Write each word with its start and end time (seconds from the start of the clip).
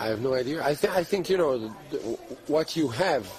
I 0.00 0.06
have 0.06 0.22
no 0.22 0.32
idea. 0.34 0.64
I, 0.64 0.74
th- 0.74 0.92
I 0.92 1.04
think, 1.04 1.28
you 1.28 1.36
know, 1.36 1.58
th- 1.90 2.02
what 2.46 2.74
you 2.74 2.88
have, 2.88 3.30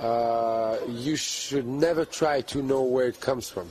uh, 0.00 0.78
you 0.88 1.14
should 1.14 1.66
never 1.66 2.04
try 2.04 2.40
to 2.42 2.60
know 2.60 2.82
where 2.82 3.06
it 3.06 3.20
comes 3.20 3.48
from. 3.48 3.70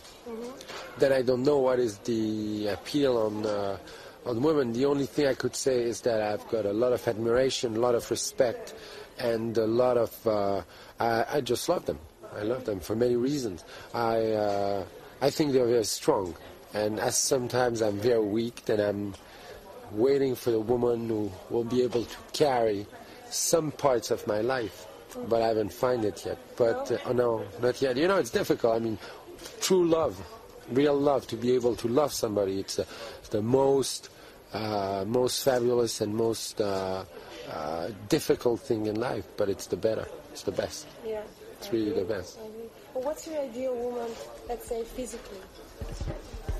Then 0.97 1.11
I 1.11 1.21
don't 1.21 1.43
know 1.43 1.59
what 1.59 1.77
is 1.77 1.97
the 1.99 2.69
appeal 2.69 3.17
on, 3.17 3.45
uh, 3.45 3.77
on 4.25 4.41
women. 4.41 4.71
The 4.71 4.85
only 4.85 5.05
thing 5.05 5.27
I 5.27 5.33
could 5.33 5.57
say 5.57 5.83
is 5.83 6.01
that 6.01 6.21
I've 6.21 6.47
got 6.47 6.65
a 6.65 6.71
lot 6.71 6.93
of 6.93 7.05
admiration, 7.05 7.75
a 7.75 7.79
lot 7.79 7.95
of 7.95 8.09
respect, 8.09 8.73
and 9.19 9.57
a 9.57 9.67
lot 9.67 9.97
of. 9.97 10.27
Uh, 10.27 10.61
I, 10.99 11.25
I 11.33 11.41
just 11.41 11.67
love 11.67 11.85
them. 11.85 11.99
I 12.33 12.43
love 12.43 12.63
them 12.63 12.79
for 12.79 12.95
many 12.95 13.17
reasons. 13.17 13.65
I, 13.93 14.31
uh, 14.31 14.85
I 15.21 15.29
think 15.29 15.51
they're 15.51 15.67
very 15.67 15.83
strong. 15.83 16.35
And 16.73 16.99
as 16.99 17.17
sometimes 17.17 17.81
I'm 17.81 17.99
very 17.99 18.19
weak, 18.23 18.63
then 18.65 18.79
I'm 18.79 19.15
waiting 19.91 20.35
for 20.35 20.51
the 20.51 20.59
woman 20.59 21.07
who 21.09 21.31
will 21.49 21.63
be 21.63 21.83
able 21.83 22.05
to 22.05 22.17
carry 22.33 22.85
some 23.29 23.71
parts 23.71 24.11
of 24.11 24.25
my 24.27 24.41
life. 24.41 24.87
But 25.29 25.41
I 25.41 25.47
haven't 25.47 25.71
found 25.71 26.03
it 26.03 26.25
yet. 26.25 26.37
But 26.57 26.91
uh, 26.91 26.97
oh 27.05 27.13
no, 27.13 27.45
not 27.61 27.81
yet. 27.81 27.95
You 27.95 28.07
know, 28.07 28.17
it's 28.17 28.31
difficult. 28.31 28.75
I 28.75 28.79
mean, 28.79 28.97
true 29.61 29.87
love, 29.87 30.21
real 30.69 30.97
love, 30.97 31.25
to 31.27 31.37
be 31.37 31.53
able 31.53 31.75
to 31.77 31.87
love 31.87 32.11
somebody, 32.11 32.59
it's 32.59 32.75
the, 32.75 32.87
the 33.29 33.41
most, 33.41 34.09
uh, 34.53 35.05
most 35.07 35.43
fabulous 35.43 36.01
and 36.01 36.13
most 36.13 36.59
uh, 36.59 37.05
uh, 37.49 37.89
difficult 38.09 38.59
thing 38.59 38.87
in 38.87 38.99
life. 38.99 39.25
But 39.37 39.47
it's 39.49 39.67
the 39.67 39.77
better. 39.77 40.07
It's 40.31 40.43
the 40.43 40.51
best. 40.51 40.87
Yeah. 41.05 41.21
It's 41.57 41.71
really 41.71 41.91
the 41.91 42.03
best. 42.03 42.37
Well, 42.93 43.03
what's 43.03 43.27
your 43.27 43.39
ideal 43.39 43.75
woman, 43.75 44.11
let's 44.49 44.67
say 44.67 44.83
physically? 44.83 45.39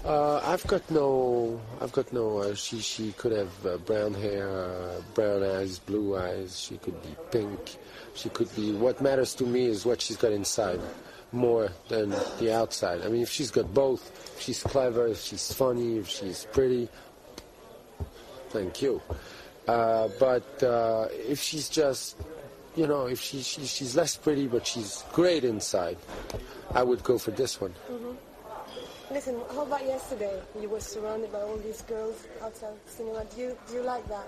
Uh, 0.06 0.40
I've 0.46 0.66
got 0.68 0.90
no. 0.92 1.60
I've 1.82 1.92
got 1.92 2.14
no. 2.14 2.38
Uh, 2.38 2.54
she 2.54 2.80
she 2.80 3.12
could 3.14 3.32
have 3.32 3.66
uh, 3.66 3.78
brown 3.78 4.14
hair, 4.14 4.48
uh, 4.48 5.02
brown 5.16 5.42
eyes, 5.42 5.80
blue 5.80 6.16
eyes. 6.16 6.60
She 6.60 6.78
could 6.78 7.02
be 7.02 7.16
pink. 7.32 7.78
She 8.14 8.30
could 8.30 8.56
be. 8.56 8.72
What 8.74 9.02
matters 9.02 9.34
to 9.36 9.46
me 9.46 9.66
is 9.66 9.84
what 9.84 10.00
she's 10.00 10.18
got 10.18 10.32
inside, 10.32 10.80
more 11.32 11.70
than 11.90 12.14
the 12.40 12.54
outside. 12.54 13.02
I 13.02 13.08
mean, 13.08 13.24
if 13.24 13.32
she's 13.32 13.50
got 13.50 13.74
both, 13.74 14.04
if 14.38 14.42
she's 14.44 14.62
clever, 14.62 15.08
if 15.08 15.22
she's 15.22 15.52
funny, 15.52 15.98
if 15.98 16.08
she's 16.08 16.46
pretty. 16.54 16.88
Thank 18.50 18.84
you. 18.84 19.02
Uh, 19.68 20.10
but 20.20 20.62
uh, 20.62 21.08
if 21.12 21.42
she's 21.42 21.68
just, 21.68 22.16
you 22.76 22.86
know, 22.86 23.08
if 23.08 23.20
she, 23.20 23.42
she 23.42 23.66
she's 23.66 23.96
less 23.96 24.16
pretty 24.16 24.46
but 24.46 24.68
she's 24.68 25.04
great 25.14 25.44
inside, 25.44 25.98
I 26.76 26.84
would 26.84 27.04
go 27.04 27.18
for 27.18 27.32
this 27.32 27.60
one. 27.60 27.74
Listen, 29.12 29.36
how 29.54 29.62
about 29.64 29.86
yesterday? 29.86 30.40
You 30.60 30.70
were 30.70 30.80
surrounded 30.80 31.32
by 31.32 31.40
all 31.42 31.58
these 31.58 31.82
girls 31.84 32.26
outside 32.42 32.74
the 32.86 32.92
cinema. 32.92 33.26
Do 33.36 33.42
you, 33.42 33.58
do 33.68 33.76
you 33.76 33.82
like 33.82 34.08
that? 34.08 34.28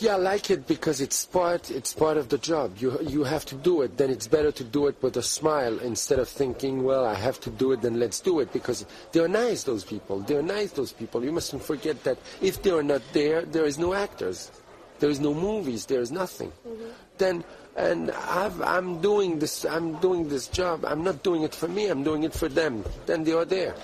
Yeah, 0.00 0.14
I 0.14 0.16
like 0.16 0.50
it 0.50 0.68
because 0.68 1.00
it's 1.00 1.24
part 1.24 1.72
it's 1.72 1.92
part 1.92 2.18
of 2.18 2.28
the 2.28 2.38
job. 2.38 2.78
You 2.78 3.00
you 3.02 3.24
have 3.24 3.44
to 3.46 3.56
do 3.56 3.82
it. 3.82 3.96
Then 3.96 4.10
it's 4.10 4.28
better 4.28 4.52
to 4.52 4.62
do 4.62 4.86
it 4.86 4.94
with 5.02 5.16
a 5.16 5.24
smile 5.24 5.76
instead 5.80 6.20
of 6.20 6.28
thinking, 6.28 6.84
well, 6.84 7.04
I 7.04 7.14
have 7.14 7.40
to 7.40 7.50
do 7.50 7.72
it, 7.72 7.82
then 7.82 7.98
let's 7.98 8.20
do 8.20 8.38
it 8.38 8.52
because 8.52 8.86
they're 9.10 9.26
nice 9.26 9.64
those 9.64 9.82
people. 9.82 10.20
They're 10.20 10.42
nice 10.42 10.70
those 10.70 10.92
people. 10.92 11.24
You 11.24 11.32
mustn't 11.32 11.64
forget 11.64 12.04
that 12.04 12.18
if 12.40 12.62
they 12.62 12.70
are 12.70 12.84
not 12.84 13.02
there, 13.12 13.42
there 13.42 13.64
is 13.64 13.76
no 13.76 13.92
actors. 13.92 14.52
There 15.00 15.10
is 15.10 15.18
no 15.18 15.34
movies, 15.34 15.86
there 15.86 16.00
is 16.00 16.12
nothing. 16.12 16.52
Mm-hmm. 16.66 16.90
Then 17.18 17.44
and 17.78 18.10
I've, 18.10 18.60
I'm 18.60 19.00
doing 19.00 19.38
this 19.38 19.64
I'm 19.64 19.94
doing 20.00 20.28
this 20.28 20.48
job. 20.48 20.84
I'm 20.84 21.04
not 21.04 21.22
doing 21.22 21.44
it 21.44 21.54
for 21.54 21.68
me, 21.68 21.86
I'm 21.86 22.02
doing 22.02 22.24
it 22.24 22.34
for 22.34 22.48
them. 22.48 22.84
Then 23.06 23.24
they 23.24 23.32
are 23.32 23.44
there. 23.44 23.74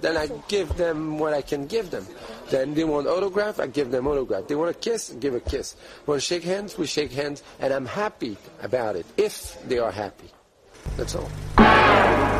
Then 0.00 0.16
I 0.16 0.28
give 0.48 0.76
them 0.76 1.18
what 1.18 1.34
I 1.34 1.42
can 1.42 1.66
give 1.66 1.90
them. 1.90 2.06
Then 2.50 2.74
they 2.74 2.84
want 2.84 3.06
autograph, 3.06 3.60
I 3.60 3.66
give 3.66 3.90
them 3.90 4.06
autograph. 4.06 4.46
They 4.46 4.54
want 4.54 4.70
a 4.70 4.78
kiss, 4.78 5.12
I 5.12 5.16
give 5.16 5.34
a 5.34 5.40
kiss. 5.40 5.76
Want 6.06 6.20
to 6.20 6.26
shake 6.26 6.44
hands, 6.44 6.78
we 6.78 6.86
shake 6.86 7.12
hands, 7.12 7.42
and 7.58 7.72
I'm 7.72 7.86
happy 7.86 8.36
about 8.62 8.96
it 8.96 9.06
if 9.16 9.56
they 9.68 9.78
are 9.78 9.92
happy. 9.92 10.30
That's 10.96 11.14
all. 11.16 12.39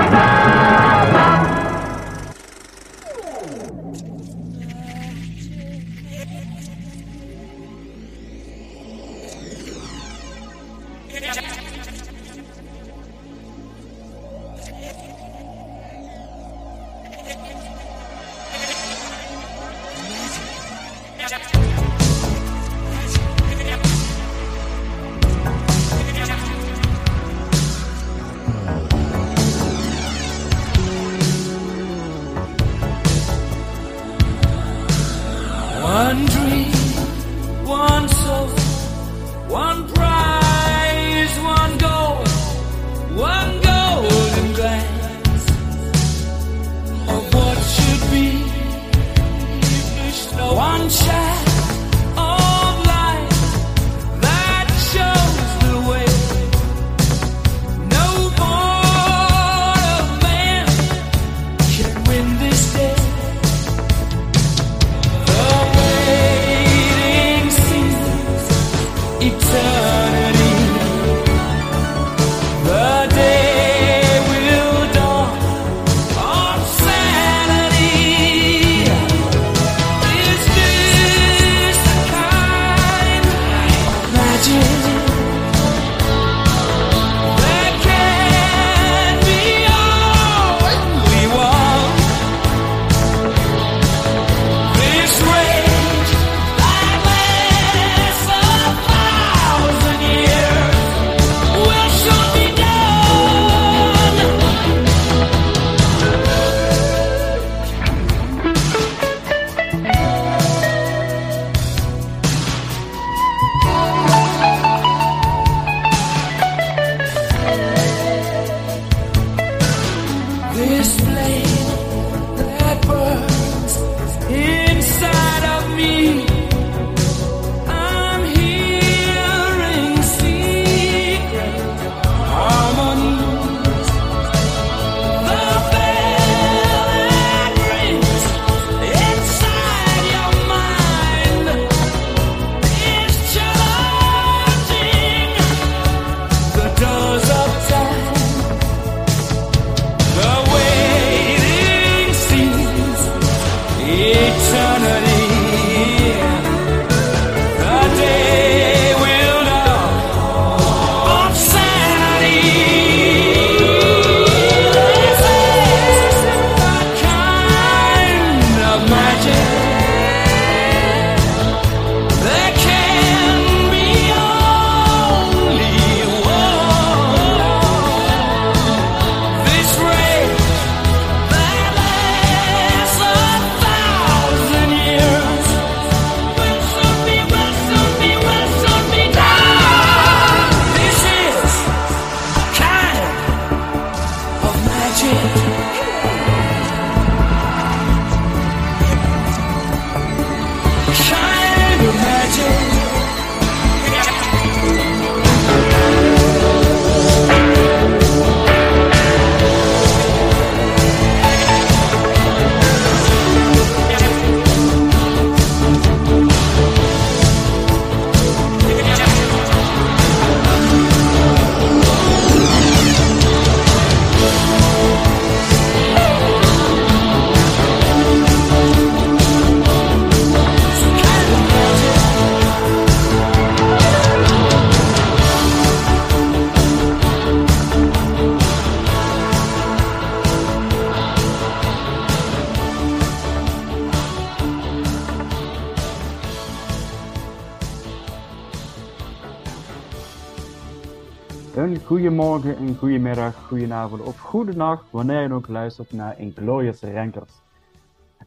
Goedemorgen, 252.21 252.67
een 252.67 252.75
goedemiddag, 252.75 253.47
goedenavond 253.47 254.01
of 254.01 254.19
goedenacht, 254.19 254.91
wanneer 254.91 255.21
je 255.21 255.33
ook 255.33 255.47
luistert 255.47 255.91
naar 255.91 256.19
Inglorious 256.19 256.81
Rankers. 256.81 257.41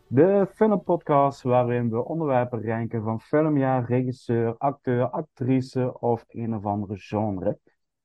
De 0.06 0.46
filmpodcast 0.54 1.42
waarin 1.42 1.90
we 1.90 2.04
onderwerpen 2.04 2.64
ranken 2.64 3.02
van 3.02 3.20
filmjaar, 3.20 3.84
regisseur, 3.84 4.54
acteur, 4.58 5.10
actrice 5.10 6.00
of 6.00 6.24
een 6.28 6.54
of 6.54 6.64
andere 6.64 6.98
genre. 6.98 7.58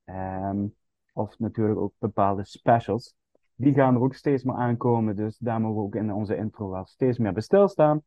Ehm, 0.04 0.68
of 1.14 1.40
natuurlijk 1.40 1.80
ook 1.80 1.94
bepaalde 1.98 2.46
specials. 2.46 3.16
Die 3.56 3.74
gaan 3.74 3.96
er 3.96 4.02
ook 4.02 4.14
steeds 4.14 4.44
meer 4.44 4.56
aankomen, 4.56 5.16
dus 5.16 5.38
daar 5.38 5.62
mogen 5.62 5.78
we 5.78 5.84
ook 5.84 5.96
in 5.96 6.14
onze 6.14 6.36
intro 6.36 6.70
wel 6.70 6.86
steeds 6.86 7.18
meer 7.18 7.34
bij 7.34 7.42
stilstaan. 7.42 8.02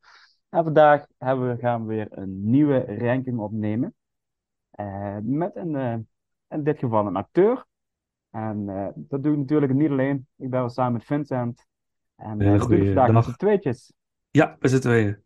En 0.49 0.65
vandaag 0.65 1.07
we, 1.19 1.57
gaan 1.61 1.87
we 1.87 1.95
weer 1.95 2.07
een 2.11 2.51
nieuwe 2.51 2.97
ranking 2.99 3.39
opnemen. 3.39 3.95
Eh, 4.71 5.17
met 5.23 5.57
een, 5.57 5.77
eh, 5.77 5.95
in 6.49 6.63
dit 6.63 6.79
geval 6.79 7.07
een 7.07 7.17
acteur. 7.17 7.71
En 8.33 8.69
eh, 8.69 8.87
dat 8.95 9.23
doe 9.23 9.33
ik 9.33 9.39
natuurlijk 9.39 9.73
niet 9.73 9.91
alleen. 9.91 10.17
Ik 10.37 10.51
ben 10.51 10.61
wel 10.61 10.69
samen 10.69 10.93
met 10.93 11.05
Vincent. 11.05 11.67
En 12.17 12.41
uh, 12.41 12.63
we 12.63 12.77
doen 12.77 12.85
vandaag 12.85 13.13
met 13.13 13.25
z'n 13.25 13.33
tweetjes. 13.33 13.93
Ja, 14.31 14.57
met 14.61 14.71
z'n 14.71 14.79
tweeën. 14.81 15.23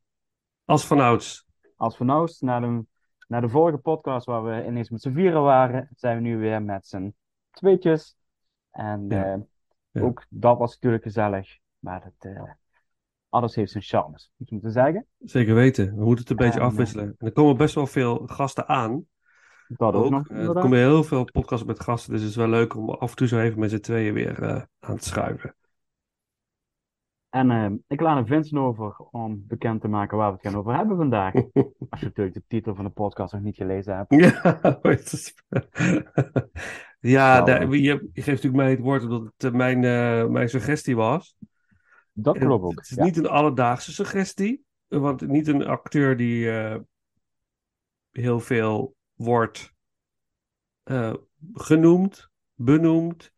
Als 0.65 0.87
vanouds. 0.87 1.47
Als 1.77 1.97
vanouds, 1.97 2.41
na 2.41 2.61
de, 2.61 2.85
na 3.29 3.41
de 3.41 3.49
vorige 3.49 3.79
podcast 3.79 4.27
waar 4.27 4.45
we 4.45 4.65
ineens 4.67 4.91
met 4.91 5.01
z'n 5.03 5.13
vieren 5.13 5.43
waren, 5.43 5.89
zijn 5.97 6.17
we 6.17 6.23
nu 6.23 6.37
weer 6.37 6.63
met 6.63 6.87
z'n 6.87 7.15
tweetjes. 7.51 8.17
En 8.71 9.05
Ja. 9.09 9.33
eh, 9.33 9.41
Ja. 9.91 10.03
ook 10.03 10.27
dat 10.29 10.59
was 10.59 10.75
natuurlijk 10.75 11.03
gezellig. 11.03 11.59
Maar 11.79 12.05
het, 12.05 12.39
alles 13.29 13.55
heeft 13.55 13.71
zijn 13.71 13.83
charmes, 13.83 14.33
moet 14.37 14.49
je 14.49 14.55
moeten 14.55 14.73
zeggen. 14.73 15.07
Zeker 15.19 15.55
weten. 15.55 15.87
We 15.97 16.05
moeten 16.05 16.19
het 16.19 16.31
een 16.31 16.37
beetje 16.47 16.61
En, 16.61 16.67
afwisselen. 16.67 17.15
En 17.19 17.27
er 17.27 17.33
komen 17.33 17.57
best 17.57 17.75
wel 17.75 17.87
veel 17.87 18.27
gasten 18.27 18.69
aan. 18.69 19.07
Dat 19.69 19.95
ook, 19.95 20.05
Ook. 20.05 20.11
nog. 20.11 20.29
Eh, 20.29 20.49
er 20.49 20.53
komen 20.53 20.79
heel 20.79 21.05
veel 21.05 21.25
podcasts 21.25 21.67
met 21.67 21.81
gasten. 21.81 22.13
Dus 22.13 22.21
het 22.21 22.31
is 22.31 22.37
wel 22.37 22.49
leuk 22.49 22.77
om 22.77 22.91
af 22.91 23.11
en 23.11 23.17
toe 23.17 23.27
zo 23.27 23.41
even 23.41 23.59
met 23.59 23.71
z'n 23.71 23.81
tweeën 23.81 24.15
weer 24.15 24.43
eh, 24.43 24.63
aan 24.79 24.97
te 24.97 25.05
schuiven. 25.05 25.57
En 27.29 27.51
eh, 27.51 27.71
ik 27.87 28.01
laat 28.01 28.17
een 28.17 28.27
Vincent 28.27 28.61
over 28.61 28.97
om 29.11 29.45
bekend 29.47 29.81
te 29.81 29.89
maken 29.89 30.17
waar 30.17 30.29
we 30.29 30.39
het 30.41 30.47
gaan 30.47 30.57
over 30.61 30.77
hebben 30.77 30.97
vandaag. 30.97 31.35
Als 31.91 32.01
je 32.01 32.07
natuurlijk 32.07 32.35
de 32.35 32.45
titel 32.47 32.75
van 32.75 32.85
de 32.85 32.91
podcast 32.91 33.33
nog 33.33 33.43
niet 33.43 33.57
gelezen 33.57 33.97
hebt. 33.97 34.15
Ja, 37.01 37.41
daar- 37.45 37.69
je, 37.69 37.79
je 38.13 38.23
geeft 38.23 38.27
natuurlijk 38.27 38.55
mij 38.55 38.71
het 38.71 38.81
woord 38.81 39.03
omdat 39.03 39.33
het 39.37 39.55
mijn, 39.55 39.81
mijn 40.33 40.49
suggestie 40.49 40.97
was. 40.97 41.37
Dat 42.13 42.39
klopt 42.39 42.65
ook. 42.65 42.75
Het 42.75 42.91
is 42.91 42.97
ja. 42.97 43.05
niet 43.05 43.17
een 43.17 43.29
alledaagse 43.29 43.93
suggestie, 43.93 44.65
want 44.87 45.27
niet 45.27 45.47
een 45.49 45.67
acteur 45.67 46.17
die 46.17 46.49
heel 48.11 48.41
veel 48.41 48.96
wordt 49.17 49.75
eh, 50.83 51.15
genoemd, 51.53 52.31
benoemd. 52.55 53.33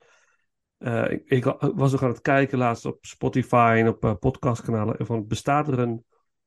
Eh, 0.79 1.11
ik, 1.11 1.23
ik 1.27 1.45
was 1.61 1.95
ook 1.95 2.03
aan 2.03 2.09
het 2.09 2.21
kijken 2.21 2.59
laatst 2.59 2.85
op 2.85 2.99
Spotify 3.01 3.77
en 3.79 3.89
op 3.89 4.05
eh, 4.05 4.15
podcastkanalen. 4.15 5.07
Van, 5.07 5.27
bestaat 5.27 5.69
er 5.69 5.79
een 5.79 6.05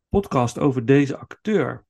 podcast 0.10 0.60
over 0.60 0.86
deze 0.86 1.18
acteur? 1.18 1.86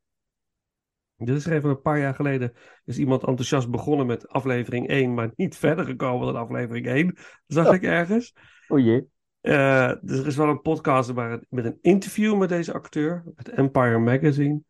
Dit 1.16 1.36
is 1.36 1.46
even 1.46 1.70
een 1.70 1.82
paar 1.82 2.00
jaar 2.00 2.16
geleden. 2.16 2.54
Is 2.86 2.98
iemand 2.98 3.24
enthousiast 3.24 3.70
begonnen 3.70 4.06
met 4.06 4.28
aflevering 4.28 4.88
1, 4.88 5.14
maar 5.14 5.32
niet 5.36 5.58
verder 5.58 5.86
gekomen 5.86 6.34
dan 6.34 6.42
aflevering 6.42 6.88
1. 6.88 7.18
Zag 7.48 7.66
Ja. 7.66 7.74
ik 7.74 7.84
ergens. 7.84 8.34
O 8.68 8.78
jee. 8.78 9.08
Eh, 9.42 9.94
dus 10.02 10.20
er 10.20 10.28
is 10.28 10.36
wel 10.36 10.50
een 10.50 10.62
podcast 10.62 11.14
met 11.14 11.66
een 11.66 11.78
interview 11.82 12.38
met 12.38 12.50
deze 12.50 12.74
acteur, 12.74 13.24
met 13.36 13.50
Empire 13.50 13.98
Magazine. 13.98 14.62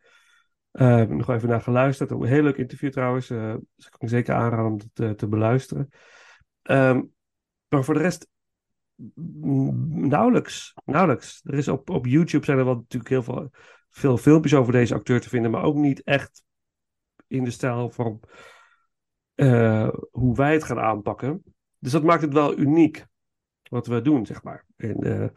Eh, 0.71 0.95
heb 0.95 1.09
nog 1.09 1.29
even 1.29 1.49
naar 1.49 1.61
geluisterd. 1.61 2.11
Een 2.11 2.23
heel 2.23 2.43
leuk 2.43 2.57
interview 2.57 2.91
trouwens. 2.91 3.29
eh 3.29 3.55
dus 3.75 3.89
ik 3.99 4.09
zeker 4.09 4.35
aanraden 4.35 4.71
om 4.71 4.79
te, 4.93 5.15
te 5.15 5.27
beluisteren. 5.27 5.89
Ehm, 6.61 7.01
maar 7.67 7.83
voor 7.83 7.93
de 7.93 7.99
rest, 7.99 8.27
mm, 8.95 10.07
nauwelijks. 10.07 10.73
Nauwelijks. 10.85 11.41
Er 11.43 11.53
is 11.53 11.67
op, 11.67 11.89
op 11.89 12.05
YouTube 12.05 12.45
zijn 12.45 12.57
er 12.57 12.65
wel 12.65 12.75
natuurlijk 12.75 13.09
heel 13.09 13.23
veel, 13.23 13.49
veel 13.89 14.17
filmpjes 14.17 14.53
over 14.53 14.71
deze 14.71 14.93
acteur 14.93 15.21
te 15.21 15.29
vinden, 15.29 15.51
maar 15.51 15.63
ook 15.63 15.75
niet 15.75 16.03
echt 16.03 16.43
in 17.27 17.43
de 17.43 17.51
stijl 17.51 17.89
van 17.89 18.21
eh, 19.35 19.89
hoe 20.11 20.35
wij 20.35 20.53
het 20.53 20.63
gaan 20.63 20.79
aanpakken. 20.79 21.43
Dus 21.79 21.91
dat 21.91 22.03
maakt 22.03 22.21
het 22.21 22.33
wel 22.33 22.57
uniek 22.57 23.05
wat 23.69 23.87
we 23.87 24.01
doen, 24.01 24.25
zeg 24.25 24.43
maar. 24.43 24.65
En, 24.75 24.95
eh, 24.95 25.27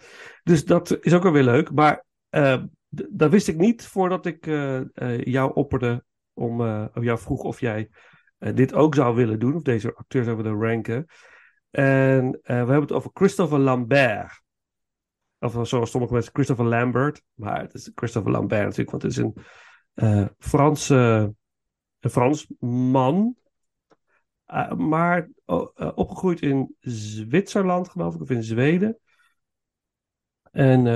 dus 0.43 0.65
dat 0.65 0.99
is 1.01 1.15
ook 1.15 1.23
wel 1.23 1.33
weer 1.33 1.43
leuk. 1.43 1.73
Maar 1.73 2.05
eh, 2.29 2.63
dat 3.11 3.31
wist 3.31 3.49
ik 3.49 3.57
niet 3.57 3.87
voordat 3.87 4.27
ik 4.27 4.47
eh, 4.47 4.81
eh, 4.95 5.25
jou 5.25 5.55
opperde 5.55 6.05
om, 6.33 6.61
eh, 6.61 6.87
of 6.95 7.03
jou 7.03 7.19
vroeg 7.19 7.43
of 7.43 7.61
jij 7.61 7.91
dit 8.39 8.75
ook 8.75 8.95
zou 8.95 9.15
willen 9.15 9.39
doen, 9.39 9.55
of 9.55 9.63
deze 9.63 9.95
acteur 9.95 10.25
zou 10.25 10.37
willen 10.37 10.61
ranken. 10.61 11.07
En 11.71 12.31
we 12.31 12.53
hebben 12.53 12.81
het 12.81 12.93
over 12.93 13.11
Christopher 13.15 13.59
Lambert. 13.59 14.43
Of 15.39 15.59
zoals 15.63 15.91
sommige 15.91 16.13
mensen, 16.13 16.33
Christopher 16.33 16.65
Lambert. 16.65 17.23
Maar 17.35 17.61
het 17.61 17.75
is 17.75 17.91
Christopher 17.95 18.31
Lambert 18.31 18.63
natuurlijk, 18.63 18.91
want 18.91 19.03
het 19.03 19.13
is 19.13 19.19
een 19.19 20.31
Franse, 20.39 21.35
een 22.01 22.11
Frans 22.11 22.47
man. 22.59 23.37
Maar 24.77 25.31
opgegroeid 25.95 26.41
in 26.41 26.75
Zwitserland, 26.81 27.89
geloof 27.89 28.15
ik, 28.15 28.21
of 28.21 28.31
in 28.31 28.43
Zweden. 28.43 28.99
En 30.51 30.87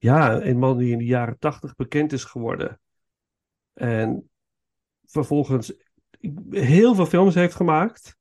ja, 0.00 0.42
een 0.42 0.58
man 0.58 0.78
die 0.78 0.92
in 0.92 0.98
de 0.98 1.04
jaren 1.04 1.38
tachtig 1.38 1.74
bekend 1.76 2.12
is 2.12 2.24
geworden. 2.24 2.80
En 3.72 4.30
vervolgens 5.04 5.74
heel 6.50 6.94
veel 6.94 7.06
films 7.06 7.34
heeft 7.34 7.54
gemaakt. 7.54 8.16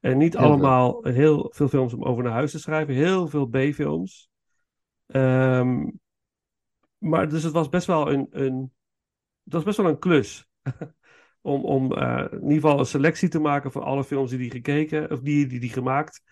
En 0.00 0.18
niet 0.18 0.36
heel 0.36 0.42
allemaal 0.42 1.02
veel. 1.02 1.12
heel 1.12 1.52
veel 1.54 1.68
films 1.68 1.94
om 1.94 2.04
over 2.04 2.22
naar 2.22 2.32
huis 2.32 2.50
te 2.50 2.58
schrijven. 2.58 2.94
Heel 2.94 3.28
veel 3.28 3.46
B-films. 3.46 4.30
Um, 5.06 6.00
maar 6.98 7.28
dus 7.28 7.42
het 7.42 7.52
was 7.52 7.68
best 7.68 7.86
wel 7.86 8.12
een, 8.12 8.26
een, 8.30 8.72
het 9.44 9.52
was 9.52 9.62
best 9.62 9.76
wel 9.76 9.88
een 9.88 9.98
klus. 9.98 10.48
om, 11.40 11.64
om 11.64 11.92
uh, 11.92 12.24
in 12.30 12.42
ieder 12.42 12.54
geval 12.54 12.78
een 12.78 12.86
selectie 12.86 13.28
te 13.28 13.38
maken 13.38 13.72
van 13.72 13.82
alle 13.82 14.04
films 14.04 14.30
die 14.30 14.38
hij 14.38 14.48
gekeken 14.48 15.10
of 15.10 15.20
die 15.20 15.46
die, 15.46 15.60
die 15.60 15.72
gemaakt 15.72 16.22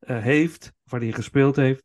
uh, 0.00 0.22
heeft, 0.22 0.72
of 0.84 0.90
waar 0.90 1.00
hij 1.00 1.12
gespeeld 1.12 1.56
heeft. 1.56 1.84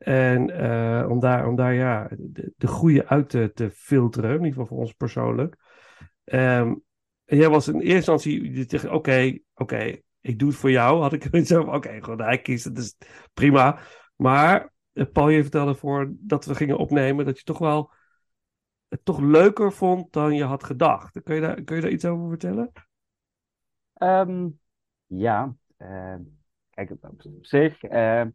En 0.00 0.50
uh, 0.50 1.06
om, 1.10 1.20
daar, 1.20 1.46
om 1.46 1.56
daar 1.56 1.74
ja, 1.74 2.08
de, 2.18 2.52
de 2.56 2.66
goede 2.66 3.06
uit 3.06 3.28
te, 3.28 3.50
te, 3.54 3.70
filteren, 3.70 4.30
in 4.30 4.36
ieder 4.36 4.50
geval 4.50 4.66
voor 4.66 4.78
ons 4.78 4.92
persoonlijk. 4.92 5.56
En 6.24 6.84
jij 7.24 7.48
was 7.48 7.68
in 7.68 7.80
eerste 7.80 8.12
instantie, 8.12 8.90
oké, 8.90 9.38
oké, 9.54 10.00
ik 10.20 10.38
doe 10.38 10.48
het 10.48 10.58
voor 10.58 10.70
jou. 10.70 11.00
Had 11.00 11.12
ik 11.12 11.28
zo 11.46 11.60
oké, 11.60 11.76
okay, 11.76 12.00
gewoon 12.00 12.20
hij 12.20 12.40
kiest, 12.40 12.64
het 12.64 12.78
is 12.78 12.96
prima. 13.34 13.78
Maar 14.16 14.72
uh, 14.92 15.04
Paul, 15.12 15.28
je 15.28 15.42
vertelde 15.42 15.74
voor 15.74 16.12
dat 16.18 16.44
we 16.44 16.54
gingen 16.54 16.78
opnemen, 16.78 17.24
dat 17.24 17.38
je 17.38 17.44
toch 17.44 17.58
wel 17.58 17.92
het 18.88 19.04
toch 19.04 19.20
leuker 19.20 19.72
vond 19.72 20.12
dan 20.12 20.34
je 20.34 20.44
had 20.44 20.64
gedacht. 20.64 21.22
Kun 21.22 21.34
je 21.34 21.40
daar, 21.40 21.62
kun 21.62 21.76
je 21.76 21.82
daar 21.82 21.90
iets 21.90 22.04
over 22.04 22.28
vertellen? 22.28 22.72
Um, 24.02 24.60
ja, 25.06 25.54
uh, 25.78 26.16
kijk, 26.70 26.90
op 27.00 27.22
zich, 27.40 27.82
uh, 27.82 28.26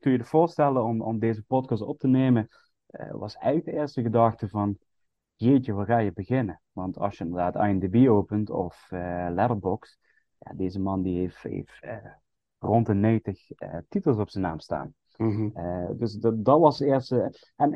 toen 0.00 0.12
je 0.12 0.18
het 0.18 0.28
voorstelde 0.28 0.80
om, 0.80 1.00
om 1.00 1.18
deze 1.18 1.42
podcast 1.42 1.82
op 1.82 1.98
te 1.98 2.08
nemen, 2.08 2.48
uh, 2.90 3.10
was 3.10 3.34
eigenlijk 3.34 3.64
de 3.64 3.80
eerste 3.80 4.02
gedachte 4.02 4.48
van, 4.48 4.78
jeetje, 5.34 5.72
waar 5.72 5.86
ga 5.86 5.98
je 5.98 6.12
beginnen? 6.12 6.60
Want 6.72 6.98
als 6.98 7.18
je 7.18 7.24
inderdaad 7.24 7.68
IMDb 7.68 8.08
opent 8.08 8.50
of 8.50 8.88
uh, 8.90 9.26
Letterboxd, 9.30 9.98
ja, 10.38 10.52
deze 10.54 10.80
man 10.80 11.02
die 11.02 11.18
heeft, 11.18 11.42
heeft 11.42 11.80
rond 12.58 12.86
de 12.86 12.94
90 12.94 13.48
titels 13.88 14.16
op 14.16 14.30
zijn 14.30 14.44
naam 14.44 14.60
staan. 14.60 14.94
Mm-hmm. 15.16 15.52
dus 15.98 16.12
dat, 16.12 16.44
dat 16.44 16.60
was 16.60 16.78
de 16.78 16.86
eerste 16.86 17.34
en, 17.56 17.74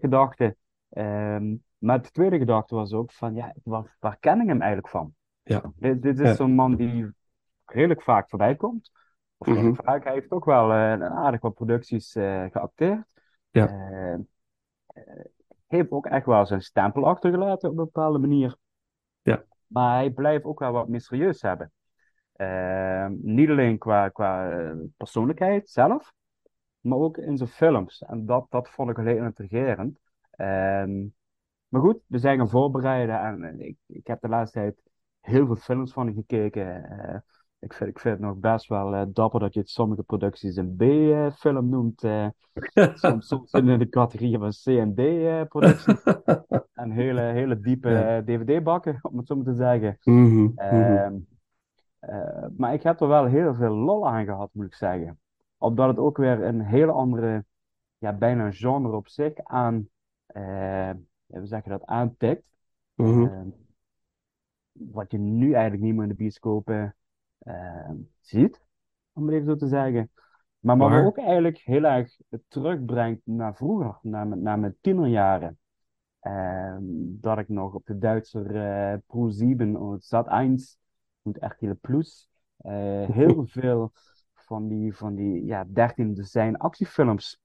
gedachte. 0.00 0.56
Um, 0.88 1.62
maar 1.78 2.02
de 2.02 2.10
tweede 2.10 2.38
gedachte 2.38 2.74
was 2.74 2.92
ook 2.92 3.12
van, 3.12 3.34
ja, 3.34 3.54
waar, 3.64 3.96
waar 4.00 4.16
ken 4.18 4.40
ik 4.40 4.46
hem 4.46 4.60
eigenlijk 4.60 4.88
van? 4.88 5.14
Ja. 5.42 5.72
Dit, 5.76 6.02
dit 6.02 6.18
is 6.18 6.28
ja. 6.28 6.34
zo'n 6.34 6.54
man 6.54 6.76
die 6.76 7.10
redelijk 7.64 8.02
vaak 8.02 8.28
voorbij 8.28 8.56
komt. 8.56 8.90
Of 9.42 9.48
mm 9.48 9.56
-hmm. 9.56 9.74
vaak, 9.74 10.04
hij 10.04 10.12
heeft 10.12 10.30
ook 10.30 10.44
wel 10.44 10.70
uh, 10.70 10.90
een 10.90 11.02
aardig 11.02 11.40
wat 11.40 11.54
producties 11.54 12.16
uh, 12.16 12.44
geacteerd. 12.50 13.04
Ja. 13.50 13.68
Uh, 13.90 14.18
heeft 15.66 15.90
ook 15.90 16.06
echt 16.06 16.26
wel 16.26 16.46
zijn 16.46 16.60
stempel 16.60 17.06
achtergelaten 17.06 17.70
op 17.70 17.78
een 17.78 17.84
bepaalde 17.84 18.18
manier. 18.18 18.56
Ja. 19.22 19.44
Maar 19.66 19.94
hij 19.94 20.10
blijft 20.10 20.44
ook 20.44 20.58
wel 20.58 20.72
wat 20.72 20.88
mysterieus 20.88 21.42
hebben. 21.42 21.72
Ehm, 22.32 23.12
niet 23.20 23.48
alleen 23.48 23.78
qua, 23.78 24.08
qua 24.08 24.50
eh, 24.50 24.76
persoonlijkheid 24.96 25.70
zelf, 25.70 26.12
maar 26.80 26.98
ook 26.98 27.18
in 27.18 27.36
zijn 27.36 27.48
films. 27.48 28.02
En 28.02 28.26
dat, 28.26 28.46
dat 28.48 28.68
vond 28.68 28.90
ik 28.90 28.96
heel 28.96 29.24
intrigerend. 29.24 29.98
Um, 30.36 31.14
maar 31.68 31.80
goed, 31.80 31.98
we 32.06 32.18
zijn 32.18 32.38
gaan 32.38 32.48
voorbereiden 32.48 33.20
en 33.20 33.60
ik, 33.60 33.76
ik 33.86 34.06
heb 34.06 34.20
de 34.20 34.28
laatste 34.28 34.58
tijd 34.58 34.82
heel 35.20 35.46
veel 35.46 35.56
films 35.56 35.92
van 35.92 36.12
gekeken. 36.14 36.86
Uh, 36.90 37.16
ik, 37.62 37.72
vind, 37.72 37.90
ik 37.90 37.98
vind 37.98 38.18
het 38.18 38.26
nog 38.26 38.36
best 38.36 38.68
wel 38.68 38.94
uh, 38.94 39.02
dapper 39.08 39.40
dat 39.40 39.54
je 39.54 39.60
het 39.60 39.70
sommige 39.70 40.02
producties 40.02 40.56
een 40.56 40.76
B-film 40.76 41.68
noemt. 41.68 42.02
Uh, 42.02 42.26
soms, 42.94 43.26
soms 43.26 43.52
in 43.52 43.78
de 43.78 43.88
categorie 43.88 44.38
van 44.38 44.50
C 44.50 44.66
en 44.66 44.94
D-producties. 44.94 46.02
en 46.72 46.90
hele, 46.90 47.20
hele 47.20 47.60
diepe 47.60 47.90
ja. 47.90 48.22
DVD-bakken, 48.22 48.98
om 49.02 49.16
het 49.16 49.26
zo 49.26 49.36
maar 49.36 49.44
te 49.44 49.54
zeggen. 49.54 49.98
Mm 50.02 50.26
-hmm. 50.26 50.74
um, 50.76 51.26
Eh, 52.02 52.46
maar 52.56 52.74
ik 52.74 52.82
heb 52.82 53.00
er 53.00 53.08
wel 53.08 53.24
heel 53.24 53.54
veel 53.54 53.74
lol 53.74 54.08
aan 54.08 54.24
gehad, 54.24 54.50
moet 54.52 54.66
ik 54.66 54.74
zeggen. 54.74 55.20
Omdat 55.58 55.88
het 55.88 55.98
ook 55.98 56.16
weer 56.16 56.42
een 56.42 56.60
hele 56.60 56.92
andere, 56.92 57.44
ja, 57.98 58.12
bijna 58.12 58.46
een 58.46 58.52
genre 58.52 58.96
op 58.96 59.08
zich 59.08 59.32
aan, 59.44 59.88
eh, 60.26 60.90
hoe 61.26 61.46
zeg 61.46 61.64
je 61.64 61.70
dat, 61.70 61.84
aantikt. 61.84 62.42
Mhm. 62.94 63.22
Eh, 63.22 63.40
wat 64.72 65.10
je 65.10 65.18
nu 65.18 65.52
eigenlijk 65.52 65.82
niet 65.82 65.94
meer 65.94 66.02
in 66.02 66.08
de 66.08 66.14
bioscopen 66.14 66.82
eh, 66.82 66.90
ziet, 68.20 68.64
om 69.12 69.26
het 69.26 69.34
even 69.34 69.46
zo 69.46 69.56
te 69.56 69.66
zeggen. 69.66 70.10
Maar 70.58 70.76
wat 70.76 70.90
me 70.90 70.96
ook 71.06 71.18
eigenlijk 71.18 71.58
heel 71.58 71.84
erg 71.84 72.16
terugbrengt 72.48 73.20
naar 73.24 73.56
vroeger, 73.56 73.98
naar, 74.02 74.26
mijn- 74.26 74.42
naar 74.42 74.58
mijn 74.58 74.76
tienerjaren. 74.80 75.58
Ehm, 76.20 76.82
dat 77.20 77.38
ik 77.38 77.48
nog 77.48 77.74
op 77.74 77.86
de 77.86 77.98
Duitse 77.98 78.42
eh 78.42 78.94
Pro7 79.06 79.76
und 79.76 80.04
Sat1 80.04 80.78
und 81.22 81.36
RTL 81.40 81.72
Plus 81.80 82.28
eh, 82.56 82.72
heel 83.08 83.46
veel 83.56 83.92
van 84.34 84.68
die, 84.68 84.96
van 84.96 85.14
die 85.14 85.44
ja, 85.44 85.64
13 85.68 86.14
dozijn 86.14 86.56
actiefilms 86.56 87.40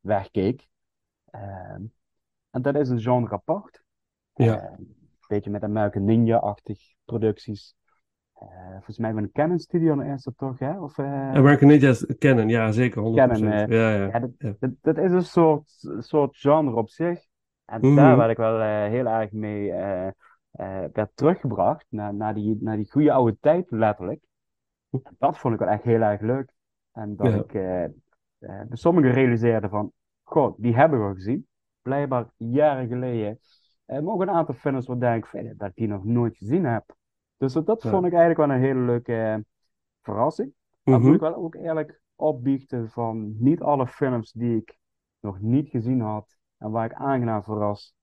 wegkeek. 0.00 0.68
Ehm, 1.30 1.82
en 2.50 2.62
dat 2.62 2.76
is 2.76 2.88
een 2.88 3.00
genre 3.00 3.32
apart. 3.34 3.84
Ja. 4.34 4.70
Een 4.78 4.96
beetje 5.28 5.50
met 5.50 5.62
American 5.62 6.04
Ninja-achtig 6.04 6.94
producties. 7.04 7.74
Eh, 8.50 8.72
volgens 8.72 8.98
mij 8.98 9.12
van 9.12 9.30
Canon 9.32 9.58
Studio 9.58 10.00
is 10.00 10.22
dat 10.22 10.36
toch, 10.36 10.58
hè? 10.58 10.80
Of, 10.80 10.98
eh, 10.98 11.32
American 11.32 11.68
Ninja's 11.68 12.06
kennen, 12.18 12.48
ja, 12.48 12.72
zeker, 12.72 13.02
100%. 13.02 13.40
Canon, 13.50 13.52
eh, 13.52 13.66
ja, 13.68 13.90
ja. 13.94 14.06
ja, 14.06 14.18
dat, 14.18 14.30
ja. 14.38 14.54
dat, 14.60 14.70
dat 14.80 14.98
is 14.98 15.12
een 15.12 15.22
soort, 15.24 15.86
soort 15.98 16.36
genre 16.36 16.76
op 16.76 16.88
zich. 16.88 17.26
En 17.64 17.80
Mhm. 17.80 17.94
daar 17.96 18.16
werd 18.16 18.30
ik 18.30 18.36
wel 18.36 18.60
eh, 18.60 18.88
heel 18.88 19.06
erg 19.06 19.32
mee 19.32 19.72
eh, 19.72 20.06
eh, 20.06 20.84
werd 20.92 21.10
teruggebracht 21.14 21.86
naar, 21.88 22.14
naar, 22.14 22.34
die, 22.34 22.58
naar 22.60 22.76
die 22.76 22.90
goede 22.90 23.12
oude 23.12 23.36
tijd, 23.40 23.70
letterlijk. 23.70 24.20
En 24.90 25.14
dat 25.18 25.38
vond 25.38 25.54
ik 25.54 25.60
wel 25.60 25.68
echt 25.68 25.82
heel 25.82 26.00
erg 26.00 26.20
leuk. 26.20 26.50
En 26.92 27.16
dat 27.16 27.26
Ja. 27.26 27.34
ik 27.38 27.54
eh, 27.54 27.84
eh, 27.84 27.90
bij 28.38 28.66
sommigen 28.76 29.12
realiseerde 29.12 29.68
van, 29.68 29.92
god, 30.22 30.54
die 30.58 30.74
hebben 30.76 31.08
we 31.08 31.14
gezien. 31.14 31.46
Blijkbaar 31.82 32.26
jaren 32.36 32.88
geleden. 32.88 33.38
Eh, 33.84 34.00
maar 34.00 34.14
ook 34.14 34.22
een 34.22 34.30
aantal 34.30 34.54
waar 34.62 34.74
ik 34.76 35.00
denk 35.00 35.24
eh, 35.32 35.50
dat 35.56 35.68
ik 35.68 35.74
die 35.74 35.88
nog 35.88 36.04
nooit 36.04 36.36
gezien 36.36 36.64
heb. 36.64 36.94
Dus 37.42 37.52
dat, 37.52 37.66
dat 37.66 37.82
Ja. 37.82 37.90
vond 37.90 38.06
ik 38.06 38.12
eigenlijk 38.12 38.46
wel 38.46 38.56
een 38.56 38.62
hele 38.62 38.80
leuke 38.80 39.14
eh, 39.14 39.36
verrassing. 40.02 40.52
Maar 40.82 40.98
Mhm. 40.98 41.06
moet 41.06 41.14
ik 41.14 41.20
wel 41.20 41.34
ook 41.34 41.54
eerlijk 41.54 42.00
opbiechten 42.16 42.90
van 42.90 43.34
niet 43.38 43.60
alle 43.60 43.86
films 43.86 44.32
die 44.32 44.56
ik 44.56 44.78
nog 45.20 45.40
niet 45.40 45.68
gezien 45.68 46.00
had 46.00 46.36
en 46.58 46.70
waar 46.70 46.84
ik 46.84 46.94
aangenaam 46.94 47.42
verrast 47.42 47.94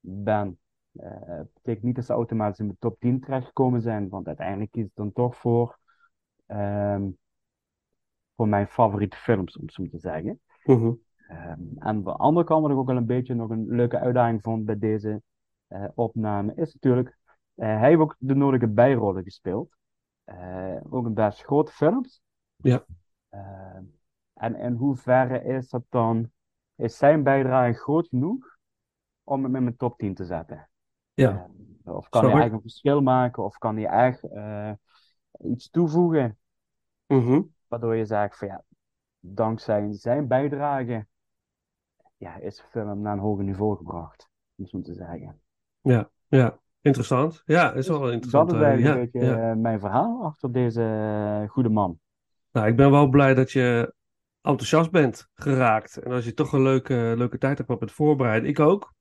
ben. 0.00 0.58
eh 0.92 1.40
betekent 1.54 1.82
niet 1.84 1.94
dat 1.94 2.04
ze 2.04 2.12
automatisch 2.12 2.58
in 2.58 2.64
mijn 2.66 2.78
top 2.78 3.00
10 3.00 3.20
terechtgekomen 3.20 3.82
zijn, 3.82 4.08
want 4.08 4.26
uiteindelijk 4.26 4.70
kies 4.70 4.84
ik 4.84 4.90
dan 4.94 5.12
toch 5.12 5.36
voor, 5.36 5.78
ehm, 6.46 7.08
voor 8.36 8.48
mijn 8.48 8.66
favoriete 8.68 9.16
films, 9.16 9.56
om 9.56 9.64
het 9.64 9.74
zo 9.74 9.88
te 9.88 9.98
zeggen. 9.98 10.40
Mhm. 10.64 10.92
Ehm, 11.28 11.38
en 11.50 11.74
aan 11.78 12.02
de 12.04 12.12
andere 12.12 12.46
kant, 12.46 12.62
wat 12.62 12.70
ik 12.70 12.76
ook 12.76 12.86
wel 12.86 12.96
een 12.96 13.06
beetje 13.06 13.34
nog 13.34 13.50
een 13.50 13.66
leuke 13.68 13.98
uitdaging 13.98 14.42
vond 14.42 14.64
bij 14.64 14.78
deze 14.78 15.22
eh, 15.66 15.84
opname, 15.94 16.54
is 16.54 16.74
natuurlijk, 16.74 17.18
hij 17.66 17.88
heeft 17.88 18.00
ook 18.00 18.16
de 18.18 18.34
nodige 18.34 18.68
bijrollen 18.68 19.22
gespeeld. 19.22 19.76
Eh, 20.24 20.76
ook 20.90 21.04
een 21.04 21.14
best 21.14 21.42
grote 21.42 21.72
films. 21.72 22.22
Ja. 22.56 22.84
Ehm, 23.28 23.84
en 24.34 24.56
in 24.56 24.72
hoeverre 24.72 25.44
is 25.44 25.68
dat 25.68 25.82
dan, 25.88 26.30
is 26.74 26.96
zijn 26.96 27.22
bijdrage 27.22 27.78
groot 27.78 28.08
genoeg 28.08 28.58
om 29.24 29.44
hem 29.44 29.56
in 29.56 29.62
mijn 29.62 29.76
top 29.76 29.98
10 29.98 30.14
te 30.14 30.24
zetten? 30.24 30.68
Ja. 31.12 31.48
Eh, 31.84 31.94
of 31.94 32.08
kan 32.08 32.20
hij 32.20 32.30
eigenlijk 32.30 32.54
een 32.64 32.70
verschil 32.70 33.02
maken, 33.02 33.44
of 33.44 33.58
kan 33.58 33.76
hij 33.76 33.86
echt 33.86 34.22
eh, 34.22 34.72
iets 35.38 35.70
toevoegen, 35.70 36.38
Mhm. 37.06 37.42
waardoor 37.66 37.94
je 37.94 38.04
zegt 38.04 38.38
van 38.38 38.48
ja, 38.48 38.64
dankzij 39.18 39.92
zijn 39.92 40.26
bijdrage 40.26 41.06
ja, 42.16 42.36
is 42.36 42.56
de 42.56 42.62
film 42.62 43.00
naar 43.00 43.12
een 43.12 43.18
hoger 43.18 43.44
niveau 43.44 43.76
gebracht, 43.76 44.28
om 44.56 44.66
zo 44.66 44.80
te 44.80 44.94
zeggen. 44.94 45.40
Ja, 45.80 46.10
ja, 46.28 46.58
interessant. 46.80 47.42
Ja, 47.44 47.72
is 47.72 47.88
wel 47.88 48.10
interessant. 48.10 48.50
Dat 48.50 48.60
is 48.60 48.66
eigenlijk 48.66 48.94
ja, 48.94 49.00
een 49.02 49.10
beetje 49.10 49.40
ja. 49.40 49.50
eh, 49.50 49.56
mijn 49.56 49.80
verhaal 49.80 50.24
achter 50.24 50.52
deze 50.52 50.82
eh, 51.42 51.48
goede 51.50 51.68
man. 51.68 51.98
Nou, 52.52 52.66
ik 52.66 52.76
ben 52.76 52.90
wel 52.90 53.08
blij 53.08 53.34
dat 53.34 53.52
je 53.52 53.94
enthousiast 54.40 54.90
bent 54.90 55.28
geraakt. 55.34 55.96
En 55.96 56.12
als 56.12 56.24
je 56.24 56.34
toch 56.34 56.52
een 56.52 56.62
leuke, 56.62 57.14
leuke 57.16 57.38
tijd 57.38 57.58
hebt 57.58 57.70
op 57.70 57.80
het 57.80 57.92
voorbereiden. 57.92 58.48
Ik 58.48 58.60
ook. 58.60 58.94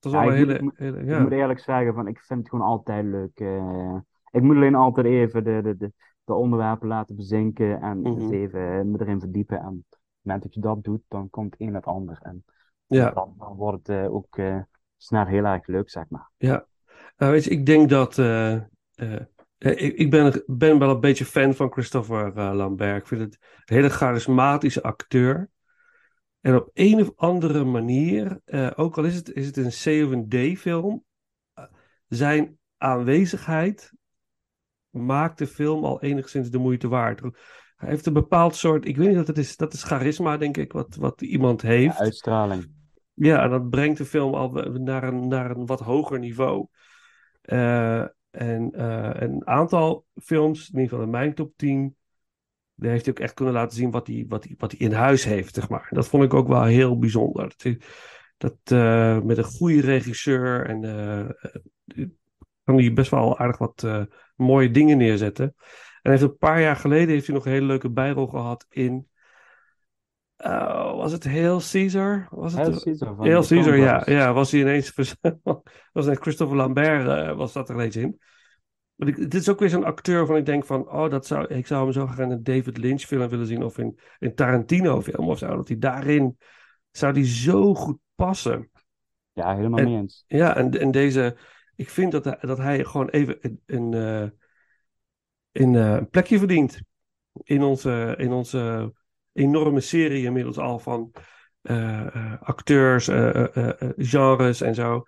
Was 0.00 0.12
Ja, 0.12 0.18
wel 0.20 0.28
een 0.28 0.34
ik 0.34 0.38
hele, 0.46 0.54
ik 0.54 0.60
moet- 0.62 0.78
hele 0.78 0.98
Ik 1.14 1.20
moet 1.22 1.32
eerlijk 1.32 1.60
zeggen, 1.60 1.94
van, 1.94 2.06
ik 2.08 2.20
vind 2.20 2.38
het 2.40 2.48
gewoon 2.48 2.66
altijd 2.66 3.04
leuk. 3.04 3.40
eh. 3.40 3.96
ik 4.30 4.42
moet 4.42 4.56
alleen 4.56 4.74
altijd 4.74 5.06
even 5.06 5.44
de, 5.44 5.60
de, 5.62 5.76
de, 5.76 5.92
de 6.24 6.34
onderwerpen 6.34 6.88
laten 6.88 7.16
bezinken 7.16 7.80
en 7.80 8.00
Mhm. 8.00 8.32
even 8.32 8.90
me 8.90 9.00
erin 9.00 9.20
verdiepen. 9.20 9.58
En 9.58 9.66
op 9.68 9.84
het 9.90 9.98
moment 10.22 10.42
dat 10.42 10.54
je 10.54 10.60
dat 10.60 10.84
doet, 10.84 11.02
dan 11.08 11.30
komt 11.30 11.54
een 11.58 11.74
het 11.74 11.86
ander. 11.86 12.18
En 12.22 12.44
Ja. 12.86 13.10
dan, 13.10 13.34
dan 13.38 13.56
wordt 13.56 13.86
het 13.86 14.08
ook 14.08 14.36
eh, 14.36 14.58
snel 14.96 15.26
heel 15.26 15.44
erg 15.44 15.66
leuk, 15.66 15.90
zeg 15.90 16.04
maar. 16.08 16.30
Ja, 16.36 16.66
nou 17.16 17.32
weet 17.32 17.44
je, 17.44 17.50
ik 17.50 17.66
denk 17.66 17.88
dat. 17.88 18.18
eh, 18.18 18.52
eh, 18.52 18.62
eh, 18.94 19.20
ik, 19.58 19.96
ik 19.96 20.10
ben, 20.10 20.42
ben 20.46 20.78
wel 20.78 20.90
een 20.90 21.00
beetje 21.00 21.24
fan 21.24 21.54
van 21.54 21.72
Christopher 21.72 22.54
Lambert. 22.54 23.00
Ik 23.00 23.06
vind 23.06 23.20
het 23.20 23.38
een 23.64 23.76
hele 23.76 23.90
charismatische 23.90 24.82
acteur. 24.82 25.50
En 26.40 26.56
op 26.56 26.70
een 26.72 27.00
of 27.00 27.12
andere 27.16 27.64
manier, 27.64 28.40
ook 28.76 28.98
al 28.98 29.04
is 29.04 29.14
het, 29.14 29.32
is 29.32 29.46
het 29.46 29.56
een 29.56 29.68
C 29.68 30.06
of 30.06 30.12
een 30.12 30.28
D-film, 30.28 31.04
eh, 31.54 31.64
zijn 32.08 32.58
aanwezigheid 32.76 33.92
maakt 34.90 35.38
de 35.38 35.46
film 35.46 35.84
al 35.84 36.02
enigszins 36.02 36.50
de 36.50 36.58
moeite 36.58 36.88
waard. 36.88 37.20
Hij 37.76 37.90
heeft 37.90 38.06
een 38.06 38.12
bepaald 38.12 38.56
soort, 38.56 38.86
ik 38.86 38.96
weet 38.96 39.08
niet 39.08 39.16
wat 39.16 39.26
het 39.26 39.38
is, 39.38 39.56
dat 39.56 39.72
is 39.72 39.82
charisma, 39.82 40.36
denk 40.36 40.56
ik, 40.56 40.72
wat, 40.72 40.94
wat 40.94 41.20
iemand 41.22 41.62
heeft. 41.62 41.98
Ja, 41.98 42.04
uitstraling. 42.04 42.70
Ja, 43.14 43.42
en 43.42 43.50
dat 43.50 43.70
brengt 43.70 43.98
de 43.98 44.04
film 44.04 44.34
al 44.34 44.50
naar 44.72 45.02
een, 45.02 45.28
naar 45.28 45.50
een 45.50 45.66
wat 45.66 45.80
hoger 45.80 46.18
niveau. 46.18 46.66
Eh, 47.42 48.00
en 48.30 48.72
eh, 48.72 49.10
een 49.14 49.46
aantal 49.46 50.06
films, 50.22 50.60
in 50.60 50.74
ieder 50.74 50.88
geval 50.88 51.04
in 51.04 51.10
mijn 51.10 51.34
top 51.34 51.52
10, 51.56 51.96
daar 52.74 52.90
heeft 52.90 53.04
hij 53.04 53.14
ook 53.14 53.20
echt 53.20 53.34
kunnen 53.34 53.54
laten 53.54 53.76
zien 53.76 53.90
wat 53.90 54.06
hij, 54.06 54.24
wat 54.28 54.44
hij, 54.44 54.54
wat 54.58 54.70
hij 54.70 54.80
in 54.80 54.92
huis 54.92 55.24
heeft, 55.24 55.54
zeg 55.54 55.68
maar. 55.68 55.88
Dat 55.90 56.08
vond 56.08 56.24
ik 56.24 56.34
ook 56.34 56.48
wel 56.48 56.64
heel 56.64 56.98
bijzonder. 56.98 57.54
Dat, 57.56 57.76
dat 58.36 58.56
eh, 58.64 59.20
met 59.20 59.38
een 59.38 59.44
goede 59.44 59.80
regisseur 59.80 60.66
en 60.66 60.80
kan 62.64 62.76
hij 62.76 62.92
best 62.92 63.10
wel 63.10 63.38
aardig 63.38 63.58
wat 63.58 63.86
mooie 64.36 64.70
dingen 64.70 64.98
neerzetten. 64.98 65.54
En 66.02 66.10
heeft 66.10 66.22
een 66.22 66.36
paar 66.36 66.60
jaar 66.60 66.76
geleden 66.76 67.08
heeft 67.08 67.26
hij 67.26 67.34
nog 67.34 67.46
een 67.46 67.52
hele 67.52 67.66
leuke 67.66 67.90
bijrol 67.90 68.26
gehad 68.26 68.66
in. 68.68 69.08
Eh, 70.42 70.96
was 70.96 71.12
het 71.12 71.24
Hail 71.24 71.60
Caesar? 71.70 72.26
Was 72.30 72.52
het, 72.52 72.66
Heel 72.66 72.80
Caesar 72.80 73.14
van 73.14 73.26
Hail 73.26 73.46
Caesar, 73.46 73.76
ja, 73.76 74.02
ja. 74.04 74.32
Was 74.32 74.50
hij 74.50 74.60
ineens. 74.60 74.94
was 75.92 76.06
net 76.06 76.18
Christopher 76.18 76.56
Lambert 76.56 77.08
eh, 77.08 77.36
was 77.36 77.52
dat 77.52 77.68
er 77.68 77.74
ineens 77.74 77.96
in. 77.96 78.20
Maar 78.94 79.08
ik, 79.08 79.16
dit 79.16 79.34
is 79.34 79.48
ook 79.48 79.58
weer 79.58 79.68
zo'n 79.68 79.84
acteur 79.84 80.26
van 80.26 80.36
ik 80.36 80.46
denk 80.46 80.64
van. 80.64 80.90
Oh, 80.90 81.10
dat 81.10 81.26
zou, 81.26 81.46
ik 81.46 81.66
zou 81.66 81.82
hem 81.82 81.92
zo 81.92 82.06
graag 82.06 82.18
in 82.18 82.30
een 82.30 82.42
David 82.42 82.76
Lynch 82.78 83.00
film 83.00 83.28
willen 83.28 83.46
zien. 83.46 83.62
Of 83.62 83.78
in 83.78 83.98
een 84.18 84.34
Tarantino 84.34 85.00
film 85.02 85.28
of 85.28 85.38
zo. 85.38 85.56
Dat 85.56 85.68
hij 85.68 85.78
daarin. 85.78 86.38
Zou 86.90 87.12
die 87.12 87.26
zo 87.26 87.74
goed 87.74 87.98
passen. 88.14 88.70
Ja, 89.32 89.54
helemaal 89.54 89.78
En- 89.78 89.84
mee 89.84 89.96
eens. 89.96 90.24
Ja, 90.26 90.56
en, 90.56 90.80
en 90.80 90.90
deze. 90.90 91.36
Ik 91.74 91.90
vind 91.90 92.12
dat 92.12 92.24
hij, 92.24 92.38
dat 92.40 92.58
hij 92.58 92.84
gewoon 92.84 93.08
even 93.08 93.38
een, 93.40 93.60
een, 93.66 93.94
eh, 93.94 94.30
een, 95.52 95.74
een 95.74 96.08
plekje 96.08 96.38
verdient. 96.38 96.80
In 97.42 97.62
onze, 97.62 98.14
in 98.18 98.32
onze 98.32 98.92
enorme 99.32 99.80
serie 99.80 100.24
inmiddels 100.24 100.58
al 100.58 100.78
van 100.78 101.12
eh, 101.62 102.16
eh, 102.16 102.42
acteurs, 102.42 103.08
eh, 103.08 103.46
genres 103.96 104.60
en 104.60 104.74
zo. 104.74 105.04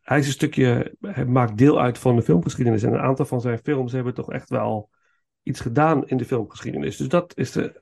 Hij 0.00 0.18
is 0.18 0.26
een 0.26 0.32
stukje, 0.32 0.96
hij 1.00 1.26
maakt 1.26 1.58
deel 1.58 1.80
uit 1.80 1.98
van 1.98 2.16
de 2.16 2.22
filmgeschiedenis. 2.22 2.82
En 2.82 2.92
een 2.92 3.00
aantal 3.00 3.26
van 3.26 3.40
zijn 3.40 3.58
films 3.58 3.92
hebben 3.92 4.14
toch 4.14 4.32
echt 4.32 4.48
wel 4.48 4.90
iets 5.42 5.60
gedaan 5.60 6.08
in 6.08 6.16
de 6.16 6.24
filmgeschiedenis. 6.24 6.96
Dus 6.96 7.08
dat 7.08 7.36
is 7.36 7.52
de. 7.52 7.80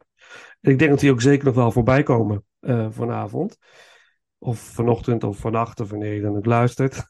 Ik 0.60 0.78
denk 0.78 0.90
dat 0.90 1.00
die 1.00 1.10
ook 1.10 1.20
zeker 1.20 1.44
nog 1.44 1.54
wel 1.54 1.72
voorbij 1.72 2.02
komen 2.02 2.44
vanavond. 2.90 3.58
Of 4.38 4.58
vanochtend 4.58 5.24
of 5.24 5.38
vannacht, 5.38 5.80
of 5.80 5.90
wanneer 5.90 6.14
je 6.14 6.20
dan 6.20 6.36
ook 6.36 6.46
luistert. 6.46 7.02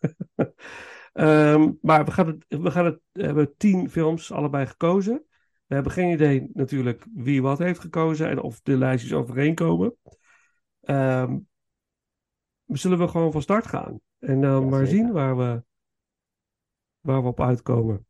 Ehm, 1.13 1.73
maar 1.81 2.05
we, 2.05 2.11
gaan 2.11 2.27
het, 2.27 2.45
we, 2.49 2.71
gaan 2.71 2.85
het, 2.85 3.01
we 3.13 3.23
hebben 3.23 3.55
tien 3.57 3.91
films 3.91 4.33
allebei 4.33 4.67
gekozen. 4.67 5.25
We 5.71 5.77
hebben 5.77 5.93
geen 5.93 6.13
idee 6.13 6.51
natuurlijk 6.53 7.07
wie 7.15 7.43
wat 7.43 7.59
heeft 7.59 7.81
gekozen 7.81 8.29
en 8.29 8.41
of 8.41 8.61
de 8.61 8.77
lijstjes 8.77 9.13
overeenkomen. 9.13 9.95
Ehm 10.81 11.37
zullen 12.67 12.99
we 12.99 13.09
gewoon 13.09 13.33
van 13.33 13.43
start 13.43 13.67
gaan 13.67 14.01
en 14.19 14.41
dan 14.41 14.63
Ja, 14.63 14.69
maar 14.71 14.87
zeker. 14.87 15.05
zien 15.05 15.13
waar 15.13 15.37
we, 15.37 15.63
waar 17.01 17.23
we 17.23 17.29
op 17.29 17.41
uitkomen. 17.41 18.07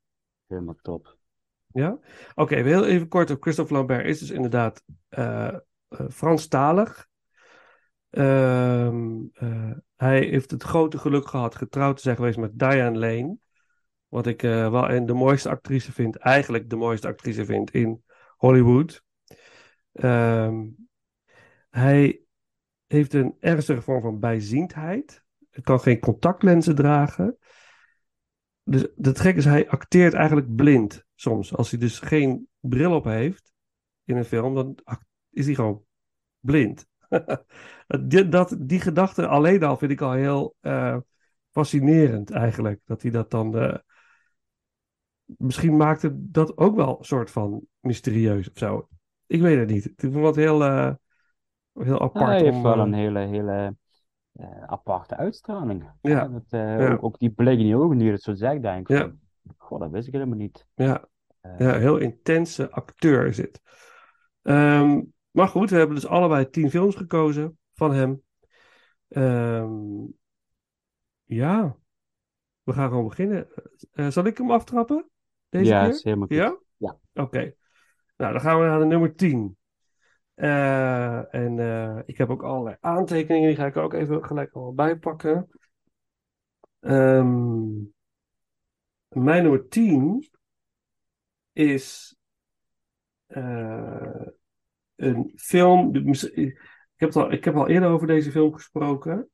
Helemaal 0.47 0.79
top. 0.83 1.19
Ja? 1.67 1.99
Oké, 2.35 2.57
heel 2.57 2.87
even 2.87 3.09
kort. 3.09 3.37
Christophe 3.40 3.73
Lambert 3.73 4.07
is 4.07 4.19
dus 4.19 4.31
inderdaad 4.31 4.83
eh, 5.09 5.57
Franstalig. 6.11 7.09
Ehm, 8.11 9.19
eh, 9.33 9.71
hij 9.97 10.21
heeft 10.21 10.50
het 10.50 10.62
grote 10.62 10.99
geluk 10.99 11.26
gehad 11.26 11.55
getrouwd 11.55 11.97
te 11.97 12.02
zijn 12.02 12.17
geweest 12.17 12.38
met 12.38 12.59
Diane 12.59 12.99
Lane. 12.99 13.37
Wat 14.11 14.26
ik 14.26 14.43
eh, 14.43 14.71
wel 14.71 15.07
de 15.07 15.12
mooiste 15.12 15.49
actrice 15.49 15.93
vind, 15.93 16.17
eigenlijk 16.17 16.71
de 16.71 16.76
mooiste 16.76 17.09
actrice 17.09 17.45
vind 17.45 17.71
in 17.71 18.02
Hollywood. 18.37 19.05
Ehm, 19.93 20.67
hij 21.71 22.21
heeft 22.87 23.14
een 23.14 23.37
ernstige 23.40 23.83
vorm 23.83 24.02
van 24.02 24.21
bijziendheid. 24.21 25.25
Hij 25.50 25.62
kan 25.62 25.81
geen 25.81 26.00
contactlenzen 26.00 26.75
dragen. 26.75 27.38
Dus 28.62 28.87
het 28.97 29.21
gek 29.21 29.37
is, 29.37 29.45
hij 29.45 29.69
acteert 29.69 30.14
eigenlijk 30.14 30.55
blind 30.55 31.05
soms. 31.14 31.55
Als 31.57 31.71
hij 31.71 31.81
dus 31.81 31.99
geen 31.99 32.49
bril 32.61 32.95
op 32.95 33.05
heeft 33.05 33.52
in 34.05 34.17
een 34.17 34.25
film, 34.25 34.55
dan 34.55 34.79
is 35.31 35.47
hij 35.47 35.55
gewoon 35.55 35.85
blind. 36.40 36.87
die, 38.00 38.29
dat, 38.29 38.57
die 38.59 38.81
gedachte 38.81 39.26
alleen 39.26 39.62
al 39.62 39.76
vind 39.76 39.90
ik 39.90 40.00
al 40.00 40.12
heel 40.12 40.57
eh, 40.61 40.97
fascinerend 41.50 42.31
eigenlijk. 42.31 42.81
Dat 42.85 43.02
hij 43.02 43.11
dat 43.11 43.31
dan... 43.31 43.59
eh, 43.59 43.79
misschien 45.39 45.77
maakte 45.77 46.31
dat 46.31 46.57
ook 46.57 46.77
wel 46.77 46.99
een 46.99 47.05
soort 47.05 47.31
van 47.31 47.63
mysterieus 47.81 48.50
of 48.50 48.59
zo. 48.59 48.89
Ik 49.26 49.41
weet 49.41 49.59
het 49.59 49.69
niet. 49.69 49.87
Ik 49.87 50.13
vond 50.13 50.26
het 50.26 50.37
heel, 50.37 50.65
eh, 50.65 50.95
heel 51.75 52.00
apart. 52.00 52.26
hij 52.26 52.41
heeft 52.41 52.57
om, 52.57 52.63
wel 52.63 52.75
eh, 52.75 52.81
een 52.81 52.93
hele, 52.93 53.19
hele 53.19 53.76
eh, 54.33 54.63
aparte 54.63 55.17
uitstraling. 55.17 55.91
Ja. 56.00 56.28
dat, 56.28 56.43
eh, 56.49 56.78
Ja. 56.78 56.93
Ook, 56.93 57.02
ook 57.04 57.19
die 57.19 57.31
blik 57.31 57.59
in 57.59 57.65
die 57.65 57.76
ogen 57.76 57.97
die 57.97 58.07
je 58.07 58.13
het 58.13 58.23
zo 58.23 58.35
zegt, 58.35 58.63
denk 58.63 58.89
ik. 58.89 58.97
Ja. 58.99 59.13
Goh, 59.57 59.81
dat 59.81 59.91
wist 59.91 60.07
ik 60.07 60.13
helemaal 60.13 60.37
niet. 60.37 60.67
Ja, 60.75 61.09
Eh, 61.41 61.59
ja, 61.59 61.78
heel 61.78 61.97
intense 61.97 62.71
acteur 62.71 63.26
is 63.26 63.37
het. 63.37 63.61
Ehm, 64.43 65.02
maar 65.31 65.49
goed, 65.49 65.71
we 65.71 65.76
hebben 65.76 65.95
dus 65.95 66.07
allebei 66.07 66.50
tien 66.50 66.71
films 66.71 66.95
gekozen 66.95 67.59
van 67.75 67.93
hem. 67.93 68.23
Ehm, 69.09 70.07
ja, 71.25 71.76
we 72.63 72.73
gaan 72.73 72.89
gewoon 72.89 73.09
beginnen. 73.09 73.49
Eh, 73.93 74.09
zal 74.09 74.25
ik 74.25 74.39
hem 74.39 74.50
aftrappen? 74.50 75.11
Deze 75.50 75.65
ja, 75.71 75.82
keer? 75.82 75.95
is 75.95 76.02
helemaal 76.02 76.26
goed. 76.26 76.36
Ja? 76.36 76.58
Ja. 76.76 76.99
Oké. 77.15 77.54
Nou, 78.17 78.32
dan 78.32 78.41
gaan 78.41 78.60
we 78.60 78.67
naar 78.67 78.78
de 78.78 78.84
nummer 78.84 79.15
10. 79.15 79.58
Eh, 80.34 81.34
en 81.34 81.58
eh, 81.58 81.99
ik 82.04 82.19
heb 82.19 82.30
ook 82.30 82.43
allerlei 82.43 82.76
aantekeningen, 82.80 83.49
die 83.49 83.56
ga 83.56 83.67
ik 83.67 83.76
ook 83.76 83.93
even 83.93 84.25
gelijk 84.25 84.52
allemaal 84.52 84.75
bijpakken. 84.75 85.49
Ehm, 86.80 87.69
mijn 89.08 89.43
nummer 89.43 89.69
10 89.69 90.30
is 91.52 92.17
eh, 93.26 94.26
een 94.97 95.32
film. 95.36 95.97
Ik 95.97 96.54
heb, 96.97 97.17
al, 97.17 97.32
ik 97.32 97.45
heb 97.45 97.54
al 97.54 97.69
eerder 97.69 97.89
over 97.89 98.06
deze 98.06 98.30
film 98.30 98.54
gesproken. 98.54 99.30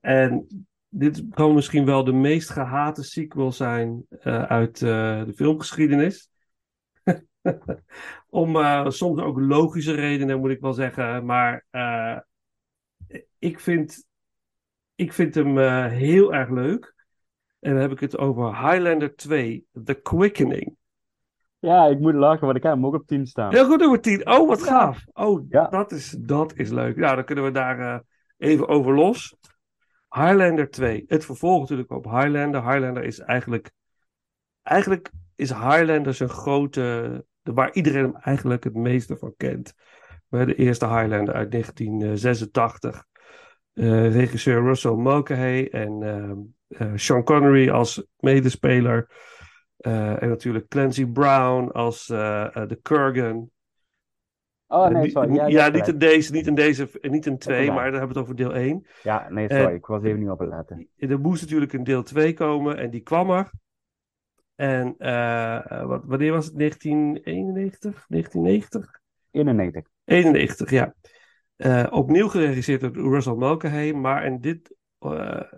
En 0.00 0.46
dit 0.88 1.24
kan 1.30 1.54
misschien 1.54 1.84
wel 1.84 2.04
de 2.04 2.12
meest 2.12 2.50
gehate 2.50 3.02
sequel 3.02 3.52
zijn 3.52 4.06
eh, 4.20 4.42
uit 4.42 4.82
eh, 4.82 5.24
de 5.24 5.32
filmgeschiedenis. 5.34 6.30
Om 8.28 8.56
eh, 8.56 8.88
soms 8.88 9.20
ook 9.20 9.38
logische 9.38 9.94
redenen, 9.94 10.38
moet 10.40 10.50
ik 10.50 10.60
wel 10.60 10.72
zeggen. 10.72 11.24
Maar 11.24 11.64
ik, 13.38 13.60
vind, 13.60 14.04
ik 14.94 15.12
vind 15.12 15.34
hem 15.34 15.58
heel 15.88 16.34
erg 16.34 16.50
leuk. 16.50 16.94
En 17.58 17.72
dan 17.72 17.80
heb 17.80 17.90
ik 17.92 18.00
het 18.00 18.18
over 18.18 18.70
Highlander 18.70 19.16
2, 19.16 19.66
The 19.84 19.94
Quickening. 19.94 20.76
Ja, 21.58 21.86
ik 21.86 21.98
moet 21.98 22.14
lachen, 22.14 22.44
want 22.44 22.56
ik 22.56 22.62
heb 22.62 22.72
hem 22.72 22.86
ook 22.86 22.94
op 22.94 23.06
10 23.06 23.26
staan. 23.26 23.52
Heel 23.52 23.66
goed, 23.66 23.78
nummer 23.78 24.00
10. 24.00 24.28
Oh, 24.28 24.48
wat 24.48 24.62
gaaf. 24.62 25.04
Oh, 25.12 25.46
Ja. 25.48 25.68
dat, 25.68 25.92
is, 25.92 26.10
dat 26.10 26.54
is 26.56 26.70
leuk. 26.70 26.96
Ja, 26.96 27.14
dan 27.14 27.24
kunnen 27.24 27.44
we 27.44 27.50
daar 27.50 28.02
even 28.36 28.68
over 28.68 28.94
los. 28.94 29.36
Highlander 30.18 30.70
2. 30.70 31.04
Het 31.06 31.24
vervolg 31.24 31.60
natuurlijk 31.60 31.90
op 31.90 32.04
Highlander. 32.04 32.70
Highlander 32.70 33.04
is 33.04 33.18
eigenlijk... 33.18 33.70
Eigenlijk 34.62 35.10
is 35.34 35.50
Highlander 35.50 36.14
zijn 36.14 36.28
grote... 36.28 37.24
Waar 37.42 37.72
iedereen 37.72 38.04
hem 38.04 38.16
eigenlijk 38.16 38.64
het 38.64 38.74
meeste 38.74 39.16
van 39.16 39.34
kent. 39.36 39.74
De 40.28 40.54
eerste 40.54 40.86
Highlander 40.86 41.34
uit 41.34 41.50
1986. 41.50 43.04
Eh, 43.72 44.12
regisseur 44.12 44.62
Russell 44.62 44.94
Mulcahy 44.94 45.68
en 45.70 46.02
ehm, 46.02 46.38
eh, 46.68 46.92
Sean 46.96 47.24
Connery 47.24 47.70
als 47.70 48.06
medespeler. 48.16 49.08
Eh, 49.76 50.22
en 50.22 50.28
natuurlijk 50.28 50.68
Clancy 50.68 51.06
Brown 51.06 51.70
als 51.70 52.08
eh, 52.08 52.56
eh, 52.56 52.68
de 52.68 52.76
Kurgan. 52.82 53.50
Oh, 54.68 54.86
Eh, 54.86 54.92
nee, 54.92 55.10
sorry. 55.10 55.50
Ja, 55.50 55.68
niet 55.68 55.88
in 55.88 55.98
deze, 55.98 56.32
niet 56.32 56.46
in 56.46 56.54
deze, 56.54 56.88
niet 57.00 57.26
in 57.26 57.38
twee, 57.38 57.72
maar 57.72 57.90
dan 57.90 57.98
hebben 58.00 58.00
we 58.00 58.18
het 58.20 58.22
over 58.22 58.36
deel 58.36 58.54
1. 58.54 58.86
Ja, 59.02 59.26
nee, 59.28 59.48
sorry. 59.48 59.74
Ik 59.74 59.86
was 59.86 60.02
even 60.02 60.20
niet 60.20 60.30
op 60.30 60.38
het 60.38 60.48
letten. 60.48 60.88
Er 60.96 61.20
moest 61.20 61.42
natuurlijk 61.42 61.72
een 61.72 61.84
deel 61.84 62.02
2 62.02 62.34
komen 62.34 62.76
en 62.76 62.90
die 62.90 63.00
kwam 63.00 63.30
er. 63.30 63.50
En 64.54 64.94
eh, 64.98 65.84
wat, 65.84 66.02
wanneer 66.04 66.32
was 66.32 66.46
het? 66.46 66.58
1991? 66.58 68.04
1990? 68.08 69.00
91. 69.30 69.92
91, 70.04 70.70
ja. 70.70 70.94
Opnieuw 71.90 72.28
geregisseerd 72.28 72.80
door 72.80 73.12
Russell 73.12 73.34
Mulcahy, 73.34 73.92
maar 73.92 74.24
in, 74.24 74.40
dit, 74.40 74.76
eh, 74.98 75.52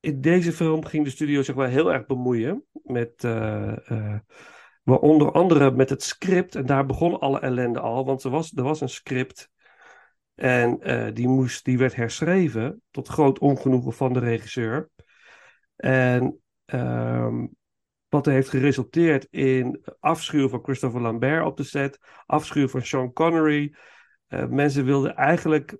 in 0.00 0.20
deze 0.20 0.52
film 0.52 0.84
ging 0.84 1.04
de 1.04 1.10
studio 1.10 1.42
zich 1.42 1.54
wel 1.54 1.66
heel 1.66 1.92
erg 1.92 2.06
bemoeien 2.06 2.64
met, 2.82 3.24
eh, 4.84 4.94
eh, 4.94 5.00
wel 5.00 5.10
onder 5.10 5.32
andere 5.32 5.70
met 5.70 5.90
het 5.90 6.02
script. 6.02 6.54
En 6.54 6.66
daar 6.66 6.86
begon 6.86 7.20
alle 7.20 7.40
ellende 7.40 7.80
al, 7.80 8.04
want 8.04 8.24
er 8.24 8.30
was, 8.30 8.52
er 8.56 8.62
was 8.62 8.80
een 8.80 8.88
script 8.88 9.50
en 10.40 10.80
eh, 10.80 11.14
die, 11.14 11.28
moest, 11.28 11.64
die 11.64 11.78
werd 11.78 11.94
herschreven 11.94 12.82
tot 12.90 13.08
groot 13.08 13.38
ongenoegen 13.38 13.92
van 13.92 14.12
de 14.12 14.18
regisseur. 14.18 14.90
En 15.76 16.40
ehm, 16.64 17.46
wat 18.08 18.26
heeft 18.26 18.48
geresulteerd 18.48 19.26
in 19.30 19.84
afschuw 20.00 20.48
van 20.48 20.62
Christopher 20.62 21.00
Lambert 21.00 21.44
op 21.44 21.56
de 21.56 21.62
set, 21.62 21.98
afschuw 22.26 22.68
van 22.68 22.82
Sean 22.82 23.12
Connery. 23.12 23.74
Eh, 24.26 24.46
mensen 24.46 24.84
wilden 24.84 25.16
eigenlijk 25.16 25.76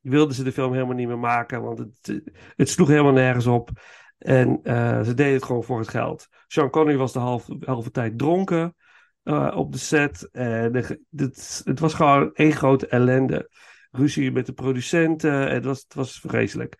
wilden 0.00 0.34
ze 0.34 0.44
de 0.44 0.52
film 0.52 0.72
helemaal 0.72 0.94
niet 0.94 1.08
meer 1.08 1.18
maken, 1.18 1.62
want 1.62 1.78
het, 1.78 2.22
het 2.56 2.68
sloeg 2.68 2.88
helemaal 2.88 3.12
nergens 3.12 3.46
op. 3.46 3.70
En 4.18 4.60
eh, 4.62 5.02
ze 5.02 5.14
deden 5.14 5.32
het 5.32 5.44
gewoon 5.44 5.64
voor 5.64 5.78
het 5.78 5.88
geld. 5.88 6.28
Sean 6.46 6.70
Connery 6.70 6.96
was 6.96 7.12
de 7.12 7.18
halve, 7.18 7.56
halve 7.60 7.90
tijd 7.90 8.18
dronken 8.18 8.74
eh, 9.22 9.52
op 9.56 9.72
de 9.72 9.78
set. 9.78 10.28
En 10.32 10.72
de, 10.72 11.62
het, 11.64 11.78
was 11.80 11.94
gewoon 11.94 12.34
één 12.34 12.52
grote 12.52 12.86
ellende. 12.86 13.50
Ruzie 13.90 14.32
met 14.32 14.46
de 14.46 14.52
producenten. 14.52 15.50
Het 15.50 15.64
was, 15.64 15.82
het 15.82 15.94
was 15.94 16.20
vreselijk. 16.20 16.78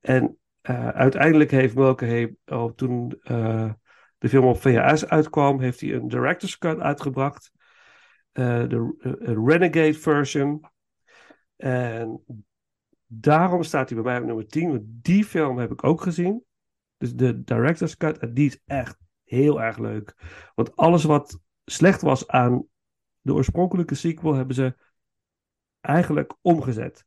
En 0.00 0.38
eh, 0.60 0.88
uiteindelijk 0.88 1.50
heeft 1.50 1.74
Mulcahy, 1.74 2.34
oh, 2.46 2.72
toen 2.72 3.08
de 4.18 4.28
film 4.28 4.44
op 4.44 4.60
VHS 4.60 5.06
uitkwam, 5.06 5.60
heeft 5.60 5.80
hij 5.80 5.92
een 5.92 6.08
director's 6.08 6.58
cut 6.58 6.78
uitgebracht. 6.78 7.50
De 8.32 8.94
Renegade 9.46 9.94
version. 9.94 10.64
En 11.56 12.24
daarom 13.06 13.62
staat 13.62 13.88
hij 13.88 14.02
bij 14.02 14.12
mij 14.12 14.20
op 14.20 14.26
nummer 14.26 14.46
10. 14.46 14.68
Want 14.68 14.82
die 14.86 15.24
film 15.24 15.58
heb 15.58 15.70
ik 15.72 15.84
ook 15.84 16.02
gezien. 16.02 16.44
Dus 17.00 17.14
de 17.14 17.44
director's 17.44 17.96
cut. 17.96 18.18
En 18.18 18.34
die 18.34 18.46
is 18.46 18.60
echt 18.66 18.98
heel 19.24 19.62
erg 19.62 19.78
leuk. 19.78 20.14
Want 20.54 20.76
alles 20.76 21.04
wat 21.04 21.40
slecht 21.64 22.00
was 22.00 22.28
aan 22.28 22.66
de 23.20 23.34
oorspronkelijke 23.34 23.94
sequel 23.94 24.34
hebben 24.34 24.54
ze 24.54 24.76
eigenlijk 25.80 26.36
omgezet. 26.40 27.04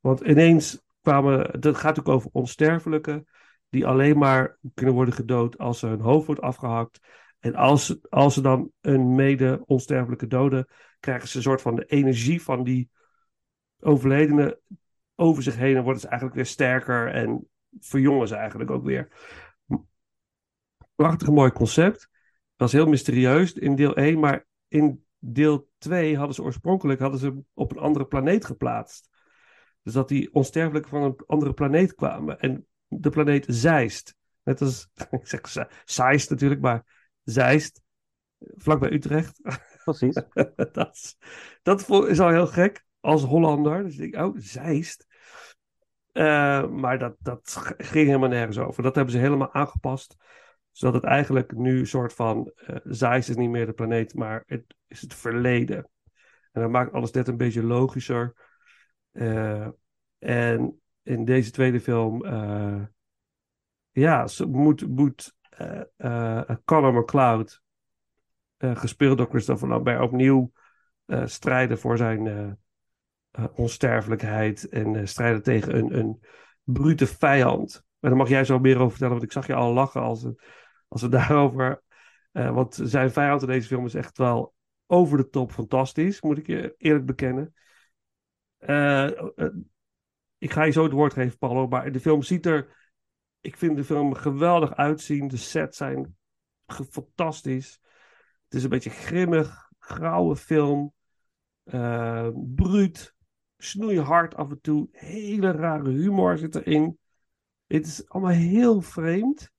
Want 0.00 0.20
ineens 0.20 0.82
kwamen. 1.00 1.60
Dat 1.60 1.74
gaat 1.74 1.96
natuurlijk 1.96 2.16
over 2.16 2.30
onsterfelijke. 2.32 3.24
Die 3.68 3.86
alleen 3.86 4.18
maar 4.18 4.58
kunnen 4.74 4.94
worden 4.94 5.14
gedood 5.14 5.58
als 5.58 5.82
er 5.82 5.88
hun 5.88 6.00
hoofd 6.00 6.26
wordt 6.26 6.40
afgehakt. 6.40 6.98
En 7.38 7.54
als, 7.54 7.96
als 8.08 8.34
ze 8.34 8.40
dan 8.40 8.70
een 8.80 9.14
mede 9.14 9.62
onsterfelijke 9.64 10.26
doden, 10.26 10.66
krijgen 11.00 11.28
ze 11.28 11.36
een 11.36 11.42
soort 11.42 11.62
van 11.62 11.74
de 11.74 11.84
energie 11.84 12.42
van 12.42 12.64
die 12.64 12.90
overledene 13.80 14.60
over 15.14 15.42
zich 15.42 15.56
heen. 15.56 15.76
En 15.76 15.82
worden 15.82 16.00
ze 16.00 16.08
eigenlijk 16.08 16.36
weer 16.36 16.46
sterker 16.46 17.12
en 17.12 17.48
verjongen 17.80 18.28
ze 18.28 18.34
eigenlijk 18.34 18.70
ook 18.70 18.84
weer. 18.84 19.08
Prachtig 20.94 21.28
mooi 21.30 21.52
concept. 21.52 21.98
Dat 22.56 22.70
was 22.70 22.72
heel 22.72 22.86
mysterieus 22.86 23.52
in 23.52 23.74
deel 23.74 23.96
1, 23.96 24.18
maar 24.18 24.46
in 24.68 25.04
deel 25.18 25.68
2 25.78 26.16
hadden 26.16 26.34
ze 26.34 26.42
oorspronkelijk 26.42 27.00
hadden 27.00 27.20
ze 27.20 27.42
op 27.54 27.70
een 27.70 27.78
andere 27.82 28.06
planeet 28.06 28.44
geplaatst. 28.44 29.08
Dus 29.82 29.92
dat 29.92 30.08
die 30.08 30.34
onsterfelijke 30.34 30.88
van 30.88 31.02
een 31.02 31.16
andere 31.26 31.52
planeet 31.52 31.94
kwamen. 31.94 32.40
En 32.40 32.66
de 32.88 33.10
planeet 33.10 33.44
Zeist. 33.48 34.14
Net 34.42 34.60
als, 34.60 34.88
ik 35.10 35.26
zeg 35.26 35.48
Ze- 35.48 35.68
Zeist 35.84 36.30
natuurlijk, 36.30 36.60
maar 36.60 36.84
Zeist. 37.24 37.82
Vlakbij 38.38 38.92
Utrecht. 38.92 39.40
Precies. 39.84 40.14
dat, 40.72 40.88
is- 40.92 41.16
dat 41.62 41.80
is 42.08 42.20
al 42.20 42.28
heel 42.28 42.46
gek 42.46 42.84
als 43.00 43.22
Hollander. 43.22 43.82
Dus 43.82 43.96
ik 43.98 44.12
denk, 44.12 44.24
oh, 44.26 44.34
Zeist. 44.38 45.06
Eh, 46.16 46.68
maar 46.68 46.98
dat, 46.98 47.16
dat 47.18 47.74
ging 47.76 48.06
helemaal 48.06 48.28
nergens 48.28 48.58
over. 48.58 48.82
Dat 48.82 48.94
hebben 48.94 49.12
ze 49.12 49.20
helemaal 49.20 49.52
aangepast. 49.52 50.16
Zodat 50.70 50.94
het 50.94 51.04
eigenlijk 51.04 51.56
nu 51.56 51.78
een 51.78 51.86
soort 51.86 52.12
van. 52.12 52.52
eh 52.66 52.76
Zeist 52.84 53.28
is 53.28 53.36
niet 53.36 53.50
meer 53.50 53.66
de 53.66 53.72
planeet, 53.72 54.14
maar 54.14 54.42
het 54.46 54.74
is 54.86 55.00
het 55.00 55.14
verleden. 55.14 55.88
En 56.52 56.60
dat 56.62 56.70
maakt 56.70 56.92
alles 56.92 57.10
net 57.10 57.28
een 57.28 57.36
beetje 57.36 57.62
logischer. 57.62 58.34
Eh, 59.12 59.68
en 60.18 60.80
in 61.02 61.24
deze 61.24 61.50
tweede 61.50 61.80
film. 61.80 62.24
ja, 63.90 64.28
moet, 64.48 64.88
moet 64.88 65.34
McCloud, 66.92 67.62
gespeeld 68.58 69.18
door 69.18 69.28
Christopher 69.28 69.68
Lambert, 69.68 70.00
opnieuw 70.00 70.52
strijden 71.24 71.78
voor 71.78 71.96
zijn 71.96 72.58
onsterfelijkheid 73.54 74.68
en 74.68 74.96
eh, 74.96 75.06
strijden 75.06 75.42
tegen 75.42 75.76
een, 75.76 75.98
een 75.98 76.20
brute 76.62 77.06
vijand. 77.06 77.84
Maar 77.98 78.10
daar 78.10 78.20
mag 78.20 78.28
jij 78.28 78.44
zo 78.44 78.58
meer 78.58 78.76
over 78.76 78.90
vertellen, 78.90 79.12
want 79.14 79.26
ik 79.26 79.32
zag 79.32 79.46
je 79.46 79.54
al 79.54 79.72
lachen 79.72 80.00
als, 80.00 80.26
als 80.88 81.02
we 81.02 81.08
daarover. 81.18 81.82
eh, 82.32 82.54
want 82.54 82.80
zijn 82.82 83.10
vijand 83.10 83.42
in 83.42 83.48
deze 83.48 83.68
film 83.68 83.84
is 83.84 83.94
echt 83.94 84.18
wel 84.18 84.54
over 84.86 85.16
de 85.16 85.28
top 85.28 85.52
fantastisch, 85.52 86.20
moet 86.20 86.38
ik 86.38 86.46
je 86.46 86.74
eerlijk 86.78 87.06
bekennen. 87.06 87.54
Eh, 88.56 89.20
eh, 89.20 89.54
ik 90.38 90.52
ga 90.52 90.62
je 90.62 90.72
zo 90.72 90.82
het 90.82 90.92
woord 90.92 91.12
geven, 91.12 91.38
Paulo, 91.38 91.66
maar 91.68 91.92
de 91.92 92.00
film 92.00 92.22
ziet 92.22 92.46
er. 92.46 92.90
Ik 93.40 93.56
vind 93.56 93.76
de 93.76 93.84
film 93.84 94.14
geweldig 94.14 94.76
uitzien. 94.76 95.28
De 95.28 95.36
sets 95.36 95.76
zijn 95.76 96.16
fantastisch. 96.90 97.80
Het 98.44 98.54
is 98.54 98.62
een 98.62 98.70
beetje 98.70 98.90
grimmig, 98.90 99.70
grauwe 99.78 100.36
film. 100.36 100.94
eh 101.64 102.28
bruut, 102.34 103.15
snoeihard 103.58 104.34
af 104.34 104.50
en 104.50 104.60
toe. 104.60 104.88
Hele 104.92 105.50
rare 105.50 105.90
humor 105.90 106.38
zit 106.38 106.54
erin. 106.54 106.98
Het 107.66 107.86
is 107.86 108.08
allemaal 108.08 108.32
heel 108.32 108.80
vreemd. 108.80 109.50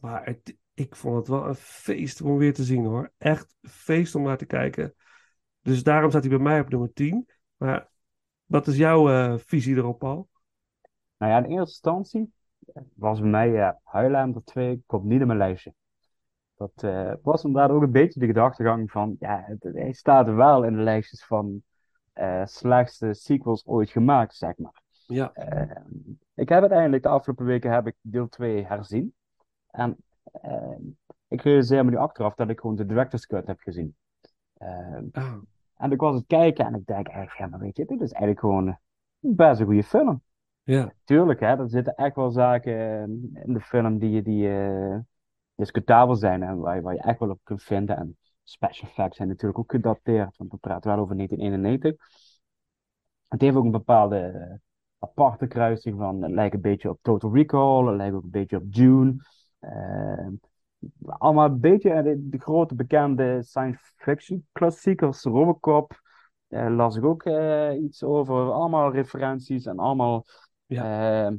Maar 0.00 0.36
ik 0.74 0.96
vond 0.96 1.16
het 1.16 1.28
wel 1.28 1.46
een 1.46 1.54
feest 1.54 2.20
om 2.20 2.36
weer 2.36 2.54
te 2.54 2.64
zien 2.64 2.84
hoor. 2.84 3.12
Echt 3.18 3.56
feest 3.62 4.14
om 4.14 4.22
naar 4.22 4.38
te 4.38 4.46
kijken. 4.46 4.94
Dus 5.60 5.82
daarom 5.82 6.10
staat 6.10 6.22
hij 6.22 6.30
bij 6.30 6.42
mij 6.42 6.60
op 6.60 6.68
nummer 6.68 6.92
10. 6.92 7.28
Maar 7.56 7.88
wat 8.44 8.66
is 8.66 8.76
jouw 8.76 9.10
eh, 9.10 9.34
visie 9.38 9.76
erop, 9.76 9.98
Paul? 9.98 10.28
Nou 11.16 11.32
ja, 11.32 11.38
in 11.38 11.44
eerste 11.44 11.58
instantie 11.58 12.32
was 12.94 13.20
bij 13.20 13.30
mij 13.30 13.60
eh 13.60 13.72
Highlander 13.84 14.44
2 14.44 14.82
komt 14.86 15.04
niet 15.04 15.20
in 15.20 15.26
mijn 15.26 15.38
lijstje. 15.38 15.74
Dat 16.56 16.82
eh, 16.82 17.12
was 17.22 17.44
inderdaad 17.44 17.70
ook 17.70 17.82
een 17.82 17.90
beetje 17.90 18.20
de 18.20 18.26
gedachtegang 18.26 18.90
van, 18.90 19.16
ja, 19.18 19.56
hij 19.60 19.92
staat 19.92 20.26
wel 20.26 20.64
in 20.64 20.72
de 20.72 20.82
lijstjes 20.82 21.24
van 21.24 21.62
eh, 22.20 22.46
slechtste 22.46 23.14
sequels 23.14 23.66
ooit 23.66 23.90
gemaakt, 23.90 24.34
zeg 24.36 24.56
maar. 24.58 24.82
Ja. 25.06 25.32
Eh, 25.32 25.76
ik 26.34 26.48
heb 26.48 26.60
uiteindelijk 26.60 27.02
de 27.02 27.08
afgelopen 27.08 27.44
weken 27.44 27.72
heb 27.72 27.86
ik 27.86 27.96
deel 28.00 28.28
2 28.28 28.66
herzien. 28.66 29.14
En 29.70 29.96
eh, 30.32 30.76
ik 31.28 31.42
realiseer 31.42 31.84
me 31.84 31.90
nu 31.90 31.96
achteraf 31.96 32.34
dat 32.34 32.48
ik 32.48 32.60
gewoon 32.60 32.76
de 32.76 32.86
director's 32.86 33.26
cut 33.26 33.46
heb 33.46 33.60
gezien. 33.60 33.96
Ah, 34.58 35.36
en 35.76 35.90
ik 35.92 36.00
was 36.00 36.14
het 36.14 36.26
kijken 36.26 36.66
en 36.66 36.74
ik 36.74 36.86
denk 36.86 37.06
eigenlijk, 37.08 37.38
ja, 37.38 37.46
maar 37.46 37.58
weet 37.60 37.76
je, 37.76 37.84
dit 37.84 38.00
is 38.00 38.10
eigenlijk 38.12 38.40
gewoon 38.40 38.66
een 39.20 39.34
best 39.36 39.60
een 39.60 39.66
goede 39.66 39.82
film. 39.84 40.22
ja. 40.62 40.92
Tuurlijk, 41.04 41.40
hè, 41.40 41.46
er 41.58 41.68
zitten 41.68 41.94
echt 41.94 42.14
wel 42.16 42.30
zaken 42.30 42.74
in 43.44 43.52
de 43.52 43.60
film 43.60 43.98
die, 43.98 44.22
die 44.22 44.48
discutabel 45.54 46.14
zijn 46.14 46.42
en 46.42 46.58
waar, 46.58 46.76
je- 46.76 46.82
waar 46.82 46.94
je 46.94 47.00
echt 47.02 47.18
wel 47.18 47.30
op 47.30 47.40
kunt 47.42 47.62
vinden. 47.62 47.96
En 47.96 48.16
special 48.50 48.88
effects 48.88 49.16
zijn 49.16 49.28
natuurlijk 49.28 49.58
ook 49.58 49.70
gedateerd, 49.70 50.36
want 50.36 50.50
we 50.50 50.56
praten 50.56 50.90
wel 50.90 51.00
over 51.00 51.16
1991. 51.16 52.06
Het 53.28 53.40
heeft 53.40 53.56
ook 53.56 53.64
een 53.64 53.70
bepaalde 53.70 54.18
eh, 54.18 54.56
aparte 54.98 55.46
kruising 55.46 55.98
van, 55.98 56.22
het 56.22 56.32
lijkt 56.32 56.54
een 56.54 56.60
beetje 56.60 56.90
op 56.90 56.98
Total 57.02 57.34
Recall, 57.34 57.86
het 57.86 57.96
lijkt 57.96 58.14
ook 58.14 58.22
een 58.22 58.30
beetje 58.30 58.56
op 58.56 58.72
Dune. 58.72 59.16
Eh, 59.58 60.26
allemaal 61.06 61.46
een 61.46 61.60
beetje 61.60 61.90
eh, 61.90 62.02
de, 62.02 62.28
de 62.28 62.38
grote 62.38 62.74
bekende 62.74 63.42
science 63.42 63.92
fiction 63.96 64.46
klassiekers, 64.52 65.22
Robocop, 65.22 66.00
eh, 66.48 66.74
las 66.76 66.96
ik 66.96 67.04
ook 67.04 67.22
eh, 67.22 67.82
iets 67.82 68.02
over. 68.02 68.52
Allemaal 68.52 68.92
referenties 68.92 69.66
en 69.66 69.78
allemaal 69.78 70.24
ja, 70.66 71.30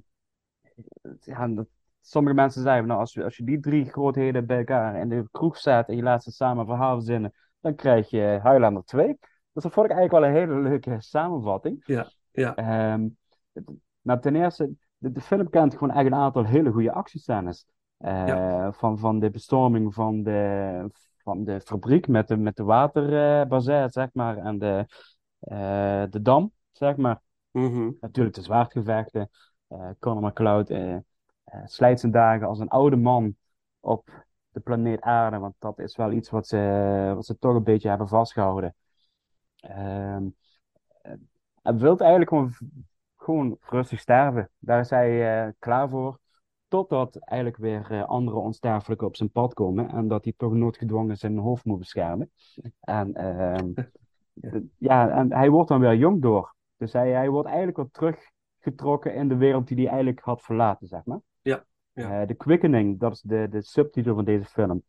dat, 1.47 1.67
sommige 2.01 2.35
mensen 2.35 2.61
zeggen, 2.61 2.87
nou, 2.87 2.99
als 2.99 3.13
je, 3.13 3.23
als 3.23 3.37
je 3.37 3.43
die 3.43 3.59
drie 3.59 3.85
grootheden 3.85 4.45
bij 4.45 4.57
elkaar 4.57 4.95
in 4.99 5.09
de 5.09 5.27
kroeg 5.31 5.57
zet 5.57 5.87
en 5.87 5.95
je 5.95 6.03
laat 6.03 6.23
ze 6.23 6.31
samen 6.31 6.59
een 6.59 6.65
verhaal 6.65 6.95
verzinnen, 6.95 7.33
dan 7.59 7.75
krijg 7.75 8.09
je 8.09 8.39
Highlander 8.43 8.83
2. 8.83 9.07
Dus 9.53 9.63
dat 9.63 9.73
vond 9.73 9.85
ik 9.89 9.91
eigenlijk 9.91 10.11
wel 10.11 10.25
een 10.25 10.49
hele 10.49 10.69
leuke 10.69 10.95
samenvatting. 11.01 11.81
Ja, 11.85 12.11
ja. 12.31 12.97
Nou, 14.01 14.19
ten 14.19 14.35
eerste, 14.35 14.73
de, 14.97 15.11
de 15.11 15.21
film 15.21 15.49
kent 15.49 15.73
gewoon 15.73 15.91
echt 15.91 16.05
een 16.05 16.15
aantal 16.15 16.45
hele 16.45 16.71
goede 16.71 16.91
actiescènes. 16.91 17.65
Eh, 17.97 18.67
van, 18.71 18.99
van 18.99 19.19
de 19.19 19.29
bestorming 19.29 19.93
van 19.93 20.23
de, 20.23 20.89
van 21.17 21.43
de 21.43 21.61
fabriek 21.61 22.07
met 22.07 22.27
de, 22.27 22.37
met 22.37 22.55
de 22.55 22.63
waterbazet, 22.63 23.93
zeg 23.93 24.09
maar, 24.13 24.37
en 24.37 24.59
de, 24.59 24.85
eh, 25.39 26.03
de 26.09 26.21
dam, 26.21 26.51
zeg 26.71 26.95
maar. 26.95 27.21
Mhm. 27.51 27.91
Natuurlijk 27.99 28.35
de 28.35 28.41
zwaardgevechten. 28.41 29.29
eh 29.67 29.89
Conor 29.99 30.23
McCloud 30.23 30.69
eh, 30.69 30.93
eh, 30.93 30.99
slijt 31.65 31.99
zijn 31.99 32.11
dagen 32.11 32.47
als 32.47 32.59
een 32.59 32.69
oude 32.69 32.95
man 32.95 33.35
op 33.79 34.25
de 34.51 34.59
planeet 34.59 35.01
Aarde. 35.01 35.37
Want 35.37 35.55
dat 35.59 35.79
is 35.79 35.95
wel 35.95 36.11
iets 36.11 36.29
wat 36.29 36.47
ze, 36.47 37.11
wat 37.15 37.25
ze 37.25 37.37
toch 37.37 37.55
een 37.55 37.63
beetje 37.63 37.89
hebben 37.89 38.07
vastgehouden. 38.07 38.75
Ehm 39.55 40.27
eh, 41.01 41.13
hij 41.61 41.75
wil 41.75 41.97
eigenlijk 41.97 42.29
gewoon, 42.29 42.53
gewoon 43.15 43.57
rustig 43.61 43.99
sterven. 43.99 44.49
Daar 44.59 44.79
is 44.79 44.89
hij 44.89 45.43
eh, 45.45 45.51
klaar 45.59 45.89
voor. 45.89 46.19
Totdat 46.67 47.15
eigenlijk 47.15 47.61
weer 47.61 47.91
eh, 47.91 48.03
andere 48.03 48.37
onsterfelijken 48.37 49.07
op 49.07 49.15
zijn 49.15 49.31
pad 49.31 49.53
komen. 49.53 49.89
En 49.89 50.07
dat 50.07 50.23
hij 50.23 50.33
toch 50.37 50.53
noodgedwongen 50.53 51.17
zijn 51.17 51.37
hoofd 51.37 51.65
moet 51.65 51.79
beschermen. 51.79 52.31
En, 52.79 53.13
ehm, 53.13 53.71
ja, 54.77 55.09
en 55.09 55.33
hij 55.33 55.49
wordt 55.49 55.69
dan 55.69 55.79
weer 55.79 55.95
jong 55.95 56.21
door. 56.21 56.55
Dus 56.77 56.93
hij, 56.93 57.11
hij 57.11 57.29
wordt 57.29 57.47
eigenlijk 57.47 57.77
weer 57.77 57.89
teruggetrokken 57.91 59.13
in 59.13 59.27
de 59.27 59.35
wereld 59.35 59.67
die 59.67 59.77
hij 59.77 59.87
eigenlijk 59.87 60.19
had 60.19 60.41
verlaten, 60.41 60.87
zeg 60.87 61.05
maar. 61.05 61.19
Ja, 61.41 61.65
ja. 61.93 62.21
Eh, 62.21 62.27
The 62.27 62.33
Quickening, 62.33 62.99
dat 62.99 63.11
is 63.11 63.21
de, 63.21 63.47
de 63.49 63.61
subtitel 63.61 64.15
van 64.15 64.25
deze 64.25 64.45
film. 64.45 64.83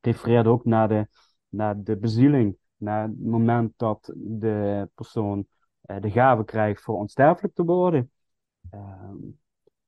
Refereert 0.00 0.46
ook 0.46 0.64
naar 0.64 0.88
de, 0.88 1.06
naar 1.48 1.82
de 1.82 1.96
bezieling. 1.96 2.56
Naar 2.76 3.02
het 3.02 3.20
moment 3.20 3.72
dat 3.76 4.12
de 4.14 4.88
persoon 4.94 5.46
eh, 5.80 6.00
de 6.00 6.10
gave 6.10 6.44
krijgt 6.44 6.82
voor 6.82 6.96
onsterfelijk 6.96 7.54
te 7.54 7.64
worden. 7.64 8.10
Ehm, 8.70 9.16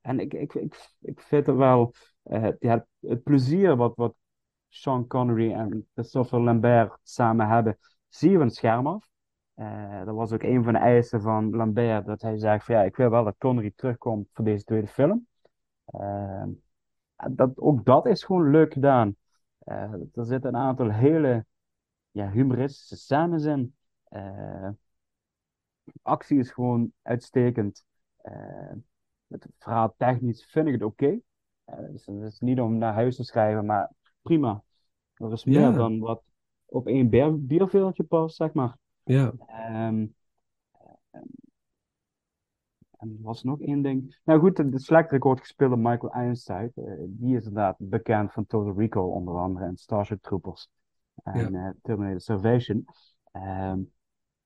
en 0.00 0.20
ik, 0.20 0.34
ik, 0.34 0.54
ik, 0.54 0.94
ik 1.00 1.20
vind 1.20 1.46
het 1.46 1.56
wel 1.56 1.94
eh, 2.22 2.48
ja, 2.58 2.86
het 3.00 3.22
plezier 3.22 3.76
wat, 3.76 3.96
wat 3.96 4.14
Sean 4.68 5.06
Connery 5.06 5.52
en 5.52 5.88
Christopher 5.94 6.40
Lambert 6.40 6.98
samen 7.02 7.48
hebben, 7.48 7.78
zie 8.08 8.30
je 8.30 8.36
van 8.36 8.46
het 8.46 8.54
scherm 8.54 8.86
af. 8.86 9.08
Eh, 9.54 10.04
dat 10.04 10.14
was 10.14 10.32
ook 10.32 10.42
een 10.42 10.64
van 10.64 10.72
de 10.72 10.78
eisen 10.78 11.20
van 11.20 11.50
Lambert, 11.50 12.06
dat 12.06 12.22
hij 12.22 12.38
zegt 12.38 12.64
van 12.64 12.74
ja, 12.74 12.82
ik 12.82 12.96
wil 12.96 13.10
wel 13.10 13.24
dat 13.24 13.34
Connery 13.38 13.72
terugkomt 13.76 14.28
voor 14.32 14.44
deze 14.44 14.64
tweede 14.64 14.86
film. 14.86 15.26
Eh, 15.90 16.40
en 17.16 17.34
dat, 17.34 17.58
ook 17.58 17.84
dat 17.84 18.06
is 18.06 18.24
gewoon 18.24 18.50
leuk 18.50 18.72
gedaan. 18.72 19.16
Eh, 19.58 19.92
er 19.92 20.24
zitten 20.24 20.54
een 20.54 20.60
aantal 20.60 20.90
hele 20.90 21.46
ja, 22.10 22.30
humoristische 22.30 22.96
scènes 22.96 23.44
in. 23.44 23.74
Eh, 24.04 24.68
actie 26.02 26.38
is 26.38 26.50
gewoon 26.50 26.92
uitstekend. 27.02 27.84
Eh, 28.16 28.72
het 29.28 29.46
verhaal 29.58 29.94
technisch 29.96 30.44
vind 30.44 30.66
ik 30.66 30.72
het 30.72 30.82
oké. 30.82 31.20
Eh, 31.64 31.78
dus 31.90 32.06
het 32.06 32.22
is 32.22 32.40
niet 32.40 32.60
om 32.60 32.78
naar 32.78 32.94
huis 32.94 33.16
te 33.16 33.24
schrijven, 33.24 33.66
maar 33.66 33.92
prima. 34.22 34.62
Er 35.14 35.32
is 35.32 35.44
meer 35.44 35.72
dan 35.72 35.98
wat 35.98 36.22
op 36.66 36.86
één 36.86 37.08
bier, 37.08 37.46
bierveeltje 37.46 38.02
past, 38.02 38.36
zeg 38.36 38.52
maar. 38.52 38.76
Ja. 39.04 39.32
Ehm, 39.46 40.06
en 42.98 43.08
er 43.08 43.22
was 43.22 43.42
nog 43.42 43.60
één 43.60 43.82
ding. 43.82 44.18
Nou 44.24 44.40
goed, 44.40 44.56
de, 44.56 45.18
wordt 45.18 45.40
gespeeld 45.40 45.70
door 45.70 45.78
Michael 45.78 46.14
Ironside. 46.14 46.72
Eh, 46.74 46.92
die 47.06 47.36
is 47.36 47.46
inderdaad 47.46 47.76
bekend 47.78 48.32
van 48.32 48.46
Total 48.46 48.78
Recall 48.78 49.02
onder 49.02 49.34
andere 49.34 49.64
en 49.64 49.76
Starship 49.76 50.22
Troopers 50.22 50.68
en 51.22 51.54
eh, 51.54 51.70
Terminator 51.82 52.20
Salvation. 52.20 52.84
Ehm, 53.32 53.80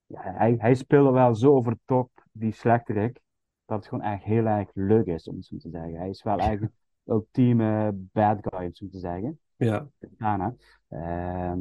ja, 0.07 0.21
hij, 0.21 0.55
hij 0.59 0.75
speelde 0.75 1.11
wel 1.11 1.35
zo 1.35 1.55
over 1.55 1.73
de 1.73 1.81
top, 1.85 2.11
die 2.33 2.53
slechterik, 2.53 3.21
dat 3.65 3.79
het 3.79 3.89
gewoon 3.89 4.05
echt 4.05 4.23
heel 4.23 4.47
erg 4.47 4.71
leuk 4.75 5.07
is, 5.07 5.29
om 5.29 5.37
het 5.37 5.45
zo 5.45 5.57
te 5.57 5.69
zeggen. 5.69 5.95
Hij 5.95 6.09
is 6.09 6.23
wel 6.23 6.39
eigenlijk 6.49 6.73
een 7.05 7.15
ultieme 7.15 7.91
bad 7.95 8.39
guy, 8.41 8.59
om 8.59 8.65
het 8.65 8.77
zo 8.77 8.89
te 8.89 8.99
zeggen. 8.99 9.39
Ja. 9.57 9.89
Ghana. 10.17 10.55
Ehm, 10.89 11.61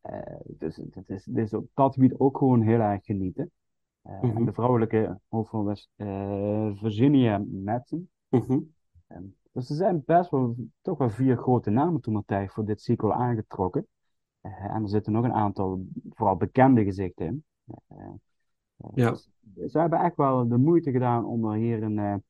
eh, 0.00 0.20
dus 0.46 0.76
het 0.76 1.08
is, 1.08 1.26
het 1.26 1.36
is 1.36 1.54
op 1.54 1.68
dat 1.74 1.94
gebied 1.94 2.18
ook 2.18 2.38
gewoon 2.38 2.60
heel 2.60 2.80
erg 2.80 3.04
genieten. 3.04 3.50
En 4.06 4.44
de 4.44 4.52
vrouwelijke 4.52 5.20
hoofdrol 5.28 5.64
was 5.64 5.90
eh, 5.96 6.70
Virginia 6.74 7.44
Madsen. 7.64 8.10
Ehm, 9.06 9.22
dus 9.52 9.70
er 9.70 9.76
zijn 9.76 10.02
best 10.04 10.30
wel 10.30 10.56
toch 10.80 10.98
wel 10.98 11.10
vier 11.10 11.36
grote 11.36 11.70
namen 11.70 12.00
toen 12.00 12.24
tijd 12.26 12.52
voor 12.52 12.64
dit 12.64 12.80
sequel 12.80 13.12
aangetrokken. 13.12 13.86
Eh, 14.40 14.64
en 14.64 14.82
er 14.82 14.88
zitten 14.88 15.12
nog 15.12 15.24
een 15.24 15.32
aantal 15.32 15.86
vooral 16.10 16.36
bekende 16.36 16.84
gezichten 16.84 17.26
in. 17.26 17.44
Ja. 18.94 19.10
dus 19.10 19.30
ze 19.72 19.78
hebben 19.78 19.98
echt 19.98 20.16
wel 20.16 20.48
de 20.48 20.56
moeite 20.56 20.90
gedaan 20.90 21.24
om 21.24 21.44
er 21.44 21.56
hier 21.56 21.82
een, 21.82 22.22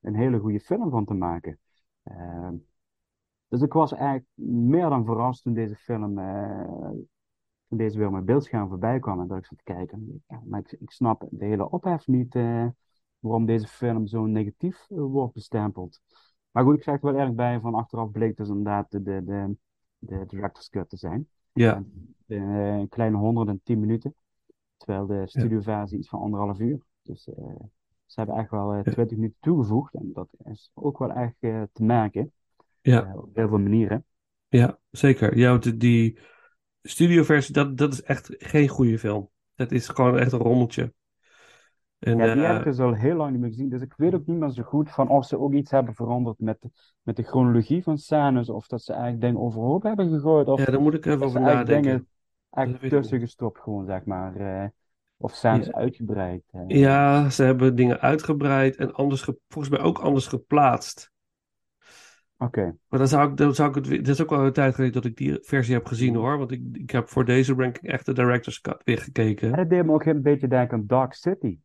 een 0.00 0.14
hele 0.14 0.38
goede 0.38 0.60
film 0.60 0.90
van 0.90 1.04
te 1.04 1.14
maken. 1.14 1.58
Ehm, 2.02 2.54
dus 3.48 3.62
ik 3.62 3.72
was 3.72 3.92
eigenlijk 3.92 4.26
meer 4.44 4.88
dan 4.88 5.04
verrast 5.04 5.42
toen 5.42 5.54
deze 5.54 5.76
film, 5.76 6.18
toen 7.70 7.78
deze 7.78 7.96
weer 7.96 8.06
op 8.06 8.12
mijn 8.12 8.24
beeldscherm 8.24 8.68
voorbij 8.68 8.98
kwam 8.98 9.20
en 9.20 9.26
dat 9.26 9.38
ik 9.38 9.46
zat 9.46 9.58
te 9.58 9.72
kijken. 9.72 10.22
Ja, 10.26 10.40
maar 10.44 10.60
ik, 10.60 10.72
ik 10.72 10.90
snap 10.90 11.26
de 11.30 11.44
hele 11.44 11.70
ophef 11.70 12.06
niet, 12.06 12.34
eh, 12.34 12.66
waarom 13.18 13.46
deze 13.46 13.66
film 13.66 14.06
zo 14.06 14.26
negatief 14.26 14.86
eh, 14.90 14.98
wordt 14.98 15.34
bestempeld. 15.34 16.00
Maar 16.50 16.64
goed, 16.64 16.76
ik 16.76 16.82
zeg 16.82 16.94
er 16.94 17.12
wel 17.12 17.20
erg 17.20 17.32
bij, 17.32 17.60
van 17.60 17.74
achteraf 17.74 18.10
bleek 18.10 18.36
dus 18.36 18.48
inderdaad 18.48 18.90
de, 18.90 19.02
de, 19.02 19.22
de, 19.24 19.56
de 19.98 20.24
director's 20.26 20.68
cut 20.68 20.88
te 20.88 20.96
zijn. 20.96 21.28
Ja, 21.52 21.84
Eh, 22.26 22.76
een 22.76 22.88
kleine 22.88 23.16
110 23.16 23.80
minuten. 23.80 24.14
Terwijl 24.76 25.06
de 25.06 25.22
studioversie 25.26 25.98
iets 25.98 26.08
van 26.08 26.20
anderhalf 26.20 26.58
uur. 26.58 26.80
Dus 27.02 27.28
ze 28.10 28.20
hebben 28.20 28.36
echt 28.36 28.50
wel 28.50 28.72
eh, 28.72 28.82
20 28.82 29.16
minuten 29.16 29.38
toegevoegd. 29.40 29.94
En 29.94 30.10
dat 30.12 30.28
is 30.44 30.70
ook 30.74 30.98
wel 30.98 31.10
echt 31.10 31.34
eh, 31.40 31.62
te 31.72 31.84
merken. 31.84 32.32
ja, 32.80 33.12
op 33.16 33.34
heel 33.34 33.48
veel 33.48 33.58
manieren. 33.58 34.04
ja, 34.48 34.78
zeker. 34.90 35.36
Ja, 35.36 35.50
want 35.50 35.80
die 35.80 36.18
studioversie, 36.82 37.54
dat, 37.54 37.76
dat 37.76 37.92
is 37.92 38.02
echt 38.02 38.34
geen 38.38 38.68
goede 38.68 38.98
film. 38.98 39.30
Dat 39.54 39.72
is 39.72 39.88
gewoon 39.88 40.18
echt 40.18 40.32
een 40.32 40.38
rommeltje. 40.38 40.92
En, 41.98 42.16
Ja, 42.18 42.34
die 42.34 42.42
eh, 42.42 42.48
heb 42.48 42.58
ik 42.58 42.64
dus 42.64 42.78
al 42.78 42.94
heel 42.94 43.16
lang 43.16 43.30
niet 43.30 43.40
meer 43.40 43.50
gezien. 43.50 43.68
Dus 43.68 43.80
ik 43.82 43.94
weet 43.96 44.14
ook 44.14 44.26
niet 44.26 44.38
meer 44.38 44.50
zo 44.50 44.62
goed 44.62 44.90
van 44.90 45.08
of 45.08 45.26
ze 45.26 45.38
ook 45.38 45.52
iets 45.52 45.70
hebben 45.70 45.94
veranderd 45.94 46.38
met, 46.38 46.58
met 47.02 47.16
de 47.16 47.22
chronologie 47.22 47.82
van 47.82 47.98
scènes. 47.98 48.48
Of 48.48 48.66
dat 48.66 48.82
ze 48.82 48.92
eigenlijk 48.92 49.22
dingen 49.22 49.40
overhoop 49.40 49.82
hebben 49.82 50.10
gegooid. 50.10 50.48
Of 50.48 50.58
ja, 50.58 50.64
daar 50.70 50.80
moet 50.80 50.94
ik 50.94 51.06
even 51.06 51.22
over 51.22 51.40
nadenken. 51.40 51.82
dingen 51.82 52.08
eigenlijk 52.50 52.88
tussen 52.88 53.20
gestopt 53.20 53.60
gewoon, 53.60 53.86
zeg 53.86 54.04
maar. 54.04 54.36
eh, 54.36 54.68
of 55.16 55.34
scènes 55.34 55.66
Ja. 55.66 55.72
uitgebreid. 55.72 56.42
eh. 56.50 56.60
Ja, 56.66 57.30
ze 57.30 57.42
hebben 57.42 57.74
dingen 57.74 58.00
uitgebreid 58.00 58.76
en 58.76 58.92
anders 58.94 59.22
ge- 59.22 59.38
volgens 59.48 59.74
mij 59.76 59.84
ook 59.84 59.98
anders 59.98 60.26
geplaatst. 60.26 61.09
Oké. 62.42 62.76
Maar 62.88 62.98
dan 62.98 63.08
zou 63.08 63.30
ik, 63.30 63.36
dan 63.36 63.54
zou 63.54 63.68
ik 63.68 63.74
het 63.74 63.86
weer, 63.86 63.98
dat 63.98 64.08
is 64.08 64.22
ook 64.22 64.30
wel 64.30 64.44
een 64.46 64.52
tijd 64.52 64.74
geleden 64.74 64.94
dat 64.94 65.04
ik 65.10 65.16
die 65.16 65.38
versie 65.42 65.74
heb 65.74 65.86
gezien 65.86 66.14
hoor. 66.14 66.38
Want 66.38 66.50
ik, 66.50 66.62
ik 66.72 66.90
heb 66.90 67.08
voor 67.08 67.24
deze 67.24 67.54
ranking 67.54 67.86
echt 67.92 68.06
de 68.06 68.12
director's 68.12 68.60
cut 68.60 68.80
weer 68.84 68.96
En 68.96 69.02
gekeken. 69.02 69.56
dat 69.56 69.68
deed 69.70 69.84
me 69.86 69.92
ook 69.92 70.04
een 70.04 70.22
beetje 70.22 70.48
denken 70.48 70.78
aan 70.78 70.84
Dark 70.86 71.12
City. 71.14 71.58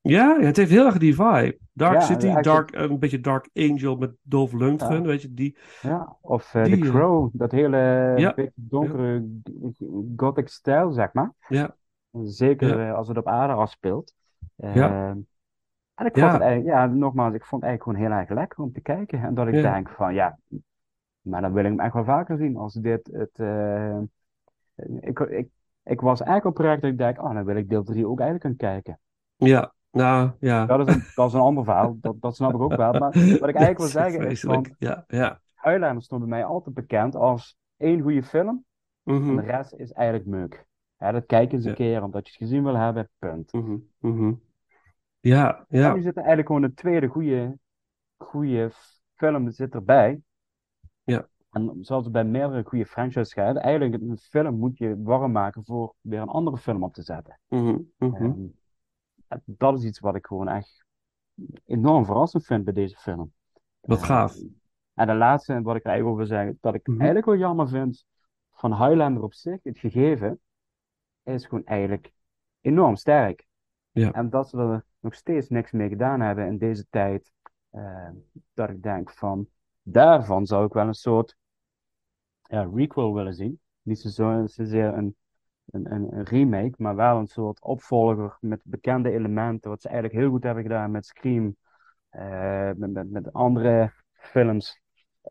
Ja, 0.00 0.40
het 0.40 0.56
heeft 0.56 0.70
heel 0.70 0.86
erg 0.86 0.98
die 0.98 1.14
vibe. 1.14 1.58
Dark 1.72 1.94
Ja, 1.94 2.00
City, 2.00 2.26
eigenlijk- 2.26 2.44
Dark, 2.72 2.90
een 2.90 2.98
beetje 2.98 3.20
Dark 3.20 3.48
Angel 3.54 3.96
met 3.96 4.10
Dolph 4.22 4.52
Lundgren, 4.52 5.00
Ja. 5.00 5.06
weet 5.06 5.22
je, 5.22 5.34
die. 5.34 5.56
Ja, 5.82 6.16
of 6.20 6.54
eh 6.54 6.64
Die, 6.64 6.78
The 6.78 6.84
eh, 6.84 6.90
Crow, 6.90 7.30
dat 7.32 7.52
hele 7.52 7.76
Ja. 8.16 8.34
beetje 8.34 8.52
donkere 8.54 9.28
gothic 10.16 10.48
stijl, 10.48 10.92
zeg 10.92 11.12
maar. 11.12 11.32
Ja, 11.48 11.76
Zeker 12.22 12.80
eh, 12.80 12.94
als 12.94 13.08
het 13.08 13.16
op 13.16 13.26
aarde 13.28 13.52
afspeelt. 13.54 14.14
Ja. 14.56 15.16
En 16.02 16.08
ik 16.08 16.16
Ja. 16.16 16.22
vond 16.22 16.32
het 16.32 16.42
eigenlijk, 16.42 16.76
ja, 16.76 16.86
nogmaals, 16.86 17.34
ik 17.34 17.44
vond 17.44 17.62
het 17.62 17.70
eigenlijk 17.70 17.98
gewoon 17.98 18.10
heel 18.12 18.20
erg 18.20 18.38
lekker 18.40 18.58
om 18.64 18.72
te 18.72 18.80
kijken. 18.80 19.22
En 19.22 19.34
dat 19.34 19.46
ik 19.46 19.54
Ja. 19.54 19.72
denk 19.72 19.88
van, 19.88 20.14
ja, 20.14 20.38
maar 21.20 21.40
dan 21.40 21.52
wil 21.52 21.64
ik 21.64 21.70
hem 21.70 21.80
echt 21.80 21.94
wel 21.94 22.04
vaker 22.04 22.36
zien 22.36 22.56
als 22.56 22.74
dit 22.74 23.10
het... 23.12 23.30
eh, 23.34 23.98
ik, 25.00 25.18
ik, 25.18 25.48
ik 25.82 26.00
was 26.00 26.20
eigenlijk 26.22 26.58
oprecht 26.58 26.80
dat 26.82 26.90
ik 26.90 26.98
denk, 26.98 27.22
oh, 27.22 27.34
dan 27.34 27.44
wil 27.44 27.56
ik 27.56 27.68
deel 27.68 27.82
3 27.84 28.06
ook 28.06 28.20
eigenlijk 28.20 28.48
gaan 28.60 28.70
kijken. 28.70 28.98
ja, 29.36 29.72
nou 29.90 30.30
ja. 30.40 30.66
Dat 30.66 30.88
is 30.88 30.94
een, 30.94 31.02
dat 31.14 31.26
is 31.28 31.32
een 31.34 31.40
ander 31.40 31.64
verhaal, 31.64 31.96
dat, 32.00 32.20
dat 32.20 32.36
snap 32.36 32.54
ik 32.54 32.60
ook 32.60 32.76
wel. 32.76 32.92
Maar 32.92 33.10
wat 33.40 33.48
ik 33.48 33.56
eigenlijk 33.56 33.78
wil 33.78 33.88
zeggen 33.88 34.26
is 34.26 34.40
van. 34.40 34.74
Ja, 34.78 35.04
ja. 35.08 35.40
Highlander 35.62 36.02
stond 36.02 36.20
bij 36.20 36.30
mij 36.30 36.44
altijd 36.44 36.74
bekend 36.74 37.14
als 37.14 37.56
één 37.76 38.00
goede 38.00 38.22
film. 38.22 38.64
En 39.04 39.14
Mhm, 39.14 39.36
de 39.36 39.42
rest 39.42 39.74
is 39.74 39.92
eigenlijk 39.92 40.28
meuk. 40.28 40.64
Ja, 40.98 41.12
dat 41.12 41.26
kijk 41.26 41.52
eens 41.52 41.64
een 41.64 41.70
Ja. 41.70 41.76
keer 41.76 42.02
omdat 42.02 42.24
je 42.26 42.32
het 42.32 42.42
gezien 42.42 42.62
wil 42.64 42.76
hebben, 42.76 43.08
punt. 43.18 43.52
mhm. 43.52 44.32
Ja, 45.22 45.64
En 45.68 45.78
ja, 45.78 45.94
nu 45.94 46.00
zit 46.02 46.10
er 46.12 46.16
eigenlijk 46.16 46.46
gewoon 46.46 46.62
een 46.62 46.74
tweede 46.74 47.06
goede, 47.06 47.58
goede 48.16 48.70
film 49.14 49.50
zit 49.50 49.74
erbij. 49.74 50.20
Ja. 51.02 51.28
En 51.50 51.76
zoals 51.80 52.10
bij 52.10 52.24
meerdere 52.24 52.62
goede 52.64 52.86
franchises 52.86 53.32
gaat, 53.32 53.56
eigenlijk 53.56 54.02
een 54.02 54.18
film 54.18 54.58
moet 54.58 54.78
je 54.78 55.02
warm 55.02 55.32
maken 55.32 55.64
voor 55.64 55.94
weer 56.00 56.20
een 56.20 56.28
andere 56.28 56.56
film 56.56 56.82
op 56.84 56.94
te 56.94 57.02
zetten. 57.02 57.38
mhm, 57.48 57.78
mhm. 57.98 58.46
En 59.28 59.42
dat 59.44 59.78
is 59.78 59.84
iets 59.84 60.00
wat 60.00 60.14
ik 60.14 60.26
gewoon 60.26 60.48
echt 60.48 60.84
enorm 61.64 62.04
verrassend 62.04 62.44
vind 62.46 62.64
bij 62.64 62.72
deze 62.72 62.96
film. 62.96 63.32
Wat 63.80 64.02
gaaf. 64.02 64.36
En 64.94 65.06
de 65.06 65.14
laatste, 65.14 65.62
wat 65.62 65.76
ik 65.76 65.84
er 65.84 65.90
eigenlijk 65.90 66.04
over 66.04 66.16
wil 66.16 66.26
zeggen, 66.26 66.58
dat 66.60 66.74
ik 66.74 66.86
Mhm. 66.86 66.96
eigenlijk 66.96 67.26
wel 67.26 67.36
jammer 67.36 67.68
vind 67.68 68.04
van 68.52 68.84
Highlander 68.84 69.22
op 69.22 69.34
zich, 69.34 69.58
het 69.62 69.78
gegeven, 69.78 70.40
is 71.22 71.46
gewoon 71.46 71.64
eigenlijk 71.64 72.12
enorm 72.60 72.96
sterk. 72.96 73.46
Ja. 73.90 74.12
En 74.12 74.30
dat 74.30 74.48
ze 74.48 74.58
er 74.58 74.84
nog 75.02 75.14
steeds 75.14 75.48
niks 75.48 75.70
mee 75.70 75.88
gedaan 75.88 76.20
hebben 76.20 76.46
in 76.46 76.58
deze 76.58 76.86
tijd, 76.90 77.32
eh, 77.70 78.08
dat 78.54 78.70
ik 78.70 78.82
denk 78.82 79.10
van, 79.10 79.46
daarvan 79.82 80.46
zou 80.46 80.66
ik 80.66 80.72
wel 80.72 80.86
een 80.86 80.94
soort 80.94 81.36
ja, 82.42 82.70
requel 82.74 83.14
willen 83.14 83.34
zien. 83.34 83.60
Niet 83.82 83.98
zo- 83.98 84.46
zozeer 84.46 84.94
een, 84.94 85.16
een, 85.64 85.92
een, 85.92 86.16
een 86.16 86.24
remake, 86.24 86.74
maar 86.76 86.96
wel 86.96 87.18
een 87.18 87.26
soort 87.26 87.62
opvolger 87.62 88.36
met 88.40 88.60
bekende 88.64 89.10
elementen, 89.10 89.70
wat 89.70 89.82
ze 89.82 89.88
eigenlijk 89.88 90.18
heel 90.18 90.30
goed 90.30 90.42
hebben 90.42 90.62
gedaan 90.62 90.90
met 90.90 91.06
Scream, 91.06 91.56
eh, 92.08 92.70
met, 92.76 92.92
met, 92.92 93.10
met 93.10 93.32
andere 93.32 93.92
films. 94.12 94.80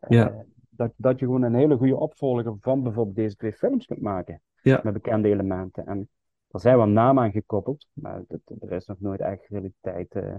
Ja. 0.08 0.30
Eh, 0.30 0.38
dat, 0.68 0.92
dat 0.96 1.18
je 1.18 1.24
gewoon 1.24 1.42
een 1.42 1.54
hele 1.54 1.76
goede 1.76 1.96
opvolger 1.96 2.56
van 2.60 2.82
bijvoorbeeld 2.82 3.16
deze 3.16 3.36
twee 3.36 3.52
films 3.52 3.86
kunt 3.86 4.00
maken. 4.00 4.40
Ja. 4.62 4.80
Met 4.82 4.92
bekende 4.92 5.28
elementen. 5.28 5.86
En 5.86 6.08
er 6.52 6.60
zijn 6.60 6.76
wel 6.76 6.86
namen 6.88 7.22
aan 7.22 7.30
gekoppeld, 7.32 7.86
maar 7.92 8.22
dat, 8.28 8.40
er 8.60 8.72
is 8.72 8.86
nog 8.86 9.00
nooit 9.00 9.20
echt 9.20 9.46
realiteit. 9.48 10.14
eh 10.14 10.34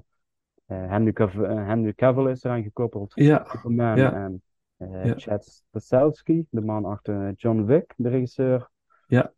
eh, 0.65 0.89
Henry, 0.89 1.13
Cav- 1.13 1.39
eh, 1.39 1.67
Henry 1.67 1.93
Cavill 1.93 2.31
is 2.31 2.43
eraan 2.43 2.63
gekoppeld. 2.63 3.11
Ja, 3.15 3.45
Superman. 3.47 3.97
Ja. 3.97 4.13
En 4.13 4.41
eh 4.77 5.05
Ja. 5.05 5.13
Chad 5.17 5.63
Stahelski, 5.73 6.45
de 6.49 6.61
man 6.61 6.85
achter 6.85 7.31
John 7.35 7.63
Wick, 7.65 7.93
de 7.97 8.09
regisseur. 8.09 8.69
Ja. 9.07 9.33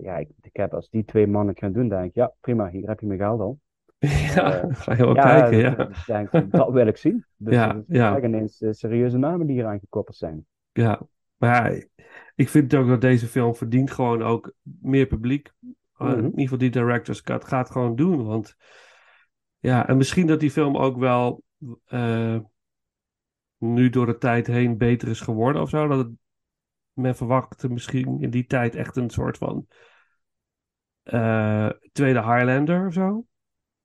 Ja, 0.00 0.16
ik, 0.16 0.28
ik 0.40 0.56
heb 0.56 0.74
als 0.74 0.90
die 0.90 1.04
twee 1.04 1.26
mannen 1.26 1.56
gaan 1.56 1.72
doen, 1.72 1.88
denk 1.88 2.04
ik, 2.04 2.14
ja, 2.14 2.32
prima, 2.40 2.68
hier 2.68 2.88
heb 2.88 3.00
je 3.00 3.06
mijn 3.06 3.18
geld 3.18 3.40
al. 3.40 3.60
ja, 4.34 4.64
ga 4.72 4.92
je 4.92 5.04
wel 5.04 5.14
ja, 5.14 5.22
kijken, 5.22 5.58
ja. 5.58 5.88
denk, 6.06 6.50
dat 6.52 6.72
wil 6.72 6.86
ik 6.86 6.96
zien. 6.96 7.24
Dus 7.36 7.54
Ja, 7.54 7.74
er 7.74 7.84
ja. 7.86 8.22
ineens 8.22 8.62
serieuze 8.70 9.18
namen 9.18 9.46
die 9.46 9.56
hier 9.56 9.66
aan 9.66 9.78
gekoppeld 9.78 10.16
zijn. 10.16 10.46
Ja, 10.72 11.00
maar 11.36 11.72
ja, 11.72 11.82
ik 12.34 12.48
vind 12.48 12.74
ook 12.74 12.88
dat 12.88 13.00
deze 13.00 13.26
film 13.26 13.54
verdient 13.54 13.90
gewoon 13.90 14.22
ook 14.22 14.52
meer 14.62 15.06
publiek. 15.06 15.52
Mhm. 15.98 16.10
In 16.18 16.24
ieder 16.24 16.40
geval 16.40 16.58
die 16.58 16.70
director's 16.70 17.22
cut 17.22 17.44
gaat 17.44 17.70
gewoon 17.70 17.96
doen. 17.96 18.24
Want 18.24 18.56
ja, 19.58 19.88
en 19.88 19.96
misschien 19.96 20.26
dat 20.26 20.40
die 20.40 20.50
film 20.50 20.76
ook 20.76 20.96
wel 20.98 21.42
eh, 21.84 22.38
nu 23.58 23.90
door 23.90 24.06
de 24.06 24.18
tijd 24.18 24.46
heen 24.46 24.78
beter 24.78 25.08
is 25.08 25.20
geworden 25.20 25.62
of 25.62 25.68
zo. 25.68 25.86
Dat 25.86 25.98
het, 25.98 26.10
men 26.92 27.16
verwachtte 27.16 27.68
misschien 27.68 28.20
in 28.20 28.30
die 28.30 28.46
tijd 28.46 28.74
echt 28.74 28.96
een 28.96 29.10
soort 29.10 29.38
van 29.38 29.66
eh, 31.02 31.68
tweede 31.92 32.22
Highlander 32.22 32.86
of 32.86 32.92
zo. 32.92 33.24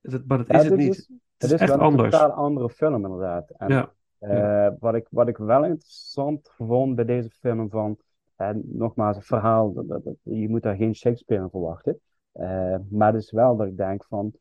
Dat, 0.02 0.26
maar 0.28 0.38
dat 0.38 0.48
Ja, 0.48 0.58
is 0.58 0.64
het 0.64 0.76
niet. 0.76 0.94
is- 0.94 0.98
het 0.98 1.18
Het 1.38 1.44
is 1.50 1.52
is 1.52 1.60
echt 1.62 1.70
wel 1.70 1.80
een 1.80 1.86
anders. 1.86 2.12
totaal 2.12 2.32
andere 2.32 2.70
film, 2.70 3.06
inderdaad. 3.06 3.50
En, 3.50 3.70
Ja, 3.70 3.94
eh, 4.20 4.70
wat, 4.80 4.96
ik, 4.96 5.08
wat 5.10 5.28
ik 5.28 5.38
wel 5.38 5.66
interessant 5.66 6.52
vond 6.58 6.96
bij 6.96 7.06
deze 7.06 7.30
film 7.30 7.70
van, 7.70 7.98
en 8.40 8.62
nogmaals, 8.66 9.16
het 9.16 9.26
verhaal, 9.26 9.74
dat, 9.74 9.88
dat- 9.88 10.04
dat- 10.04 10.16
je 10.24 10.50
moet 10.50 10.62
daar 10.64 10.76
geen 10.76 10.96
Shakespeare 10.96 11.44
in 11.44 11.50
verwachten. 11.50 12.00
Eh, 12.32 12.76
maar 12.90 13.14
het 13.14 13.24
is 13.24 13.32
wel 13.32 13.58
dat 13.58 13.68
ik 13.68 13.78
denk 13.78 14.06
van, 14.06 14.32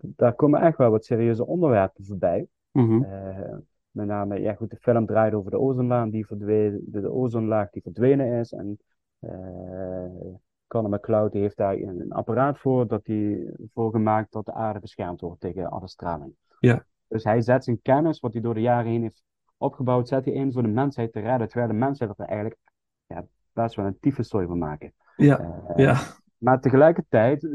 daar 0.00 0.34
komen 0.34 0.60
echt 0.60 0.78
wel 0.78 0.90
wat 0.90 1.04
serieuze 1.04 1.46
onderwerpen 1.46 2.04
voorbij. 2.04 2.46
mhm, 2.72 3.02
Eh, 3.02 3.54
met 3.90 4.06
name, 4.06 4.40
ja 4.40 4.54
goed, 4.54 4.70
de 4.70 4.76
film 4.76 5.06
draait 5.06 5.34
over 5.34 5.50
de 5.50 5.58
ozonlaag 5.58 6.10
die, 6.10 6.26
verdwenen, 6.26 6.80
de, 6.86 7.00
de 7.00 7.12
ozonlaag 7.12 7.70
die 7.70 7.82
verdwenen 7.82 8.32
is. 8.40 8.52
En 8.52 8.78
eh 9.18 10.34
Conor 10.66 10.90
McCloud 10.90 11.32
heeft 11.32 11.56
daar 11.56 11.74
een, 11.74 12.00
een 12.00 12.12
apparaat 12.12 12.58
voor, 12.58 12.86
dat 12.86 13.04
die, 13.04 13.50
voor 13.74 13.90
gemaakt 13.90 14.32
dat 14.32 14.44
de 14.44 14.52
aarde 14.52 14.78
beschermd 14.80 15.20
wordt 15.20 15.40
tegen 15.40 15.70
alle 15.70 15.88
straling. 15.88 16.34
Ja. 16.58 16.84
Dus 17.08 17.24
hij 17.24 17.40
zet 17.40 17.64
zijn 17.64 17.82
kennis, 17.82 18.20
wat 18.20 18.32
hij 18.32 18.42
door 18.42 18.54
de 18.54 18.60
jaren 18.60 18.90
heen 18.90 19.02
heeft 19.02 19.22
opgebouwd, 19.56 20.08
zet 20.08 20.24
hij 20.24 20.34
in 20.34 20.52
voor 20.52 20.62
de 20.62 20.68
mensheid 20.68 21.12
te 21.12 21.20
redden. 21.20 21.48
Terwijl 21.48 21.70
de 21.70 21.78
mensheid 21.78 22.18
er 22.18 22.26
eigenlijk 22.26 22.58
ja, 23.06 23.26
best 23.56 23.74
wel 23.74 23.86
een 23.86 23.98
tyfuszooi 24.00 24.46
van 24.46 24.58
maken. 24.58 24.92
ja, 25.16 25.38
Eh, 25.38 25.76
ja, 25.76 25.98
maar 26.38 26.60
tegelijkertijd 26.60 27.48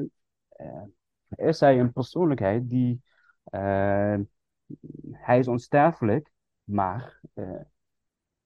eh, 0.49 0.81
is 1.35 1.59
hij 1.59 1.79
een 1.79 1.93
persoonlijkheid 1.93 2.69
die. 2.69 3.01
eh, 3.43 4.17
hij 5.11 5.39
is 5.39 5.47
onsterfelijk, 5.47 6.31
maar 6.63 7.19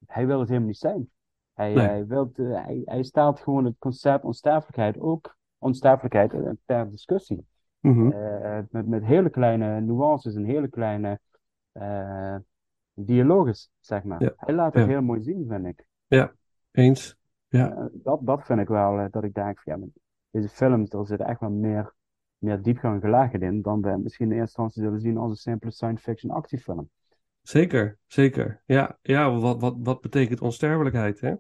hij 0.05 0.27
wil 0.27 0.39
het 0.39 0.47
helemaal 0.47 0.67
niet 0.67 0.77
zijn. 0.77 1.09
Hij, 1.53 1.73
Nee. 1.73 1.85
hij, 1.87 2.05
wilt, 2.05 2.37
hij, 2.37 2.81
hij 2.85 3.03
stelt 3.03 3.39
gewoon 3.39 3.65
het 3.65 3.75
concept 3.79 4.23
onsterfelijkheid 4.23 4.99
ook, 4.99 5.37
onsterfelijkheid 5.57 6.31
ter 6.65 6.89
discussie. 6.91 7.45
Eh, 8.13 8.59
met, 8.69 8.87
met 8.87 9.03
hele 9.03 9.29
kleine 9.29 9.81
nuances 9.81 10.35
en 10.35 10.43
hele 10.43 10.67
kleine 10.69 11.19
eh 11.71 12.35
dialoges, 12.93 13.69
zeg 13.79 14.03
maar. 14.03 14.23
Ja. 14.23 14.33
Hij 14.37 14.53
laat 14.53 14.73
het 14.73 14.83
Ja. 14.83 14.89
heel 14.89 15.01
mooi 15.01 15.23
zien, 15.23 15.45
vind 15.47 15.65
ik. 15.65 15.85
eens. 16.71 17.15
Ja. 17.55 17.75
Eh, 17.75 17.85
dat, 17.91 18.19
dat 18.23 18.45
vind 18.45 18.59
ik 18.59 18.67
wel, 18.67 18.99
eh, 18.99 19.05
dat 19.11 19.23
ik 19.23 19.33
denk 19.33 19.61
van 19.61 19.79
ja, 19.79 19.87
deze 20.31 20.49
films, 20.49 20.89
er 20.89 21.05
zit 21.05 21.19
echt 21.19 21.39
wel 21.39 21.49
meer, 21.49 21.93
meer 22.37 22.61
diepgang 22.61 23.01
gelagerd 23.01 23.41
in 23.41 23.61
dan 23.61 23.81
we 23.81 23.97
misschien 24.03 24.25
in 24.25 24.37
eerste 24.37 24.61
instantie 24.61 24.83
zullen 24.83 24.99
zien 24.99 25.17
als 25.17 25.31
een 25.31 25.37
simpele 25.37 25.71
science 25.71 26.03
fiction 26.03 26.31
actiefilm. 26.31 26.89
Zeker, 27.41 27.97
zeker. 28.07 28.61
Ja, 28.65 28.97
ja 29.01 29.31
wat, 29.31 29.61
wat, 29.61 29.75
wat 29.79 30.01
betekent 30.01 30.41
onsterfelijkheid, 30.41 31.21
hè? 31.21 31.33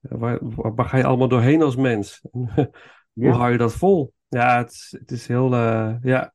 Waar, 0.00 0.38
waar, 0.74 0.86
ga 0.86 0.96
je 0.96 1.04
allemaal 1.04 1.28
doorheen 1.28 1.62
als 1.62 1.76
mens? 1.76 2.20
Hoe 2.30 2.68
Ja, 3.12 3.32
hou 3.32 3.52
je 3.52 3.58
dat 3.58 3.74
vol? 3.74 4.12
Ja, 4.28 4.58
het 4.58 4.70
is, 4.70 4.96
het 4.98 5.10
is 5.10 5.26
heel... 5.26 5.54
eh, 5.54 5.96
ja, 6.02 6.32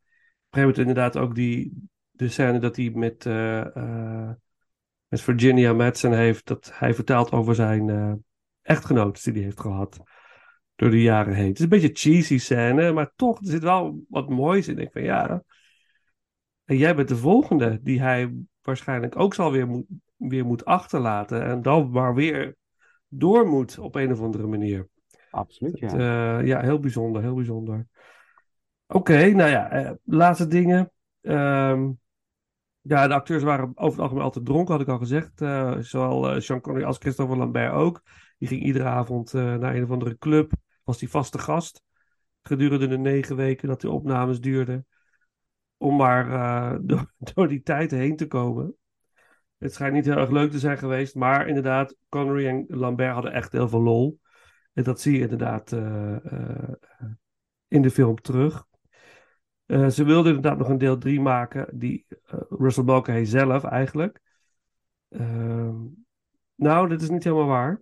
op 0.49 0.57
een 0.57 0.73
inderdaad 0.73 1.17
ook 1.17 1.35
die, 1.35 1.87
de 2.11 2.27
scène 2.27 2.59
dat 2.59 2.75
hij 2.75 2.91
met... 2.93 3.25
met 5.07 5.21
Virginia 5.21 5.73
Madsen 5.73 6.17
heeft. 6.17 6.47
Dat 6.47 6.71
hij 6.73 6.93
vertelt 6.93 7.31
over 7.31 7.55
zijn 7.55 8.23
echtgenoot 8.61 9.23
die 9.23 9.33
hij 9.33 9.41
heeft 9.41 9.59
gehad 9.59 9.99
door 10.75 10.89
de 10.89 11.01
jaren 11.01 11.33
heen. 11.33 11.47
Het 11.47 11.57
is 11.57 11.63
een 11.63 11.69
beetje 11.69 11.89
cheesy 11.93 12.37
scène, 12.37 12.91
maar 12.91 13.11
toch, 13.15 13.39
er 13.39 13.47
zit 13.47 13.63
wel 13.63 14.03
wat 14.09 14.29
moois 14.29 14.67
in. 14.67 14.71
Ik 14.71 14.77
denk 14.77 14.91
van 14.91 15.03
ja. 15.03 15.43
En 16.65 16.77
jij 16.77 16.95
bent 16.95 17.07
de 17.07 17.15
volgende 17.15 17.79
die 17.81 18.01
hij 18.01 18.33
waarschijnlijk 18.61 19.19
ook 19.19 19.33
zal 19.33 19.51
weer 19.51 19.67
moet, 19.67 19.85
weer 20.15 20.45
moet 20.45 20.65
achterlaten. 20.65 21.43
En 21.43 21.61
dan 21.61 21.89
maar 21.91 22.13
weer 22.13 22.55
door 23.07 23.47
moet 23.47 23.77
op 23.77 23.95
een 23.95 24.11
of 24.11 24.21
andere 24.21 24.47
manier. 24.47 24.87
Absoluut, 25.31 25.79
ja. 25.79 25.87
Het, 25.87 25.95
eh, 25.95 26.47
ja, 26.47 26.61
heel 26.61 26.79
bijzonder, 26.79 27.21
heel 27.21 27.35
bijzonder. 27.35 27.87
Oké, 28.87 29.29
nou 29.29 29.49
ja, 29.49 29.69
eh, 29.69 29.91
laatste 30.03 30.47
dingen. 30.47 30.91
Ehm, 31.21 31.89
ja, 32.81 33.07
de 33.07 33.13
acteurs 33.13 33.43
waren 33.43 33.71
over 33.75 33.91
het 33.91 33.99
algemeen 33.99 34.23
altijd 34.23 34.45
dronken, 34.45 34.71
had 34.71 34.81
ik 34.81 34.87
al 34.87 34.97
gezegd. 34.97 35.41
Eh, 35.41 35.77
zowel 35.79 36.41
Sean 36.41 36.61
Connery 36.61 36.85
als 36.85 36.97
Christopher 36.97 37.37
Lambert 37.37 37.73
ook. 37.73 38.01
Die 38.41 38.49
ging 38.49 38.63
iedere 38.63 38.85
avond 38.85 39.33
eh, 39.33 39.55
naar 39.55 39.75
een 39.75 39.83
of 39.83 39.91
andere 39.91 40.17
club. 40.17 40.51
Was 40.83 40.97
die 40.97 41.09
vaste 41.09 41.37
gast. 41.37 41.83
Gedurende 42.41 42.87
de 42.87 42.97
negen 42.97 43.35
weken 43.35 43.67
dat 43.67 43.81
die 43.81 43.89
opnames 43.89 44.39
duurden. 44.39 44.87
Om 45.77 45.95
maar 45.95 46.31
eh, 46.31 46.79
door, 47.33 47.47
die 47.47 47.61
tijd 47.61 47.91
heen 47.91 48.15
te 48.15 48.27
komen. 48.27 48.75
Het 49.57 49.73
schijnt 49.73 49.93
niet 49.93 50.05
heel 50.05 50.17
erg 50.17 50.29
leuk 50.29 50.51
te 50.51 50.59
zijn 50.59 50.77
geweest. 50.77 51.15
Maar 51.15 51.47
inderdaad, 51.47 51.95
Connery 52.09 52.47
en 52.47 52.65
Lambert 52.67 53.13
hadden 53.13 53.33
echt 53.33 53.51
heel 53.51 53.69
veel 53.69 53.81
lol. 53.81 54.19
En 54.73 54.83
dat 54.83 55.01
zie 55.01 55.13
je 55.13 55.19
inderdaad 55.19 55.71
eh, 55.71 56.69
in 57.67 57.81
de 57.81 57.91
film 57.91 58.21
terug. 58.21 58.65
Ze 59.65 60.03
wilden 60.03 60.35
inderdaad 60.35 60.57
nog 60.57 60.69
een 60.69 60.77
deel 60.77 60.97
3 60.97 61.21
maken, 61.21 61.79
die 61.79 62.05
eh, 62.07 62.39
Russell 62.49 62.83
Mulcahy 62.83 63.23
zelf 63.23 63.63
eigenlijk. 63.63 64.21
Ehm, 65.09 65.75
nou, 66.55 66.89
dit 66.89 67.01
is 67.01 67.09
niet 67.09 67.23
helemaal 67.23 67.47
waar. 67.47 67.81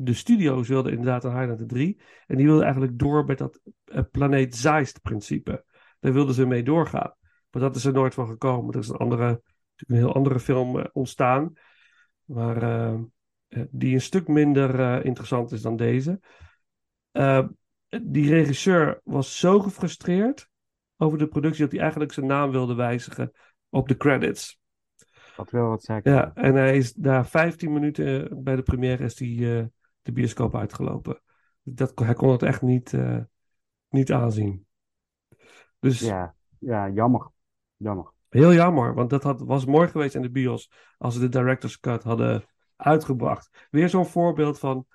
De 0.00 0.14
studio's 0.14 0.68
wilden 0.68 0.92
inderdaad 0.92 1.24
een 1.24 1.38
Highlander 1.38 1.66
3. 1.66 2.00
En 2.26 2.36
die 2.36 2.46
wilden 2.46 2.64
eigenlijk 2.64 2.98
door 2.98 3.24
met 3.24 3.38
dat 3.38 3.60
eh, 3.84 4.02
planeet 4.10 4.56
Zeist-principe. 4.56 5.64
Daar 6.00 6.12
wilden 6.12 6.34
ze 6.34 6.46
mee 6.46 6.62
doorgaan. 6.62 7.14
Maar 7.50 7.62
dat 7.62 7.76
is 7.76 7.84
er 7.84 7.92
nooit 7.92 8.14
van 8.14 8.26
gekomen. 8.26 8.74
Er 8.74 8.80
is 8.80 8.88
een, 8.88 8.96
andere, 8.96 9.42
een 9.76 9.96
heel 9.96 10.14
andere 10.14 10.40
film 10.40 10.78
eh, 10.78 10.84
ontstaan. 10.92 11.52
Maar 12.24 12.62
eh, 12.62 13.00
die 13.70 13.94
een 13.94 14.00
stuk 14.00 14.28
minder 14.28 15.04
interessant 15.04 15.52
is 15.52 15.62
dan 15.62 15.76
deze. 15.76 16.20
Die 18.02 18.30
regisseur 18.30 19.00
was 19.04 19.38
zo 19.38 19.60
gefrustreerd 19.60 20.48
over 20.96 21.18
de 21.18 21.28
productie 21.28 21.62
dat 21.62 21.72
hij 21.72 21.80
eigenlijk 21.80 22.12
zijn 22.12 22.26
naam 22.26 22.50
wilde 22.50 22.74
wijzigen 22.74 23.32
op 23.68 23.88
de 23.88 23.96
credits. 23.96 24.58
Dat 25.38 25.50
wil 25.50 25.68
wat 25.68 25.82
zeggen. 25.82 26.12
Ja, 26.12 26.34
en 26.34 26.54
hij 26.54 26.76
is 26.76 26.94
na 26.94 27.24
15 27.24 27.72
minuten 27.72 28.42
bij 28.42 28.56
de 28.56 28.62
première 28.62 29.04
is 29.04 29.20
eh, 29.20 29.64
de 30.08 30.14
bioscoop 30.14 30.56
uitgelopen. 30.56 31.20
Dat, 31.62 31.92
hij 31.98 32.14
kon 32.14 32.30
het 32.30 32.42
echt 32.42 32.62
niet, 32.62 32.92
eh, 32.92 33.18
niet 33.88 34.12
aanzien. 34.12 34.66
Dus 35.78 36.00
Ja, 36.00 36.34
ja, 36.58 36.88
jammer. 36.88 37.30
Jammer. 37.76 38.12
heel 38.28 38.52
jammer, 38.52 38.94
want 38.94 39.10
dat 39.10 39.22
had, 39.22 39.40
was 39.40 39.64
mooi 39.64 39.88
geweest 39.88 40.14
in 40.14 40.22
de 40.22 40.30
bios 40.30 40.70
als 40.98 41.14
ze 41.14 41.20
de 41.20 41.28
director's 41.28 41.80
cut 41.80 42.02
hadden 42.02 42.44
uitgebracht. 42.76 43.66
Weer 43.70 43.88
zo'n 43.88 44.06
voorbeeld 44.06 44.58
van 44.58 44.86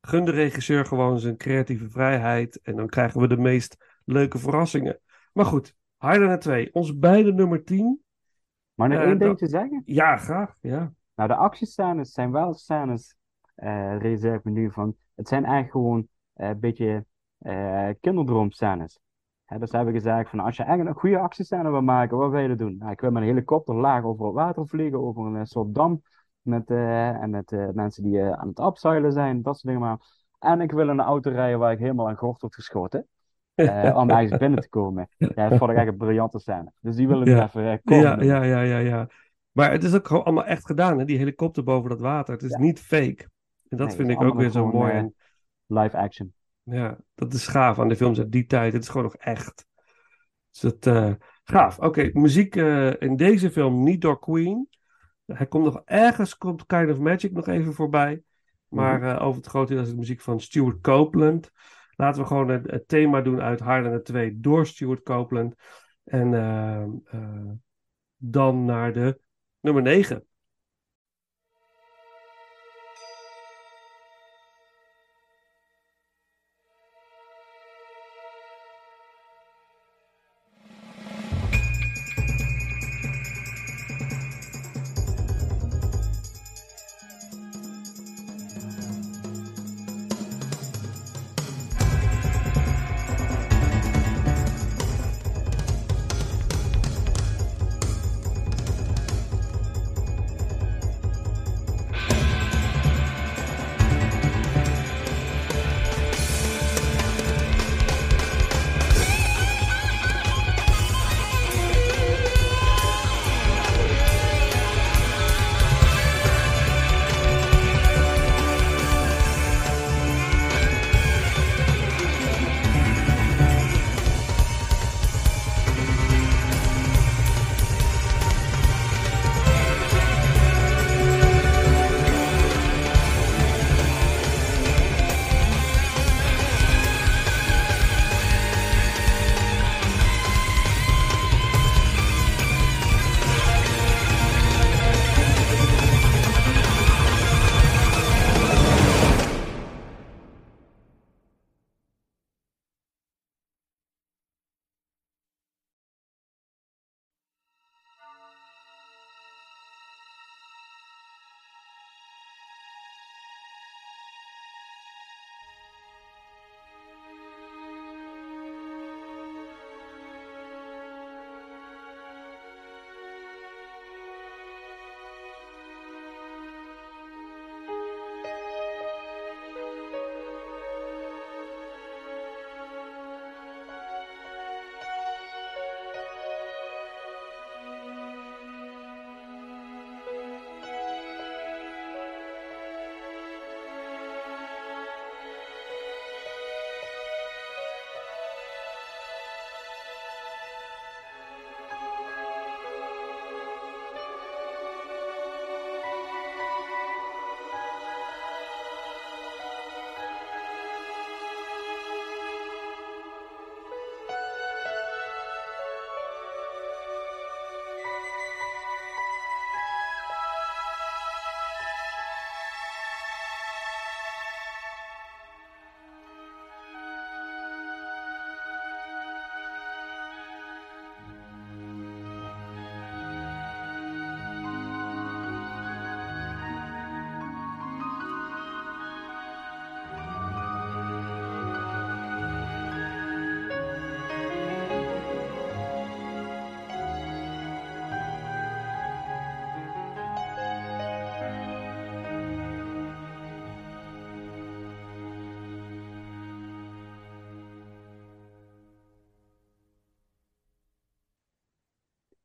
gun 0.00 0.24
de 0.24 0.30
regisseur 0.30 0.86
gewoon 0.86 1.18
zijn 1.18 1.36
creatieve 1.36 1.88
vrijheid 1.88 2.60
en 2.60 2.76
dan 2.76 2.88
krijgen 2.88 3.20
we 3.20 3.28
de 3.28 3.36
meest 3.36 3.76
leuke 4.04 4.38
verrassingen. 4.38 5.00
Maar 5.32 5.44
goed, 5.44 5.74
Highlander 5.98 6.38
2, 6.38 6.74
ons 6.74 6.98
beide 6.98 7.32
nummer 7.32 7.64
10. 7.64 8.02
Maar 8.74 8.88
nog 8.88 8.98
één 8.98 9.08
dat- 9.08 9.18
dingetje 9.18 9.48
zeggen? 9.48 9.82
Ja, 9.84 10.16
graag. 10.16 10.54
Ja. 10.60 10.92
Nou, 11.14 11.28
de 11.28 11.36
actiescènes 11.36 12.12
zijn 12.12 12.30
wel 12.30 12.54
scènes, 12.54 13.16
realiseer 13.98 14.34
ik 14.34 14.44
me 14.44 14.50
nu 14.50 14.70
van, 14.70 14.96
het 15.14 15.28
zijn 15.28 15.42
eigenlijk 15.44 15.72
gewoon 15.72 16.08
eh, 16.32 16.48
een 16.48 16.60
beetje 16.60 17.04
eh 17.38 17.88
kinderdroomscènes. 18.00 18.98
Hè, 19.44 19.58
dus 19.58 19.72
hebben 19.72 19.92
we 19.92 19.98
gezegd 20.00 20.30
van, 20.30 20.40
als 20.40 20.56
je 20.56 20.62
echt 20.62 20.78
een 20.78 20.94
goede 20.94 21.18
actiescène 21.18 21.70
wil 21.70 21.82
maken, 21.82 22.16
wat 22.16 22.30
wil 22.30 22.40
je 22.40 22.54
doen? 22.54 22.76
Nou, 22.78 22.90
ik 22.92 23.00
wil 23.00 23.10
met 23.10 23.22
een 23.22 23.28
helikopter 23.28 23.74
laag 23.74 24.04
over 24.04 24.24
het 24.26 24.34
water 24.34 24.66
vliegen, 24.68 25.00
over 25.00 25.26
een 25.26 25.36
eh, 25.36 25.44
soort 25.44 25.74
dam, 25.74 26.02
met, 26.42 26.70
eh, 26.70 27.08
en 27.08 27.30
met 27.30 27.52
eh, 27.52 27.68
mensen 27.72 28.02
die 28.02 28.20
eh, 28.20 28.30
aan 28.32 28.48
het 28.48 28.60
abseilen 28.60 29.12
zijn, 29.12 29.42
dat 29.42 29.54
soort 29.58 29.66
dingen 29.74 29.88
maar. 29.88 29.98
En 30.38 30.60
ik 30.60 30.70
wil 30.72 30.82
in 30.88 30.88
een 30.88 31.00
auto 31.00 31.30
rijden 31.30 31.58
waar 31.58 31.72
ik 31.72 31.78
helemaal 31.78 32.08
aan 32.08 32.16
gort 32.16 32.40
word 32.40 32.54
geschoten, 32.54 33.06
eh, 33.54 33.92
om 33.96 34.10
ergens 34.10 34.36
binnen 34.42 34.60
te 34.60 34.68
komen. 34.68 35.08
Ja, 35.18 35.48
dat 35.48 35.58
vond 35.58 35.70
ik 35.70 35.76
echt 35.76 35.88
een 35.88 35.96
briljante 35.96 36.38
scène. 36.38 36.72
Dus 36.80 36.96
die 36.96 37.08
willen 37.08 37.24
we 37.24 37.30
Ja. 37.30 37.44
even 37.44 37.62
eh, 37.62 37.78
kort 37.84 38.00
Ja, 38.00 38.22
ja, 38.22 38.42
ja, 38.42 38.60
ja, 38.60 38.78
ja. 38.78 39.08
Maar 39.52 39.70
het 39.72 39.84
is 39.84 39.94
ook 39.94 40.06
gewoon 40.06 40.24
allemaal 40.24 40.44
echt 40.44 40.66
gedaan, 40.66 40.98
hè? 40.98 41.04
Die 41.04 41.18
helikopter 41.18 41.64
boven 41.64 41.90
dat 41.90 42.00
water. 42.00 42.34
Het 42.34 42.42
is 42.42 42.50
Ja. 42.50 42.58
niet 42.58 42.80
fake. 42.80 43.28
En 43.68 43.76
dat 43.76 43.86
Nee, 43.86 43.96
vind 43.96 44.10
ik 44.10 44.22
ook 44.22 44.36
weer 44.36 44.50
zo 44.50 44.66
mooi. 44.66 44.90
gewoon, 44.90 45.04
En 45.04 45.14
Live 45.66 45.96
action. 45.96 46.34
ja, 46.62 46.98
dat 47.14 47.32
is 47.32 47.46
gaaf 47.46 47.78
aan 47.78 47.88
de 47.88 47.96
films 47.96 48.18
uit 48.18 48.32
die 48.32 48.46
tijd. 48.46 48.72
Het 48.72 48.82
is 48.82 48.88
gewoon 48.88 49.02
nog 49.02 49.16
echt. 49.16 49.66
Dus 50.50 50.60
dat, 50.60 50.86
eh, 50.86 51.12
gaaf. 51.44 51.78
Oké, 51.78 52.10
muziek 52.12 52.56
eh, 52.56 53.00
in 53.00 53.16
deze 53.16 53.50
film 53.50 53.82
niet 53.82 54.00
door 54.00 54.18
Queen. 54.18 54.68
Hij 55.26 55.46
komt 55.46 55.64
nog 55.64 55.82
ergens, 55.84 56.36
komt 56.36 56.66
Kind 56.66 56.90
of 56.90 56.98
Magic 56.98 57.32
nog 57.32 57.46
even 57.46 57.74
voorbij. 57.74 58.22
Maar 58.68 59.02
eh, 59.02 59.26
over 59.26 59.40
het 59.40 59.50
grote 59.50 59.72
deel 59.72 59.82
is 59.82 59.88
het 59.88 59.96
muziek 59.96 60.20
van 60.20 60.40
Stuart 60.40 60.80
Copeland. 60.80 61.52
Laten 61.90 62.22
we 62.22 62.26
gewoon 62.26 62.48
het, 62.48 62.70
het 62.70 62.88
thema 62.88 63.20
doen 63.20 63.40
uit 63.40 63.58
Highlander 63.58 64.02
2 64.02 64.40
door 64.40 64.66
Stuart 64.66 65.02
Copeland. 65.02 65.54
En 66.04 66.34
eh, 66.34 66.82
eh, 67.04 67.50
dan 68.16 68.64
naar 68.64 68.92
de 68.92 69.20
nummer 69.60 69.82
9. 69.82 70.26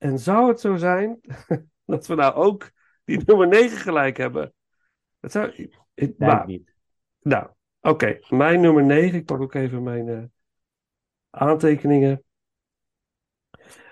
En 0.04 0.20
zou 0.20 0.48
het 0.48 0.60
zo 0.60 0.76
zijn 0.76 1.20
dat 1.86 2.08
we 2.08 2.16
nou 2.16 2.34
ook 2.34 2.72
die 3.04 3.22
nummer 3.26 3.48
9 3.48 3.78
gelijk 3.78 4.18
hebben? 4.18 4.54
Dat 5.20 5.32
zou, 5.32 5.48
ik, 5.48 5.58
ik- 5.94 6.18
Denk 6.18 6.18
maar- 6.18 6.46
niet. 6.46 6.74
nou, 7.22 7.50
oké. 7.82 8.20
Mijn 8.30 8.62
nummer 8.62 8.84
9. 8.84 9.20
Ik 9.20 9.26
pak 9.26 9.42
ook 9.42 9.54
even 9.54 9.84
mijn 9.84 10.08
eh, 10.08 10.24
aantekeningen. 11.30 12.24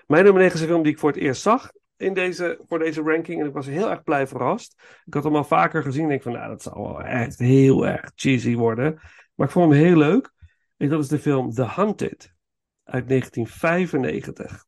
Mijn 0.06 0.24
nummer 0.24 0.42
9 0.42 0.54
is 0.56 0.60
een 0.60 0.68
film 0.68 0.82
die 0.82 0.92
ik 0.92 0.98
voor 0.98 1.10
het 1.10 1.18
eerst 1.20 1.42
zag 1.42 1.70
in 1.96 2.14
deze, 2.14 2.60
voor 2.68 2.78
deze 2.78 3.02
ranking. 3.02 3.40
En 3.40 3.46
ik 3.46 3.52
was 3.54 3.66
heel 3.66 3.90
erg 3.90 4.02
blij 4.02 4.26
verrast. 4.26 4.82
Ik 5.04 5.14
had 5.14 5.24
hem 5.24 5.36
al 5.36 5.44
vaker 5.44 5.82
gezien. 5.82 6.04
En 6.04 6.10
ik 6.10 6.22
van, 6.22 6.32
nou, 6.32 6.48
dat 6.48 6.62
zal 6.62 6.82
wel 6.82 7.02
echt 7.02 7.38
heel 7.38 7.86
erg 7.86 8.12
cheesy 8.14 8.54
worden. 8.54 9.00
Maar 9.34 9.46
ik 9.46 9.52
vond 9.52 9.72
hem 9.72 9.82
heel 9.82 9.96
leuk. 9.96 10.32
En 10.76 10.88
dat 10.88 11.02
is 11.02 11.08
de 11.08 11.18
film 11.18 11.50
The 11.50 11.68
Hunted 11.74 12.34
uit 12.82 13.08
1995. 13.08 14.64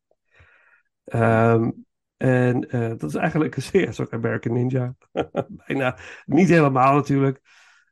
Ehm, 1.05 1.69
en 2.17 2.69
eh, 2.69 2.89
dat 2.89 3.03
is 3.03 3.15
eigenlijk 3.15 3.55
een 3.55 3.61
zeer 3.61 3.93
soort 3.93 4.13
American 4.13 4.53
Ninja. 4.53 4.95
Bijna 5.65 5.97
niet 6.25 6.49
helemaal 6.49 6.93
natuurlijk. 6.95 7.41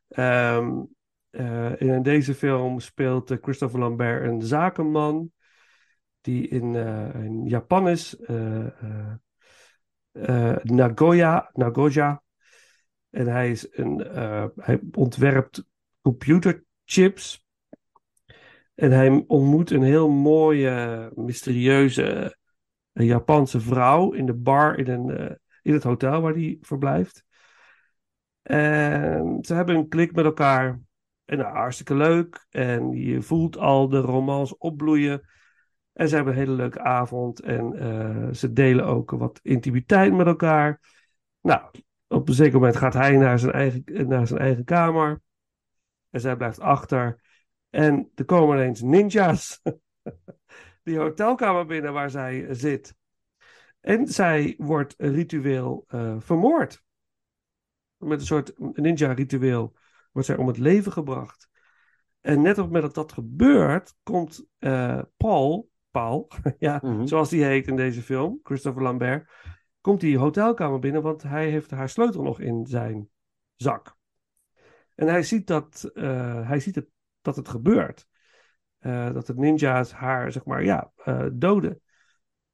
Ehm, 0.08 0.82
eh, 1.30 1.80
in 1.80 2.02
deze 2.02 2.34
film 2.34 2.80
speelt 2.80 3.30
eh, 3.30 3.38
Christopher 3.40 3.80
Lambert 3.80 4.24
een 4.24 4.42
zakenman 4.42 5.32
die 6.20 6.48
in, 6.48 6.74
in 7.14 7.46
Japan 7.46 7.88
is. 7.88 8.16
Nagoya, 10.62 11.50
Nagoya. 11.52 12.22
En 13.10 13.26
hij, 13.26 13.50
is 13.50 13.66
een, 13.70 13.98
hij 14.56 14.80
ontwerpt 14.92 15.64
computerchips. 16.02 17.46
En 18.74 18.90
hij 18.90 19.24
ontmoet 19.26 19.70
een 19.70 19.82
heel 19.82 20.08
mooie, 20.08 21.10
mysterieuze 21.14 22.36
eh, 22.94 23.06
Japanse 23.06 23.60
vrouw 23.60 24.12
in 24.12 24.26
de 24.26 24.34
bar 24.34 24.78
in, 24.78 24.88
een, 24.88 25.16
eh, 25.16 25.34
in 25.62 25.72
het 25.72 25.82
hotel 25.82 26.20
waar 26.20 26.32
hij 26.32 26.58
verblijft. 26.60 27.24
En 28.42 29.38
ze 29.40 29.54
hebben 29.54 29.74
een 29.74 29.88
klik 29.88 30.14
met 30.14 30.24
elkaar. 30.24 30.80
En 31.24 31.38
nou, 31.38 31.56
hartstikke 31.56 31.94
leuk. 31.94 32.46
En 32.50 32.90
je 32.92 33.22
voelt 33.22 33.56
al 33.56 33.88
de 33.88 34.00
romance 34.00 34.58
opbloeien. 34.58 35.28
En 35.92 36.08
ze 36.08 36.14
hebben 36.14 36.32
een 36.32 36.38
hele 36.38 36.52
leuke 36.52 36.80
avond. 36.80 37.40
En 37.40 37.72
eh, 37.78 38.32
ze 38.32 38.52
delen 38.52 38.86
ook 38.86 39.10
wat 39.10 39.40
intimiteit 39.42 40.12
met 40.12 40.26
elkaar. 40.26 40.80
Nou, 41.40 41.70
op 42.06 42.28
een 42.28 42.34
zeker 42.34 42.54
moment 42.54 42.76
gaat 42.76 42.94
hij 42.94 43.16
naar 43.16 43.38
zijn 43.38 43.52
eigen, 43.52 44.08
naar 44.08 44.26
zijn 44.26 44.40
eigen 44.40 44.64
kamer. 44.64 45.20
En 46.10 46.20
zij 46.20 46.36
blijft 46.36 46.60
achter. 46.60 47.20
En 47.70 48.10
er 48.14 48.24
komen 48.24 48.56
ineens 48.56 48.80
ninja's. 48.80 49.60
Die 50.84 50.98
hotelkamer 50.98 51.66
binnen 51.66 51.92
waar 51.92 52.10
zij 52.10 52.46
eh, 52.46 52.54
zit. 52.54 52.96
En 53.80 54.06
zij 54.06 54.54
wordt 54.58 54.94
ritueel 54.98 55.84
eh, 55.88 56.16
vermoord. 56.18 56.82
Met 57.96 58.20
een 58.20 58.26
soort 58.26 58.52
ninja-ritueel 58.58 59.76
wordt 60.12 60.28
zij 60.28 60.36
om 60.36 60.46
het 60.46 60.58
leven 60.58 60.92
gebracht. 60.92 61.48
En 62.20 62.42
net 62.42 62.58
op 62.58 62.64
het 62.64 62.72
moment 62.72 62.82
dat 62.82 62.94
dat 62.94 63.12
gebeurt, 63.12 63.94
komt 64.02 64.46
eh, 64.58 65.02
Paul, 65.16 65.70
Paul, 65.90 66.30
ja, 66.58 66.78
Mhm. 66.82 67.06
zoals 67.06 67.28
die 67.28 67.44
heet 67.44 67.66
in 67.66 67.76
deze 67.76 68.02
film, 68.02 68.40
Christopher 68.42 68.82
Lambert, 68.82 69.30
komt 69.80 70.00
die 70.00 70.18
hotelkamer 70.18 70.78
binnen, 70.78 71.02
want 71.02 71.22
hij 71.22 71.50
heeft 71.50 71.70
haar 71.70 71.88
sleutel 71.88 72.22
nog 72.22 72.40
in 72.40 72.66
zijn 72.66 73.08
zak. 73.56 73.96
En 74.94 75.08
hij 75.08 75.22
ziet 75.22 75.46
dat, 75.46 75.90
hij 76.44 76.60
ziet 76.60 76.74
het, 76.74 76.88
dat 77.20 77.36
het 77.36 77.48
gebeurt. 77.48 78.06
Eh, 78.84 79.12
dat 79.12 79.26
de 79.26 79.34
ninja's 79.34 79.92
haar, 79.92 80.32
zeg 80.32 80.44
maar, 80.44 80.64
ja, 80.64 80.90
eh, 81.04 81.26
doden. 81.32 81.80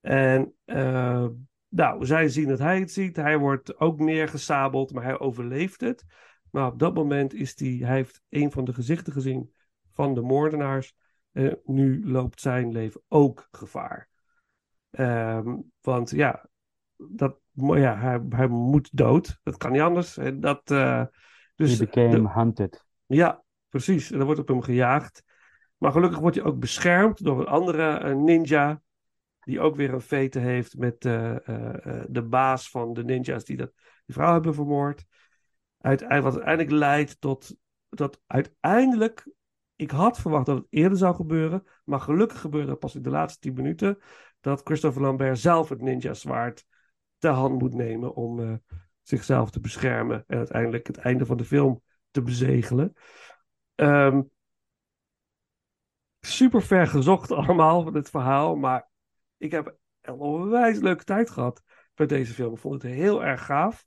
En 0.00 0.54
eh, 0.64 1.26
nou, 1.68 2.06
zij 2.06 2.28
zien 2.28 2.48
dat 2.48 2.58
hij 2.58 2.80
het 2.80 2.92
ziet. 2.92 3.16
Hij 3.16 3.38
wordt 3.38 3.80
ook 3.80 3.98
neergesabeld, 3.98 4.92
maar 4.92 5.04
hij 5.04 5.18
overleeft 5.18 5.80
het. 5.80 6.04
Maar 6.50 6.66
op 6.66 6.78
dat 6.78 6.94
moment 6.94 7.34
is 7.34 7.58
hij, 7.58 7.68
hij 7.68 7.94
heeft 7.96 8.22
een 8.28 8.50
van 8.52 8.64
de 8.64 8.74
gezichten 8.74 9.12
gezien 9.12 9.52
van 9.92 10.14
de 10.14 10.20
moordenaars. 10.20 10.94
En 11.32 11.60
nu 11.64 12.08
loopt 12.10 12.40
zijn 12.40 12.72
leven 12.72 13.00
ook 13.08 13.48
gevaar. 13.50 14.08
Ehm, 14.90 15.56
want 15.80 16.10
ja, 16.10 16.48
dat, 16.96 17.38
ja 17.54 17.98
hij, 17.98 18.20
hij 18.28 18.46
moet 18.46 18.88
dood. 18.92 19.40
Dat 19.42 19.56
kan 19.56 19.72
niet 19.72 19.80
anders. 19.80 20.16
En 20.16 20.40
dat, 20.40 20.66
dus 21.54 21.78
He 21.78 21.84
became 21.84 22.22
de- 22.22 22.28
hunted. 22.28 22.86
ja, 23.06 23.42
precies. 23.68 24.10
En 24.10 24.18
er 24.18 24.24
wordt 24.24 24.40
op 24.40 24.48
hem 24.48 24.62
gejaagd. 24.62 25.28
Maar 25.80 25.92
gelukkig 25.92 26.18
wordt 26.18 26.36
hij 26.36 26.44
ook 26.44 26.58
beschermd 26.58 27.24
door 27.24 27.40
een 27.40 27.46
andere 27.46 27.98
eh, 27.98 28.14
ninja. 28.14 28.82
Die 29.40 29.60
ook 29.60 29.76
weer 29.76 29.92
een 29.92 30.00
vete 30.00 30.38
heeft 30.38 30.76
met 30.76 31.04
eh, 31.04 31.48
eh, 31.48 32.04
de 32.08 32.22
baas 32.22 32.70
van 32.70 32.92
de 32.92 33.04
ninja's 33.04 33.44
die 33.44 33.56
dat, 33.56 33.72
die 34.06 34.14
vrouw 34.14 34.32
hebben 34.32 34.54
vermoord. 34.54 35.04
Uiteindelijk, 35.78 36.26
wat 36.26 36.34
uiteindelijk 36.34 36.76
leidt 36.84 37.20
tot 37.20 37.56
dat 37.88 38.20
uiteindelijk. 38.26 39.28
Ik 39.76 39.90
had 39.90 40.20
verwacht 40.20 40.46
dat 40.46 40.56
het 40.56 40.66
eerder 40.70 40.98
zou 40.98 41.14
gebeuren. 41.14 41.64
Maar 41.84 42.00
gelukkig 42.00 42.40
gebeurde 42.40 42.70
het 42.70 42.78
pas 42.78 42.94
in 42.94 43.02
de 43.02 43.10
laatste 43.10 43.40
tien 43.40 43.54
minuten. 43.54 43.98
Dat 44.40 44.60
Christopher 44.64 45.02
Lambert 45.02 45.38
zelf 45.38 45.68
het 45.68 45.80
ninja-zwaard 45.80 46.66
ter 47.18 47.30
hand 47.30 47.58
moet 47.58 47.74
nemen. 47.74 48.14
om 48.14 48.60
zichzelf 49.02 49.50
te 49.50 49.60
beschermen. 49.60 50.24
En 50.26 50.38
uiteindelijk 50.38 50.86
het 50.86 50.96
einde 50.96 51.26
van 51.26 51.36
de 51.36 51.44
film 51.44 51.82
te 52.10 52.22
bezegelen. 52.22 52.92
Ehm, 53.74 54.20
super 56.20 56.62
ver 56.62 56.86
gezocht 56.86 57.30
allemaal 57.32 57.90
dit 57.90 58.10
verhaal. 58.10 58.56
Maar 58.56 58.88
ik 59.36 59.50
heb 59.50 59.76
een 60.00 60.14
onwijs 60.14 60.78
leuke 60.78 61.04
tijd 61.04 61.30
gehad 61.30 61.62
met 61.94 62.08
deze 62.08 62.32
film. 62.32 62.52
Ik 62.52 62.58
vond 62.58 62.82
het 62.82 62.92
heel 62.92 63.24
erg 63.24 63.44
gaaf. 63.44 63.84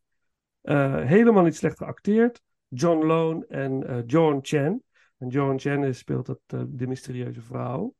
Eh, 0.62 0.96
helemaal 0.96 1.44
niet 1.44 1.56
slecht 1.56 1.78
geacteerd. 1.78 2.42
John 2.68 3.06
Lone 3.06 3.46
en 3.48 3.88
eh 3.88 4.04
Joan 4.06 4.40
Chen. 4.42 4.84
En 5.18 5.28
Joan 5.28 5.60
Chen 5.60 5.96
speelt 5.96 6.28
het, 6.28 6.40
eh, 6.48 6.62
de 6.68 6.88
mysterieuze 6.88 7.42
vrouw. 7.42 7.96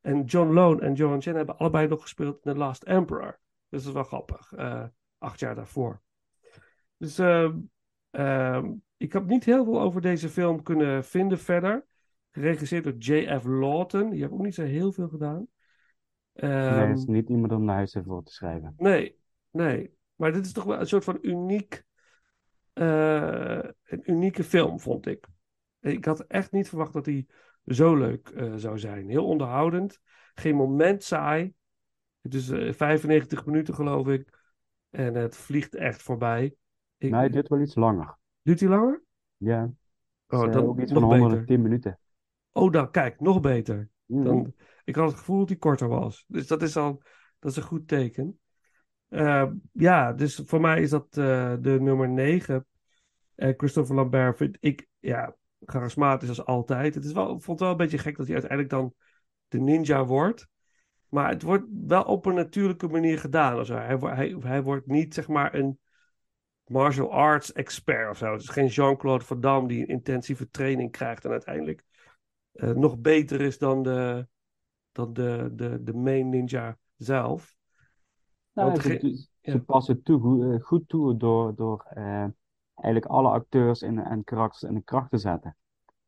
En 0.00 0.24
John 0.24 0.52
Lone 0.52 0.80
en 0.80 0.94
Joan 0.94 1.22
Chen 1.22 1.36
hebben 1.36 1.56
allebei 1.56 1.88
nog 1.88 2.02
gespeeld 2.02 2.44
in 2.44 2.52
The 2.52 2.58
Last 2.58 2.82
Emperor. 2.82 3.40
Dus 3.68 3.80
dat 3.80 3.88
is 3.88 3.92
wel 3.92 4.04
grappig. 4.04 4.52
acht 5.18 5.40
jaar 5.40 5.54
daarvoor. 5.54 6.02
Dus 6.96 7.18
ehm, 7.18 7.58
ehm, 8.10 8.72
ik 8.96 9.12
heb 9.12 9.26
niet 9.26 9.44
heel 9.44 9.64
veel 9.64 9.80
over 9.80 10.00
deze 10.00 10.28
film 10.28 10.62
kunnen 10.62 11.04
vinden 11.04 11.38
verder. 11.38 11.86
Geregisseerd 12.32 12.84
door 12.84 12.96
J.F. 12.98 13.44
Lawton. 13.44 14.10
Die 14.10 14.20
heeft 14.20 14.32
ook 14.32 14.42
niet 14.42 14.54
zo 14.54 14.64
heel 14.64 14.92
veel 14.92 15.08
gedaan. 15.08 15.46
Nee, 16.34 16.50
Ehm, 16.50 16.88
het 16.88 16.98
is 16.98 17.04
niet 17.04 17.28
iemand 17.28 17.52
om 17.52 17.64
naar 17.64 17.74
huis 17.76 17.96
voor 18.04 18.22
te 18.22 18.32
schrijven. 18.32 18.74
Nee, 18.76 19.18
nee. 19.50 19.94
Maar 20.14 20.32
dit 20.32 20.46
is 20.46 20.52
toch 20.52 20.64
wel 20.64 20.80
een 20.80 20.86
soort 20.86 21.04
van 21.04 21.18
uniek, 21.22 21.84
eh, 22.72 23.58
een 23.84 24.10
unieke 24.10 24.44
film, 24.44 24.80
vond 24.80 25.06
ik. 25.06 25.26
Ik 25.80 26.04
had 26.04 26.20
echt 26.20 26.52
niet 26.52 26.68
verwacht 26.68 26.92
dat 26.92 27.06
hij 27.06 27.26
zo 27.66 27.96
leuk 27.96 28.28
eh, 28.28 28.52
zou 28.54 28.78
zijn. 28.78 29.08
Heel 29.08 29.26
onderhoudend. 29.26 30.00
Geen 30.34 30.56
moment 30.56 31.02
saai. 31.02 31.54
Het 32.20 32.34
is 32.34 32.50
eh, 32.50 32.72
95 32.72 33.46
minuten, 33.46 33.74
geloof 33.74 34.08
ik. 34.08 34.38
En 34.90 35.14
het 35.14 35.36
vliegt 35.36 35.74
echt 35.74 36.02
voorbij. 36.02 36.54
Ik, 36.98 37.10
Nee, 37.10 37.30
dit 37.30 37.48
wel 37.48 37.60
iets 37.60 37.74
langer. 37.74 38.16
Duurt 38.42 38.60
hij 38.60 38.68
langer? 38.68 39.02
Ja, 39.36 39.70
Oh, 40.26 40.46
is, 40.46 40.52
dan 40.54 40.66
ook 40.66 40.80
iets 40.80 40.92
nog 40.92 41.00
van 41.00 41.08
beter. 41.08 41.24
110 41.24 41.62
minuten. 41.62 41.98
Oh, 42.52 42.72
dan 42.72 42.90
kijk, 42.90 43.20
nog 43.20 43.40
beter. 43.40 43.90
Mhm. 44.06 44.24
Dan, 44.24 44.54
ik 44.84 44.94
had 44.94 45.08
het 45.08 45.18
gevoel 45.18 45.38
dat 45.38 45.48
hij 45.48 45.56
korter 45.56 45.88
was. 45.88 46.24
Dus 46.28 46.46
dat 46.46 46.62
is 46.62 46.76
al 46.76 47.02
dat 47.42 47.50
is 47.50 47.56
een 47.56 47.62
goed 47.62 47.88
teken. 47.88 48.40
Eh, 49.08 49.50
ja, 49.72 50.12
dus 50.12 50.42
voor 50.44 50.60
mij 50.60 50.80
is 50.80 50.90
dat 50.90 51.06
eh, 51.16 51.54
de 51.60 51.80
nummer 51.80 52.08
9. 52.08 52.66
Eh, 53.34 53.52
Christopher 53.56 53.94
Lambert 53.94 54.36
vind 54.36 54.56
ik 54.60 54.88
ja, 54.98 55.36
charismatisch 55.60 56.28
als 56.28 56.44
altijd. 56.44 56.94
Het 56.94 57.04
is 57.04 57.12
wel, 57.12 57.24
ik 57.24 57.42
vond 57.42 57.46
het 57.46 57.60
wel 57.60 57.70
een 57.70 57.76
beetje 57.76 57.98
gek 57.98 58.16
dat 58.16 58.26
hij 58.26 58.34
uiteindelijk 58.34 58.70
dan 58.70 58.94
de 59.48 59.60
ninja 59.60 60.04
wordt. 60.04 60.48
Maar 61.08 61.28
het 61.28 61.42
wordt 61.42 61.64
wel 61.86 62.02
op 62.02 62.26
een 62.26 62.34
natuurlijke 62.34 62.88
manier 62.88 63.18
gedaan. 63.18 63.66
zo. 63.66 63.74
Hij, 63.74 63.96
hij, 63.96 64.36
hij 64.40 64.62
wordt 64.62 64.86
niet 64.86 65.14
zeg 65.14 65.28
maar 65.28 65.54
een 65.54 65.78
martial 66.64 67.12
arts 67.12 67.52
expert 67.52 68.10
of 68.10 68.16
zo. 68.16 68.32
Het 68.32 68.42
is 68.42 68.48
geen 68.48 68.66
Jean-Claude 68.66 69.24
Van 69.24 69.40
Damme 69.40 69.68
die 69.68 69.80
een 69.80 69.88
intensieve 69.88 70.50
training 70.50 70.90
krijgt 70.90 71.24
en 71.24 71.30
uiteindelijk 71.30 71.84
eh, 72.52 72.70
nog 72.70 72.98
beter 72.98 73.40
is 73.40 73.58
dan 73.58 73.82
de, 73.82 74.26
dan 74.92 75.12
de, 75.12 75.50
de, 75.52 75.82
de 75.82 75.94
main 75.94 76.28
ninja 76.28 76.78
zelf. 76.96 77.56
Nou, 78.52 78.80
ze, 78.80 79.60
passen 79.66 80.02
toe, 80.02 80.20
goed, 80.20 80.42
eh, 80.42 80.60
goed 80.60 80.88
toe 80.88 81.16
door, 81.16 81.54
door 81.54 81.86
eh, 81.90 82.26
eigenlijk 82.74 83.06
alle 83.06 83.28
acteurs 83.28 83.82
in, 83.82 83.98
en 83.98 84.24
karakters 84.24 84.62
in 84.62 84.74
de 84.74 84.82
kracht 84.82 85.10
te 85.10 85.18
zetten. 85.18 85.56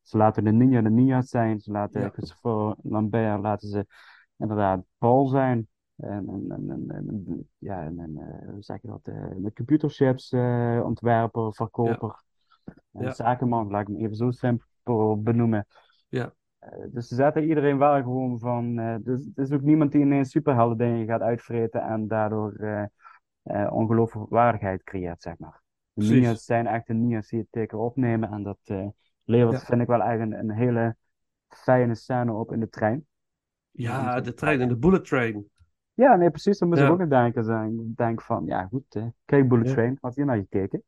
Ze 0.02 0.16
laten 0.16 0.44
de 0.44 0.52
ninja 0.52 0.82
de 0.82 0.90
ninja's 0.90 1.28
zijn, 1.28 1.60
ze 1.60 1.70
laten 1.70 2.00
Ja. 2.00 2.08
Christopher 2.08 2.76
Lambert 2.82 3.40
laten 3.40 3.68
ze 3.68 3.86
inderdaad 4.36 4.84
Paul 4.98 5.26
zijn. 5.26 5.68
En, 5.96 6.28
en, 6.28 6.90
en, 6.90 7.48
ja, 7.58 7.82
en, 7.82 7.98
en, 7.98 8.42
hoe 8.50 8.62
zeg 8.62 8.82
je 8.82 8.88
dat? 8.88 9.04
de 9.04 9.50
computerchips 9.54 10.32
eh, 10.32 10.80
ontwerper, 10.84 11.54
verkoper, 11.54 12.22
Ja. 12.92 13.02
Ja. 13.02 13.12
zakenman, 13.12 13.70
laat 13.70 13.80
ik 13.80 13.86
hem 13.86 13.96
even 13.96 14.16
zo 14.16 14.30
simpel 14.30 15.22
benoemen. 15.22 15.66
Ja. 16.14 16.32
dus 16.92 17.08
ze 17.08 17.14
zetten 17.14 17.44
iedereen 17.48 17.78
wel 17.78 18.02
gewoon 18.02 18.38
van. 18.38 18.78
eh, 18.78 18.94
dus 19.00 19.24
het 19.24 19.38
is 19.38 19.52
ook 19.52 19.62
niemand 19.62 19.92
die 19.92 20.00
ineens 20.00 20.30
superhelden 20.30 20.78
dingen 20.78 21.06
gaat 21.06 21.20
uitvreten 21.20 21.82
en 21.82 22.08
daardoor 22.08 22.52
eh 22.52 22.84
eh, 23.42 23.72
ongelooflijke 23.72 24.34
waardigheid 24.34 24.82
creëert, 24.82 25.22
zeg 25.22 25.38
maar. 25.38 25.62
De. 25.92 26.04
Nia's 26.14 26.44
zijn 26.44 26.66
echt 26.66 26.86
de 26.86 26.94
Nia's 26.94 27.28
die 27.28 27.38
het 27.38 27.48
teken 27.50 27.78
opnemen 27.78 28.32
en 28.32 28.42
dat 28.42 28.58
eh, 28.64 28.86
levert, 29.24 29.52
Ja. 29.60 29.66
vind 29.66 29.80
ik 29.80 29.86
wel 29.86 30.02
echt 30.02 30.20
een, 30.20 30.32
een 30.32 30.50
hele 30.50 30.96
fijne 31.48 31.94
scène 31.94 32.32
op 32.32 32.52
in 32.52 32.60
de 32.60 32.68
trein. 32.68 33.06
Ja, 33.70 34.20
de 34.20 34.34
trein 34.34 34.60
en 34.60 34.68
de 34.68 34.76
bullet 34.76 35.04
train. 35.04 35.50
Ja, 35.94 36.16
nee, 36.16 36.30
precies. 36.30 36.58
Dan 36.58 36.68
moet 36.68 36.78
ik 36.78 36.88
ook 36.90 37.00
aan 37.00 37.08
denken 37.08 37.44
zijn. 37.44 37.80
Ik 37.80 37.96
denk 37.96 38.22
van, 38.22 38.46
ja 38.46 38.66
goed, 38.66 38.94
eh, 38.94 39.06
kijk 39.24 39.48
Bullet 39.48 39.66
Ja. 39.66 39.72
Train, 39.72 39.98
had 40.00 40.14
je 40.14 40.24
naar 40.24 40.36
gekeken. 40.36 40.82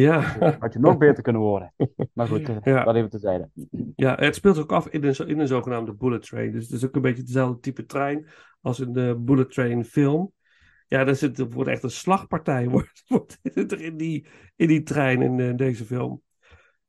Ja. 0.00 0.20
Had 0.60 0.72
je 0.72 0.78
nog 0.78 0.96
beter 0.96 1.22
kunnen 1.22 1.42
worden. 1.42 1.74
Maar 2.12 2.26
goed, 2.26 2.48
eh, 2.48 2.56
Ja. 2.62 2.84
dat 2.84 2.94
even 2.94 3.10
tezijde. 3.10 3.50
Ja, 3.96 4.14
het 4.14 4.34
speelt 4.34 4.58
ook 4.58 4.72
af 4.72 4.88
in 4.88 5.04
een, 5.04 5.28
in 5.28 5.38
een 5.38 5.46
zogenaamde 5.46 5.94
bullet 5.94 6.22
train. 6.22 6.52
Dus 6.52 6.64
het 6.64 6.72
is 6.72 6.84
ook 6.84 6.94
een 6.94 7.02
beetje 7.02 7.22
hetzelfde 7.22 7.60
type 7.60 7.86
trein 7.86 8.26
als 8.60 8.80
in 8.80 8.92
de 8.92 9.16
bullet 9.18 9.52
train 9.52 9.84
film. 9.84 10.32
Ja, 10.86 11.04
daar 11.04 11.14
zit, 11.14 11.38
er 11.38 11.50
wordt 11.50 11.70
echt 11.70 11.82
een 11.82 11.90
slagpartij 11.90 12.68
wordt, 12.74 13.04
wordt 13.06 13.38
er 13.72 13.80
in 13.80 13.96
die, 13.96 14.26
in 14.56 14.68
die 14.68 14.82
trein 14.82 15.22
in 15.22 15.40
eh, 15.40 15.54
deze 15.56 15.84
film. 15.84 16.22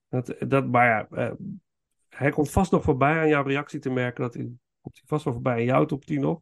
Dat, 0.10 0.36
dat, 0.48 0.68
maar 0.68 0.86
ja, 0.86 1.08
eh, 1.10 1.34
hij 2.10 2.32
komt 2.32 2.52
vast 2.52 2.72
nog 2.72 2.84
voorbij 2.84 3.20
aan 3.20 3.28
jouw 3.28 3.44
reactie 3.44 3.80
te 3.80 3.90
merken. 3.90 4.24
Dat 4.24 4.34
hij, 4.34 4.44
komt 4.82 4.96
hij 4.96 5.04
vast 5.06 5.24
wel 5.24 5.34
voorbij 5.34 5.60
in 5.60 5.66
jouw 5.66 5.86
top 5.86 6.06
10 6.06 6.22
nog. 6.22 6.42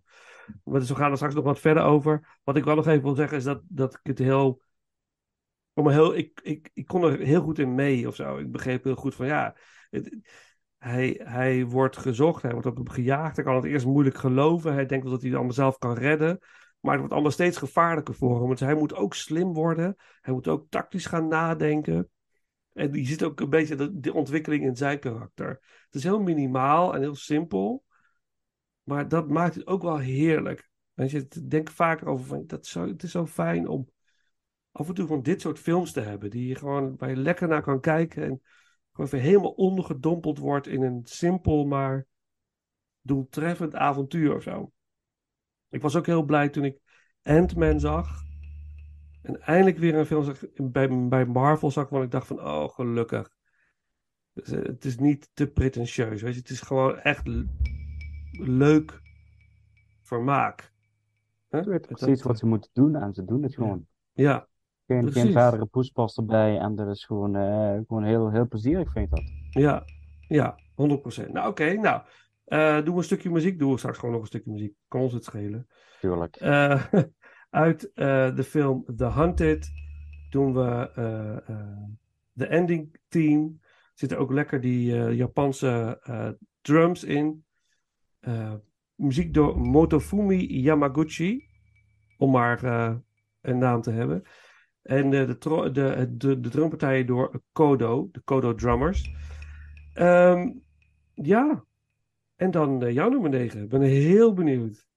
Maar 0.63 0.79
dus 0.79 0.89
we 0.89 0.95
gaan 0.95 1.09
er 1.09 1.15
straks 1.15 1.35
nog 1.35 1.43
wat 1.43 1.59
verder 1.59 1.83
over. 1.83 2.39
Wat 2.43 2.57
ik 2.57 2.63
wel 2.63 2.75
nog 2.75 2.87
even 2.87 3.03
wil 3.03 3.15
zeggen 3.15 3.37
is 3.37 3.43
dat, 3.43 3.61
dat 3.67 3.93
ik 3.93 3.99
het 4.03 4.19
heel... 4.19 4.63
Om 5.75 5.89
heel 5.89 6.15
ik, 6.15 6.39
ik, 6.43 6.69
ik 6.73 6.87
kon 6.87 7.03
er 7.03 7.19
heel 7.19 7.41
goed 7.41 7.59
in 7.59 7.75
mee 7.75 8.07
of 8.07 8.15
zo. 8.15 8.37
Ik 8.37 8.51
begreep 8.51 8.83
heel 8.83 8.95
goed 8.95 9.15
van 9.15 9.25
ja... 9.25 9.55
Hij, 10.77 11.21
hij 11.23 11.65
wordt 11.65 11.97
gezocht, 11.97 12.41
hij 12.41 12.51
wordt 12.51 12.67
op 12.67 12.75
hem 12.75 12.89
gejaagd. 12.89 13.35
Hij 13.35 13.45
kan 13.45 13.55
het 13.55 13.65
eerst 13.65 13.85
moeilijk 13.85 14.17
geloven. 14.17 14.73
Hij 14.73 14.85
denkt 14.85 15.03
wel 15.03 15.13
dat 15.13 15.21
hij 15.21 15.29
het 15.29 15.37
allemaal 15.37 15.55
zelf 15.55 15.77
kan 15.77 15.93
redden. 15.93 16.39
Maar 16.79 16.91
het 16.91 16.99
wordt 16.99 17.13
allemaal 17.13 17.31
steeds 17.31 17.57
gevaarlijker 17.57 18.15
voor 18.15 18.39
hem. 18.39 18.49
Dus 18.49 18.59
hij 18.59 18.75
moet 18.75 18.95
ook 18.95 19.13
slim 19.13 19.53
worden. 19.53 19.95
Hij 20.21 20.33
moet 20.33 20.47
ook 20.47 20.65
tactisch 20.69 21.05
gaan 21.05 21.27
nadenken. 21.27 22.09
En 22.73 22.93
je 22.93 23.05
ziet 23.05 23.23
ook 23.23 23.39
een 23.39 23.49
beetje 23.49 23.99
de, 23.99 24.13
ontwikkeling 24.13 24.63
in 24.63 24.75
zijn 24.75 24.99
karakter. 24.99 25.47
Het 25.85 25.95
is 25.95 26.03
heel 26.03 26.21
minimaal 26.21 26.93
en 26.93 27.01
heel 27.01 27.15
simpel. 27.15 27.83
Maar 28.83 29.07
dat 29.07 29.29
maakt 29.29 29.55
het 29.55 29.67
ook 29.67 29.81
wel 29.81 29.97
heerlijk. 29.97 30.69
En 30.93 31.09
je 31.09 31.27
denkt 31.47 31.71
vaker 31.71 32.07
over 32.07 32.25
van, 32.25 32.43
dat 32.47 32.65
zo, 32.65 32.87
het 32.87 33.03
is 33.03 33.11
zo 33.11 33.25
fijn 33.25 33.67
om 33.67 33.89
af 34.75 34.87
en 34.87 34.93
toe 34.93 35.07
van 35.07 35.21
dit 35.21 35.41
soort 35.41 35.59
films 35.59 35.91
te 35.91 35.99
hebben. 35.99 36.29
Die 36.29 36.47
je 36.47 36.55
gewoon, 36.55 36.95
waar 36.97 37.09
je 37.09 37.15
lekker 37.15 37.47
naar 37.47 37.61
kan 37.61 37.79
kijken. 37.79 38.23
En 38.23 38.41
gewoon 38.91 39.05
even 39.05 39.19
helemaal 39.19 39.51
ondergedompeld 39.51 40.37
wordt 40.37 40.67
in 40.67 40.81
een 40.81 41.01
simpel 41.03 41.65
maar 41.65 42.05
doeltreffend 43.01 43.75
avontuur 43.75 44.35
of 44.35 44.43
zo. 44.43 44.71
Ik 45.69 45.81
was 45.81 45.95
ook 45.95 46.05
heel 46.05 46.23
blij 46.23 46.49
toen 46.49 46.63
ik 46.63 46.79
Ant-Man 47.23 47.79
zag. 47.79 48.23
En 49.21 49.41
eindelijk 49.41 49.77
weer 49.77 49.95
een 49.95 50.05
film 50.05 50.23
zag, 50.23 50.39
bij, 50.55 51.07
bij 51.07 51.25
Marvel 51.25 51.71
zag, 51.71 51.89
want 51.89 52.03
ik 52.03 52.11
dacht 52.11 52.27
van, 52.27 52.39
oh 52.41 52.69
gelukkig. 52.69 53.35
Dus, 54.33 54.51
eh, 54.51 54.63
het 54.63 54.85
is 54.85 54.97
niet 54.97 55.29
te 55.33 55.47
pretentieus, 55.47 56.21
weet 56.21 56.33
je. 56.33 56.39
Het 56.39 56.49
is 56.49 56.61
gewoon 56.61 56.99
echt 56.99 57.27
leuk 58.31 59.01
vermaak. 60.01 60.73
Ze 61.49 61.57
weten 61.57 61.89
Dat- 61.89 61.99
precies 61.99 62.23
wat 62.23 62.39
ze 62.39 62.45
moeten 62.45 62.69
doen 62.73 62.95
en 62.95 63.13
ze 63.13 63.25
doen 63.25 63.43
het 63.43 63.53
gewoon. 63.53 63.87
Ja, 64.11 64.47
Geen, 64.87 65.11
geen 65.11 65.31
verdere 65.31 65.65
poespas 65.65 66.17
erbij 66.17 66.57
en 66.57 66.75
dat 66.75 66.87
is 66.87 67.05
gewoon, 67.05 67.35
eh, 67.35 67.79
gewoon 67.87 68.03
heel, 68.03 68.31
heel 68.31 68.47
plezierig, 68.47 68.91
vind 68.91 69.05
ik 69.05 69.11
dat. 69.11 69.23
ja, 69.49 69.83
ja, 70.27 70.59
100%. 70.75 71.31
Nou, 71.31 71.49
oké, 71.49 71.73
nou. 71.73 72.01
eh 72.45 72.75
doen 72.75 72.93
we 72.93 72.97
een 72.97 73.03
stukje 73.03 73.29
muziek, 73.29 73.59
doen 73.59 73.71
we 73.71 73.77
straks 73.77 73.97
gewoon 73.97 74.13
nog 74.13 74.21
een 74.23 74.27
stukje 74.27 74.51
muziek. 74.51 74.73
Kan 74.87 75.01
ons 75.01 75.13
het 75.13 75.23
schelen. 75.23 75.67
Tuurlijk. 75.99 76.35
Eh, 76.35 76.85
uit 77.49 77.91
de 78.35 78.43
film 78.45 78.85
The 78.95 79.11
Hunted 79.11 79.71
doen 80.29 80.53
we 80.53 80.91
de 82.31 82.47
ending 82.47 82.99
theme. 83.07 83.51
Zitten 83.93 84.17
ook 84.17 84.31
lekker 84.31 84.61
die 84.61 84.95
Japanse 85.15 85.99
drums 86.61 87.03
in. 87.03 87.45
Muziek 88.95 89.33
door 89.33 89.59
Motofumi 89.59 90.61
Yamaguchi. 90.61 91.47
Om 92.17 92.31
maar 92.31 92.63
een 93.41 93.57
naam 93.57 93.81
te 93.81 93.91
hebben. 93.91 94.23
En 94.85 95.13
eh, 95.13 95.27
de, 95.27 95.71
de, 95.71 96.15
de, 96.17 96.39
de 96.39 96.49
drumpartijen 96.49 97.05
door 97.05 97.41
Kodo, 97.51 98.09
de 98.11 98.21
Kodo 98.23 98.55
Drummers. 98.55 99.11
Ehm, 99.93 100.51
ja, 101.13 101.63
en 102.35 102.51
dan 102.51 102.83
eh, 102.83 102.93
jouw 102.93 103.09
nummer 103.09 103.29
9. 103.29 103.61
Ik 103.61 103.69
ben 103.69 103.81
heel 103.81 104.33
benieuwd. 104.33 104.87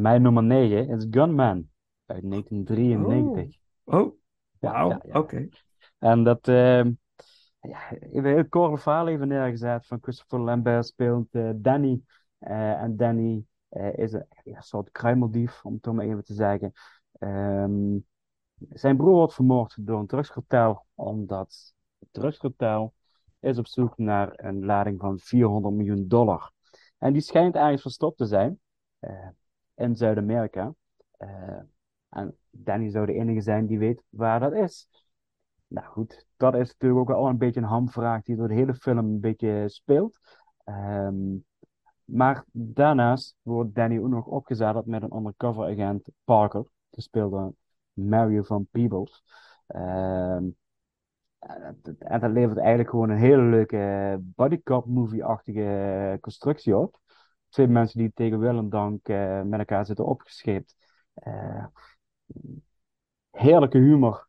Mijn 0.00 0.22
nummer 0.22 0.42
9 0.42 0.88
is 0.88 1.06
Gunman 1.10 1.68
uit 2.06 2.30
1993. 2.30 3.60
Oh, 3.84 4.16
Ja, 4.58 4.70
wauw, 4.70 4.88
ja, 4.88 5.00
ja. 5.06 5.18
oké. 5.18 5.48
En 5.98 6.24
dat, 6.24 6.48
ehm 6.48 6.90
ja, 7.60 7.90
even 7.90 8.24
een 8.24 8.34
heel 8.34 8.48
kort 8.48 8.82
verhaal 8.82 9.08
even 9.08 9.28
neergezet 9.28 9.86
van 9.86 9.98
Christopher 10.00 10.38
Lambert 10.38 10.86
speelt 10.86 11.34
eh, 11.34 11.50
Danny. 11.54 12.02
Eh, 12.38 12.82
en 12.82 12.96
Danny 12.96 13.44
eh, 13.68 13.98
is 13.98 14.12
een, 14.12 14.26
soort 14.58 14.90
kruimeldief, 14.90 15.64
om 15.64 15.78
het 15.80 15.92
maar 15.92 16.04
even 16.04 16.24
te 16.24 16.34
zeggen. 16.34 16.72
Ehm, 17.12 17.98
zijn 18.68 18.96
broer 18.96 19.14
wordt 19.14 19.34
vermoord 19.34 19.86
door 19.86 19.98
een 19.98 20.06
drugskartel, 20.06 20.86
omdat 20.94 21.74
het 21.98 22.08
drugskartel 22.10 22.94
is 23.40 23.58
op 23.58 23.66
zoek 23.66 23.98
naar 23.98 24.32
een 24.36 24.64
lading 24.64 25.00
van 25.00 25.18
400 25.18 25.74
miljoen 25.74 26.08
dollar. 26.08 26.52
En 26.98 27.12
die 27.12 27.22
schijnt 27.22 27.54
ergens 27.54 27.82
verstopt 27.82 28.18
te 28.18 28.26
zijn 28.26 28.60
eh, 28.98 29.28
in 29.78 29.96
Zuid-Amerika. 29.96 30.74
Eh, 31.10 31.58
en 32.08 32.36
Danny 32.50 32.90
zou 32.90 33.06
de 33.06 33.12
enige 33.14 33.40
zijn 33.40 33.66
die 33.66 33.78
weet 33.78 34.02
waar 34.08 34.40
dat 34.40 34.52
is. 34.52 34.88
Nou 35.66 35.86
goed, 35.86 36.26
dat 36.36 36.54
is 36.54 36.68
natuurlijk 36.68 37.00
ook 37.00 37.08
wel 37.16 37.26
een 37.26 37.38
beetje 37.38 37.60
een 37.60 37.66
hamvraag 37.66 38.22
die 38.22 38.36
door 38.36 38.48
de 38.48 38.54
hele 38.54 38.74
film 38.74 38.98
een 38.98 39.20
beetje 39.20 39.64
speelt. 39.68 40.18
Ehm, 40.64 41.36
maar 42.04 42.44
daarnaast 42.50 43.36
wordt 43.42 43.74
Danny 43.74 43.98
ook 43.98 44.08
nog 44.08 44.26
opgezadeld 44.26 44.86
met 44.86 45.02
een 45.02 45.16
undercover 45.16 45.64
agent, 45.64 46.08
Parker, 46.24 46.64
gespeeld 46.90 47.30
door 47.30 47.54
Mario 47.92 48.42
van 48.42 48.66
Peebles. 48.70 49.22
Ehm, 49.66 50.44
en 51.38 51.78
dat- 51.82 52.20
dat 52.20 52.30
levert 52.30 52.58
eigenlijk 52.58 52.90
gewoon 52.90 53.10
een 53.10 53.16
hele 53.18 53.42
leuke 53.42 54.16
bodycop 54.20 54.86
movie-achtige 54.86 56.18
constructie 56.20 56.76
op. 56.76 57.00
Twee 57.48 57.66
mensen 57.66 57.98
die 57.98 58.12
tegen 58.14 58.38
wil 58.38 58.58
en 58.58 58.68
dank 58.68 59.08
eh, 59.08 59.42
met 59.42 59.58
elkaar 59.58 59.86
zitten 59.86 60.06
opgescheept. 60.06 60.76
Eh, 61.14 61.66
heerlijke 63.30 63.78
humor, 63.78 64.28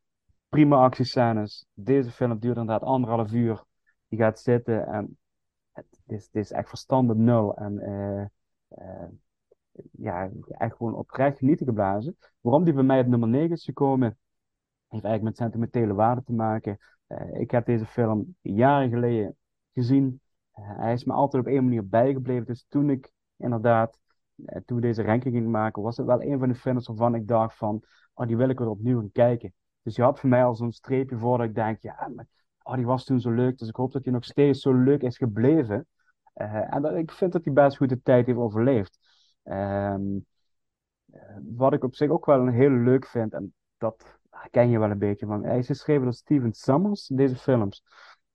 prima 0.49 0.83
actiescènes. 0.83 1.65
Deze 1.73 2.11
film 2.11 2.39
duurt 2.39 2.57
inderdaad 2.57 2.87
anderhalf 2.87 3.31
uur. 3.31 3.63
Je 4.07 4.17
gaat 4.17 4.39
zitten 4.39 4.87
en 4.87 5.17
het 6.05 6.29
is, 6.31 6.51
echt 6.51 6.69
verstand 6.69 7.09
op 7.09 7.17
nul. 7.17 7.55
En 7.55 7.79
eh, 7.79 9.05
ja, 9.91 10.29
echt 10.47 10.75
gewoon 10.75 10.95
oprecht 10.95 11.37
genieten 11.37 11.65
geblazen. 11.65 12.17
Waarom 12.41 12.63
die 12.63 12.73
bij 12.73 12.83
mij 12.83 12.99
op 12.99 13.07
nummer 13.07 13.29
9 13.29 13.51
is 13.51 13.63
gekomen, 13.63 14.17
heeft 14.87 15.03
eigenlijk 15.03 15.23
met 15.23 15.37
sentimentele 15.37 15.93
waarde 15.93 16.23
te 16.23 16.33
maken. 16.33 16.77
Ik 17.33 17.51
heb 17.51 17.65
deze 17.65 17.85
film 17.85 18.35
jaren 18.41 18.89
geleden 18.89 19.37
gezien. 19.73 20.21
Eh, 20.59 20.77
hij 20.77 20.93
is 20.93 21.03
me 21.03 21.13
altijd 21.13 21.43
op 21.43 21.49
één 21.49 21.63
manier 21.63 21.87
bijgebleven. 21.87 22.45
Dus 22.45 22.65
toen 22.69 22.89
ik 22.89 23.11
inderdaad, 23.37 23.99
eh, 24.45 24.61
toen 24.65 24.81
deze 24.81 25.03
ranking 25.03 25.33
gingen 25.35 25.51
maken, 25.51 25.83
was 25.83 25.97
het 25.97 26.05
wel 26.05 26.23
een 26.23 26.39
van 26.39 26.47
de 26.47 26.55
films 26.55 26.87
waarvan 26.87 27.15
ik 27.15 27.27
dacht 27.27 27.57
van, 27.57 27.83
oh, 28.13 28.27
die 28.27 28.37
wil 28.37 28.49
ik 28.49 28.59
weer 28.59 28.69
opnieuw 28.69 28.99
gaan 28.99 29.11
kijken. 29.11 29.53
Dus 29.81 29.95
je 29.95 30.01
had 30.01 30.19
voor 30.19 30.29
mij 30.29 30.43
al 30.43 30.55
zo'n 30.55 30.71
streepje 30.71 31.17
voor 31.17 31.37
dat 31.37 31.47
ik 31.47 31.55
denk, 31.55 31.81
ja, 31.81 32.07
maar, 32.15 32.27
oh, 32.63 32.75
die 32.75 32.85
was 32.85 33.05
toen 33.05 33.19
zo 33.19 33.31
leuk. 33.31 33.57
Dus 33.57 33.67
ik 33.67 33.75
hoop 33.75 33.91
dat 33.91 34.03
hij 34.03 34.13
nog 34.13 34.23
steeds 34.23 34.61
zo 34.61 34.73
leuk 34.73 35.01
is 35.01 35.17
gebleven. 35.17 35.87
Eh, 36.33 36.73
en 36.73 36.81
dat, 36.81 36.95
ik 36.95 37.11
vind 37.11 37.31
dat 37.31 37.43
hij 37.43 37.53
best 37.53 37.77
goed 37.77 37.89
de 37.89 38.01
tijd 38.01 38.25
heeft 38.25 38.37
overleefd. 38.37 38.99
Ehm, 39.43 40.17
eh, 41.11 41.37
wat 41.43 41.73
ik 41.73 41.83
op 41.83 41.95
zich 41.95 42.09
ook 42.09 42.25
wel 42.25 42.39
een 42.39 42.53
heel 42.53 42.69
leuk 42.69 43.05
vind, 43.05 43.33
en 43.33 43.53
dat 43.77 44.19
ken 44.49 44.69
je 44.69 44.79
wel 44.79 44.91
een 44.91 44.97
beetje 44.97 45.25
van. 45.25 45.43
Hij 45.43 45.57
is 45.57 45.67
geschreven 45.67 46.03
door 46.03 46.13
Steven 46.13 46.53
Sommers, 46.53 47.07
deze 47.07 47.35
films. 47.35 47.83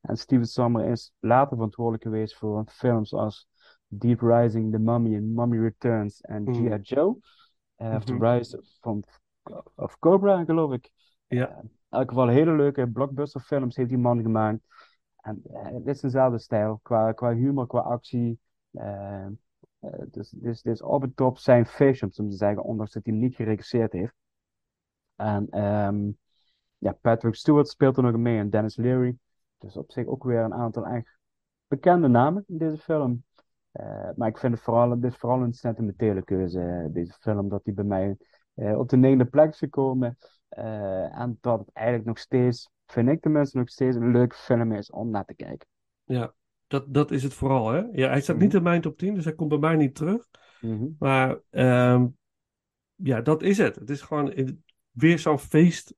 En 0.05 0.17
Steven 0.17 0.47
Sommers 0.47 0.87
is 0.87 1.13
later 1.21 1.57
verantwoordelijk 1.57 2.03
geweest 2.03 2.37
voor 2.37 2.65
films 2.67 3.13
als 3.13 3.49
Deep 3.87 4.21
Rising, 4.21 4.73
The 4.73 4.79
Mummy 4.79 5.17
and 5.17 5.25
Mummy 5.27 5.59
Returns 5.59 6.21
en 6.21 6.43
Mhm. 6.43 6.53
G.I. 6.53 6.79
Joe. 6.95 7.17
Of 7.77 8.05
The 8.05 8.13
Mhm. 8.15 8.25
Rise 8.25 8.63
of, 8.81 9.21
of 9.75 9.99
Cobra, 9.99 10.45
geloof 10.45 10.73
ik. 10.73 10.91
Ja. 11.27 11.49
Eh, 11.49 11.59
in 11.63 11.71
elk 11.89 12.09
geval 12.09 12.29
hele 12.29 12.53
leuke 12.53 12.89
blockbuster 12.89 13.41
films 13.41 13.77
heeft 13.77 13.89
die 13.89 13.99
man 13.99 14.23
gemaakt. 14.23 14.61
En 15.17 15.43
eh, 15.53 15.73
het 15.73 15.87
is 15.87 16.01
dezelfde 16.01 16.39
stijl, 16.39 16.81
qua, 16.83 17.13
qua 17.13 17.35
humor, 17.35 17.67
qua 17.67 17.81
actie. 17.81 18.39
Eh, 18.71 19.27
dus 20.11 20.31
dus, 20.31 20.63
dus 20.63 20.83
op 20.83 21.03
het 21.03 21.17
top 21.17 21.39
zijn 21.39 21.67
films, 21.67 22.19
om 22.19 22.31
te 22.31 22.37
zeggen, 22.37 22.63
ondanks 22.63 22.93
dat 22.93 23.05
hij 23.05 23.13
hem 23.15 23.23
niet 23.23 23.35
geregisseerd 23.35 23.93
heeft. 23.93 24.15
En 25.17 25.49
ehm, 25.51 26.11
ja, 26.79 26.93
Patrick 27.01 27.35
Stewart 27.35 27.69
speelt 27.69 27.97
er 27.97 28.03
nog 28.03 28.17
mee 28.17 28.39
en 28.39 28.51
Dennis 28.51 28.77
Leary. 28.77 29.17
Dus 29.59 29.77
op 29.77 29.93
zich 29.93 30.07
ook 30.07 30.25
weer 30.25 30.41
een 30.41 30.55
aantal 30.55 30.87
echt 30.87 31.19
bekende 31.67 32.09
namen 32.09 32.45
in 32.47 32.59
deze 32.59 32.77
film. 32.83 33.25
Eh, 33.71 34.09
maar 34.17 34.29
ik 34.29 34.39
vind 34.39 34.53
het 34.55 34.63
vooral, 34.63 34.97
is 35.01 35.17
vooral 35.17 35.43
een 35.43 35.53
sentimentele 35.53 36.25
keuze, 36.25 36.61
eh, 36.61 36.93
deze 36.93 37.13
film, 37.21 37.49
dat 37.49 37.65
die 37.65 37.75
bij 37.75 37.85
mij 37.85 38.17
eh, 38.55 38.79
op 38.79 38.89
de 38.89 38.97
negende 38.97 39.25
plek 39.25 39.51
is 39.51 39.59
gekomen. 39.59 40.19
En 40.49 41.39
dat 41.41 41.59
het 41.59 41.71
eigenlijk 41.73 42.07
nog 42.07 42.19
steeds, 42.19 42.71
vind 42.87 43.09
ik 43.09 43.21
tenminste, 43.21 43.59
nog 43.59 43.69
steeds 43.69 43.97
een 43.97 44.13
leuke 44.13 44.37
film 44.37 44.73
is 44.73 44.91
om 44.91 45.11
naar 45.11 45.25
te 45.25 45.35
kijken. 45.35 45.67
Ja, 46.05 46.35
dat, 46.67 46.95
dat 46.95 47.11
is 47.11 47.23
het 47.23 47.35
vooral, 47.35 47.69
hè? 47.69 47.79
Ja, 47.93 48.09
hij 48.09 48.21
staat 48.21 48.37
Mhm. 48.37 48.45
niet 48.45 48.55
in 48.55 48.63
mijn 48.63 48.81
top 48.81 48.99
10, 48.99 49.15
dus 49.15 49.25
hij 49.25 49.35
komt 49.35 49.49
bij 49.49 49.59
mij 49.59 49.77
niet 49.77 49.95
terug. 49.95 50.27
Mhm. 50.61 50.87
Maar 50.99 51.39
ehm, 51.51 52.07
ja, 52.95 53.21
dat 53.21 53.43
is 53.43 53.59
het. 53.59 53.75
Het 53.75 53.91
is 53.91 54.01
gewoon 54.01 54.59
weer 54.91 55.19
zo'n 55.19 55.39
feest, 55.39 55.95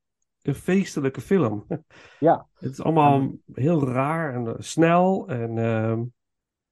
een 0.47 0.55
feestelijke 0.55 1.21
film. 1.21 1.65
Ja. 2.19 2.47
Het 2.55 2.71
is 2.71 2.83
allemaal 2.83 3.33
heel 3.53 3.89
raar 3.89 4.35
en 4.35 4.47
eh, 4.47 4.55
snel. 4.59 5.29
En, 5.29 5.59
ehm, 5.59 6.05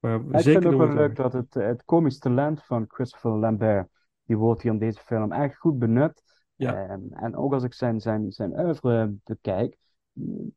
maar 0.01 0.21
ik 0.21 0.41
zeker 0.41 0.43
vind 0.43 0.65
het 0.65 0.73
ook 0.73 0.87
wel 0.87 0.95
leuk 0.95 1.17
dat 1.17 1.33
het, 1.33 1.57
eh, 1.57 1.67
het 1.67 1.85
komisch 1.85 2.19
talent 2.19 2.65
van 2.65 2.85
Christopher 2.89 3.31
Lambert, 3.31 3.89
die 4.25 4.37
wordt 4.37 4.63
hier 4.63 4.73
in 4.73 4.79
deze 4.79 5.01
film 5.01 5.33
echt 5.33 5.57
goed 5.57 5.79
benut. 5.79 6.23
Ja. 6.55 6.89
Ehm, 6.89 7.13
en 7.13 7.37
ook 7.37 7.53
als 7.53 7.63
ik 7.63 7.75
zijn, 7.75 8.01
zijn, 8.01 8.33
zijn 8.33 8.59
oeuvre 8.59 9.15
bekijk, 9.25 9.77
mm, 10.13 10.55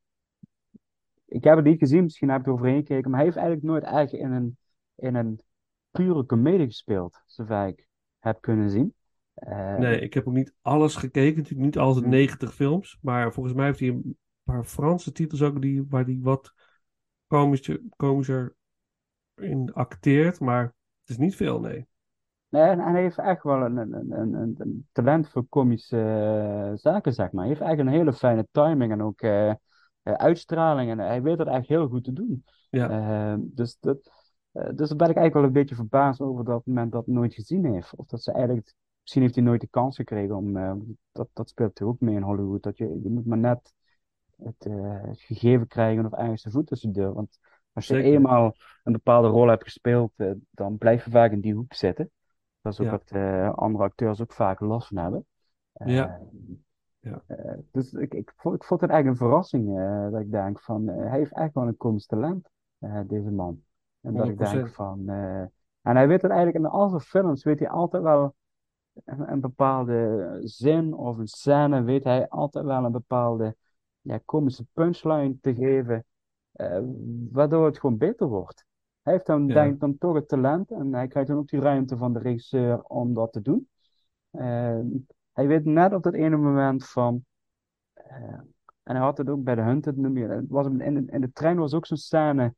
ik 1.26 1.44
heb 1.44 1.56
het 1.56 1.66
niet 1.66 1.80
gezien, 1.80 2.04
misschien 2.04 2.30
heb 2.30 2.40
ik 2.40 2.46
er 2.46 2.52
overheen 2.52 2.86
gekeken, 2.86 3.10
maar 3.10 3.20
hij 3.20 3.28
heeft 3.28 3.40
eigenlijk 3.40 3.68
nooit 3.68 3.84
echt 3.84 4.14
in 4.14 4.32
een, 4.32 4.58
in 4.96 5.16
een 5.16 5.42
pure 5.92 6.26
comedie 6.26 6.66
gespeeld, 6.66 7.22
zover 7.26 7.68
ik 7.68 7.88
heb 8.20 8.42
kunnen 8.42 8.70
zien. 8.70 8.94
Ehm, 9.38 9.80
Nee, 9.80 10.00
ik 10.00 10.14
heb 10.14 10.28
ook 10.28 10.34
niet 10.34 10.54
alles 10.62 10.96
gekeken. 10.96 11.38
Natuurlijk 11.38 11.66
niet 11.66 11.78
altijd 11.78 12.04
Hmm. 12.04 12.14
90 12.14 12.54
films. 12.54 12.98
Maar 13.02 13.34
volgens 13.34 13.56
mij 13.56 13.66
heeft 13.66 13.80
hij 13.80 13.90
een 13.90 14.18
paar 14.44 14.64
Franse 14.64 15.12
titels 15.12 15.42
ook 15.42 15.62
die, 15.62 15.86
waar 15.90 16.04
hij 16.04 16.20
wat 16.22 16.54
komischer, 17.28 17.82
komischer 17.96 18.56
in 19.36 19.74
acteert. 19.74 20.40
Maar 20.40 20.64
het 21.02 21.10
is 21.10 21.18
niet 21.18 21.36
veel, 21.36 21.60
nee. 21.60 21.88
Nee, 22.50 22.64
en 22.64 22.80
hij 22.80 23.02
heeft 23.02 23.18
echt 23.18 23.44
wel 23.44 23.62
een, 23.62 23.78
een, 23.78 24.12
een, 24.12 24.56
een, 24.58 24.88
talent 24.92 25.30
voor 25.30 25.46
komische 25.50 26.00
eh, 26.00 26.72
zaken, 26.76 27.14
zeg 27.14 27.32
maar. 27.32 27.46
Hij 27.46 27.54
heeft 27.54 27.70
echt 27.70 27.80
een 27.80 27.88
hele 27.88 28.14
fijne 28.14 28.48
timing 28.52 28.92
en 28.92 29.04
ook 29.04 29.22
eh, 29.22 29.54
eh, 30.08 30.14
uitstraling. 30.14 30.92
En 30.92 31.00
hij 31.00 31.22
weet 31.22 31.38
dat 31.38 31.48
echt 31.48 31.68
heel 31.68 31.88
goed 31.88 32.04
te 32.04 32.14
doen. 32.14 32.44
Ja. 32.70 32.90
Eh, 32.90 33.40
dus, 33.40 33.78
dat, 33.80 34.12
eh, 34.52 34.70
dus 34.76 34.88
daar 34.90 34.98
ben 34.98 35.10
ik 35.10 35.16
eigenlijk 35.16 35.34
wel 35.34 35.44
een 35.44 35.52
beetje 35.52 35.76
verbaasd 35.76 36.22
over 36.22 36.46
dat 36.46 36.66
men 36.66 36.90
dat 36.90 37.08
nooit 37.08 37.34
gezien 37.34 37.66
heeft. 37.66 37.96
Of 37.96 38.08
dat 38.08 38.24
ze 38.24 38.32
eigenlijk, 38.32 38.74
misschien 39.08 39.26
heeft 39.26 39.36
hij 39.36 39.44
nooit 39.44 39.62
de 39.62 39.68
kans 39.68 39.96
gekregen 39.96 40.36
om, 40.36 40.58
eh, 40.58 40.74
dat, 41.12 41.30
dat 41.34 41.50
speelt 41.50 41.70
natuurlijk 41.70 42.02
ook 42.02 42.08
mee 42.10 42.16
in 42.16 42.22
Hollywood. 42.22 42.64
Dat 42.64 42.78
je, 42.78 43.00
je 43.04 43.10
moet 43.10 43.26
maar 43.26 43.38
net 43.38 43.74
het, 44.36 44.66
eh, 44.66 45.02
het 45.02 45.22
gegeven 45.22 45.68
krijgen 45.68 46.06
of 46.06 46.12
ergens 46.14 46.44
de 46.44 46.52
voet 46.52 46.68
tussen 46.68 46.92
de 46.92 47.00
deur. 47.00 47.14
Want 47.14 47.40
als 47.74 47.88
je 47.88 47.94
Zeker. 47.94 48.12
eenmaal 48.12 48.56
een 48.84 48.92
bepaalde 48.92 49.28
rol 49.28 49.48
hebt 49.48 49.64
gespeeld, 49.64 50.12
eh, 50.16 50.32
dan 50.52 50.78
blijf 50.78 51.06
je 51.06 51.12
vaak 51.12 51.32
in 51.32 51.42
die 51.42 51.54
hoek 51.54 51.74
zitten. 51.74 52.12
Dat 52.62 52.74
is 52.74 52.80
ook 52.80 52.86
Ja. 52.86 53.46
wat 53.46 53.56
andere 53.56 53.84
acteurs 53.84 54.22
ook 54.22 54.34
vaak 54.34 54.60
last 54.60 54.88
van 54.88 54.98
hebben. 54.98 55.26
Ja. 55.72 56.20
Ja. 57.00 57.24
dus 57.72 57.94
ik, 57.94 58.14
ik, 58.14 58.34
vond, 58.36 58.56
ik 58.56 58.64
vond 58.64 58.82
het 58.82 58.90
eigenlijk 58.90 59.22
een 59.22 59.28
verrassing 59.28 59.76
dat 60.12 60.22
ik 60.22 60.32
denk 60.32 60.62
van, 60.62 60.88
hij 60.88 61.18
heeft 61.18 61.34
echt 61.34 61.54
wel 61.54 61.68
een 61.68 61.78
komisch 61.78 62.06
talent, 62.06 62.50
eh, 62.80 63.00
deze 63.08 63.32
man. 63.32 63.64
En 64.02 64.14
dat 64.14 64.28
ik 64.28 64.38
denk 64.38 64.52
100%. 64.52 64.74
van, 64.76 65.10
en 65.82 65.96
hij 65.96 66.08
weet 66.08 66.22
het 66.22 66.32
eigenlijk 66.32 66.66
in 66.66 66.72
al 66.72 66.90
zijn 66.90 67.02
films, 67.02 67.44
weet 67.44 67.60
hij 67.60 67.70
altijd 67.70 68.04
wel 68.04 68.36
een, 69.06 69.32
een 69.32 69.40
bepaalde 69.42 70.38
zin 70.44 70.94
of 70.94 71.18
een 71.18 71.28
scène, 71.28 71.82
weet 71.84 72.04
hij 72.04 72.30
altijd 72.30 72.66
wel 72.66 72.84
een 72.84 72.92
bepaalde 72.92 73.56
ja, 74.02 74.20
komische 74.26 74.66
punchline 74.74 75.38
te 75.42 75.56
geven, 75.56 76.06
eh, 76.52 76.80
waardoor 77.32 77.66
het 77.66 77.80
gewoon 77.80 77.98
beter 77.98 78.28
wordt. 78.28 78.66
Hij 79.02 79.14
heeft 79.14 79.26
dan, 79.26 79.48
Ja. 79.48 79.54
denk 79.54 79.74
ik, 79.74 79.80
dan 79.80 79.98
toch 79.98 80.16
het 80.16 80.28
talent 80.28 80.72
en 80.72 80.94
hij 80.94 81.08
krijgt 81.08 81.30
dan 81.30 81.38
ook 81.38 81.48
die 81.50 81.60
ruimte 81.60 81.98
van 81.98 82.14
de 82.14 82.20
regisseur 82.20 82.84
om 82.84 83.14
dat 83.14 83.32
te 83.34 83.42
doen. 83.42 83.70
Eh, 84.32 84.80
hij 85.34 85.48
weet 85.48 85.66
net 85.66 85.94
op 85.94 86.04
dat 86.04 86.14
ene 86.14 86.38
moment 86.38 86.88
van. 86.90 87.26
eh, 87.94 88.40
en 88.84 88.96
hij 88.96 89.00
had 89.06 89.18
het 89.18 89.30
ook 89.30 89.44
bij 89.44 89.56
de 89.56 89.62
Hunted, 89.62 89.96
je, 89.96 90.20
het 90.28 90.50
was 90.50 90.66
in, 90.68 90.78
de, 90.78 91.12
in 91.12 91.22
de 91.22 91.32
trein 91.32 91.58
was 91.58 91.74
ook 91.74 91.86
zo'n 91.86 91.98
scène. 91.98 92.56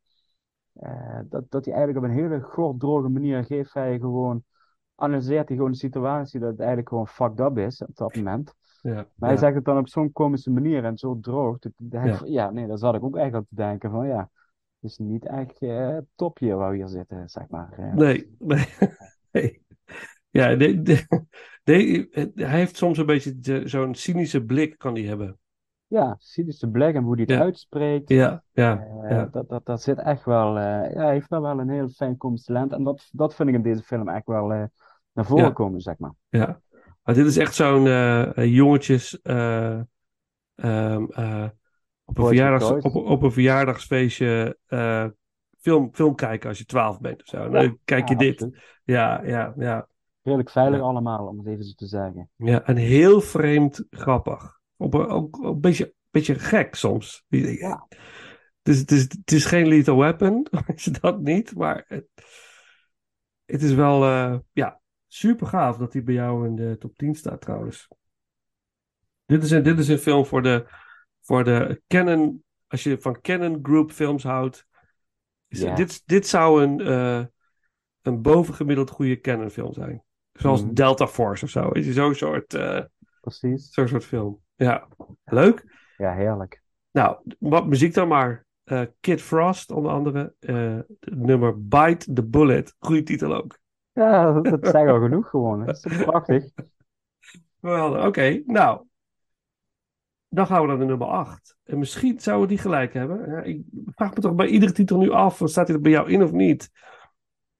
eh, 0.73 1.19
dat, 1.25 1.51
dat 1.51 1.65
hij 1.65 1.73
eigenlijk 1.73 2.05
op 2.05 2.11
een 2.11 2.17
hele 2.17 2.41
gordroge 2.41 3.09
manier 3.09 3.43
geeft 3.43 3.73
hij 3.73 3.99
gewoon. 3.99 4.43
Analyseert 4.99 5.47
hij 5.47 5.57
gewoon 5.57 5.71
de 5.71 5.77
situatie 5.77 6.39
dat 6.39 6.49
het 6.49 6.59
eigenlijk 6.59 6.89
gewoon 6.89 7.07
fucked 7.07 7.39
up 7.39 7.57
is 7.57 7.81
op 7.81 7.95
dat 7.95 8.15
moment. 8.15 8.53
Ja. 8.81 8.93
Maar 8.93 9.05
ja. 9.15 9.27
hij 9.27 9.37
zegt 9.37 9.55
het 9.55 9.65
dan 9.65 9.77
op 9.77 9.87
zo'n 9.89 10.11
komische 10.11 10.51
manier 10.51 10.83
en 10.83 10.97
zo 10.97 11.19
droog. 11.21 11.57
Ja. 12.25 12.49
nee, 12.51 12.67
daar 12.67 12.77
zat 12.77 12.95
ik 12.95 13.03
ook 13.03 13.17
echt 13.17 13.33
aan 13.33 13.45
te 13.49 13.55
denken 13.55 13.91
van 13.91 14.07
ja. 14.07 14.29
Het 14.79 14.89
is 14.91 14.97
niet 14.97 15.25
echt 15.25 15.57
eh 15.61 15.97
top 16.15 16.37
hier 16.37 16.55
waar 16.55 16.69
we 16.71 16.75
hier 16.75 16.87
zitten, 16.87 17.29
zeg 17.29 17.47
maar. 17.47 17.73
eh. 17.77 17.93
Nee, 17.93 18.35
nee. 18.39 18.65
nee. 19.31 19.61
Ja, 20.29 20.55
de, 20.55 20.81
de, 20.81 21.05
de- 21.63 22.31
hij 22.35 22.57
heeft 22.57 22.75
soms 22.75 22.97
een 22.97 23.05
beetje 23.05 23.61
zo'n 23.65 23.95
cynische 23.95 24.43
blik, 24.45 24.77
kan 24.77 24.93
hij 24.93 25.03
hebben. 25.03 25.37
Ja, 25.87 26.15
cynische 26.19 26.69
blik 26.69 26.95
en 26.95 27.03
hoe 27.03 27.15
hij 27.15 27.23
het 27.27 27.43
uitspreekt. 27.43 28.09
Ja, 28.09 28.43
ja, 28.51 28.79
Eh, 29.03 29.09
ja. 29.09 29.25
dat, 29.25 29.49
dat, 29.49 29.65
dat 29.65 29.81
zit 29.81 29.97
echt 29.97 30.25
wel, 30.25 30.57
ja, 30.59 30.89
hij 30.91 31.11
heeft 31.11 31.29
daar 31.29 31.41
wel 31.41 31.59
een 31.59 31.69
heel 31.69 31.89
fijn 31.89 32.17
komisch 32.17 32.43
talent. 32.43 32.71
En 32.71 32.83
dat, 32.83 33.09
dat 33.11 33.35
vind 33.35 33.49
ik 33.49 33.55
in 33.55 33.61
deze 33.61 33.83
film 33.83 34.09
echt 34.09 34.25
wel 34.25 34.69
naar 35.19 35.27
voren 35.27 35.45
Ja. 35.45 35.51
komen, 35.51 35.81
zeg 35.81 35.97
maar. 35.97 36.13
Ja, 36.29 36.61
maar 37.03 37.15
dit 37.15 37.25
is 37.25 37.37
echt 37.37 37.55
zo'n 37.55 37.87
eh, 37.87 38.37
eh, 38.37 38.55
jongetjes 38.55 39.21
eh, 39.21 39.79
ehm, 40.55 41.03
eh, 41.05 41.47
op, 42.03 42.17
een 42.17 42.25
verjaardags, 42.25 42.71
op, 42.71 42.95
op 42.95 43.21
een 43.23 43.31
verjaardagsfeestje 43.31 44.57
film, 45.59 45.89
film 45.93 46.15
kijken 46.15 46.49
als 46.49 46.57
je 46.57 46.65
twaalf 46.65 46.99
bent 46.99 47.21
of 47.21 47.27
zo. 47.27 47.49
Dan 47.49 47.79
kijk 47.85 48.07
je 48.07 48.13
Ja, 48.13 48.19
dit. 48.19 48.31
absoluut. 48.33 48.63
Ja, 48.83 49.23
ja, 49.23 49.53
ja, 49.57 49.87
Redelijk 50.21 50.49
veilig 50.49 50.79
Ja. 50.79 50.85
allemaal, 50.85 51.27
om 51.27 51.37
het 51.37 51.47
even 51.47 51.63
zo 51.63 51.73
te 51.75 51.85
zeggen. 51.85 52.29
ja. 52.35 52.63
En 52.63 52.75
heel 52.75 53.21
vreemd 53.21 53.85
grappig. 53.89 54.59
Op 54.77 54.93
een, 54.93 55.07
ook 55.07 55.37
een 55.43 55.59
beetje, 55.59 55.93
beetje 56.09 56.35
gek 56.35 56.75
soms. 56.75 57.23
Ja. 57.27 57.87
Dus 58.61 58.77
het 58.79 58.91
is, 58.91 59.01
het 59.01 59.31
is 59.31 59.45
geen 59.45 59.67
lethal 59.67 59.97
weapon, 59.97 60.47
is 60.75 60.83
dat 60.83 61.19
niet. 61.21 61.55
Maar 61.55 61.85
het, 61.87 62.05
het 63.45 63.61
is 63.63 63.73
wel 63.73 64.03
ja, 64.51 64.79
super 65.11 65.47
gaaf 65.47 65.77
dat 65.77 65.93
hij 65.93 66.03
bij 66.03 66.13
jou 66.13 66.47
in 66.47 66.55
de 66.55 66.75
top 66.79 66.97
10 66.97 67.15
staat 67.15 67.41
trouwens. 67.41 67.87
Dit 69.25 69.43
is 69.43 69.51
een, 69.51 69.63
dit 69.63 69.79
is 69.79 69.87
een 69.87 69.97
film 69.97 70.25
voor 70.25 70.41
de, 70.41 70.65
voor 71.21 71.43
de 71.43 71.81
Canon. 71.87 72.43
Als 72.67 72.83
je 72.83 72.97
van 72.99 73.21
Canon 73.21 73.59
Group 73.63 73.91
films 73.91 74.23
houdt. 74.23 74.67
Is, 75.47 75.61
Ja. 75.61 75.75
dit, 75.75 76.01
dit 76.05 76.27
zou 76.27 76.63
een, 76.63 76.79
eh, 76.79 77.25
een 78.01 78.21
bovengemiddeld 78.21 78.89
goede 78.89 79.19
Canon 79.19 79.49
film 79.49 79.73
zijn. 79.73 80.03
Zoals 80.33 80.63
Mhm. 80.63 80.73
Delta 80.73 81.07
Force 81.07 81.43
of 81.45 81.49
zo. 81.51 81.69
Zo'n 81.73 82.15
soort, 82.15 82.53
eh, 82.53 82.83
Precies. 83.21 83.69
zo'n 83.71 83.87
soort 83.87 84.05
film. 84.05 84.41
Ja, 84.55 84.87
leuk. 85.23 85.77
Ja, 85.97 86.13
heerlijk. 86.13 86.61
Nou, 86.91 87.17
wat 87.39 87.67
muziek 87.67 87.93
dan 87.93 88.07
maar. 88.07 88.45
Eh, 88.63 88.81
Kid 88.99 89.21
Frost, 89.21 89.71
onder 89.71 89.91
andere. 89.91 90.33
het 90.39 90.85
nummer 91.15 91.67
Bite 91.67 92.13
the 92.13 92.23
Bullet. 92.25 92.75
Goeie 92.79 93.03
titel 93.03 93.35
ook. 93.35 93.59
Ja, 93.99 94.31
dat, 94.31 94.43
dat 94.43 94.67
zegt 94.67 94.89
al 94.89 94.99
genoeg 94.99 95.29
gewoon. 95.29 95.65
Dat 95.65 95.85
is 95.85 95.97
prachtig. 96.03 96.43
Oké, 98.05 98.41
nou. 98.45 98.85
Dan 100.27 100.47
gaan 100.47 100.61
we 100.61 100.67
naar 100.67 100.77
de 100.77 100.85
nummer 100.85 101.07
8. 101.07 101.57
En 101.63 101.79
misschien 101.79 102.19
zouden 102.19 102.47
we 102.47 102.53
die 102.53 102.63
gelijk 102.63 102.93
hebben. 102.93 103.31
Ja, 103.31 103.41
ik 103.41 103.61
vraag 103.85 104.15
me 104.15 104.21
toch 104.21 104.35
bij 104.35 104.47
iedere 104.47 104.71
titel 104.71 104.97
nu 104.97 105.11
af. 105.11 105.41
Staat 105.43 105.67
hij 105.67 105.75
er 105.75 105.81
bij 105.81 105.91
jou 105.91 106.11
in 106.11 106.23
of 106.23 106.31
niet? 106.31 106.69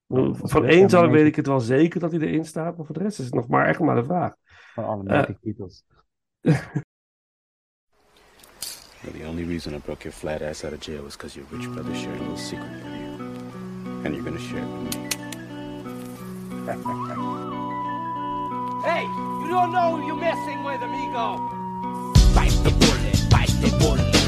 is 0.08 0.38
Van 0.42 0.66
één 0.66 0.90
zal, 0.90 1.10
weet 1.10 1.26
ik 1.26 1.36
het 1.36 1.48
wel 1.48 1.60
zeker 1.60 2.00
dat 2.00 2.12
hij 2.12 2.20
erin 2.22 2.46
staat. 2.46 2.78
Maar 2.78 2.86
voor 2.86 2.96
de 2.96 3.04
rest 3.04 3.20
is 3.20 3.26
het 3.26 3.34
nog 3.34 3.48
maar 3.48 3.68
echt 3.68 3.80
maar 3.80 3.96
de 3.96 4.04
vraag. 4.04 4.36
Van 4.74 4.86
alle 4.86 5.04
90 5.04 5.40
titels. 5.40 5.84
Well, 6.42 6.54
the 9.20 9.28
only 9.28 9.46
reason 9.46 9.74
I 9.74 9.78
broke 9.78 10.04
your 10.04 10.18
flat 10.18 10.42
ass 10.42 10.64
out 10.64 10.74
of 10.74 10.80
jail 10.80 11.04
was 11.04 11.16
because 11.16 11.40
your 11.40 11.50
rich 11.52 11.72
brother 11.72 11.96
shared 11.96 12.20
a 12.20 12.22
little 12.22 12.38
secret 12.38 12.70
with 12.72 12.84
you. 12.84 13.00
And 14.04 14.16
you're 14.16 14.24
gonna 14.24 14.40
share 14.40 14.64
it 14.64 14.84
with 14.84 14.98
me. 14.98 15.09
Hey, 18.84 19.04
you 19.42 19.48
don't 19.48 19.72
know 19.72 19.98
who 19.98 20.06
you're 20.06 20.16
messing 20.16 20.64
with, 20.64 20.82
amigo. 20.84 21.38
Bite 22.36 22.52
the 22.64 22.70
bullet, 22.70 23.30
bite 23.30 23.50
the 23.60 23.76
bullet. 23.80 24.19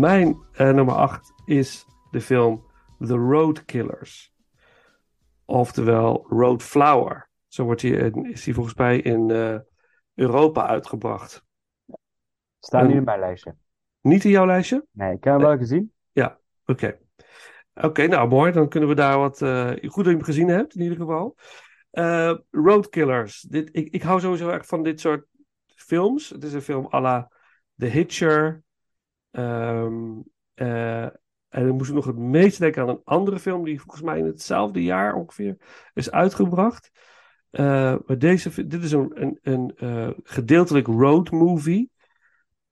Mijn 0.00 0.38
eh, 0.52 0.70
nummer 0.70 0.94
8 0.94 1.32
is 1.44 1.86
de 2.10 2.20
film 2.20 2.64
The 2.98 3.14
Road 3.14 3.64
Killers. 3.64 4.32
Oftewel 5.44 6.26
Road 6.28 6.62
Flower. 6.62 7.30
Zo 7.48 7.64
wordt 7.64 7.80
die, 7.80 8.10
is 8.22 8.44
die 8.44 8.54
volgens 8.54 8.74
mij 8.74 9.00
in 9.00 9.30
eh, 9.30 9.58
Europa 10.14 10.66
uitgebracht. 10.66 11.44
Staat 12.60 12.86
niet 12.86 12.96
in 12.96 13.04
mijn 13.04 13.20
lijstje. 13.20 13.54
Niet 14.00 14.24
in 14.24 14.30
jouw 14.30 14.46
lijstje? 14.46 14.86
Nee, 14.90 15.14
ik 15.14 15.24
heb 15.24 15.32
hem 15.32 15.42
wel 15.42 15.56
gezien. 15.56 15.92
Ja, 16.12 16.38
oké. 16.66 16.98
Oké, 17.74 18.06
nou 18.06 18.28
mooi. 18.28 18.52
Dan 18.52 18.68
kunnen 18.68 18.88
we 18.88 18.94
daar 18.94 19.18
wat. 19.18 19.42
eh, 19.42 19.66
goed 19.66 20.04
dat 20.04 20.04
je 20.04 20.10
hem 20.10 20.22
gezien 20.22 20.48
hebt, 20.48 20.74
in 20.74 20.82
ieder 20.82 20.98
geval. 20.98 21.36
Roadkillers. 22.50 23.40
Dit, 23.40 23.68
ik, 23.72 23.88
ik 23.88 24.02
hou 24.02 24.20
sowieso 24.20 24.48
erg 24.48 24.66
van 24.66 24.82
dit 24.82 25.00
soort 25.00 25.26
films. 25.66 26.28
Het 26.28 26.44
is 26.44 26.52
een 26.52 26.62
film 26.62 26.88
à 26.92 27.00
la 27.00 27.30
The 27.76 27.86
Hitcher. 27.86 28.62
Ehm, 29.30 30.20
eh, 30.54 31.02
en 31.48 31.66
ik 31.66 31.72
moest 31.72 31.92
nog 31.92 32.04
het 32.04 32.18
meest 32.18 32.58
denken 32.58 32.82
aan 32.82 32.88
een 32.88 33.00
andere 33.04 33.38
film 33.38 33.64
die 33.64 33.80
volgens 33.80 34.02
mij 34.02 34.18
in 34.18 34.26
hetzelfde 34.26 34.82
jaar 34.82 35.14
ongeveer 35.14 35.56
is 35.94 36.10
uitgebracht. 36.10 36.90
Eh, 37.50 37.96
maar 38.06 38.18
deze, 38.18 38.66
dit 38.66 38.82
is 38.82 38.92
een, 38.92 39.22
een, 39.22 39.38
een 39.42 39.72
eh, 39.76 40.10
gedeeltelijk 40.22 40.86
road 40.86 41.30
movie 41.30 41.90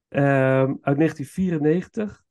ehm, 0.09 0.75
uit 0.81 0.97
1994 0.97 2.23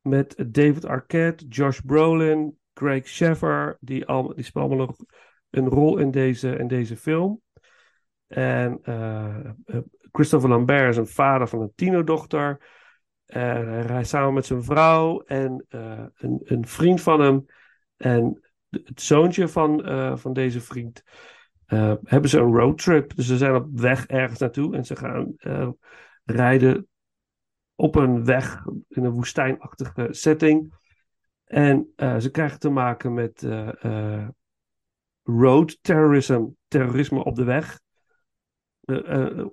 met 0.00 0.44
David 0.46 0.84
Arquette, 0.84 1.46
Josh 1.48 1.80
Brolin, 1.80 2.58
Craig 2.72 3.06
Sheffer, 3.06 3.76
die, 3.80 4.06
al, 4.06 4.34
die 4.34 4.44
spelen 4.44 4.68
allemaal 4.68 4.86
nog 4.86 4.96
een 5.50 5.68
rol 5.68 5.98
in 5.98 6.10
deze, 6.10 6.56
in 6.56 6.68
deze 6.68 6.96
film. 6.96 7.40
En 8.26 8.80
Christopher 10.12 10.48
Lambert 10.48 10.88
is 10.88 10.96
een 10.96 11.06
vader 11.06 11.48
van 11.48 11.60
een 11.60 11.72
tienerdochter. 11.74 12.58
En 13.30 13.86
hij 13.86 14.04
samen 14.04 14.34
met 14.34 14.46
zijn 14.46 14.62
vrouw 14.62 15.20
en 15.20 15.64
eh, 15.68 16.04
een, 16.14 16.40
een 16.44 16.66
vriend 16.66 17.00
van 17.00 17.20
hem. 17.20 17.46
En 17.96 18.40
het 18.68 19.00
zoontje 19.00 19.48
van, 19.48 19.84
eh, 19.84 20.16
van 20.16 20.32
deze 20.32 20.60
vriend. 20.60 21.02
eh, 21.66 21.94
hebben 22.04 22.30
ze 22.30 22.38
een 22.38 22.56
roadtrip. 22.56 23.14
Dus 23.16 23.26
ze 23.26 23.36
zijn 23.36 23.54
op 23.54 23.66
weg 23.72 24.06
ergens 24.06 24.38
naartoe. 24.38 24.76
En 24.76 24.84
ze 24.84 24.96
gaan 24.96 25.34
rijden 26.24 26.88
op 27.74 27.94
een 27.94 28.24
weg 28.24 28.64
in 28.88 29.04
een 29.04 29.10
woestijnachtige 29.10 30.08
setting. 30.10 30.74
En 31.44 31.92
ze 31.96 32.28
krijgen 32.30 32.58
te 32.58 32.70
maken 32.70 33.14
met 33.14 33.46
road 35.22 35.78
terrorism, 35.82 36.46
terrorisme 36.68 37.24
op 37.24 37.34
de 37.36 37.44
weg. 37.44 37.80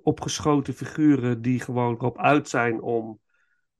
Opgeschoten 0.02 0.74
figuren 0.74 1.42
die 1.42 1.60
gewoon 1.60 1.94
erop 1.94 2.18
uit 2.18 2.48
zijn 2.48 2.80
om 2.80 3.20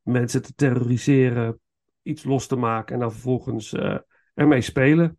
mensen 0.08 0.42
te 0.42 0.54
terroriseren, 0.54 1.60
iets 2.02 2.24
los 2.24 2.46
te 2.46 2.56
maken 2.56 2.94
en 2.94 3.00
dan 3.00 3.12
vervolgens 3.12 3.72
eh, 3.72 3.98
ermee 4.34 4.60
spelen. 4.60 5.18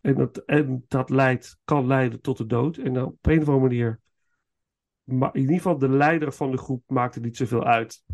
En 0.00 0.14
dat, 0.14 0.36
en 0.36 0.84
dat 0.88 1.10
leidt, 1.10 1.58
kan 1.64 1.86
leiden 1.86 2.20
tot 2.20 2.36
de 2.36 2.46
dood. 2.46 2.76
En 2.76 2.92
dan 2.92 3.04
op 3.04 3.26
een 3.26 3.40
of 3.40 3.48
andere 3.48 3.66
manier, 3.66 4.00
maar 5.04 5.34
in 5.34 5.40
ieder 5.40 5.56
geval 5.56 5.78
de 5.78 5.88
leider 5.88 6.32
van 6.32 6.50
de 6.50 6.56
groep 6.56 6.82
maakt 6.86 7.14
het 7.14 7.24
niet 7.24 7.36
zoveel 7.36 7.64
uit. 7.64 8.04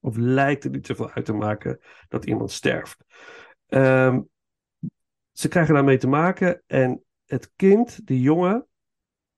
Of 0.00 0.16
lijkt 0.16 0.62
het 0.62 0.72
niet 0.72 0.86
zoveel 0.86 1.10
uit 1.10 1.24
te 1.24 1.32
maken 1.32 1.80
dat 2.08 2.24
iemand 2.24 2.50
sterft. 2.50 3.04
Ehm, 3.66 4.20
ze 5.32 5.48
krijgen 5.48 5.74
daarmee 5.74 5.98
te 5.98 6.08
maken. 6.08 6.62
En 6.66 7.04
het 7.24 7.52
kind, 7.56 8.06
die 8.06 8.20
jongen, 8.20 8.66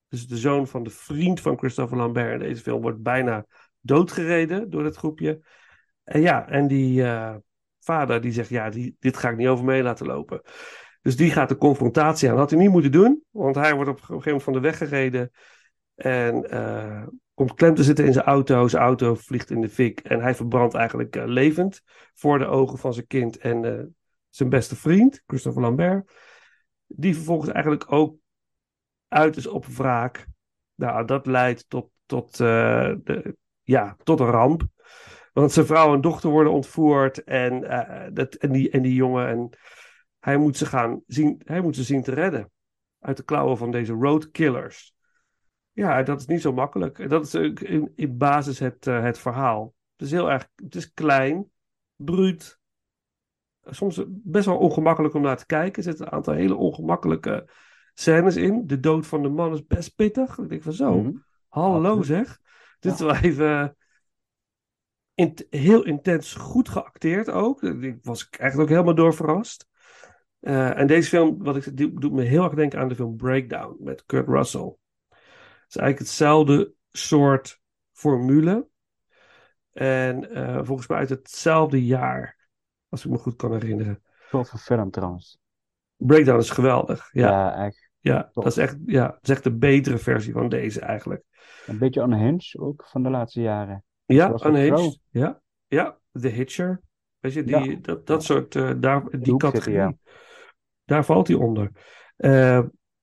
dus 0.09 0.27
de 0.27 0.37
zoon 0.37 0.67
van 0.67 0.83
de 0.83 0.91
vriend 0.91 1.41
van 1.41 1.59
Christopher 1.59 1.97
Lambert 1.97 2.33
in 2.33 2.49
deze 2.49 2.63
film, 2.63 2.83
wordt 2.83 3.03
bijna 3.03 3.47
doodgereden 3.85 4.71
door 4.71 4.83
dat 4.83 4.97
groepje. 4.97 5.41
En 6.05 6.21
ja, 6.21 6.49
en 6.49 6.67
die 6.67 7.03
eh, 7.03 7.35
vader 7.81 8.21
die 8.21 8.33
zegt, 8.33 8.49
ja, 8.49 8.71
dit 8.99 9.17
ga 9.17 9.31
ik 9.31 9.37
niet 9.37 9.49
over 9.49 9.65
mee 9.65 9.83
laten 9.83 10.07
lopen. 10.07 10.43
Dus 11.03 11.17
die 11.17 11.31
gaat 11.31 11.49
de 11.49 11.57
confrontatie 11.57 12.29
aan. 12.29 12.35
Dat 12.35 12.43
had 12.43 12.51
hij 12.51 12.61
niet 12.61 12.71
moeten 12.71 12.93
doen, 12.93 13.23
want 13.31 13.55
hij 13.55 13.75
wordt 13.75 13.91
op 13.91 13.97
een 13.97 14.03
gegeven 14.03 14.25
moment 14.25 14.43
van 14.43 14.53
de 14.53 14.61
weg 14.61 14.79
gereden. 14.79 15.31
En 15.95 16.51
eh, 16.51 17.07
komt 17.35 17.55
klem 17.55 17.75
te 17.75 17.85
zitten 17.85 18.05
in 18.05 18.13
zijn 18.13 18.25
auto. 18.25 18.69
Zijn 18.69 18.83
auto 18.83 19.15
vliegt 19.15 19.51
in 19.51 19.61
de 19.61 19.69
fik. 19.69 20.01
En 20.01 20.21
hij 20.21 20.35
verbrandt 20.35 20.75
eigenlijk 20.75 21.17
eh, 21.17 21.27
levend 21.27 21.83
voor 22.15 22.39
de 22.39 22.47
ogen 22.47 22.79
van 22.79 22.95
zijn 22.95 23.07
kind 23.07 23.37
en 23.37 23.97
zijn 24.29 24.49
beste 24.49 24.77
vriend, 24.77 25.23
Christopher 25.27 25.63
Lambert. 25.63 26.13
Die 26.87 27.15
vervolgens 27.15 27.51
eigenlijk 27.51 27.93
ook 27.93 28.17
uit 29.09 29.37
is 29.37 29.47
op 29.47 29.67
wraak. 29.67 30.27
Nou, 30.75 31.07
dat 31.07 31.27
leidt 31.27 31.69
tot, 31.69 31.91
tot, 32.07 32.37
de, 32.37 33.37
ja, 33.65 33.97
tot 34.03 34.21
een 34.21 34.27
ramp. 34.27 34.63
Want 35.33 35.53
zijn 35.53 35.67
vrouw 35.67 35.95
en 35.95 36.01
dochter 36.01 36.31
worden 36.31 36.53
ontvoerd. 36.53 37.25
En, 37.25 37.65
eh, 37.65 38.09
dat, 38.13 38.35
en, 38.35 38.53
die, 38.53 38.71
en 38.71 38.83
die 38.83 38.95
jongen. 38.95 39.29
En 39.29 39.51
hij 40.19 40.37
moet 40.37 40.57
ze 40.57 40.67
gaan 40.67 41.03
zien. 41.07 41.41
Hij 41.45 41.61
moet 41.61 41.77
ze 41.77 41.83
zien 41.83 42.03
te 42.03 42.15
redden. 42.15 42.51
Uit 43.01 43.17
de 43.17 43.25
klauwen 43.25 43.57
van 43.57 43.71
deze 43.71 43.93
roadkillers. 43.93 44.95
Ja, 45.73 46.03
dat 46.03 46.21
is 46.21 46.27
niet 46.27 46.41
zo 46.41 46.53
makkelijk. 46.53 46.99
En 46.99 47.09
dat 47.09 47.27
is 47.27 47.35
in, 47.35 47.93
in 47.95 48.17
basis 48.17 48.59
het, 48.59 48.87
eh, 48.87 49.03
het 49.03 49.19
verhaal. 49.19 49.75
Het 49.97 50.07
is 50.07 50.13
heel 50.13 50.31
erg. 50.31 50.49
Het 50.57 50.75
is 50.75 50.93
klein, 50.93 51.51
bruut. 51.97 52.59
Soms 53.65 54.05
best 54.09 54.47
wel 54.47 54.59
ongemakkelijk 54.59 55.15
om 55.15 55.23
naar 55.23 55.37
te 55.37 55.47
kijken. 55.47 55.77
Er 55.77 55.83
zitten 55.83 56.07
een 56.07 56.13
aantal 56.13 56.35
hele 56.35 56.55
ongemakkelijke 56.55 57.49
scènes 57.95 58.37
in. 58.37 58.67
De 58.67 58.81
dood 58.81 59.07
van 59.07 59.23
de 59.23 59.29
man 59.29 59.53
is 59.53 59.67
best 59.67 59.95
pittig. 59.95 60.39
Ik 60.39 60.49
denk 60.49 60.63
van 60.63 60.73
zo. 60.73 61.01
Mhm. 61.01 61.13
Hallo 61.49 62.03
zeg. 62.03 62.43
Dit 62.85 62.93
is 62.93 63.01
wel 63.01 63.17
even 63.17 63.77
int- 65.15 65.47
heel 65.51 65.85
intens 65.85 66.35
goed 66.35 66.69
geacteerd 66.69 67.31
ook. 67.31 67.63
Ik 67.63 67.99
was 68.03 68.29
eigenlijk 68.31 68.71
ook 68.71 68.77
helemaal 68.77 68.95
door 69.05 69.15
verrast. 69.15 69.69
Eh, 70.41 70.79
en 70.79 70.87
deze 70.87 71.09
film, 71.09 71.43
wat 71.43 71.57
ik 71.57 71.77
die 71.77 71.99
doet 71.99 72.13
me 72.13 72.23
heel 72.23 72.45
erg 72.45 72.55
denken 72.55 72.79
aan 72.79 72.89
de 72.89 72.95
film 72.95 73.17
Breakdown 73.17 73.77
met 73.81 74.05
Kurt 74.07 74.29
Russell. 74.29 74.77
Het 75.09 75.69
is 75.69 75.77
eigenlijk 75.77 75.99
hetzelfde 75.99 76.73
soort 76.91 77.61
formule. 77.93 78.69
En 79.73 80.31
eh, 80.31 80.61
volgens 80.63 80.89
mij 80.89 80.99
uit 80.99 81.09
hetzelfde 81.09 81.85
jaar, 81.85 82.49
als 82.89 83.05
ik 83.05 83.11
me 83.11 83.19
goed 83.19 83.37
kan 83.37 83.53
herinneren. 83.53 84.03
Van 84.29 84.45
film 84.45 84.91
trouwens. 84.91 85.39
Breakdown 85.97 86.39
is 86.39 86.51
geweldig. 86.51 87.09
Ja, 87.13 87.29
Ja, 87.29 87.65
echt. 87.65 87.84
Ja, 88.05 88.31
top. 88.33 88.43
dat, 88.43 88.53
is 88.53 88.59
echt, 88.59 88.77
ja 88.87 89.07
dat 89.07 89.19
is 89.23 89.29
echt 89.29 89.45
de 89.45 89.57
betere 89.57 89.99
versie 89.99 90.33
van 90.33 90.49
deze 90.49 90.81
eigenlijk. 90.81 91.23
Een 91.67 91.79
beetje 91.79 92.03
unhinged 92.03 92.57
ook 92.59 92.87
van 92.87 93.03
de 93.03 93.11
laatste 93.11 93.41
jaren. 93.41 93.85
Ja, 94.05 94.27
Zoals 94.27 94.45
Unhinged. 94.45 95.01
Ja, 95.11 95.41
ja, 95.67 95.99
The 96.13 96.29
Hitcher. 96.29 96.81
Weet 97.19 97.33
je, 97.33 97.45
die, 97.45 97.71
Ja. 97.71 97.77
dat, 97.81 98.07
dat 98.07 98.25
soort, 98.25 98.55
eh, 98.57 98.71
daar, 98.77 99.03
die 99.11 99.37
categorie. 99.37 99.75
ja. 99.75 99.95
Daar 100.85 101.05
valt 101.05 101.29
hij 101.29 101.37
onder. 101.37 101.71
Eh, 102.17 102.57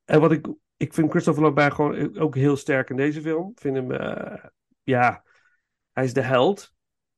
en 0.05 0.19
wat 0.19 0.31
ik, 0.31 0.47
ik 0.77 0.93
vind 0.93 1.09
Christopher 1.09 1.43
Lambert 1.43 1.73
gewoon 1.73 2.17
ook 2.17 2.35
heel 2.35 2.55
sterk 2.55 2.89
in 2.89 2.95
deze 2.95 3.21
film. 3.21 3.49
Ik 3.51 3.59
vind 3.59 3.75
hem, 3.75 3.91
eh, 3.91 4.43
ja, 4.83 5.23
hij 5.91 6.03
is 6.03 6.13
de 6.13 6.21
held. 6.21 6.73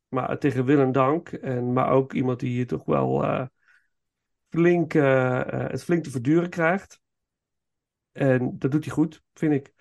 Maar 0.08 0.40
tegen 0.40 0.66
wil 0.66 0.80
en 0.80 0.92
dank. 0.92 1.30
En, 1.30 1.74
maar 1.74 1.90
ook 1.90 2.14
iemand 2.14 2.40
die 2.40 2.58
je 2.58 2.66
toch 2.66 2.86
wel 2.86 3.26
flink, 4.50 4.92
het 4.94 5.84
flink 5.84 6.04
te 6.04 6.12
verduren 6.12 6.50
krijgt. 6.50 7.02
En 8.14 8.56
dat 8.58 8.72
doet 8.72 8.86
hij 8.86 8.94
goed, 8.94 9.24
vind 9.34 9.54
ik. 9.54 9.74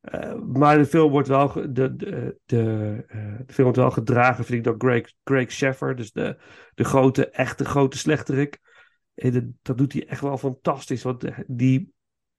Eh, 0.00 0.34
maar 0.34 0.78
de 0.78 0.86
film 0.86 1.10
wordt 1.10 1.28
wel, 1.28 1.52
de, 1.52 1.96
de, 1.96 2.38
de, 2.44 3.04
eh, 3.08 3.38
de 3.46 3.52
film 3.52 3.62
wordt 3.62 3.76
wel 3.76 3.90
gedragen, 3.90 4.44
vind 4.44 4.58
ik, 4.58 4.64
door 4.64 4.74
Greg, 4.90 5.12
Greg 5.24 5.50
Sheffer. 5.52 5.96
Dus 5.96 6.12
de, 6.12 6.38
de 6.74 6.84
grote, 6.84 7.30
echte 7.30 7.64
grote 7.64 7.98
slechterik. 7.98 8.60
En 9.14 9.58
dat, 9.62 9.78
doet 9.78 9.92
hij 9.92 10.06
echt 10.06 10.20
wel 10.20 10.38
fantastisch. 10.38 11.02
Want 11.02 11.20
de- 11.20 11.44
die, 11.46 11.92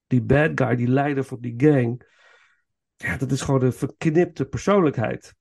die 0.08 0.22
bad 0.22 0.52
guy, 0.56 0.76
die 0.76 0.88
leider 0.88 1.24
van 1.24 1.40
die 1.40 1.54
gang. 1.58 2.12
Ja, 2.96 3.18
dat 3.18 3.32
is 3.32 3.42
gewoon 3.42 3.64
een 3.64 3.74
verknipte 3.74 4.46
persoonlijkheid. 4.46 5.36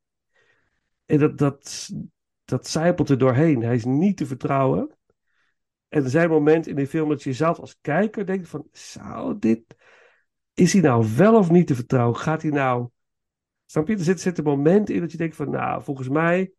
En 1.06 1.18
dat, 1.18 1.38
dat, 1.38 1.88
dat 2.44 2.68
zijpelt 2.68 3.08
er 3.10 3.18
doorheen. 3.18 3.62
Hij 3.62 3.74
is 3.74 3.84
niet 3.84 4.16
te 4.16 4.26
vertrouwen. 4.26 4.96
En 5.92 6.04
er 6.04 6.10
zijn 6.10 6.28
momenten 6.30 6.70
in 6.70 6.76
die 6.76 6.86
film 6.86 7.08
dat 7.08 7.22
je 7.22 7.32
zelf 7.32 7.58
als 7.58 7.78
kijker 7.80 8.26
denkt 8.26 8.48
van... 8.48 8.68
Zou 8.72 9.38
dit... 9.38 9.64
Is 10.54 10.72
hij 10.72 10.82
nou 10.82 11.16
wel 11.16 11.36
of 11.36 11.50
niet 11.50 11.66
te 11.66 11.74
vertrouwen? 11.74 12.16
Gaat 12.16 12.42
hij 12.42 12.50
nou... 12.50 12.88
Snap 13.66 13.88
je? 13.88 13.94
Er 13.94 14.00
zit, 14.00 14.20
zit 14.20 14.38
een 14.38 14.44
moment 14.44 14.90
in 14.90 15.00
dat 15.00 15.10
je 15.12 15.16
denkt 15.16 15.36
van... 15.36 15.50
Nou, 15.50 15.82
volgens 15.82 16.08
mij 16.08 16.52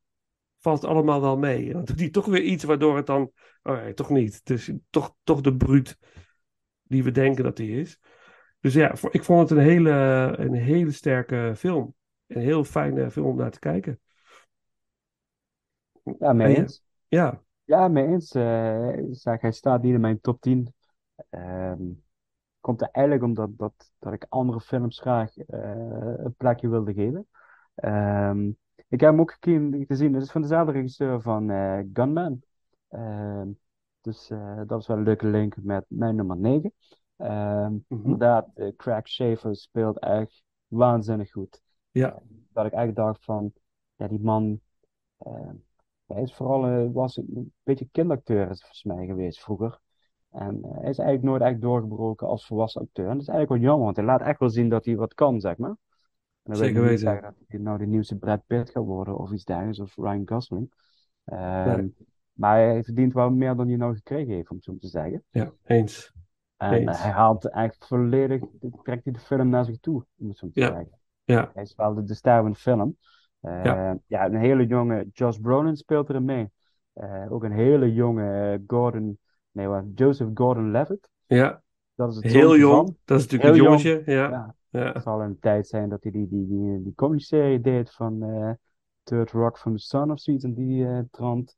valt 0.60 0.82
het 0.82 0.90
allemaal 0.90 1.22
wel 1.22 1.38
mee. 1.38 1.68
En 1.68 1.74
dan 1.74 1.84
doet 1.84 2.00
hij 2.00 2.10
toch 2.10 2.26
weer 2.26 2.42
iets 2.42 2.64
waardoor 2.64 2.96
het 2.96 3.06
dan... 3.06 3.32
Oh 3.64 3.76
nee, 3.76 3.94
toch 3.94 4.10
niet. 4.10 4.36
Het 4.36 4.50
is 4.50 4.72
toch, 4.90 5.16
toch 5.24 5.42
de 5.42 5.56
bruut 5.56 5.98
die 6.84 7.04
we 7.04 7.12
denken 7.12 7.44
dat 7.44 7.58
hij 7.58 7.68
is. 7.68 8.00
Dus 8.60 8.74
ja, 8.74 8.96
ik 9.12 9.24
vond 9.24 9.50
het 9.50 9.58
een 9.58 9.66
hele, 9.66 9.92
een 10.38 10.54
hele 10.54 10.92
sterke 10.92 11.54
film. 11.58 11.96
Een 12.28 12.42
heel 12.42 12.64
fijne 12.64 13.12
film 13.12 13.28
om 13.28 13.38
naar 13.38 13.52
te 13.52 13.60
kijken. 13.60 14.00
Ja, 16.20 16.34
mee 16.34 16.56
eens. 16.56 16.84
Ja, 17.08 17.44
Ja, 17.66 17.88
mee 17.88 18.08
eens. 18.08 18.32
Eh, 18.34 18.98
ik 18.98 19.06
zeg, 19.16 19.42
hij 19.42 19.52
staat 19.52 19.82
niet 19.82 19.94
in 19.94 20.00
mijn 20.02 20.22
top 20.22 20.42
10. 20.42 20.74
Ehm, 21.30 21.82
komt 22.60 22.82
er 22.82 22.90
eigenlijk 22.92 23.26
omdat 23.26 23.58
dat, 23.58 23.92
dat 24.00 24.14
ik 24.14 24.26
andere 24.30 24.60
films 24.62 25.00
graag 25.00 25.38
eh, 25.38 25.60
een 26.18 26.36
plekje 26.38 26.70
wilde 26.70 26.94
geven. 26.94 27.28
Ehm, 27.76 28.48
Ik 28.88 29.00
heb 29.00 29.10
hem 29.10 29.20
ook 29.20 29.38
gezien. 29.40 30.14
Het 30.14 30.22
is 30.24 30.32
van 30.32 30.42
dezelfde 30.42 30.72
regisseur 30.72 31.22
van 31.22 31.50
eh, 31.50 31.80
Gunman. 31.94 32.42
Ehm, 32.90 33.48
dus 34.02 34.30
eh, 34.30 34.62
dat 34.68 34.82
is 34.82 34.88
wel 34.88 34.98
een 34.98 35.04
leuke 35.04 35.28
link 35.28 35.56
met 35.62 35.86
mijn 35.88 36.16
nummer 36.16 36.38
9. 36.38 36.74
Ehm, 37.18 37.74
Mhm. 37.88 38.04
Inderdaad, 38.04 38.50
eh, 38.54 38.76
Craig 38.76 39.08
Schaefer 39.08 39.56
speelt 39.56 40.00
echt 40.00 40.44
waanzinnig 40.68 41.32
goed. 41.32 41.62
Ja. 41.92 42.22
Dat 42.50 42.66
ik 42.66 42.74
eigenlijk 42.74 42.96
dacht 43.08 43.24
van, 43.26 43.54
ja, 43.96 44.08
die 44.08 44.20
man, 44.22 44.60
eh, 45.18 45.50
hij 46.08 46.22
is 46.22 46.34
vooral 46.34 46.66
eh, 46.68 46.92
was 46.92 47.18
een 47.18 47.54
beetje 47.64 47.88
kinderacteur 47.92 48.50
is 48.50 48.60
volgens 48.60 48.84
mij 48.84 49.06
geweest 49.06 49.42
vroeger. 49.42 49.80
En 50.32 50.64
eh, 50.64 50.72
hij 50.72 50.90
is 50.90 50.98
eigenlijk 50.98 51.24
nooit 51.24 51.42
echt 51.42 51.62
doorgebroken 51.62 52.28
als 52.28 52.46
volwassen 52.46 52.82
acteur. 52.82 53.06
En 53.08 53.12
dat 53.14 53.22
is 53.22 53.28
eigenlijk 53.28 53.62
wel 53.62 53.70
jammer, 53.70 53.86
want 53.86 53.98
hij 53.98 54.06
laat 54.06 54.22
echt 54.22 54.40
wel 54.40 54.50
zien 54.50 54.70
dat 54.70 54.86
hij 54.86 54.96
wat 54.96 55.14
kan, 55.14 55.40
zeg 55.40 55.58
maar. 55.58 55.70
En 55.70 55.78
dan 56.52 56.56
Zeker 56.56 56.82
weten. 56.82 57.00
zeggen 57.00 57.22
dat 57.24 57.34
hij 57.48 57.60
nou 57.60 57.78
de 57.78 57.86
nieuwste 57.86 58.18
Brad 58.18 58.42
Pitt 58.48 58.70
gaat 58.70 58.84
worden 58.86 59.18
of 59.18 59.32
iets 59.32 59.44
dergelijks, 59.44 59.80
of 59.80 59.96
Ryan 59.96 60.22
Gosling. 60.26 60.72
Ehm. 61.26 61.88
Maar 62.34 62.58
hij 62.58 62.84
verdient 62.84 63.14
wel 63.14 63.30
meer 63.30 63.56
dan 63.56 63.68
hij 63.68 63.78
nou 63.78 63.96
gekregen 63.96 64.34
heeft, 64.34 64.50
om 64.50 64.62
zo 64.62 64.78
te 64.78 64.88
zeggen. 64.88 65.24
Ja, 65.30 65.52
eens. 65.64 66.14
En 66.58 66.74
Eens. 66.74 67.02
hij 67.02 67.12
haalt 67.12 67.46
eigenlijk 67.50 67.86
volledig, 67.86 68.42
trekt 68.84 69.04
hij 69.04 69.14
de 69.14 69.20
film 69.20 69.50
naar 69.50 69.66
zich 69.66 69.80
toe, 69.80 70.06
om 70.18 70.28
het 70.28 70.38
zo 70.38 70.50
te 70.52 70.60
Ja. 70.60 70.68
zeggen. 70.68 71.00
Ja, 71.24 71.52
Hij 71.54 71.64
is 71.64 71.76
wel 71.76 71.94
de, 71.94 72.04
de 72.04 72.14
ster 72.14 72.42
van 72.42 72.52
de 72.52 72.58
film. 72.58 72.98
Eh, 73.44 73.64
Ja. 73.64 73.98
ja. 74.08 74.26
een 74.26 74.36
hele 74.36 74.66
jonge 74.66 75.08
Josh 75.12 75.38
Brolin 75.38 75.76
speelt 75.78 76.10
erin 76.10 76.26
mee. 76.26 76.52
Eh, 76.94 77.32
ook 77.32 77.44
een 77.44 77.52
hele 77.52 77.94
jonge 77.94 78.52
eh, 78.54 78.60
Gordon, 78.68 79.18
nee, 79.52 79.68
wat, 79.68 79.84
Joseph 79.96 80.30
Gordon-Levitt. 80.34 81.10
ja. 81.26 81.62
Dat 81.96 82.10
is 82.10 82.16
het 82.16 82.26
Heel 82.26 82.58
jong. 82.58 82.76
van. 82.88 82.98
Dat 83.06 83.18
is 83.20 83.24
natuurlijk 83.28 83.56
Heel 83.56 83.66
een 83.66 83.70
jong. 83.72 83.82
jongetje. 83.84 84.12
Ja. 84.14 84.30
Ja, 84.30 84.56
Ja. 84.70 84.92
het 84.92 85.04
zal 85.04 85.22
een 85.22 85.40
tijd 85.40 85.68
zijn 85.68 85.90
dat 85.90 86.04
hij 86.04 86.12
die, 86.12 86.28
die, 86.28 86.48
die, 86.48 86.84
die 86.84 86.94
comedy-serie 86.96 87.62
deed 87.62 87.92
van 87.92 88.20
Third 89.04 89.32
Rock 89.32 89.58
from 89.58 89.76
the 89.76 89.82
Sun 89.84 90.12
of 90.12 90.20
zoiets 90.20 90.44
in 90.44 90.54
die 90.54 91.08
trant. 91.12 91.58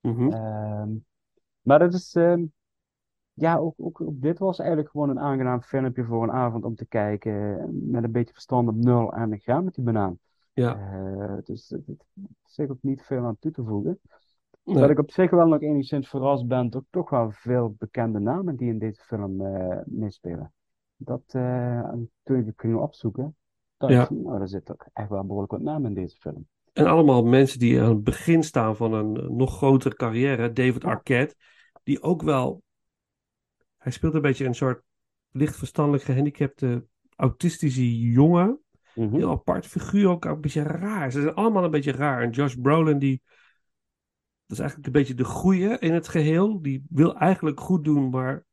Mhm. 0.00 0.32
Ehm, 0.32 0.88
maar 1.60 1.78
dat 1.78 1.94
is, 1.94 2.14
ehm, 2.14 2.44
ja, 3.32 3.56
ook, 3.56 3.74
ook, 3.76 4.00
ook 4.00 4.20
dit 4.20 4.38
was 4.38 4.58
eigenlijk 4.58 4.90
gewoon 4.90 5.08
een 5.08 5.20
aangenaam 5.20 5.62
filmpje 5.62 6.04
voor 6.04 6.22
een 6.22 6.32
avond 6.32 6.64
om 6.64 6.74
te 6.74 6.86
kijken. 6.86 7.68
Met 7.90 8.04
een 8.04 8.12
beetje 8.12 8.32
verstand 8.34 8.68
op 8.68 8.74
nul 8.76 9.12
en 9.12 9.40
ga 9.40 9.60
met 9.60 9.74
die 9.74 9.84
banaan. 9.84 10.18
Ja. 10.52 10.76
Eh, 10.76 11.36
dus 11.44 11.68
het 11.68 11.88
is 11.88 11.96
zich 12.44 12.68
ook 12.68 12.82
niet 12.82 13.02
veel 13.02 13.24
aan 13.24 13.38
toe 13.38 13.50
te 13.50 13.64
voegen. 13.64 14.00
Nee. 14.64 14.76
Dat 14.76 14.90
ik 14.90 14.98
op 14.98 15.10
zich 15.10 15.30
wel 15.30 15.46
nog 15.46 15.60
enigszins 15.60 16.08
verrast 16.08 16.46
ben 16.46 16.70
door 16.70 16.84
toch 16.90 17.10
wel 17.10 17.30
veel 17.30 17.74
bekende 17.78 18.18
namen 18.18 18.56
die 18.56 18.68
in 18.68 18.78
deze 18.78 19.02
film 19.02 19.40
eh, 19.40 19.78
meespelen. 19.84 20.52
Dat, 20.96 21.22
eh, 21.26 21.78
en 21.78 22.10
toen 22.22 22.38
ik 22.38 22.46
het 22.46 22.60
ging 22.60 22.76
opzoeken, 22.76 23.36
dacht 23.76 23.92
Ja. 23.92 24.08
nou, 24.10 24.40
er 24.40 24.48
zit 24.48 24.64
toch 24.64 24.86
echt 24.92 25.08
wel 25.08 25.24
behoorlijk 25.24 25.52
wat 25.52 25.60
namen 25.60 25.86
in 25.86 25.94
deze 25.94 26.16
film. 26.16 26.46
En 26.72 26.86
allemaal 26.86 27.24
mensen 27.24 27.58
die 27.58 27.80
aan 27.80 27.88
het 27.88 28.04
begin 28.04 28.42
staan 28.42 28.76
van 28.76 28.92
een 28.92 29.36
nog 29.36 29.56
grotere 29.56 29.94
carrière. 29.94 30.52
David 30.52 30.84
Arquette, 30.84 31.34
die 31.82 32.02
ook 32.02 32.22
wel. 32.22 32.62
Hij 33.78 33.92
speelt 33.92 34.14
een 34.14 34.20
beetje 34.20 34.44
een 34.44 34.54
soort 34.54 34.82
licht 35.30 35.56
verstandelijk 35.56 36.04
gehandicapte 36.04 36.86
autistische 37.16 37.98
jongen. 37.98 38.61
Mhm. 38.94 39.14
Heel 39.14 39.30
apart 39.30 39.66
figuur, 39.66 40.08
ook 40.08 40.24
een 40.24 40.40
beetje 40.40 40.62
raar. 40.62 41.12
Ze 41.12 41.20
zijn 41.20 41.34
allemaal 41.34 41.64
een 41.64 41.70
beetje 41.70 41.92
raar. 41.92 42.22
En 42.22 42.30
Josh 42.30 42.54
Brolin, 42.54 42.98
die. 42.98 43.22
Dat 44.46 44.56
is 44.56 44.58
eigenlijk 44.58 44.86
een 44.86 45.00
beetje 45.00 45.14
de 45.14 45.24
goeie 45.24 45.78
in 45.78 45.92
het 45.92 46.08
geheel. 46.08 46.62
Die 46.62 46.84
wil 46.88 47.16
eigenlijk 47.16 47.60
goed 47.60 47.84
doen, 47.84 48.10
maar 48.10 48.44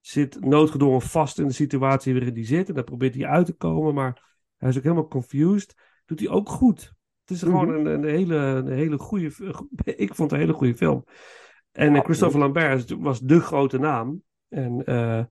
zit 0.00 0.40
noodgedwongen 0.40 1.00
vast 1.00 1.38
in 1.38 1.46
de 1.46 1.52
situatie 1.52 2.12
waarin 2.12 2.34
hij 2.34 2.44
zit. 2.44 2.68
En 2.68 2.74
daar 2.74 2.84
probeert 2.84 3.14
hij 3.14 3.26
uit 3.26 3.46
te 3.46 3.52
komen, 3.52 3.94
maar 3.94 4.36
hij 4.56 4.68
is 4.68 4.76
ook 4.76 4.82
helemaal 4.82 5.08
confused. 5.08 5.74
Doet 6.04 6.20
hij 6.20 6.28
ook 6.28 6.48
goed. 6.48 6.94
Het 7.20 7.30
is 7.30 7.42
gewoon 7.42 7.68
een, 7.68 7.86
een 7.86 8.04
hele, 8.04 8.36
een 8.36 8.72
hele 8.72 8.98
goede. 8.98 9.26
Ik 9.84 10.14
vond 10.14 10.30
het 10.30 10.32
een 10.32 10.46
hele 10.46 10.58
goede 10.58 10.76
film. 10.76 11.04
En 11.72 11.94
eh, 11.94 12.02
Christopher 12.02 12.40
Lambert 12.40 12.90
was 12.90 13.20
de 13.20 13.40
grote 13.40 13.78
naam. 13.78 14.22
En 14.48 14.84
eh, 14.84 15.24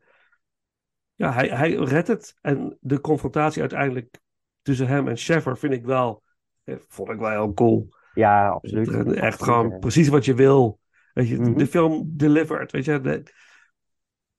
ja, 1.20 1.32
hij, 1.34 1.48
hij 1.48 1.74
redt 1.74 2.08
het. 2.08 2.36
En 2.42 2.78
de 2.80 3.02
confrontatie 3.02 3.62
uiteindelijk 3.62 4.20
tussen 4.62 4.88
hem 4.88 5.08
en 5.08 5.18
Sheffer 5.18 5.58
vind 5.58 5.74
ik 5.74 5.86
wel. 5.86 6.24
eh, 6.64 6.76
Vond 6.88 7.10
ik 7.10 7.20
wel 7.20 7.30
heel 7.30 7.54
cool. 7.54 7.88
Ja, 8.14 8.50
absoluut. 8.50 8.88
Echt 8.88 8.98
Absoluut, 9.08 9.36
gewoon 9.44 9.72
eh. 9.72 9.80
precies 9.80 10.08
wat 10.08 10.26
je 10.26 10.34
wil. 10.34 10.80
Weet 11.14 11.28
je, 11.28 11.38
Mhm. 11.40 11.58
de 11.58 11.68
film 11.68 12.12
delivered. 12.18 12.72
Weet 12.72 12.86
je, 12.86 13.02
de- 13.02 13.24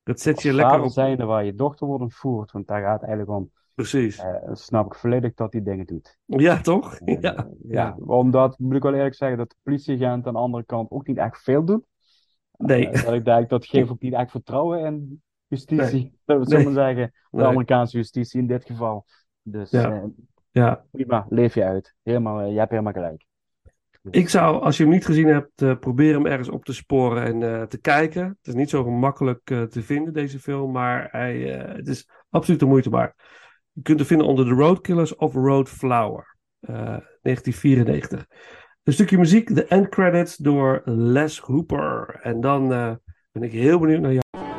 dat 0.03 0.21
zet 0.21 0.43
je 0.43 0.53
lekker 0.53 0.83
op. 0.83 0.91
zijnde 0.91 1.25
waar 1.25 1.45
je 1.45 1.55
dochter 1.55 1.87
wordt 1.87 2.03
ontvoerd, 2.03 2.53
want 2.53 2.67
daar 2.67 2.83
gaat 2.83 3.01
het 3.01 3.09
eigenlijk 3.09 3.39
om. 3.39 3.51
Precies. 3.75 4.19
Eh, 4.19 4.35
snap 4.53 4.87
ik 4.87 4.95
volledig 4.95 5.35
dat 5.35 5.53
hij 5.53 5.63
dingen 5.63 5.87
doet. 5.87 6.19
Ja, 6.25 6.61
toch? 6.61 6.95
En, 6.95 7.21
Ja. 7.21 7.35
eh, 7.37 7.45
ja, 7.69 7.97
omdat, 8.07 8.59
moet 8.59 8.75
ik 8.77 8.83
wel 8.83 8.95
eerlijk 8.95 9.15
zeggen, 9.15 9.39
dat 9.39 9.51
de 9.51 9.57
politieagent 9.63 10.27
aan 10.27 10.33
de 10.33 10.39
andere 10.39 10.65
kant 10.65 10.91
ook 10.91 11.07
niet 11.07 11.17
echt 11.19 11.43
veel 11.43 11.65
doet. 11.65 11.85
Nee. 12.57 12.89
Eh, 12.89 13.05
dat 13.05 13.15
ik 13.15 13.25
denk, 13.25 13.49
dat 13.49 13.67
geeft 13.73 13.91
ook 13.91 14.01
niet 14.01 14.13
echt 14.15 14.31
vertrouwen 14.31 14.81
in 14.85 15.23
justitie. 15.51 16.01
Nee. 16.01 16.19
Dat 16.25 16.49
we 16.49 16.55
Nee. 16.55 16.65
maar 16.65 16.73
zeggen. 16.73 17.13
De 17.31 17.37
Nee. 17.37 17.47
Amerikaanse 17.47 17.97
justitie 17.97 18.41
in 18.41 18.47
dit 18.47 18.65
geval. 18.65 19.05
Dus 19.43 19.71
Ja. 19.71 19.91
eh, 19.93 20.03
Ja. 20.51 20.85
prima, 20.91 21.27
leef 21.29 21.55
je 21.55 21.65
uit. 21.65 21.95
Helemaal, 22.03 22.41
eh, 22.41 22.53
je 22.53 22.59
hebt 22.59 22.71
helemaal 22.71 22.93
gelijk. 22.93 23.25
Ik 24.11 24.29
zou, 24.29 24.63
als 24.63 24.77
je 24.77 24.83
hem 24.83 24.93
niet 24.93 25.05
gezien 25.07 25.27
hebt, 25.27 25.63
eh 25.63 25.79
probeer 25.79 26.15
hem 26.15 26.27
ergens 26.27 26.49
op 26.49 26.65
te 26.65 26.73
sporen 26.73 27.23
en 27.25 27.43
eh, 27.43 27.63
te 27.63 27.81
kijken. 27.81 28.27
Het 28.27 28.47
is 28.47 28.55
niet 28.55 28.71
zo 28.71 28.83
gemakkelijk 28.83 29.41
te 29.45 29.83
vinden, 29.83 30.13
deze 30.13 30.39
film, 30.39 30.73
maar 30.73 31.09
hij, 31.11 31.39
het 31.77 31.89
is 31.89 32.11
absoluut 32.31 32.61
de 32.61 32.67
moeite 32.67 32.91
waard. 32.91 33.15
Je 33.73 33.83
kunt 33.83 33.99
hem 33.99 34.07
vinden 34.09 34.27
onder 34.27 34.45
The 34.45 34.53
Roadkillers 34.55 35.17
of 35.17 35.35
Road 35.35 35.69
Flower, 35.69 36.37
eh, 36.61 36.97
1994. 37.23 38.27
Een 38.83 38.93
stukje 38.93 39.19
muziek, 39.19 39.55
de 39.55 39.65
end 39.65 39.89
credits 39.89 40.37
door 40.37 40.83
Les 40.85 41.39
Hooper. 41.39 42.19
En 42.23 42.41
dan 42.41 42.69
ben 43.33 43.43
ik 43.43 43.53
heel 43.53 43.79
benieuwd 43.79 44.01
naar 44.01 44.13
jou. 44.13 44.50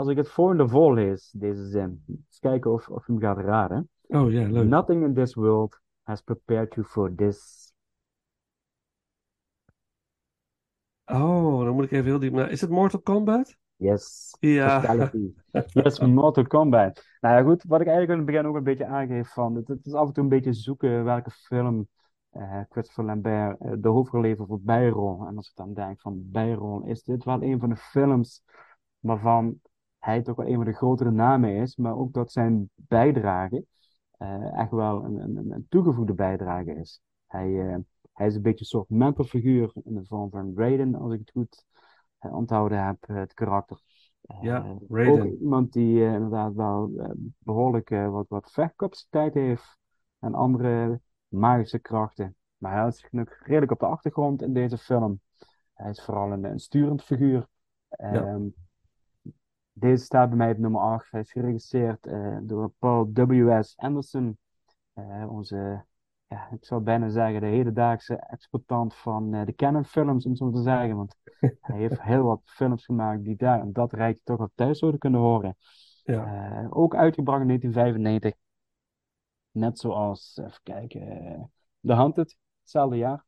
Als 0.00 0.08
ik 0.08 0.16
het 0.16 0.28
volgende 0.28 0.68
voorlees, 0.68 1.30
deze 1.30 1.66
zin, 1.66 2.02
eens 2.06 2.38
kijken 2.38 2.72
of, 2.72 2.88
of 2.88 3.06
je 3.06 3.12
hem 3.12 3.20
gaat 3.20 3.38
raden. 3.38 3.88
Oh 4.06 4.32
ja, 4.32 4.48
leuk. 4.48 4.68
Nothing 4.68 5.04
in 5.04 5.14
this 5.14 5.34
world 5.34 5.80
has 6.02 6.20
prepared 6.20 6.74
you 6.74 6.86
for 6.86 7.14
this. 7.14 7.72
Oh, 11.04 11.64
dan 11.64 11.74
moet 11.74 11.84
ik 11.84 11.90
even 11.90 12.04
heel 12.04 12.18
diep 12.18 12.32
naar. 12.32 12.50
Is 12.50 12.60
het 12.60 12.70
Mortal 12.70 13.00
Kombat? 13.00 13.56
Yes. 13.76 14.36
Ja. 14.38 14.80
Fatality. 14.80 15.32
Yes, 15.72 15.98
Mortal 15.98 16.46
Kombat. 16.46 17.04
Nou 17.20 17.36
ja, 17.36 17.42
goed. 17.42 17.64
Wat 17.68 17.80
ik 17.80 17.86
eigenlijk 17.86 18.18
in 18.18 18.26
het 18.26 18.34
begin 18.34 18.46
ook 18.46 18.56
een 18.56 18.64
beetje 18.64 18.86
aangeef 18.86 19.32
van. 19.32 19.54
Het, 19.54 19.68
het 19.68 19.86
is 19.86 19.92
af 19.92 20.06
en 20.06 20.12
toe 20.12 20.22
een 20.22 20.28
beetje 20.28 20.52
zoeken 20.52 21.04
welke 21.04 21.30
film 21.30 21.88
eh 22.30 22.60
Christopher 22.68 23.04
Lambert 23.04 23.60
eh, 23.60 23.72
de 23.78 23.88
hoofdrol 23.88 24.36
voor 24.36 24.60
bijrol. 24.60 25.26
En 25.26 25.36
als 25.36 25.48
ik 25.48 25.56
dan 25.56 25.74
denk 25.74 26.00
van 26.00 26.30
bijrol, 26.30 26.82
is 26.84 27.02
dit 27.02 27.24
wel 27.24 27.42
een 27.42 27.60
van 27.60 27.68
de 27.68 27.76
films 27.76 28.42
waarvan 28.98 29.60
hij 30.00 30.22
toch 30.22 30.36
wel 30.36 30.46
een 30.46 30.56
van 30.56 30.64
de 30.64 30.72
grotere 30.72 31.10
namen 31.10 31.54
is, 31.54 31.76
maar 31.76 31.96
ook 31.96 32.12
dat 32.12 32.32
zijn 32.32 32.70
bijdrage 32.74 33.64
eh, 34.10 34.58
echt 34.58 34.70
wel 34.70 35.04
een, 35.04 35.36
een, 35.36 35.50
een 35.50 35.66
toegevoegde 35.68 36.14
bijdrage 36.14 36.74
is. 36.74 37.00
Hij, 37.26 37.68
eh, 37.68 37.76
hij 38.12 38.26
is 38.26 38.34
een 38.34 38.42
beetje 38.42 38.60
een 38.60 38.66
soort 38.66 38.88
mentorfiguur 38.88 39.72
in 39.84 39.94
de 39.94 40.04
vorm 40.04 40.30
van 40.30 40.52
Raiden, 40.54 40.94
als 40.94 41.12
ik 41.12 41.18
het 41.18 41.30
goed 41.30 41.64
eh, 42.18 42.34
onthouden 42.34 42.84
heb, 42.86 42.96
het 43.06 43.34
karakter. 43.34 43.80
Ja, 44.40 44.68
Ook 44.68 44.82
Raiden. 44.88 45.38
iemand 45.40 45.72
die 45.72 46.04
inderdaad 46.04 46.54
wel 46.54 46.90
eh, 46.96 47.10
behoorlijk 47.38 47.90
eh, 47.90 48.10
wat, 48.10 48.28
wat 48.28 48.52
vechtcapaciteit 48.52 49.34
heeft 49.34 49.78
en 50.18 50.34
andere 50.34 51.00
magische 51.28 51.78
krachten. 51.78 52.36
Maar 52.56 52.70
hij 52.70 52.80
houdt 52.80 52.96
zich 52.96 53.12
nog 53.12 53.28
redelijk 53.40 53.72
op 53.72 53.78
de 53.78 53.86
achtergrond 53.86 54.42
in 54.42 54.52
deze 54.52 54.78
film. 54.78 55.20
Hij 55.72 55.90
is 55.90 56.04
vooral 56.04 56.32
een, 56.32 56.44
een 56.44 56.58
sturend 56.58 57.02
figuur. 57.02 57.48
Ehm, 57.88 58.46
Deze 59.72 60.04
staat 60.04 60.28
bij 60.28 60.38
mij 60.38 60.50
op 60.50 60.58
nummer 60.58 60.80
8. 60.80 61.10
Hij 61.10 61.20
is 61.20 61.32
geregisseerd 61.32 62.06
eh, 62.06 62.38
door 62.42 62.72
Paul 62.78 63.10
W.S. 63.12 63.76
Anderson. 63.76 64.38
Eh, 64.92 65.26
onze, 65.30 65.84
ja, 66.26 66.50
ik 66.50 66.64
zou 66.64 66.80
bijna 66.80 67.08
zeggen, 67.08 67.40
de 67.40 67.46
hedendaagse 67.46 68.16
exploitant 68.16 68.94
van 68.94 69.34
eh, 69.34 69.46
de 69.46 69.54
Canon 69.54 69.84
films, 69.84 70.26
om 70.26 70.36
zo 70.36 70.50
te 70.50 70.62
zeggen. 70.62 70.96
Want 70.96 71.16
hij 71.60 71.78
heeft 71.78 72.02
heel 72.02 72.22
wat 72.22 72.40
films 72.44 72.84
gemaakt 72.84 73.24
die 73.24 73.36
daar 73.36 73.60
en 73.60 73.72
dat 73.72 73.92
rijtje 73.92 74.22
toch 74.24 74.38
wel 74.38 74.50
thuis 74.54 74.78
zouden 74.78 75.00
kunnen 75.00 75.20
horen. 75.20 75.56
Ja. 76.02 76.66
Ook 76.70 76.94
uitgebracht 76.94 77.40
in 77.40 77.46
1995. 77.46 78.40
Net 79.50 79.78
zoals, 79.78 80.36
even 80.36 80.60
kijken, 80.62 81.52
The 81.80 81.94
Hunted, 81.94 82.36
hetzelfde 82.60 82.96
jaar. 82.96 83.24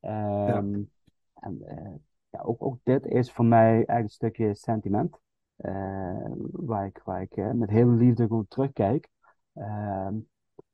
Ehm, 0.00 0.82
En 1.34 1.62
eh, 1.66 1.92
ja, 2.30 2.40
ook, 2.40 2.62
ook 2.62 2.78
dit 2.82 3.06
is 3.06 3.32
voor 3.32 3.44
mij 3.44 3.72
eigenlijk 3.72 4.02
een 4.02 4.08
stukje 4.08 4.54
sentiment. 4.54 5.18
Eh, 5.64 6.32
waar 6.52 6.86
ik, 6.86 7.00
waar 7.04 7.22
ik 7.22 7.36
eh, 7.36 7.50
met 7.50 7.70
hele 7.70 7.90
liefde 7.90 8.26
gewoon 8.26 8.46
terugkijk. 8.48 9.08
Ehm, 9.54 10.14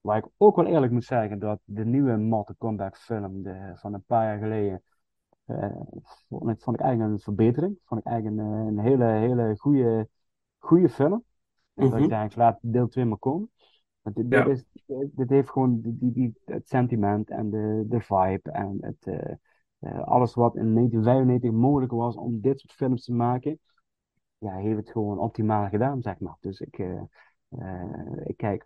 waar 0.01 0.17
ik 0.19 0.27
ook 0.37 0.57
wel 0.57 0.67
eerlijk 0.67 0.93
moet 0.93 1.05
zeggen 1.05 1.39
dat 1.39 1.61
de 1.65 1.85
nieuwe 1.85 2.17
Mortal 2.17 2.55
Kombat 2.59 2.99
film 2.99 3.43
de, 3.43 3.73
van 3.77 3.95
een 3.95 4.05
paar 4.05 4.25
jaar 4.25 4.39
geleden. 4.39 4.83
eh, 5.47 5.71
vond, 6.29 6.51
ik, 6.51 6.61
vond 6.63 6.77
ik 6.77 6.83
eigenlijk 6.83 7.13
een 7.13 7.21
verbetering. 7.21 7.79
Vond 7.85 8.01
ik 8.01 8.07
eigenlijk 8.07 8.39
een, 8.43 8.47
een 8.53 8.79
hele, 8.79 9.05
hele 9.05 9.55
goede, 9.59 10.09
goede 10.59 10.89
film. 10.89 11.25
En 11.75 11.91
dat 11.91 11.93
Mhm. 11.93 12.03
ik 12.03 12.09
denk, 12.09 12.35
laat 12.37 12.59
deel 12.63 12.89
2 12.89 13.05
maar 13.05 13.19
komen. 13.19 13.51
Want 14.03 14.17
dit, 14.17 14.31
dit, 14.31 14.47
Ja. 14.47 14.47
is, 14.47 14.65
dit 15.13 15.29
heeft 15.31 15.51
gewoon 15.51 15.81
die, 15.81 16.13
die, 16.13 16.35
het 16.45 16.69
sentiment 16.69 17.31
en 17.31 17.51
de, 17.51 17.85
de 17.89 18.01
vibe 18.01 18.51
en 18.51 18.79
het, 18.81 19.07
alles 20.05 20.35
wat 20.35 20.57
in 20.57 20.75
1995 20.75 21.51
mogelijk 21.53 21.93
was 21.93 22.17
om 22.17 22.41
dit 22.41 22.61
soort 22.61 22.73
films 22.73 23.05
te 23.05 23.13
maken, 23.13 23.59
ja, 24.41 24.57
heeft 24.57 24.77
het 24.77 24.91
gewoon 24.91 25.19
optimaal 25.19 25.69
gedaan, 25.69 26.03
zeg 26.03 26.19
maar. 26.19 26.37
Dus 26.41 26.61
ik, 26.61 26.79
eh, 26.79 27.03
eh, 27.49 28.17
ik 28.25 28.37
kijk, 28.37 28.65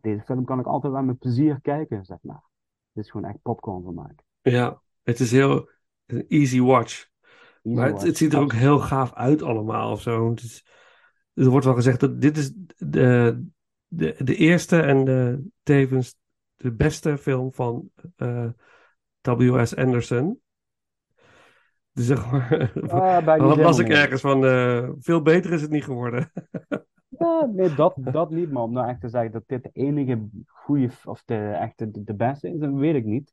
deze 0.00 0.22
film 0.22 0.44
kan 0.44 0.58
ik 0.58 0.66
altijd 0.66 0.92
wel 0.92 1.02
met 1.02 1.18
plezier 1.18 1.60
kijken, 1.60 2.04
zeg 2.04 2.18
maar. 2.22 2.42
Het 2.92 3.04
is 3.04 3.10
gewoon 3.10 3.30
echt 3.30 3.42
popcorn 3.42 3.82
voor 3.82 3.94
maken. 3.94 4.24
Ja, 4.40 4.82
het 5.02 5.20
is 5.20 5.30
heel 5.30 5.70
een 6.06 6.24
easy 6.28 6.60
watch. 6.60 7.10
Easy 7.62 7.76
Maar 7.76 7.84
het, 7.84 7.92
watch. 7.94 8.06
het 8.06 8.16
ziet 8.16 8.32
er 8.32 8.40
ook 8.40 8.52
heel 8.52 8.78
gaaf 8.78 9.12
uit 9.12 9.42
allemaal 9.42 9.90
of 9.90 10.00
zo. 10.00 10.30
Het 10.30 10.42
is, 10.42 10.66
er 11.34 11.48
wordt 11.48 11.64
wel 11.64 11.74
gezegd 11.74 12.00
dat 12.00 12.20
dit 12.20 12.36
is 12.36 12.52
de, 12.76 13.46
de, 13.86 14.16
de 14.18 14.36
eerste 14.36 14.80
en 14.80 15.04
de, 15.04 15.46
tevens 15.62 16.16
de 16.56 16.72
beste 16.72 17.18
film 17.18 17.52
van 17.52 17.90
eh, 18.16 18.48
W.S. 19.20 19.76
Anderson. 19.76 20.40
Dus 21.94 22.06
zeg 22.12 22.30
maar, 22.30 22.72
Ah, 22.88 23.24
ben 23.24 23.34
ik 23.34 23.56
las 23.56 23.80
ergens 23.80 24.20
van, 24.20 24.44
eh, 24.44 24.88
veel 24.98 25.22
beter 25.22 25.52
is 25.52 25.62
het 25.62 25.70
niet 25.70 25.84
geworden. 25.84 26.30
Ja, 27.18 27.50
nee, 27.52 27.74
dat, 27.74 27.94
dat 27.98 28.30
niet, 28.30 28.50
maar 28.50 28.62
om 28.62 28.72
nou 28.72 28.88
echt 28.88 29.00
te 29.00 29.08
zeggen 29.08 29.32
dat 29.32 29.42
dit 29.46 29.62
de 29.62 29.70
enige 29.72 30.28
goede, 30.46 30.90
of 31.04 31.22
de, 31.24 31.34
echt 31.34 31.78
de, 31.78 32.04
de 32.04 32.14
beste 32.14 32.48
is, 32.48 32.58
dat 32.58 32.72
weet 32.72 32.94
ik 32.94 33.04
niet. 33.04 33.32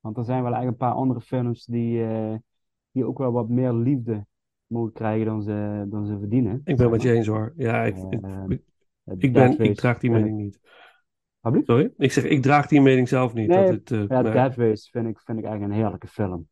Want 0.00 0.16
er 0.16 0.24
zijn 0.24 0.42
wel 0.42 0.54
echt 0.54 0.64
een 0.64 0.76
paar 0.76 0.92
andere 0.92 1.20
films 1.20 1.64
die, 1.64 2.04
eh, 2.04 2.34
die 2.90 3.04
ook 3.04 3.18
wel 3.18 3.32
wat 3.32 3.48
meer 3.48 3.72
liefde 3.72 4.26
mogen 4.66 4.92
krijgen 4.92 5.26
dan 5.26 5.42
ze, 5.42 5.84
dan 5.88 6.06
ze 6.06 6.18
verdienen. 6.18 6.60
Ik 6.64 6.76
ben 6.76 6.90
met 6.90 7.02
je 7.02 7.12
eens 7.12 7.26
hoor. 7.26 7.52
Ja, 7.56 7.82
ik, 7.82 7.96
Eh, 7.96 8.44
ik, 8.46 8.62
ik 9.18 9.32
ben, 9.32 9.58
ik 9.58 9.76
draag 9.76 9.98
die 9.98 10.10
mening 10.10 10.36
niet. 10.36 10.60
Sorry? 11.64 11.92
Ik 11.96 12.12
zeg, 12.12 12.24
ik 12.24 12.42
draag 12.42 12.66
die 12.66 12.80
mening 12.80 13.08
zelf 13.08 13.34
niet. 13.34 13.48
Nee, 13.48 13.66
dat 13.66 13.88
het, 13.88 14.08
Ja. 14.08 14.22
Dead 14.22 14.54
Race 14.54 14.90
vind 14.90 15.06
ik, 15.08 15.20
vind 15.20 15.38
ik 15.38 15.44
eigenlijk 15.44 15.74
een 15.74 15.78
heerlijke 15.78 16.08
film. 16.08 16.48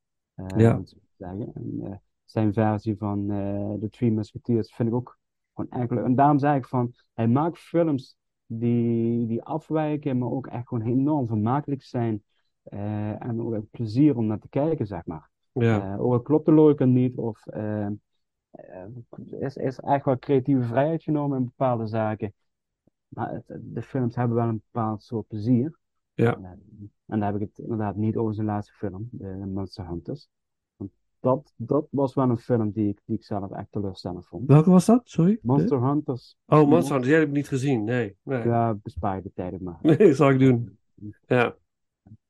Ja. 0.57 0.81
En, 1.23 1.81
eh, 1.83 1.97
zijn 2.25 2.53
versie 2.53 2.97
van 2.97 3.31
eh 3.31 3.73
The 3.81 3.89
Three 3.91 4.13
Musketeers 4.13 4.75
vind 4.75 4.89
ik 4.89 4.95
ook 4.95 5.19
gewoon 5.55 5.71
echt 5.81 5.91
leuk. 5.91 6.05
En 6.05 6.15
daarom 6.15 6.39
zeg 6.39 6.57
ik 6.57 6.67
van, 6.67 6.93
hij 7.13 7.29
maakt 7.29 7.59
films 7.59 8.17
die, 8.47 9.27
die 9.27 9.43
afwijken, 9.43 10.19
maar 10.19 10.31
ook 10.31 10.47
echt 10.47 10.69
gewoon 10.69 10.87
enorm 10.87 11.27
vermakelijk 11.27 11.83
zijn. 11.83 12.23
Eh, 12.63 13.25
en 13.25 13.41
ook 13.43 13.71
plezier 13.71 14.17
om 14.17 14.27
naar 14.27 14.39
te 14.39 14.49
kijken, 14.49 14.87
zeg 14.87 15.07
maar. 15.07 15.31
Ja. 15.53 15.97
Ook 15.97 16.13
al 16.13 16.21
klopt 16.23 16.47
de 16.47 16.53
logica 16.53 16.85
niet, 16.85 17.17
of 17.17 17.47
eh, 17.47 17.87
is, 19.39 19.57
is 19.57 19.79
echt 19.81 20.05
wel 20.05 20.19
creatieve 20.19 20.63
vrijheid 20.63 21.03
genomen 21.03 21.39
in 21.39 21.45
bepaalde 21.45 21.87
zaken. 21.87 22.35
Maar 23.09 23.33
het- 23.33 23.59
de 23.63 23.83
films 23.83 24.15
hebben 24.17 24.37
wel 24.37 24.49
een 24.49 24.63
bepaald 24.73 25.03
soort 25.03 25.27
plezier. 25.27 25.79
Ja. 26.15 26.35
En, 26.35 26.43
en 27.07 27.21
dan 27.21 27.23
heb 27.23 27.35
ik 27.35 27.41
het 27.41 27.59
inderdaad 27.59 27.97
niet 27.97 28.17
over 28.17 28.35
zijn 28.35 28.47
laatste 28.47 28.73
film, 28.75 29.09
de 29.11 29.27
Monster 29.47 29.89
Hunters. 29.89 30.29
Dat, 31.23 31.53
dat 31.57 31.87
was 31.91 32.15
wel 32.15 32.31
een 32.31 32.39
film 32.39 32.71
die 32.71 32.89
ik, 32.89 33.01
die 33.05 33.17
ik 33.17 33.25
zelf 33.25 33.51
echt 33.51 33.67
teleurstellend 33.71 34.27
vond. 34.27 34.47
Welke 34.49 34.71
was 34.71 34.87
dat? 34.87 35.01
Sorry? 35.05 35.39
Monster 35.43 35.83
Hunters. 35.89 36.37
Oh, 36.47 36.69
Monster 36.69 36.93
Hunters. 36.93 37.07
Jij 37.07 37.15
hebt 37.19 37.27
het 37.29 37.37
niet 37.37 37.49
gezien. 37.49 37.85
Nee. 37.85 38.17
Nee, 38.23 38.43
Ja, 38.43 38.75
bespaar 38.75 39.23
de 39.23 39.33
tijd 39.35 39.61
maar. 39.61 39.79
nee 39.83 40.15
zal 40.15 40.31
ik 40.31 40.39
doen. 40.39 40.79
Ja. 41.27 41.55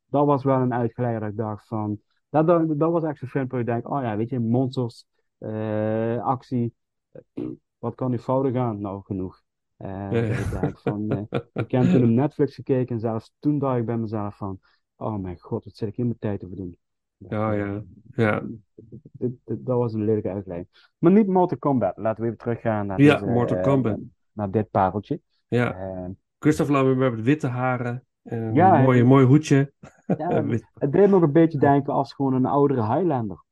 Dat 0.06 0.26
was 0.26 0.44
wel 0.44 0.60
een 0.60 0.74
uitgeleider 0.74 1.28
ik 1.28 1.36
dacht 1.36 1.66
van... 1.66 2.00
Dat, 2.28 2.46
dat, 2.46 2.78
dat 2.78 2.92
was 2.92 3.04
echt 3.04 3.18
zo'n 3.18 3.28
film 3.28 3.48
waar 3.48 3.58
je 3.58 3.64
denkt, 3.64 3.86
oh 3.86 4.02
ja, 4.02 4.16
weet 4.16 4.30
je, 4.30 4.38
monsters, 4.38 5.04
eh, 5.38 6.24
actie, 6.24 6.74
wat 7.78 7.94
kan 7.94 8.10
nu 8.10 8.18
fouten 8.18 8.52
gaan? 8.52 8.80
Nou, 8.80 9.02
genoeg. 9.04 9.42
Eh, 9.76 9.88
Ja, 9.88 10.10
dat 10.10 10.26
ja. 10.26 10.38
ik 10.38 10.60
denk 10.60 10.78
van, 10.78 11.10
eh, 11.10 11.40
ik 11.52 11.70
heb 11.70 11.82
toen 11.82 12.02
op 12.02 12.08
Netflix 12.08 12.54
gekeken 12.54 12.94
en 12.94 13.00
zelfs 13.00 13.32
toen 13.38 13.58
dacht 13.58 13.78
ik 13.78 13.86
bij 13.86 13.96
mezelf 13.98 14.36
van, 14.36 14.60
oh 14.96 15.16
mijn 15.16 15.38
god, 15.38 15.64
wat 15.64 15.76
zit 15.76 15.88
ik 15.88 15.96
hier 15.96 16.04
mijn 16.04 16.18
tijd 16.18 16.40
te 16.40 16.46
verdoen? 16.46 16.76
Ja, 17.28 17.52
ja. 17.52 17.82
Ja. 18.14 18.42
Dit- 18.74 19.00
dit- 19.12 19.38
dat 19.66 19.76
was 19.78 19.92
een 19.92 20.04
lelijke 20.04 20.28
uitleiding. 20.30 20.68
Maar 20.98 21.12
niet 21.12 21.26
Mortal 21.26 21.58
Kombat. 21.58 21.96
Laten 21.96 22.20
we 22.20 22.26
even 22.26 22.38
teruggaan 22.38 22.86
naar, 22.86 23.00
Ja, 23.00 23.12
deze, 23.12 23.26
Mortal 23.26 23.56
eh, 23.56 23.62
Kombat. 23.62 23.98
naar 24.32 24.50
dit 24.50 24.70
pareltje. 24.70 25.20
Ja. 25.48 25.74
Eh, 25.74 26.08
Christopher 26.38 26.74
Lambert 26.74 26.98
met 27.16 27.24
witte 27.24 27.46
haren. 27.46 28.04
En 28.22 28.42
een 28.42 28.54
Ja, 28.54 28.82
mooie, 28.82 28.98
hij- 28.98 29.06
mooi 29.08 29.26
hoedje. 29.26 29.72
ja, 30.06 30.44
het 30.74 30.92
deed 30.92 31.08
me 31.10 31.14
ook 31.14 31.22
een 31.22 31.32
beetje 31.32 31.58
denken 31.58 31.92
als 31.92 32.14
gewoon 32.14 32.34
een 32.34 32.46
oudere 32.46 32.94
Highlander. 32.94 33.44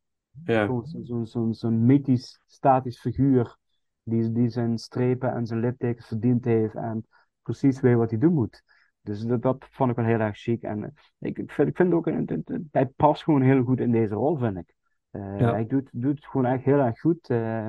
ja. 0.44 0.66
Zo'n 0.66 0.86
zo'n 1.02 1.26
zo'n 1.26 1.55
zo'n 1.55 1.84
mythisch, 1.86 2.40
statisch 2.47 3.01
figuur. 3.01 3.56
Die, 4.02 4.32
die 4.32 4.48
zijn 4.48 4.78
strepen 4.78 5.32
en 5.32 5.47
zijn 5.47 5.60
littekens 5.60 6.06
verdiend 6.06 6.44
heeft. 6.44 6.74
En 6.74 7.06
precies 7.42 7.80
weet 7.80 7.97
wat 7.97 8.10
hij 8.10 8.18
doen 8.18 8.34
moet. 8.34 8.62
Dus 9.02 9.20
dat, 9.22 9.43
dat 9.43 9.66
vond 9.70 9.90
ik 9.90 9.97
wel 9.97 10.05
heel 10.05 10.18
erg 10.20 10.39
chic. 10.39 10.62
En 10.62 10.85
eh, 10.85 10.90
ik, 11.18 11.39
ik 11.39 11.51
vind, 11.52 11.68
ik 11.68 11.77
vind 11.77 11.93
ook, 11.93 12.06
een- 12.06 12.32
een- 12.32 12.43
een- 12.44 12.68
hij 12.72 12.86
past 12.86 13.22
gewoon 13.22 13.43
heel 13.43 13.62
goed 13.64 13.81
in 13.81 13.90
deze 13.90 14.14
rol, 14.14 14.36
vind 14.36 14.56
ik. 14.56 14.74
Eh, 15.10 15.39
Ja. 15.39 15.51
Hij 15.52 15.66
doet, 15.66 15.89
doet 15.93 16.14
het 16.16 16.27
gewoon 16.27 16.47
echt 16.47 16.64
heel 16.64 16.78
erg 16.78 17.01
goed. 17.01 17.28
eh, 17.31 17.66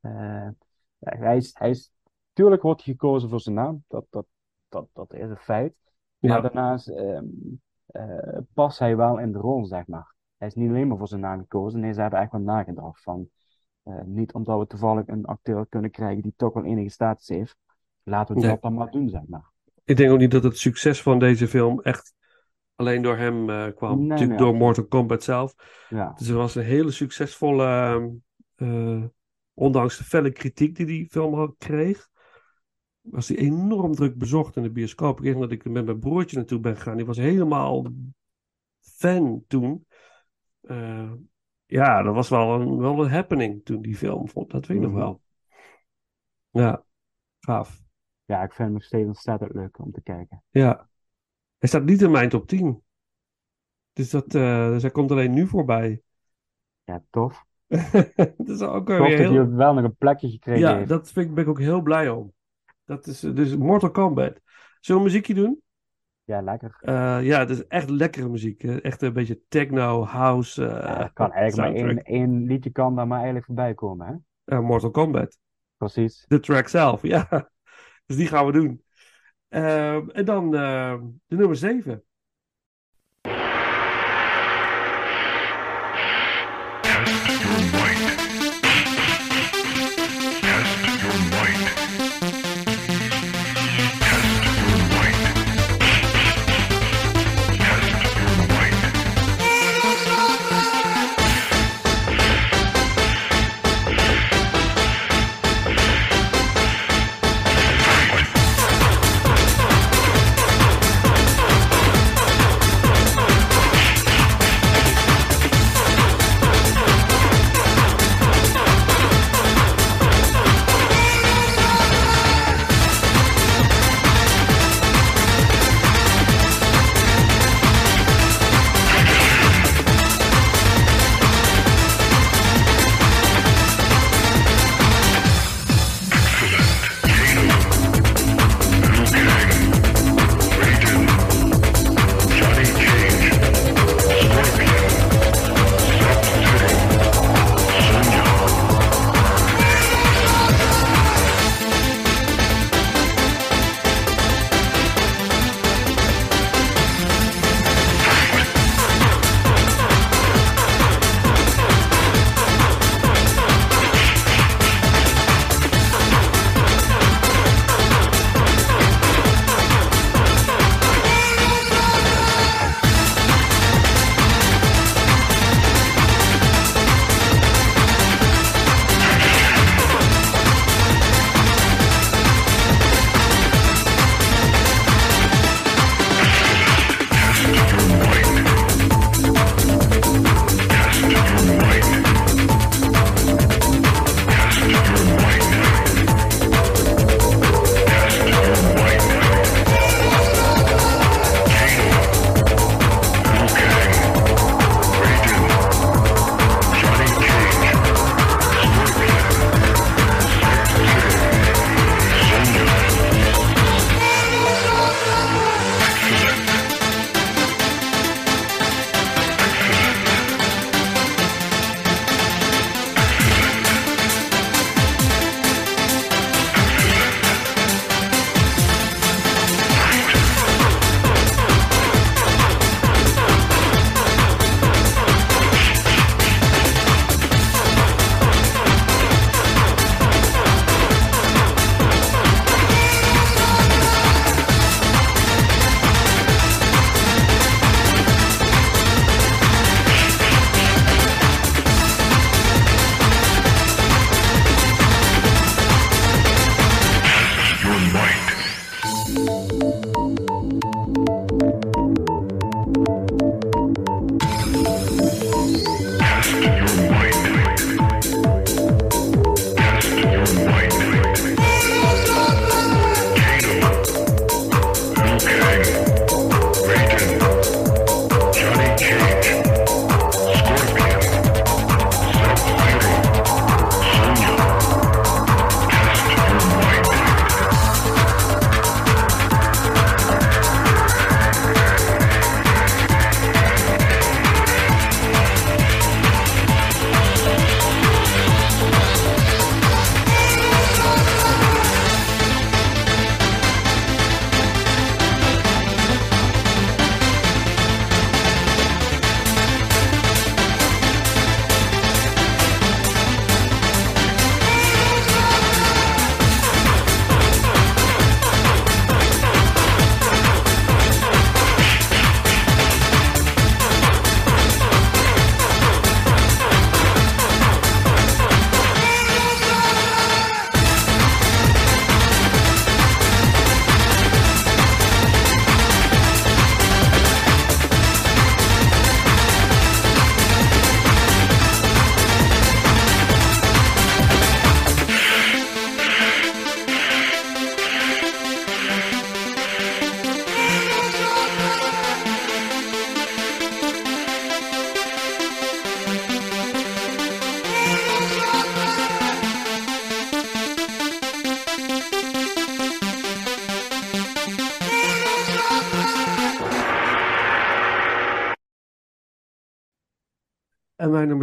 eh, 0.00 0.48
hij 0.98 1.36
is, 1.36 1.50
hij 1.58 1.70
is, 1.70 1.92
tuurlijk 2.32 2.62
wordt 2.62 2.84
hij 2.84 2.92
gekozen 2.94 3.28
voor 3.28 3.40
zijn 3.40 3.54
naam. 3.54 3.84
Dat, 3.88 4.06
dat, 4.10 4.26
dat, 4.68 4.88
dat 4.92 5.14
is 5.14 5.30
een 5.30 5.36
feit. 5.36 5.74
Ja. 6.18 6.28
Maar 6.32 6.42
daarnaast 6.42 6.88
ehm, 6.88 7.24
eh, 7.86 8.38
past 8.52 8.78
hij 8.78 8.96
wel 8.96 9.18
in 9.18 9.32
de 9.32 9.38
rol, 9.38 9.64
zeg 9.64 9.86
maar. 9.86 10.14
Hij 10.36 10.48
is 10.48 10.54
niet 10.54 10.68
alleen 10.68 10.88
maar 10.88 10.96
voor 10.98 11.08
zijn 11.08 11.20
naam 11.20 11.38
gekozen. 11.40 11.80
Nee, 11.80 11.92
ze 11.92 12.00
hebben 12.00 12.20
echt 12.20 12.32
wel 12.32 12.40
nagedacht 12.40 13.02
van. 13.02 13.28
eh, 13.82 14.02
niet 14.04 14.32
omdat 14.32 14.58
we 14.58 14.66
toevallig 14.66 15.06
een 15.06 15.24
acteur 15.24 15.66
kunnen 15.68 15.90
krijgen 15.90 16.22
die 16.22 16.34
toch 16.36 16.52
wel 16.52 16.64
enige 16.64 16.88
status 16.88 17.28
heeft. 17.28 17.56
Laten 18.02 18.34
we 18.34 18.40
dat 18.50 18.62
dan 18.62 18.74
maar 18.74 18.90
doen, 18.90 19.08
zeg 19.08 19.22
maar. 19.26 19.50
Ik 19.84 19.96
denk 19.96 20.10
ook 20.10 20.18
niet 20.18 20.30
dat 20.30 20.42
het 20.42 20.58
succes 20.58 21.02
van 21.02 21.18
deze 21.18 21.48
film 21.48 21.80
echt 21.80 22.14
alleen 22.74 23.02
door 23.02 23.16
hem 23.16 23.50
eh, 23.50 23.66
kwam. 23.74 23.98
Nee, 23.98 24.08
Natuurlijk 24.08 24.38
nee, 24.40 24.48
door. 24.48 24.58
Mortal 24.58 24.86
Kombat 24.86 25.22
zelf. 25.22 25.54
Ja, 25.88 26.12
Dus 26.16 26.26
het 26.26 26.36
was 26.36 26.54
een 26.54 26.62
hele 26.64 26.90
succesvolle 26.90 27.64
ehm, 27.66 28.08
eh, 28.54 29.04
ondanks 29.54 29.98
de 29.98 30.04
felle 30.04 30.30
kritiek 30.30 30.76
die 30.76 30.86
die 30.86 31.08
film 31.10 31.34
al 31.34 31.54
kreeg, 31.58 32.10
was 33.00 33.26
die 33.26 33.36
enorm 33.36 33.94
druk 33.94 34.18
bezocht 34.18 34.56
in 34.56 34.62
de 34.62 34.70
bioscoop. 34.70 35.20
Ik 35.22 35.32
nog 35.32 35.40
dat 35.40 35.52
ik 35.52 35.64
met 35.64 35.84
mijn 35.84 35.98
broertje 35.98 36.36
naartoe 36.36 36.60
ben 36.60 36.76
gegaan. 36.76 36.96
Die 36.96 37.06
was 37.06 37.16
helemaal 37.16 37.86
fan 38.80 39.44
toen. 39.48 39.86
Eh, 40.60 41.12
ja, 41.66 42.02
dat 42.02 42.14
was 42.14 42.28
wel 42.28 42.60
een, 42.60 42.78
wel 42.78 43.04
een 43.04 43.10
happening 43.10 43.64
toen 43.64 43.82
die 43.82 43.96
film 43.96 44.28
vond. 44.28 44.50
Dat 44.50 44.66
weet 44.66 44.76
ik 44.76 44.82
nog 44.82 44.92
Mhm. 44.92 45.00
wel. 45.00 45.20
Ja, 46.50 46.84
gaaf. 47.40 47.81
Ja, 48.32 48.42
ik 48.42 48.52
vind 48.52 48.58
hem 48.58 48.72
nog 48.72 48.84
steeds 48.84 49.06
ontzettend 49.06 49.54
leuk 49.54 49.78
om 49.78 49.92
te 49.92 50.02
kijken. 50.02 50.42
Ja. 50.50 50.88
Hij 51.58 51.68
staat 51.68 51.84
niet 51.84 52.02
in 52.02 52.10
mijn 52.10 52.28
top 52.28 52.48
10. 52.48 52.82
Dus, 53.92 54.10
dat, 54.10 54.34
eh, 54.34 54.68
dus 54.68 54.82
hij 54.82 54.90
komt 54.90 55.10
alleen 55.10 55.32
nu 55.32 55.46
voorbij. 55.46 56.02
Ja, 56.84 57.02
tof. 57.10 57.44
dat 58.36 58.48
is 58.48 58.60
ook 58.62 58.88
weer 58.88 58.98
Tof 58.98 59.08
dat 59.08 59.18
heel... 59.18 59.50
wel 59.50 59.74
nog 59.74 59.84
een 59.84 59.96
plekje 59.96 60.30
gekregen 60.30 60.60
Ja, 60.60 60.76
heeft. 60.76 60.88
dat 60.88 61.10
vind 61.12 61.28
ik, 61.28 61.34
ben 61.34 61.44
ik 61.44 61.50
ook 61.50 61.58
heel 61.58 61.80
blij 61.80 62.08
om. 62.08 62.32
Dat 62.84 63.06
is 63.06 63.20
dus 63.20 63.56
Mortal 63.56 63.90
Kombat. 63.90 64.40
Zullen 64.80 65.02
we 65.02 65.06
een 65.06 65.12
muziekje 65.12 65.34
doen? 65.34 65.62
Ja, 66.24 66.42
lekker. 66.42 66.76
Eh, 66.80 67.18
ja, 67.22 67.38
het 67.38 67.50
is 67.50 67.66
echt 67.66 67.90
lekkere 67.90 68.28
muziek. 68.28 68.64
Echt 68.64 69.02
een 69.02 69.12
beetje 69.12 69.40
techno, 69.48 70.04
house. 70.04 70.62
Ja, 70.62 71.10
kan 71.14 71.32
eigenlijk 71.32 71.74
maar 71.74 71.88
één, 71.88 72.02
één 72.02 72.44
liedje 72.44 72.70
kan 72.70 72.96
daar 72.96 73.06
maar 73.06 73.16
eigenlijk 73.16 73.46
voorbij 73.46 73.74
komen, 73.74 74.24
hè? 74.44 74.60
Mortal 74.60 74.90
Kombat. 74.90 75.38
Precies. 75.76 76.24
De 76.28 76.40
track 76.40 76.68
zelf, 76.68 77.02
ja. 77.16 77.50
Dus 78.12 78.20
die 78.20 78.30
gaan 78.30 78.46
we 78.46 78.52
doen. 78.52 78.84
Ehm, 79.48 80.08
en 80.08 80.24
dan 80.24 80.54
eh, 80.54 81.02
de 81.26 81.36
nummer 81.36 81.56
7. 81.56 82.04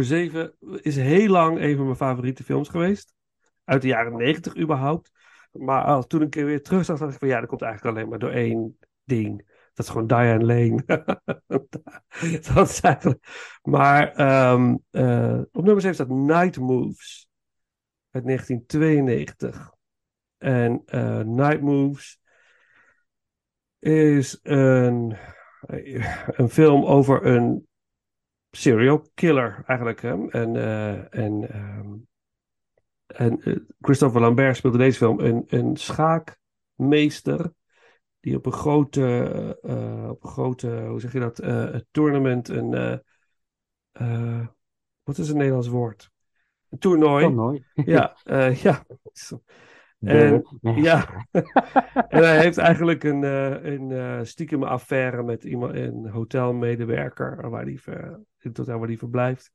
Nummer 0.08 0.52
7 0.60 0.82
is 0.82 0.96
heel 0.96 1.28
lang 1.28 1.60
een 1.60 1.76
van 1.76 1.84
mijn 1.84 1.96
favoriete 1.96 2.44
films 2.44 2.68
geweest. 2.68 3.14
Uit 3.64 3.82
de 3.82 3.88
jaren 3.88 4.16
90 4.16 4.56
überhaupt. 4.56 5.10
Maar 5.52 5.84
als, 5.84 6.06
toen 6.06 6.22
ik 6.22 6.34
weer 6.34 6.62
terug 6.62 6.84
zag, 6.84 6.98
dacht 6.98 7.12
ik 7.12 7.18
van 7.18 7.28
ja, 7.28 7.40
dat 7.40 7.48
komt 7.48 7.62
eigenlijk 7.62 7.96
alleen 7.96 8.08
maar 8.08 8.18
door 8.18 8.30
één 8.30 8.78
ding. 9.04 9.48
Dat 9.74 9.86
is 9.86 9.92
gewoon 9.92 10.06
Diane 10.06 10.44
Lane. 10.44 10.84
dat 12.54 12.68
is 12.68 12.80
eigenlijk... 12.80 13.26
Maar 13.62 14.12
ehm, 14.12 14.76
eh, 14.90 15.40
op 15.52 15.64
nummer 15.64 15.80
7 15.80 15.94
staat 15.94 16.08
Night 16.08 16.58
Moves. 16.58 17.28
Uit 18.10 18.24
1992. 18.24 19.74
En 20.38 20.82
eh, 20.86 21.20
Night 21.20 21.60
Moves 21.60 22.20
is 23.78 24.38
een, 24.42 25.16
een 26.26 26.48
film 26.48 26.84
over 26.84 27.26
een 27.26 27.68
serial 28.50 29.06
killer 29.14 29.62
eigenlijk. 29.66 30.02
Hè? 30.02 30.28
En, 30.28 30.56
eh, 30.56 31.14
en, 31.14 31.50
ehm, 31.50 31.94
en 33.06 33.42
eh, 33.42 33.56
Christopher 33.80 34.20
Lambert 34.20 34.56
speelde 34.56 34.78
deze 34.78 34.98
film 34.98 35.20
een, 35.20 35.44
een 35.46 35.76
schaakmeester 35.76 37.52
die 38.20 38.36
op 38.36 38.46
een 38.46 38.52
grote, 38.52 39.58
eh, 39.62 40.08
op 40.08 40.24
een 40.24 40.30
grote 40.30 40.84
hoe 40.88 41.00
zeg 41.00 41.12
je 41.12 41.20
dat, 41.20 41.42
een 41.42 41.86
tournament, 41.90 42.48
een, 42.48 43.02
wat 45.02 45.18
is 45.18 45.28
het 45.28 45.36
Nederlands 45.36 45.68
woord? 45.68 46.10
Een 46.68 46.78
toernooi. 46.78 47.24
Toernooi. 47.24 47.64
Ja, 47.74 48.16
ja. 48.62 48.86
En, 50.00 50.58
Nee. 50.60 50.80
ja. 50.82 51.26
en 52.08 52.22
hij 52.22 52.40
heeft 52.40 52.58
eigenlijk 52.58 53.04
een, 53.04 53.24
eh, 53.24 53.72
een 53.72 53.92
eh, 53.92 54.18
stiekem 54.22 54.62
affaire 54.62 55.22
met 55.22 55.44
iemand, 55.44 55.74
een 55.74 56.08
hotelmedewerker 56.08 57.50
waar 57.50 57.72
ver, 57.74 58.04
in 58.04 58.26
het 58.38 58.56
hotel 58.56 58.78
waar 58.78 58.88
hij 58.88 58.96
verblijft. 58.96 59.52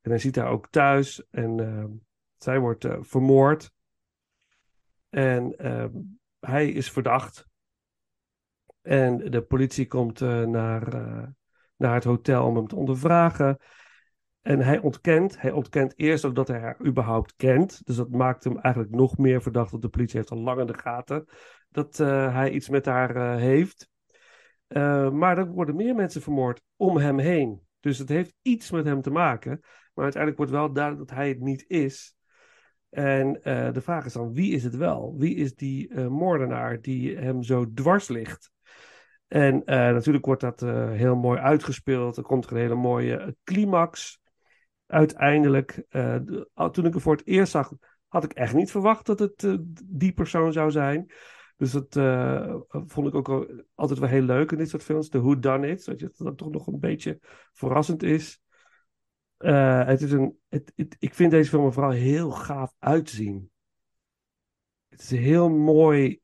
En 0.00 0.10
hij 0.10 0.18
ziet 0.18 0.36
haar 0.36 0.48
ook 0.48 0.68
thuis 0.70 1.26
en 1.30 1.60
eh, 1.60 1.84
zij 2.36 2.58
wordt 2.58 2.84
eh, 2.84 2.96
vermoord. 3.00 3.72
En 5.08 5.56
eh, 5.58 5.86
hij 6.40 6.68
is 6.68 6.90
verdacht. 6.90 7.48
En 8.82 9.30
de 9.30 9.42
politie 9.42 9.86
komt 9.86 10.20
naar, 10.20 10.94
naar 11.76 11.94
het 11.94 12.04
hotel 12.04 12.46
om 12.46 12.56
hem 12.56 12.66
te 12.66 12.76
ondervragen. 12.76 13.58
En 14.42 14.60
hij 14.60 14.78
ontkent, 14.78 15.40
hij 15.40 15.50
ontkent 15.50 15.92
eerst 15.96 16.24
ook 16.24 16.34
dat 16.34 16.48
hij 16.48 16.60
haar 16.60 16.86
überhaupt 16.86 17.34
kent. 17.36 17.86
Dus 17.86 17.96
dat 17.96 18.10
maakt 18.10 18.44
hem 18.44 18.58
eigenlijk 18.58 18.94
nog 18.94 19.18
meer 19.18 19.42
verdacht. 19.42 19.70
Want 19.70 19.82
de 19.82 19.88
politie 19.88 20.16
heeft 20.16 20.30
al 20.30 20.38
lang 20.38 20.60
in 20.60 20.66
de 20.66 20.78
gaten 20.78 21.26
dat 21.70 22.00
eh, 22.00 22.34
hij 22.34 22.50
iets 22.50 22.68
met 22.68 22.86
haar 22.86 23.16
eh, 23.16 23.36
heeft. 23.36 23.88
Eh, 24.66 25.10
maar 25.10 25.38
er 25.38 25.46
worden 25.46 25.76
meer 25.76 25.94
mensen 25.94 26.22
vermoord 26.22 26.62
om 26.76 26.96
hem 26.96 27.18
heen. 27.18 27.60
Dus 27.80 27.98
het 27.98 28.08
heeft 28.08 28.34
iets 28.42 28.70
met 28.70 28.84
hem 28.84 29.02
te 29.02 29.10
maken. 29.10 29.58
Maar 29.94 30.04
uiteindelijk 30.04 30.36
wordt 30.36 30.52
wel 30.52 30.72
duidelijk 30.72 31.08
dat 31.08 31.16
hij 31.16 31.28
het 31.28 31.40
niet 31.40 31.64
is. 31.68 32.14
En 32.90 33.32
de 33.72 33.80
vraag 33.80 34.04
is 34.04 34.12
dan, 34.12 34.32
wie 34.32 34.52
is 34.52 34.64
het 34.64 34.76
wel? 34.76 35.14
Wie 35.18 35.34
is 35.34 35.54
die 35.54 36.00
moordenaar 36.00 36.80
die 36.80 37.16
hem 37.16 37.42
zo 37.42 37.72
dwars 37.72 38.08
ligt? 38.08 38.50
En 39.28 39.62
natuurlijk 39.64 40.24
wordt 40.24 40.40
dat 40.40 40.60
heel 40.90 41.16
mooi 41.16 41.38
uitgespeeld. 41.38 42.16
Er 42.16 42.22
komt 42.22 42.50
een 42.50 42.56
hele 42.56 42.74
mooie 42.74 43.36
climax. 43.44 44.20
Uiteindelijk, 44.90 45.84
eh, 45.88 46.16
toen 46.70 46.84
ik 46.86 46.92
hem 46.92 47.00
voor 47.00 47.16
het 47.16 47.26
eerst 47.26 47.52
zag, 47.52 47.72
had 48.08 48.24
ik 48.24 48.32
echt 48.32 48.54
niet 48.54 48.70
verwacht 48.70 49.06
dat 49.06 49.18
het 49.18 49.44
eh, 49.44 49.54
die 49.84 50.12
persoon 50.12 50.52
zou 50.52 50.70
zijn. 50.70 51.12
Dus 51.56 51.72
dat 51.72 51.96
eh, 51.96 52.54
vond 52.68 53.06
ik 53.06 53.14
ook 53.14 53.28
altijd 53.74 53.98
wel 53.98 54.08
heel 54.08 54.22
leuk 54.22 54.52
in 54.52 54.58
dit 54.58 54.68
soort 54.68 54.82
films. 54.82 55.08
De 55.10 55.20
Who 55.20 55.38
Done 55.38 55.68
It, 55.70 55.84
dat 55.84 56.16
dat 56.16 56.38
toch 56.38 56.50
nog 56.50 56.66
een 56.66 56.78
beetje 56.78 57.18
verrassend 57.52 58.02
is. 58.02 58.40
Het 59.36 60.02
is 60.02 60.12
een, 60.12 60.38
het, 60.48 60.72
het- 60.76 60.96
ik 60.98 61.14
vind 61.14 61.30
deze 61.30 61.50
film 61.50 61.72
vooral 61.72 61.92
heel 61.92 62.30
gaaf 62.30 62.72
uitzien. 62.78 63.50
Het 64.88 65.00
is 65.00 65.10
heel 65.10 65.48
mooi 65.48 66.18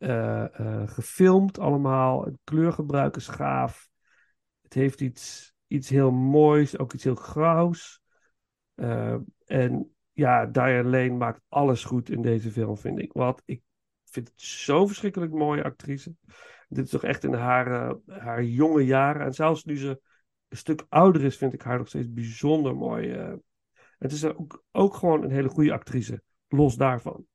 gefilmd 0.87 1.59
allemaal. 1.59 2.25
Het 2.25 2.37
kleurgebruik 2.45 3.17
is 3.17 3.29
gaaf. 3.29 3.89
Het 4.63 4.75
heeft 4.75 5.01
iets, 5.01 5.55
iets 5.67 5.89
heel 5.89 6.11
moois, 6.11 6.79
ook 6.79 6.93
iets 6.93 7.05
heel 7.05 7.15
grauws. 7.15 8.05
Eh, 8.77 9.17
en 9.45 9.95
ja, 10.13 10.47
Diane 10.47 10.89
Lane 10.89 11.17
maakt 11.17 11.41
alles 11.49 11.85
goed 11.85 12.11
in 12.11 12.23
deze 12.23 12.51
film, 12.51 12.77
vind 12.77 12.99
ik. 12.99 13.13
Want 13.13 13.43
ik 13.45 13.63
vind 14.05 14.29
het 14.29 14.41
zo 14.41 14.87
verschrikkelijk 14.87 15.33
mooie 15.33 15.65
actrice. 15.65 16.15
Dit 16.69 16.85
is 16.85 16.91
toch 16.91 17.05
echt 17.05 17.25
in 17.25 17.33
haar, 17.33 17.89
eh, 17.89 18.19
haar 18.19 18.43
jonge 18.43 18.85
jaren. 18.85 19.27
En 19.27 19.33
zelfs 19.33 19.65
nu 19.65 19.77
ze 19.77 20.01
een 20.49 20.57
stuk 20.57 20.87
ouder 20.89 21.25
is, 21.25 21.37
vind 21.37 21.53
ik 21.53 21.63
haar 21.63 21.79
nog 21.79 21.89
steeds 21.89 22.13
bijzonder 22.13 22.77
mooi. 22.77 23.11
eh. 23.11 23.35
het 23.99 24.13
is 24.13 24.25
ook, 24.25 24.65
ook 24.73 24.95
gewoon 24.95 25.23
een 25.23 25.31
hele 25.31 25.49
goede 25.49 25.73
actrice, 25.73 26.23
los 26.49 26.77
daarvan. 26.77 27.27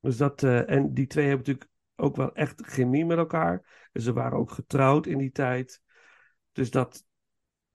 Dus 0.00 0.16
dat, 0.16 0.42
en 0.42 0.94
die 0.94 1.06
twee 1.06 1.26
hebben 1.26 1.46
natuurlijk 1.46 1.72
ook 1.96 2.16
wel 2.16 2.34
echt 2.34 2.62
chemie 2.66 3.04
met 3.04 3.18
elkaar. 3.18 3.88
En 3.92 4.00
ze 4.00 4.12
waren 4.12 4.38
ook 4.38 4.50
getrouwd 4.50 5.06
in 5.06 5.18
die 5.18 5.30
tijd. 5.30 5.82
Dus 6.52 6.70
dat, 6.70 7.04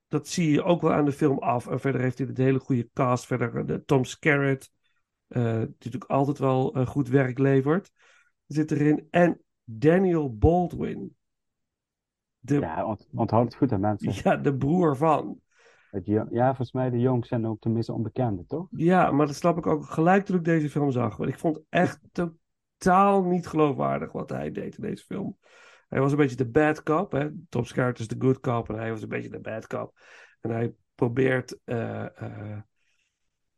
dat 0.09 0.27
zie 0.27 0.51
je 0.51 0.63
ook 0.63 0.81
wel 0.81 0.93
aan 0.93 1.05
de 1.05 1.11
film 1.11 1.37
af. 1.37 1.67
En 1.67 1.79
verder 1.79 2.01
heeft 2.01 2.17
hij 2.17 2.27
een 2.27 2.43
hele 2.43 2.59
goede 2.59 2.89
cast. 2.93 3.25
Verder 3.25 3.55
eh, 3.55 3.65
de 3.65 3.83
Tom 3.85 4.03
Skerritt, 4.03 4.71
eh, 5.27 5.43
die 5.43 5.67
natuurlijk 5.67 6.11
altijd 6.11 6.37
wel 6.37 6.73
eh, 6.73 6.87
goed 6.87 7.07
werk 7.07 7.37
levert, 7.37 7.91
zit 8.47 8.71
erin. 8.71 9.07
En 9.09 9.41
Daniel 9.63 10.37
Baldwin. 10.37 11.15
De, 12.39 12.59
ja. 12.59 12.75
Ja, 12.75 12.85
ont, 12.85 13.07
onthoud 13.13 13.45
het 13.45 13.55
goed 13.55 13.71
aan 13.71 13.79
mensen. 13.79 14.43
de 14.43 14.55
broer 14.55 14.97
van. 14.97 15.39
Het 15.91 16.05
ja, 16.05 16.45
volgens 16.45 16.71
mij 16.71 16.89
de 16.89 16.99
jongens 16.99 17.27
zijn 17.27 17.47
ook 17.47 17.59
tenminste 17.59 17.93
onbekende, 17.93 18.45
toch? 18.45 18.67
Ja, 18.71 19.11
maar 19.11 19.25
dat 19.25 19.35
snap 19.35 19.57
ik 19.57 19.67
ook 19.67 19.85
gelijk 19.85 20.25
toen 20.25 20.37
ik 20.37 20.43
deze 20.43 20.69
film 20.69 20.91
zag. 20.91 21.17
Want 21.17 21.29
ik 21.29 21.39
vond 21.39 21.55
het 21.55 21.65
echt 21.69 21.99
totaal 22.11 23.23
niet 23.23 23.47
geloofwaardig 23.47 24.11
wat 24.11 24.29
hij 24.29 24.51
deed 24.51 24.77
in 24.77 24.83
deze 24.83 25.05
film. 25.05 25.37
Hij 25.89 25.99
was 25.99 26.11
een 26.11 26.17
beetje 26.17 26.35
de 26.35 26.49
bad 26.49 26.83
cop. 26.83 27.11
Hè? 27.11 27.29
Tom 27.49 27.65
Skerritt 27.65 27.99
is 27.99 28.07
de 28.07 28.15
good 28.19 28.39
cop 28.39 28.69
en 28.69 28.75
hij 28.75 28.91
was 28.91 29.01
een 29.01 29.09
beetje 29.09 29.29
de 29.29 29.39
bad 29.39 29.67
cop. 29.67 29.99
En 30.39 30.49
hij 30.49 30.73
probeert 30.95 31.59
eh, 31.63 32.21
eh, 32.21 32.57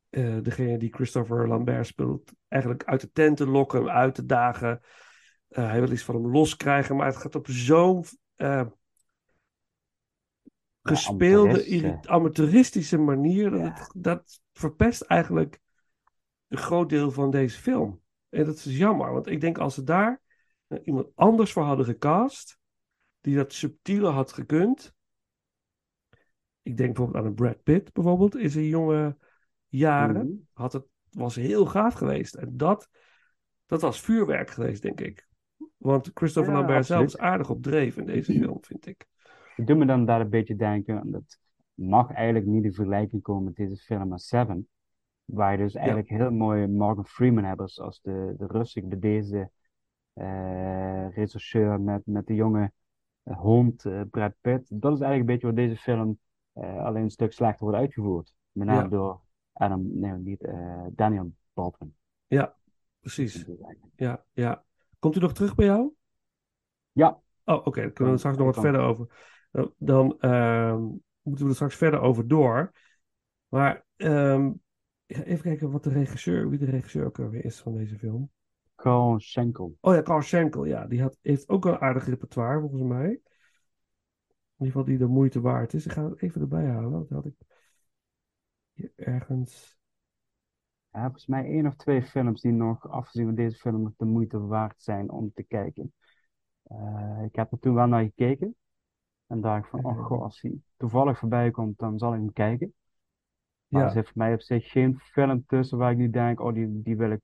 eh, 0.10 0.44
degene 0.44 0.78
die 0.78 0.94
Christopher 0.94 1.48
Lambert 1.48 1.88
speelt 1.88 2.32
eigenlijk 2.48 2.84
uit 2.84 3.02
de 3.02 3.12
tent 3.12 3.38
te 3.38 3.48
lokken, 3.48 3.80
hem 3.80 3.90
uit 3.90 4.16
te 4.16 4.26
dagen. 4.26 4.82
Hij 5.48 5.80
wil 5.80 5.92
iets 5.92 6.04
van 6.04 6.16
hem 6.16 6.32
loskrijgen, 6.32 6.96
maar 6.96 7.06
het 7.06 7.18
gaat 7.18 7.36
op 7.36 7.48
zo'n 7.48 8.06
gespeelde, 10.84 12.00
amateuristische. 12.02 12.98
manier. 12.98 13.50
Dat, 13.50 13.60
Ja. 13.60 13.92
dat 13.94 14.42
verpest 14.54 15.02
eigenlijk 15.02 15.60
een 16.48 16.58
groot 16.58 16.90
deel 16.90 17.12
van 17.12 17.32
deze 17.32 17.60
film. 17.60 18.02
En 18.30 18.46
dat 18.46 18.56
is 18.56 18.78
jammer, 18.78 19.14
want 19.14 19.28
ik 19.28 19.42
denk 19.42 19.58
als 19.58 19.74
ze 19.74 19.84
daar 19.84 20.22
iemand 20.84 21.08
anders 21.16 21.52
voor 21.52 21.64
hadden 21.64 21.86
gecast, 21.86 22.60
die 23.22 23.36
dat 23.36 23.54
subtieler 23.54 24.12
had 24.12 24.34
gekund. 24.34 24.94
Ik 26.62 26.78
denk 26.78 26.94
bijvoorbeeld 26.94 27.24
aan 27.24 27.30
een 27.30 27.36
Brad 27.36 27.64
Pitt, 27.64 27.94
bijvoorbeeld, 27.94 28.36
in 28.36 28.50
zijn 28.50 28.68
jonge 28.68 29.18
jaren. 29.68 30.26
Mhm. 30.26 30.36
Had 30.54 30.74
het, 30.74 30.86
was 31.10 31.36
heel 31.36 31.66
gaaf 31.66 31.94
geweest. 31.94 32.36
En 32.36 32.58
dat, 32.58 32.90
dat 33.66 33.82
was 33.82 34.02
vuurwerk 34.02 34.50
geweest, 34.50 34.82
denk 34.82 35.02
ik. 35.02 35.28
Want 35.78 36.12
Christopher 36.14 36.52
Ja, 36.52 36.58
Lambert 36.58 36.86
zelf 36.86 37.02
absoluut. 37.02 37.26
is 37.26 37.32
aardig 37.32 37.50
op 37.50 37.64
dreef 37.64 37.98
in 37.98 38.06
deze 38.06 38.34
film, 38.34 38.58
vind 38.62 38.86
ik. 38.86 39.06
Het 39.56 39.68
doet 39.68 39.78
me 39.78 39.86
dan 39.86 40.06
daar 40.06 40.22
een 40.22 40.30
beetje 40.30 40.56
denken, 40.56 41.00
en 41.00 41.12
dat 41.12 41.40
mag 41.74 42.12
eigenlijk 42.12 42.46
niet 42.46 42.64
in 42.64 42.74
vergelijking 42.74 43.22
komen 43.22 43.44
met 43.44 43.56
deze 43.56 43.76
film 43.76 44.12
als 44.12 44.28
Seven. 44.28 44.68
Waar 45.26 45.52
je 45.52 45.58
dus 45.58 45.76
eigenlijk 45.76 46.10
heel 46.10 46.32
mooi 46.32 46.68
Morgan 46.68 47.06
Freeman 47.06 47.44
hebt 47.44 47.60
als, 47.60 47.80
als 47.80 48.02
de, 48.02 48.34
de 48.38 48.48
rustig 48.48 48.84
bedeesde 48.84 49.52
eh 50.14 51.08
rechercheur 51.16 51.82
met, 51.82 52.02
met 52.06 52.28
de 52.28 52.36
jonge 52.36 52.72
eh, 53.24 53.38
hond 53.40 53.86
eh, 53.86 54.02
Brad 54.12 54.34
Pitt. 54.42 54.68
Dat 54.82 54.94
is 54.94 55.00
eigenlijk 55.00 55.20
een 55.20 55.26
beetje 55.26 55.48
wat 55.48 55.56
deze 55.56 55.78
film 55.78 56.20
alleen 56.54 57.04
een 57.04 57.10
stuk 57.10 57.32
slechter 57.34 57.64
wordt 57.64 57.78
uitgevoerd. 57.80 58.34
Met 58.52 58.68
name 58.68 58.82
Ja. 58.82 58.88
door 58.88 59.22
Adam, 59.54 60.00
nee, 60.00 60.12
niet, 60.12 60.48
Daniel 60.92 61.34
Baldwin. 61.54 61.96
Ja, 62.28 62.56
precies. 63.00 63.46
Ja, 63.96 64.24
ja. 64.32 64.64
Komt 65.00 65.16
u 65.16 65.20
nog 65.20 65.34
terug 65.34 65.56
bij 65.56 65.66
jou? 65.66 65.94
Ja, 66.92 67.20
Oh, 67.46 67.66
oké. 67.66 67.82
Dan 67.82 67.94
kunnen 67.94 68.06
we 68.06 68.12
er 68.12 68.18
straks 68.18 68.38
nog 68.38 68.46
wat 68.46 68.56
Kan. 68.56 68.64
verder 68.64 68.82
over. 68.82 69.08
Dan, 69.78 70.20
ehm, 70.20 70.82
moeten 71.22 71.44
we 71.44 71.50
er 71.50 71.56
straks 71.56 71.76
verder 71.76 72.00
over 72.00 72.28
door. 72.28 72.72
Maar 73.48 73.86
ja, 73.96 74.54
even 75.06 75.42
kijken 75.42 75.72
wat 75.72 75.84
de 75.84 75.90
regisseur, 75.90 76.50
wie 76.50 76.60
de 76.60 76.66
regisseur 76.66 77.06
ook 77.06 77.20
alweer 77.20 77.46
is 77.46 77.60
van 77.60 77.74
deze 77.74 77.98
film. 77.98 78.30
Carl 78.82 79.20
Schenkel. 79.20 79.78
Oh 79.82 79.94
ja, 79.94 80.02
Carl 80.02 80.22
Schenkel, 80.22 80.66
ja. 80.66 80.86
Die 80.88 81.02
had, 81.02 81.18
heeft 81.22 81.50
ook 81.50 81.66
een 81.66 81.80
aardig 81.80 82.06
repertoire, 82.06 82.60
volgens 82.60 82.82
mij. 82.82 83.08
In 83.10 84.68
ieder 84.68 84.68
geval 84.68 84.84
die 84.84 84.98
de 84.98 85.08
moeite 85.08 85.42
waard 85.42 85.74
is. 85.74 85.86
Ik 85.86 85.92
ga 85.92 86.10
het 86.10 86.22
even 86.22 86.42
erbij 86.42 86.66
halen. 86.66 86.92
Dat 86.92 87.10
had 87.10 87.26
ik 87.26 87.36
hier 88.74 88.92
ergens. 88.96 89.80
Ja, 90.92 91.02
volgens 91.02 91.26
mij 91.26 91.46
één 91.46 91.68
of 91.68 91.76
twee 91.76 92.04
films 92.04 92.42
die 92.42 92.52
nog, 92.52 92.90
afgezien 92.90 93.26
van 93.26 93.36
deze 93.36 93.58
film, 93.58 93.94
de 93.98 94.06
moeite 94.06 94.40
waard 94.40 94.82
zijn 94.82 95.12
om 95.12 95.32
te 95.34 95.44
kijken. 95.44 95.94
Eh, 96.64 97.24
ik 97.24 97.36
heb 97.36 97.52
er 97.52 97.60
toen 97.60 97.74
wel 97.74 97.88
naar 97.88 98.04
gekeken. 98.04 98.56
En 99.28 99.42
dacht 99.42 99.70
van, 99.70 99.86
oh 99.86 100.06
goh, 100.06 100.22
als 100.22 100.42
hij 100.42 100.60
toevallig 100.78 101.18
voorbij 101.18 101.52
komt, 101.52 101.80
dan 101.80 101.98
zal 101.98 102.14
ik 102.14 102.20
hem 102.20 102.34
kijken. 102.34 102.74
Maar 103.68 103.82
Ja. 103.82 103.88
er 103.88 103.94
zit 103.94 104.06
voor 104.06 104.18
mij 104.18 104.34
op 104.34 104.42
zich 104.42 104.72
geen 104.72 105.00
film 105.00 105.46
tussen 105.46 105.78
waar 105.78 105.92
ik 105.92 105.98
nu 105.98 106.10
denk, 106.10 106.40
oh, 106.40 106.54
die, 106.54 106.82
die 106.82 106.98
wil 106.98 107.12
ik, 107.12 107.22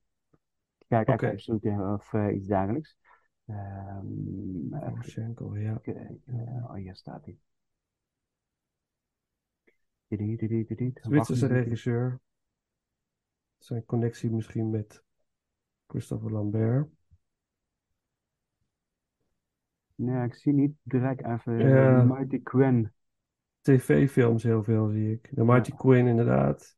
ga 0.88 1.00
ik 1.00 1.10
even 1.10 1.32
opzoeken 1.32 1.94
of 1.94 2.14
eh, 2.14 2.36
iets 2.36 2.48
dergelijks. 2.48 2.98
Ehm, 3.46 4.74
even 4.76 4.90
Poroshenko, 4.90 5.58
ja. 5.58 5.78
kijken. 5.82 6.22
Eh, 6.26 6.64
oh, 6.66 6.74
hier 6.74 6.96
staat 6.96 7.26
hij. 7.26 7.38
Zwitserse 11.02 11.48
regisseur. 11.48 12.20
Zijn 13.58 13.86
connectie 13.86 14.32
misschien 14.32 14.70
met 14.70 15.04
Christopher 15.88 16.32
Lambert. 16.32 16.88
Nee, 19.96 20.26
ik 20.26 20.34
zie 20.34 20.54
niet 20.54 20.74
direct 20.84 21.26
even 21.26 21.58
Ja. 21.58 22.00
eh, 22.00 22.10
Mighty 22.10 22.42
Quinn 22.42 22.92
TV-films 23.62 24.44
heel 24.44 24.64
veel 24.64 24.90
zie 24.90 25.12
ik. 25.12 25.30
The 25.34 25.44
Mighty 25.44 25.72
Quinn 25.72 26.08
inderdaad. 26.08 26.76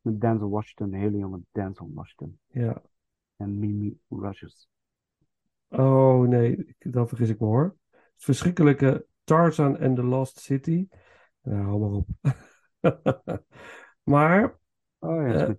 met 0.00 0.20
Denzel 0.20 0.48
Washington, 0.48 0.92
een 0.92 1.00
hele 1.00 1.16
jonge 1.16 1.40
Denzel 1.52 1.90
Washington. 1.94 2.38
Ja. 2.46 2.82
En 3.44 3.58
Mimi 3.58 3.98
Rogers. 4.08 4.68
Oh 5.68 6.28
nee, 6.28 6.76
dan 6.78 7.08
vergis 7.08 7.28
ik 7.28 7.40
me 7.40 7.46
hoor. 7.46 7.76
Het 7.90 8.24
verschrikkelijke 8.24 9.06
Tarzan 9.24 9.78
and 9.78 9.96
the 9.96 10.02
Lost 10.02 10.38
City. 10.40 10.88
Nou, 11.42 11.62
hou 11.64 11.80
maar 11.80 11.90
op. 11.90 12.08
maar, 14.14 14.58
Oh 14.98 15.26
ja, 15.28 15.32
Eh. 15.34 15.48
met 15.48 15.56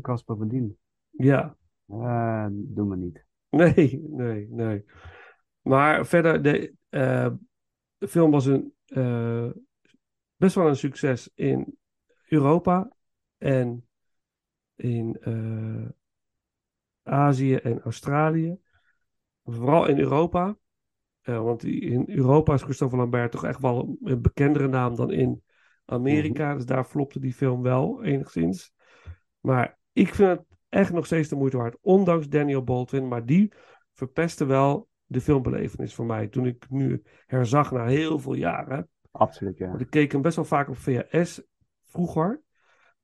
Casper 0.00 0.36
van 0.36 0.48
Dien. 0.48 0.78
Ja. 1.10 1.56
Eh, 1.86 2.46
doe 2.50 2.84
maar 2.86 2.96
niet. 2.96 3.24
Nee, 3.50 4.02
nee, 4.08 4.46
nee. 4.50 4.84
Maar 5.60 6.06
verder, 6.06 6.42
de, 6.42 6.74
eh, 6.88 7.30
de 7.98 8.08
film 8.08 8.30
was 8.30 8.46
een, 8.46 8.74
best 10.36 10.54
wel 10.54 10.68
een 10.68 10.76
succes 10.76 11.30
in 11.34 11.78
Europa 12.28 12.96
en 13.38 13.86
in 14.74 15.16
eh, 15.20 15.88
Azië 17.02 17.54
en 17.54 17.80
Australië. 17.80 18.56
Vooral 19.44 19.86
in 19.86 19.98
Europa. 19.98 20.56
Eh, 21.20 21.42
want 21.42 21.60
die- 21.60 21.80
in 21.80 22.04
Europa 22.06 22.54
is 22.54 22.62
Christopher 22.62 22.98
Lambert 22.98 23.32
toch 23.32 23.44
echt 23.44 23.60
wel 23.60 23.96
een 24.02 24.22
bekendere 24.22 24.68
naam 24.68 24.94
dan 24.96 25.10
in 25.10 25.42
Amerika. 25.84 26.54
Dus 26.54 26.66
daar 26.66 26.84
flopte 26.84 27.20
die 27.20 27.32
film 27.32 27.62
wel 27.62 28.02
enigszins. 28.02 28.72
Maar 29.40 29.78
ik 29.92 30.14
vind 30.14 30.28
het 30.28 30.44
echt 30.68 30.92
nog 30.92 31.06
steeds 31.06 31.28
de 31.28 31.36
moeite 31.36 31.56
waard. 31.56 31.76
Ondanks 31.80 32.28
Daniel 32.28 32.64
Baldwin. 32.64 33.08
Maar 33.08 33.26
die 33.26 33.52
verpestte 33.92 34.44
wel 34.44 34.88
de 35.04 35.20
filmbelevenis 35.20 35.94
voor 35.94 36.06
mij. 36.06 36.28
Toen 36.28 36.46
ik 36.46 36.66
nu 36.70 37.02
herzag 37.26 37.72
na 37.72 37.86
heel 37.86 38.18
veel 38.18 38.34
jaren. 38.34 38.88
Absoluut, 39.10 39.58
ja. 39.58 39.68
Want 39.68 39.80
ik 39.80 39.90
keek 39.90 40.12
hem 40.12 40.22
best 40.22 40.36
wel 40.36 40.44
vaak 40.44 40.68
op 40.68 40.76
VHS 40.76 41.42
vroeger. 41.84 42.42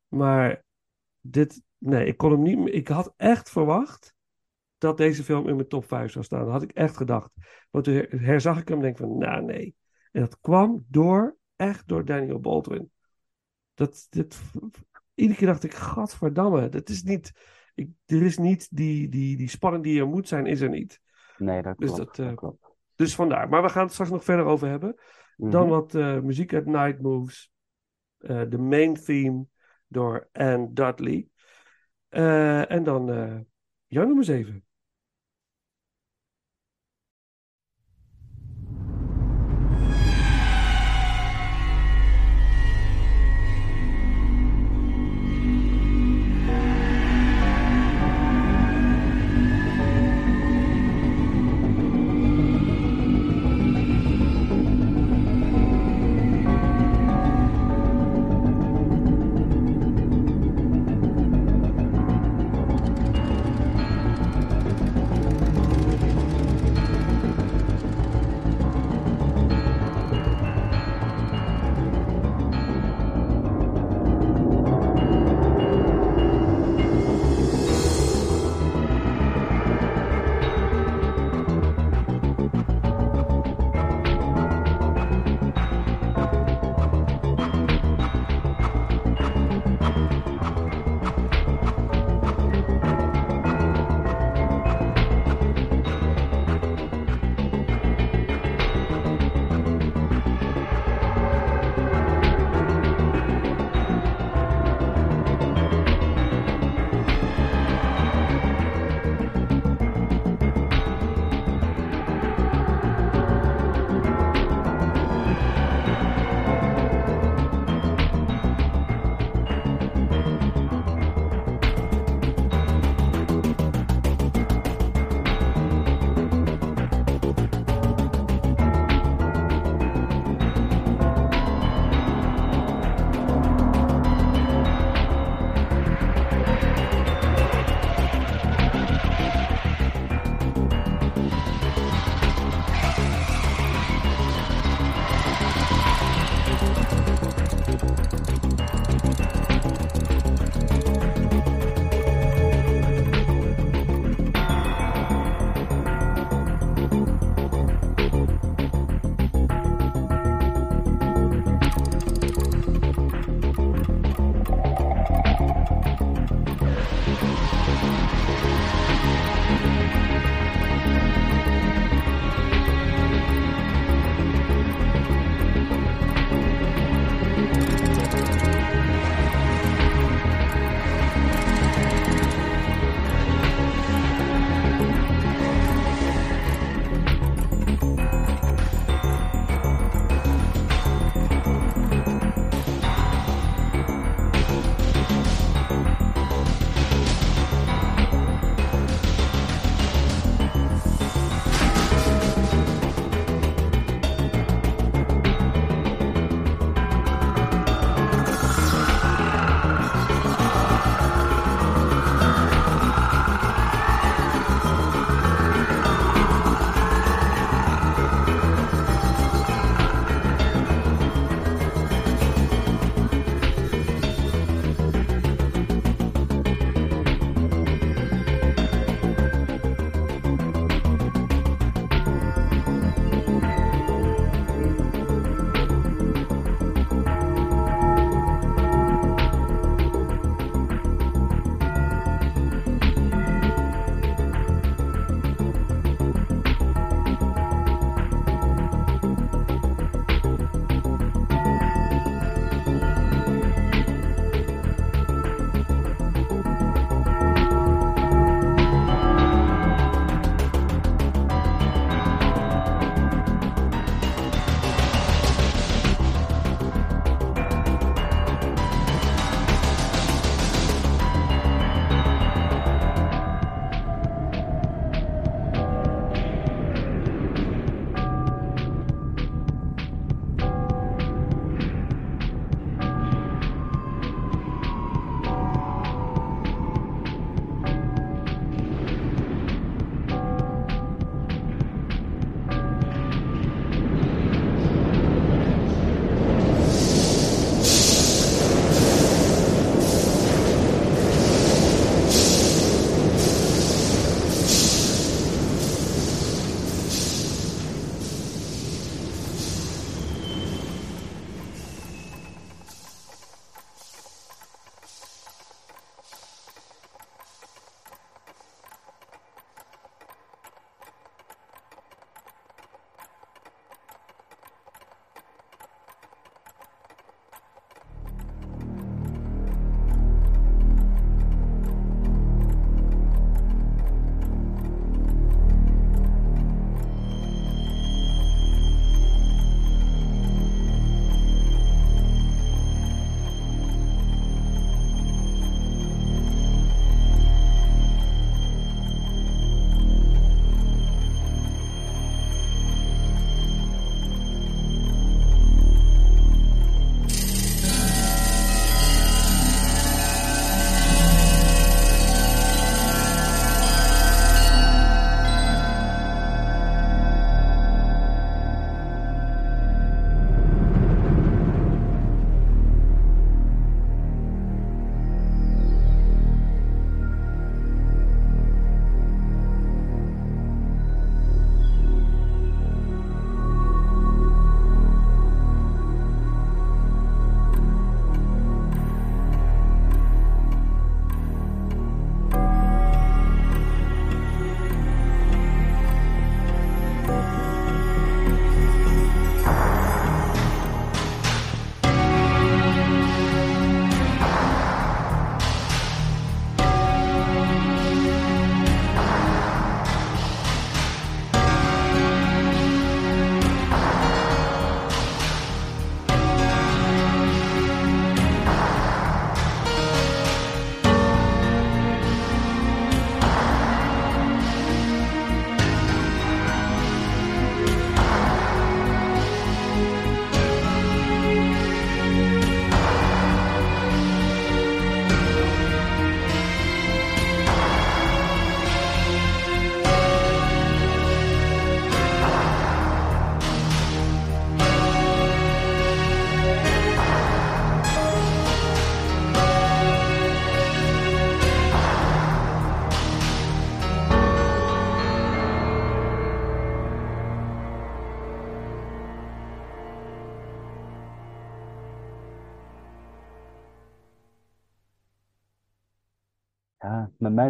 Maar 0.08 0.64
dit, 1.20 1.62
nee, 1.78 2.06
ik 2.06 2.16
kon 2.16 2.30
hem 2.30 2.42
niet. 2.42 2.74
Ik 2.74 2.88
had 2.88 3.14
echt 3.16 3.50
verwacht 3.50 4.14
dat 4.78 4.96
deze 4.96 5.24
film 5.24 5.48
in 5.48 5.56
mijn 5.56 5.68
top 5.68 5.84
5 5.84 6.10
zou 6.12 6.24
staan. 6.24 6.42
Dat 6.44 6.52
had 6.52 6.62
ik 6.62 6.72
echt 6.72 6.96
gedacht. 6.96 7.30
Want 7.70 7.84
toen 7.84 7.94
her- 7.94 8.20
herzag 8.20 8.60
ik 8.60 8.68
hem 8.68 8.76
en 8.76 8.82
denk 8.82 8.96
van, 8.96 9.18
nou 9.18 9.44
nee. 9.44 9.74
En 10.12 10.20
dat 10.20 10.38
kwam 10.40 10.84
door, 10.88 11.36
echt 11.56 11.88
door 11.88 12.04
Daniel 12.04 12.40
Baldwin. 12.40 12.90
Dat, 13.74 14.06
dit, 14.10 14.40
iedere 15.14 15.38
keer 15.38 15.46
dacht 15.46 15.64
ik, 15.64 15.74
gadverdamme, 15.74 16.68
dat 16.68 16.88
is 16.88 17.02
niet, 17.02 17.32
ik, 17.74 17.88
er 18.06 18.22
is 18.22 18.38
niet 18.38 18.68
die, 18.70 19.08
die, 19.08 19.36
die 19.36 19.48
spanning 19.48 19.84
die 19.84 20.00
er 20.00 20.06
moet 20.08 20.28
zijn, 20.28 20.46
is 20.46 20.60
er 20.60 20.68
niet. 20.68 21.00
Nee, 21.36 21.62
dat 21.62 21.78
Dus 21.78 21.92
klopt. 21.92 22.06
dat, 22.06 22.18
eh, 22.18 22.26
dat 22.26 22.34
klopt. 22.36 22.66
Dus 22.94 23.14
vandaar. 23.14 23.48
Maar 23.48 23.62
we 23.62 23.68
gaan 23.68 23.82
het 23.84 23.92
straks 23.92 24.10
nog 24.10 24.24
verder 24.24 24.44
over 24.44 24.68
hebben. 24.68 24.94
Dan 25.36 25.62
Mhm. 25.62 25.70
wat 25.70 25.94
eh, 25.94 26.20
muziek 26.20 26.54
uit 26.54 26.66
Night 26.66 27.00
Moves. 27.00 27.50
Eh, 28.18 28.42
De 28.48 28.58
main 28.58 28.94
theme 28.94 29.46
door 29.86 30.28
Anne 30.32 30.72
Dudley. 30.72 31.28
Eh, 32.08 32.70
en 32.70 32.84
dan 32.84 33.10
eh 33.10 33.40
jouw 33.86 34.06
nummer 34.06 34.24
7. 34.24 34.62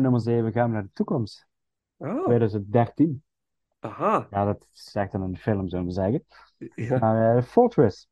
Nummer 0.01 0.21
7 0.21 0.53
gaan 0.53 0.67
we 0.69 0.73
naar 0.73 0.83
de 0.83 0.93
toekomst. 0.93 1.47
Oh, 1.97 2.25
2013. 2.25 3.23
aha. 3.81 4.27
Ja, 4.31 4.45
dat 4.45 4.69
zegt 4.73 5.13
dan 5.13 5.23
een 5.23 5.37
film, 5.37 5.69
zullen 5.69 5.85
we 5.85 5.93
zeggen. 5.93 6.25
Ja. 6.75 6.99
Maar 6.99 7.37
eh, 7.37 7.43
Fortress. 7.43 8.09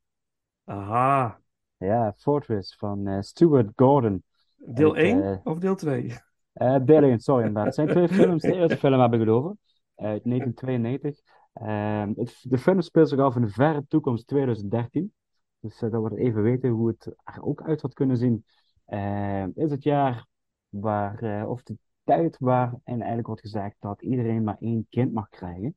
Aha. 0.64 1.40
Ja, 1.76 2.14
Fortress 2.16 2.76
van 2.76 3.06
eh, 3.06 3.20
Stuart 3.20 3.70
Gordon. 3.76 4.22
Deel 4.56 4.94
Uit, 4.94 5.04
1 5.04 5.22
eh, 5.22 5.38
of 5.44 5.58
deel 5.58 5.74
2? 5.74 6.14
Eh 6.52 6.76
deel 6.84 7.02
1, 7.02 7.20
sorry 7.20 7.46
inderdaad. 7.46 7.64
Het 7.64 7.74
zijn 7.74 7.88
twee 7.88 8.08
films. 8.08 8.42
De 8.42 8.54
eerste 8.54 8.76
film 8.76 9.00
heb 9.00 9.12
ik 9.12 9.20
het 9.20 9.28
over. 9.28 9.50
Uit 9.94 10.24
1992. 10.24 11.20
Ehm, 11.52 12.12
het, 12.16 12.38
de 12.42 12.58
film 12.58 12.80
speelt 12.80 13.08
zich 13.08 13.18
af 13.18 13.36
in 13.36 13.42
de 13.42 13.48
verre 13.48 13.84
toekomst 13.88 14.26
2013. 14.26 15.12
Dus 15.60 15.78
dat 15.78 15.90
we 15.90 16.16
even 16.16 16.42
weten 16.42 16.70
hoe 16.70 16.88
het 16.88 17.14
er 17.24 17.42
ook 17.42 17.62
uit 17.62 17.82
had 17.82 17.94
kunnen 17.94 18.16
zien. 18.16 18.44
Ehm, 18.86 19.50
is 19.54 19.70
het 19.70 19.82
jaar 19.82 20.26
waar, 20.68 21.22
eh, 21.22 21.48
of 21.48 21.62
de 21.62 21.78
tijd 22.04 22.38
waar 22.38 22.74
en 22.84 22.94
eigenlijk 22.94 23.26
wordt 23.26 23.42
gezegd 23.42 23.76
dat 23.78 24.02
iedereen 24.02 24.44
maar 24.44 24.56
één 24.60 24.86
kind 24.90 25.12
mag 25.12 25.28
krijgen. 25.28 25.76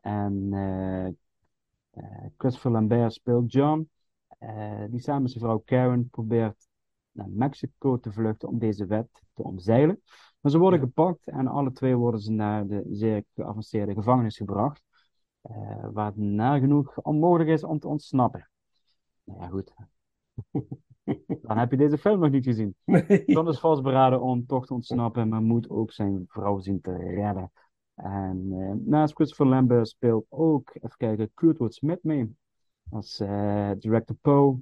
En 0.00 0.48
eh, 0.52 1.06
eh, 1.06 2.26
Christopher 2.36 2.70
Lambert 2.70 3.12
speelt 3.12 3.52
John. 3.52 3.90
die 4.90 5.00
samen 5.00 5.22
met 5.22 5.30
zijn 5.30 5.44
vrouw 5.44 5.58
Karen 5.58 6.08
probeert 6.10 6.68
naar 7.12 7.28
Mexico 7.30 7.98
te 7.98 8.12
vluchten 8.12 8.48
om 8.48 8.58
deze 8.58 8.86
wet 8.86 9.08
te 9.32 9.42
omzeilen. 9.42 10.02
Maar 10.40 10.52
ze 10.52 10.58
worden 10.58 10.80
gepakt 10.80 11.26
en 11.28 11.46
alle 11.46 11.72
twee 11.72 11.96
worden 11.96 12.20
ze 12.20 12.30
naar 12.30 12.66
de 12.66 12.86
zeer 12.90 13.24
geavanceerde 13.34 13.94
gevangenis 13.94 14.36
gebracht, 14.36 14.82
waar 15.92 16.06
het 16.06 16.16
nagenoeg 16.16 17.00
onmogelijk 17.02 17.50
is 17.50 17.64
om 17.64 17.78
te 17.78 17.88
ontsnappen. 17.88 18.50
Nou 19.24 19.40
ja, 19.40 19.48
goed. 19.48 19.74
Dan 21.42 21.58
heb 21.58 21.70
je 21.70 21.76
deze 21.76 21.98
film 21.98 22.20
nog 22.20 22.30
niet 22.30 22.44
gezien. 22.44 22.74
Nee. 22.84 23.24
John 23.24 23.48
is 23.48 23.58
vastberaden 23.58 24.20
om 24.20 24.46
toch 24.46 24.66
te 24.66 24.74
ontsnappen, 24.74 25.28
maar 25.28 25.42
moet 25.42 25.70
ook 25.70 25.92
zijn 25.92 26.24
vrouw 26.26 26.58
zien 26.58 26.80
te 26.80 26.96
redden. 26.96 27.52
En 27.94 28.46
eh, 28.50 28.72
naast 28.84 29.14
Christopher 29.14 29.46
Lambert 29.46 29.88
speelt 29.88 30.26
ook, 30.28 30.74
even 30.74 30.96
kijken, 30.96 31.30
Kurtwood 31.34 31.74
Smith 31.74 32.02
mee. 32.02 32.36
Als 32.92 33.20
eh, 33.20 33.70
director 33.78 34.16
Poe. 34.16 34.60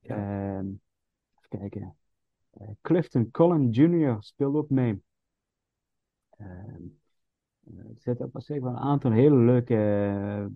Ehm, 0.00 0.66
even 1.36 1.48
kijken. 1.48 1.96
Eh, 2.50 2.68
Clifton 2.80 3.30
Collin 3.30 3.70
Jr. 3.70 4.16
speelt 4.20 4.54
ook 4.54 4.70
mee. 4.70 5.02
Ehm, 6.30 6.82
eh, 7.60 7.78
er 7.78 7.94
zitten 7.94 8.30
op 8.32 8.42
zich 8.42 8.60
wel 8.60 8.70
een 8.70 8.78
aantal 8.78 9.10
hele 9.10 9.36
leuke 9.36 10.50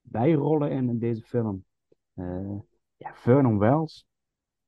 bijrollen 0.00 0.70
in, 0.70 0.88
in 0.88 0.98
deze 0.98 1.22
film. 1.22 1.64
Ja, 2.96 3.14
Vernon 3.14 3.58
Wells. 3.58 4.06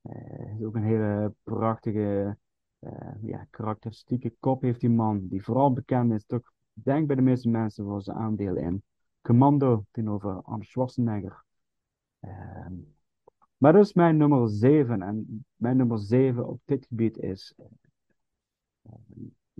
Eh, 0.09 0.55
is 0.59 0.65
ook 0.65 0.75
een 0.75 0.83
hele 0.83 1.35
prachtige, 1.43 2.37
eh, 2.79 3.23
ja, 3.23 3.47
karakteristieke 3.51 4.35
kop 4.41 4.63
heeft 4.63 4.81
die 4.81 4.91
man. 4.91 5.27
Die 5.29 5.45
vooral 5.45 5.73
bekend 5.73 6.13
is, 6.13 6.25
toch, 6.27 6.53
denk 6.73 7.07
bij 7.07 7.17
de 7.17 7.23
meeste 7.23 7.49
mensen, 7.49 7.85
voor 7.85 8.03
zijn 8.03 8.17
aandeel 8.17 8.57
in 8.57 8.83
Commando 9.23 9.85
tegenover 9.91 10.43
Arnold 10.43 10.67
Schwarzenegger. 10.67 11.45
Ehm, 12.21 12.75
maar 13.57 13.73
dat 13.73 13.85
is 13.85 13.93
mijn 13.93 14.17
nummer 14.17 14.49
7. 14.49 15.03
En 15.03 15.45
mijn 15.57 15.77
nummer 15.77 15.99
7 15.99 16.49
op 16.49 16.61
dit 16.65 16.87
gebied 16.87 17.19
is. 17.19 17.55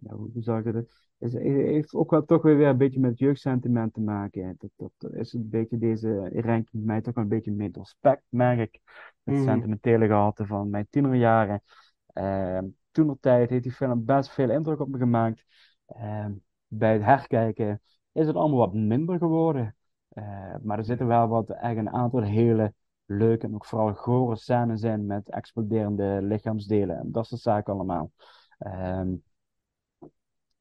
Ja, 0.03 0.15
hoe 0.15 0.31
zou 0.35 0.59
ik 0.69 0.73
dat? 0.75 0.85
Is, 1.19 1.33
heeft 1.33 1.95
ook 1.95 2.11
wel 2.11 2.25
toch 2.25 2.43
weer, 2.43 2.57
weer 2.57 2.69
een 2.69 2.77
beetje 2.77 3.01
met 3.01 3.19
jeugdsentiment 3.19 3.95
te 3.95 4.01
maken. 4.01 4.57
Dat, 4.77 4.91
dat 4.99 5.13
is 5.13 5.33
een 5.33 5.49
beetje 5.51 5.79
deze 5.79 6.31
ranking 6.35 6.85
mij 6.85 7.01
toch 7.01 7.15
wel 7.15 7.25
een 7.25 7.31
beetje 7.31 7.53
mee 7.53 7.71
doorspekt, 7.71 8.23
merk 8.29 8.59
ik. 8.59 8.81
Het 9.25 9.35
Mhm. 9.35 9.43
sentimentele 9.43 10.07
gehalte 10.07 10.47
van 10.47 10.71
mijn 10.71 10.87
tienerjaren. 10.91 11.63
Ehm 12.07 12.65
toen 12.91 13.11
op 13.11 13.21
tijd 13.21 13.51
heeft 13.51 13.63
die 13.63 13.73
film 13.73 14.05
best 14.05 14.31
veel 14.31 14.51
indruk 14.51 14.81
op 14.81 14.89
me 14.89 14.99
gemaakt. 14.99 15.45
Ehm, 15.87 16.33
bij 16.67 16.93
het 16.93 17.03
herkijken 17.03 17.81
is 18.13 18.27
het 18.27 18.37
allemaal 18.37 18.59
wat 18.59 18.75
minder 18.75 19.19
geworden. 19.19 19.77
Eh, 20.09 20.55
maar 20.63 20.79
er 20.79 20.85
zitten 20.85 21.07
wel 21.07 21.29
wat, 21.29 21.51
echt 21.51 21.77
een 21.77 21.91
aantal 21.91 22.23
hele 22.23 22.75
leuke 23.05 23.47
en 23.47 23.55
ook 23.55 23.65
vooral 23.67 23.95
gore 23.95 24.37
scènes 24.37 24.83
in 24.83 25.07
met 25.07 25.29
exploderende 25.31 26.19
lichaamsdelen 26.23 26.99
en 26.99 27.13
dat 27.13 27.27
soort 27.27 27.41
zaken 27.41 27.73
allemaal. 27.73 28.13
Ehm, 28.59 29.15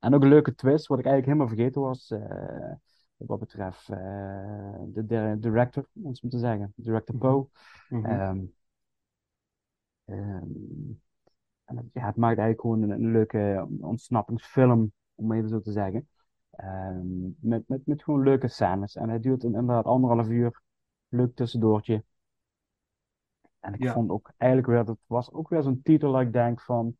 en 0.05 0.13
ook 0.13 0.21
een 0.21 0.29
leuke 0.29 0.55
twist, 0.55 0.87
wat 0.87 0.99
ik 0.99 1.05
eigenlijk 1.05 1.37
helemaal 1.37 1.55
vergeten 1.55 1.81
was, 1.81 2.11
eh, 2.11 2.73
wat 3.17 3.39
betreft 3.39 3.89
eh, 3.89 3.97
de, 4.87 5.05
de 5.05 5.37
director, 5.39 5.87
om 5.93 6.07
het 6.07 6.17
zo 6.17 6.27
te 6.27 6.39
zeggen, 6.39 6.73
director 6.75 7.17
Poe. 7.17 7.47
Mhm. 7.89 8.03
Ehm, 8.11 8.39
ehm, 10.05 10.45
ja, 11.93 12.05
het 12.05 12.15
maakt 12.15 12.37
eigenlijk 12.39 12.61
gewoon 12.61 12.81
een, 12.81 12.89
een 12.89 13.11
leuke 13.11 13.67
ontsnappingsfilm, 13.79 14.91
om 15.15 15.31
even 15.31 15.49
zo 15.49 15.59
te 15.61 15.71
zeggen. 15.71 16.07
Ehm, 16.51 17.23
met, 17.39 17.67
met, 17.67 17.85
met 17.85 18.03
gewoon 18.03 18.23
leuke 18.23 18.47
scènes. 18.47 18.95
En 18.95 19.09
het 19.09 19.23
duurt 19.23 19.43
inderdaad 19.43 19.85
anderhalf 19.85 20.27
uur. 20.29 20.61
Leuk 21.09 21.35
tussendoortje. 21.35 22.03
En 23.59 23.73
ik 23.73 23.83
Ja. 23.83 23.93
vond 23.93 24.09
ook 24.09 24.31
eigenlijk 24.37 24.71
weer, 24.71 24.85
dat 24.85 24.97
was 25.07 25.31
ook 25.31 25.49
weer 25.49 25.63
zo'n 25.63 25.81
titel 25.81 26.11
dat 26.11 26.21
ik 26.21 26.33
denk 26.33 26.61
van, 26.61 26.97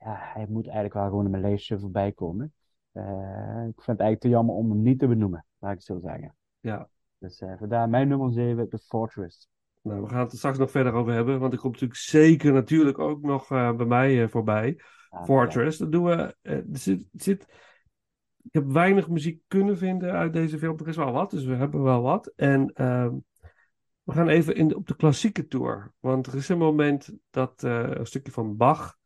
ja, 0.00 0.16
hij 0.34 0.46
moet 0.48 0.64
eigenlijk 0.64 0.94
wel 0.94 1.04
gewoon 1.04 1.24
in 1.24 1.30
mijn 1.30 1.42
lijstje 1.42 1.78
voorbij 1.78 2.12
komen. 2.12 2.52
Eh, 2.92 3.66
ik 3.68 3.82
vind 3.82 3.86
het 3.86 4.00
eigenlijk 4.00 4.20
te 4.20 4.28
jammer 4.28 4.54
om 4.54 4.70
hem 4.70 4.82
niet 4.82 4.98
te 4.98 5.08
benoemen, 5.08 5.44
laat 5.58 5.70
ik 5.70 5.76
het 5.76 5.86
zo 5.86 5.98
zeggen. 5.98 6.34
Ja. 6.60 6.88
Dus 7.18 7.40
eh, 7.40 7.52
vandaar 7.58 7.88
mijn 7.88 8.08
nummer 8.08 8.32
7, 8.32 8.68
The 8.68 8.78
Fortress. 8.78 9.48
Nou, 9.82 10.02
we 10.02 10.08
gaan 10.08 10.20
het 10.20 10.32
er 10.32 10.38
straks 10.38 10.58
nog 10.58 10.70
verder 10.70 10.92
over 10.92 11.12
hebben, 11.12 11.40
want 11.40 11.52
er 11.52 11.58
komt 11.58 11.72
natuurlijk 11.72 12.00
zeker 12.00 12.52
natuurlijk 12.52 12.98
ook 12.98 13.22
nog 13.22 13.50
eh, 13.50 13.72
bij 13.76 13.86
mij 13.86 14.28
voorbij. 14.28 14.80
Fortress, 15.24 15.78
dat 15.78 15.92
doen 15.92 16.04
we. 16.04 16.36
zit, 16.72 17.04
zit, 17.12 17.42
ik 18.42 18.52
heb 18.52 18.66
weinig 18.66 19.08
muziek 19.08 19.42
kunnen 19.48 19.78
vinden 19.78 20.12
uit 20.12 20.32
deze 20.32 20.58
film. 20.58 20.78
Er 20.78 20.88
is 20.88 20.96
wel 20.96 21.12
wat, 21.12 21.30
dus 21.30 21.44
we 21.44 21.54
hebben 21.54 21.82
wel 21.82 22.02
wat. 22.02 22.32
En 22.36 22.72
ehm, 22.72 23.14
we 24.02 24.12
gaan 24.12 24.28
even 24.28 24.54
in 24.54 24.68
de, 24.68 24.76
op 24.76 24.86
de 24.86 24.96
klassieke 24.96 25.46
tour. 25.46 25.92
Want 26.00 26.26
er 26.26 26.34
is 26.34 26.48
een 26.48 26.58
moment 26.58 27.12
dat 27.30 27.62
een 27.62 28.06
stukje 28.06 28.32
van 28.32 28.56
Bach 28.56 28.99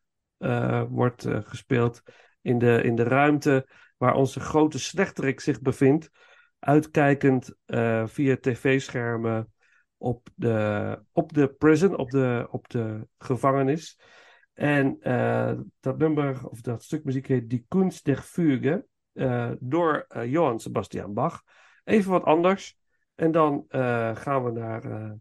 wordt 0.88 1.24
eh, 1.24 1.38
gespeeld 1.42 2.02
in 2.40 2.58
de, 2.58 2.82
in 2.82 2.94
de 2.94 3.02
ruimte 3.02 3.68
waar 3.96 4.14
onze 4.14 4.40
grote 4.40 4.78
slechterik 4.78 5.40
zich 5.40 5.60
bevindt. 5.60 6.10
Uitkijkend 6.58 7.54
eh, 7.64 8.06
via 8.06 8.36
tv-schermen 8.40 9.52
op 9.96 10.28
de, 10.34 10.98
op 11.12 11.32
de 11.32 11.48
prison, 11.48 11.96
op 11.96 12.10
de, 12.10 12.48
op 12.50 12.68
de 12.68 13.08
gevangenis. 13.18 14.00
En 14.52 14.96
eh, 15.00 15.52
dat 15.80 15.98
nummer, 15.98 16.48
of 16.48 16.60
dat 16.60 16.82
stuk 16.82 17.04
muziek 17.04 17.26
heet 17.26 17.50
Die 17.50 17.64
Kunst 17.68 18.04
der 18.04 18.24
eh, 19.12 19.50
door 19.60 20.04
eh, 20.08 20.30
Johann 20.30 20.58
Sebastian 20.58 21.14
Bach. 21.14 21.42
Even 21.84 22.10
wat 22.10 22.24
anders. 22.24 22.78
En 23.14 23.32
dan 23.32 23.64
eh, 23.68 24.16
gaan 24.16 24.44
we 24.44 24.50
naar 24.50 24.84
eh, 24.84 25.12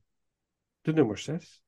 de 0.82 0.94
nummer 0.94 1.18
6. 1.18 1.64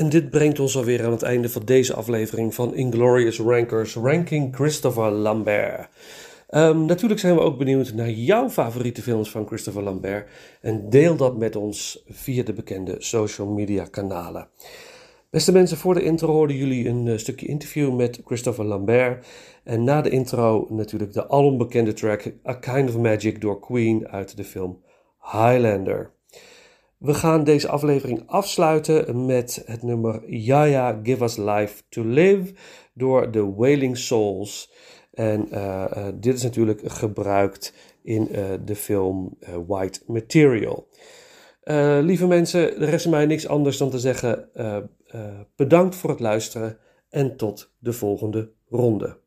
En 0.00 0.08
dit 0.08 0.30
brengt 0.30 0.60
ons 0.60 0.76
alweer 0.76 1.04
aan 1.04 1.10
het 1.10 1.22
einde 1.22 1.48
van 1.48 1.62
deze 1.64 1.94
aflevering 1.94 2.54
van 2.54 2.74
Inglorious 2.74 3.38
Rankers 3.38 3.94
Ranking 3.94 4.54
Christopher 4.54 5.10
Lambert. 5.10 5.88
Ehm, 6.48 6.84
natuurlijk 6.84 7.20
zijn 7.20 7.34
we 7.34 7.40
ook 7.40 7.58
benieuwd 7.58 7.92
naar 7.92 8.10
jouw 8.10 8.48
favoriete 8.48 9.02
films 9.02 9.30
van 9.30 9.46
Christopher 9.46 9.82
Lambert. 9.82 10.28
En 10.60 10.90
deel 10.90 11.16
dat 11.16 11.36
met 11.36 11.56
ons 11.56 12.04
via 12.08 12.42
de 12.42 12.52
bekende 12.52 12.96
social 12.98 13.46
media 13.46 13.84
kanalen. 13.84 14.48
Beste 15.30 15.52
mensen, 15.52 15.76
voor 15.76 15.94
de 15.94 16.02
intro 16.02 16.32
hoorden 16.32 16.56
jullie 16.56 16.88
een 16.88 17.08
eh, 17.08 17.18
stukje 17.18 17.46
interview 17.46 17.96
met 17.96 18.20
Christopher 18.24 18.64
Lambert. 18.64 19.26
En 19.64 19.84
na 19.84 20.00
de 20.00 20.10
intro 20.10 20.66
natuurlijk 20.70 21.12
de 21.12 21.28
alombekende 21.28 21.92
track 21.92 22.32
A 22.48 22.54
Kind 22.54 22.88
of 22.88 22.96
Magic 22.96 23.40
door 23.40 23.60
Queen 23.60 24.08
uit 24.08 24.36
de 24.36 24.44
film 24.44 24.82
Highlander. 25.22 26.18
We 27.00 27.14
gaan 27.14 27.44
deze 27.44 27.68
aflevering 27.68 28.22
afsluiten 28.26 29.26
met 29.26 29.62
het 29.66 29.82
nummer 29.82 30.28
Yaya 30.28 31.00
Give 31.02 31.24
Us 31.24 31.36
Life 31.36 31.82
to 31.88 32.04
Live 32.04 32.54
door 32.94 33.30
The 33.30 33.54
Wailing 33.54 33.96
Souls. 33.96 34.72
En 35.12 35.48
uh, 35.52 35.84
uh, 35.96 36.06
dit 36.14 36.34
is 36.34 36.42
natuurlijk 36.42 36.80
gebruikt 36.84 37.74
in 38.02 38.28
uh, 38.30 38.44
de 38.64 38.74
film 38.74 39.38
White 39.66 40.00
Material. 40.06 40.88
lieve 42.00 42.26
mensen, 42.26 42.80
er 42.80 42.90
rest 42.90 43.08
mij 43.08 43.26
niks 43.26 43.48
anders 43.48 43.76
dan 43.76 43.90
te 43.90 43.98
zeggen 43.98 44.50
bedankt 45.56 45.96
voor 45.96 46.10
het 46.10 46.20
luisteren 46.20 46.78
en 47.08 47.36
tot 47.36 47.72
de 47.78 47.92
volgende 47.92 48.52
ronde. 48.68 49.19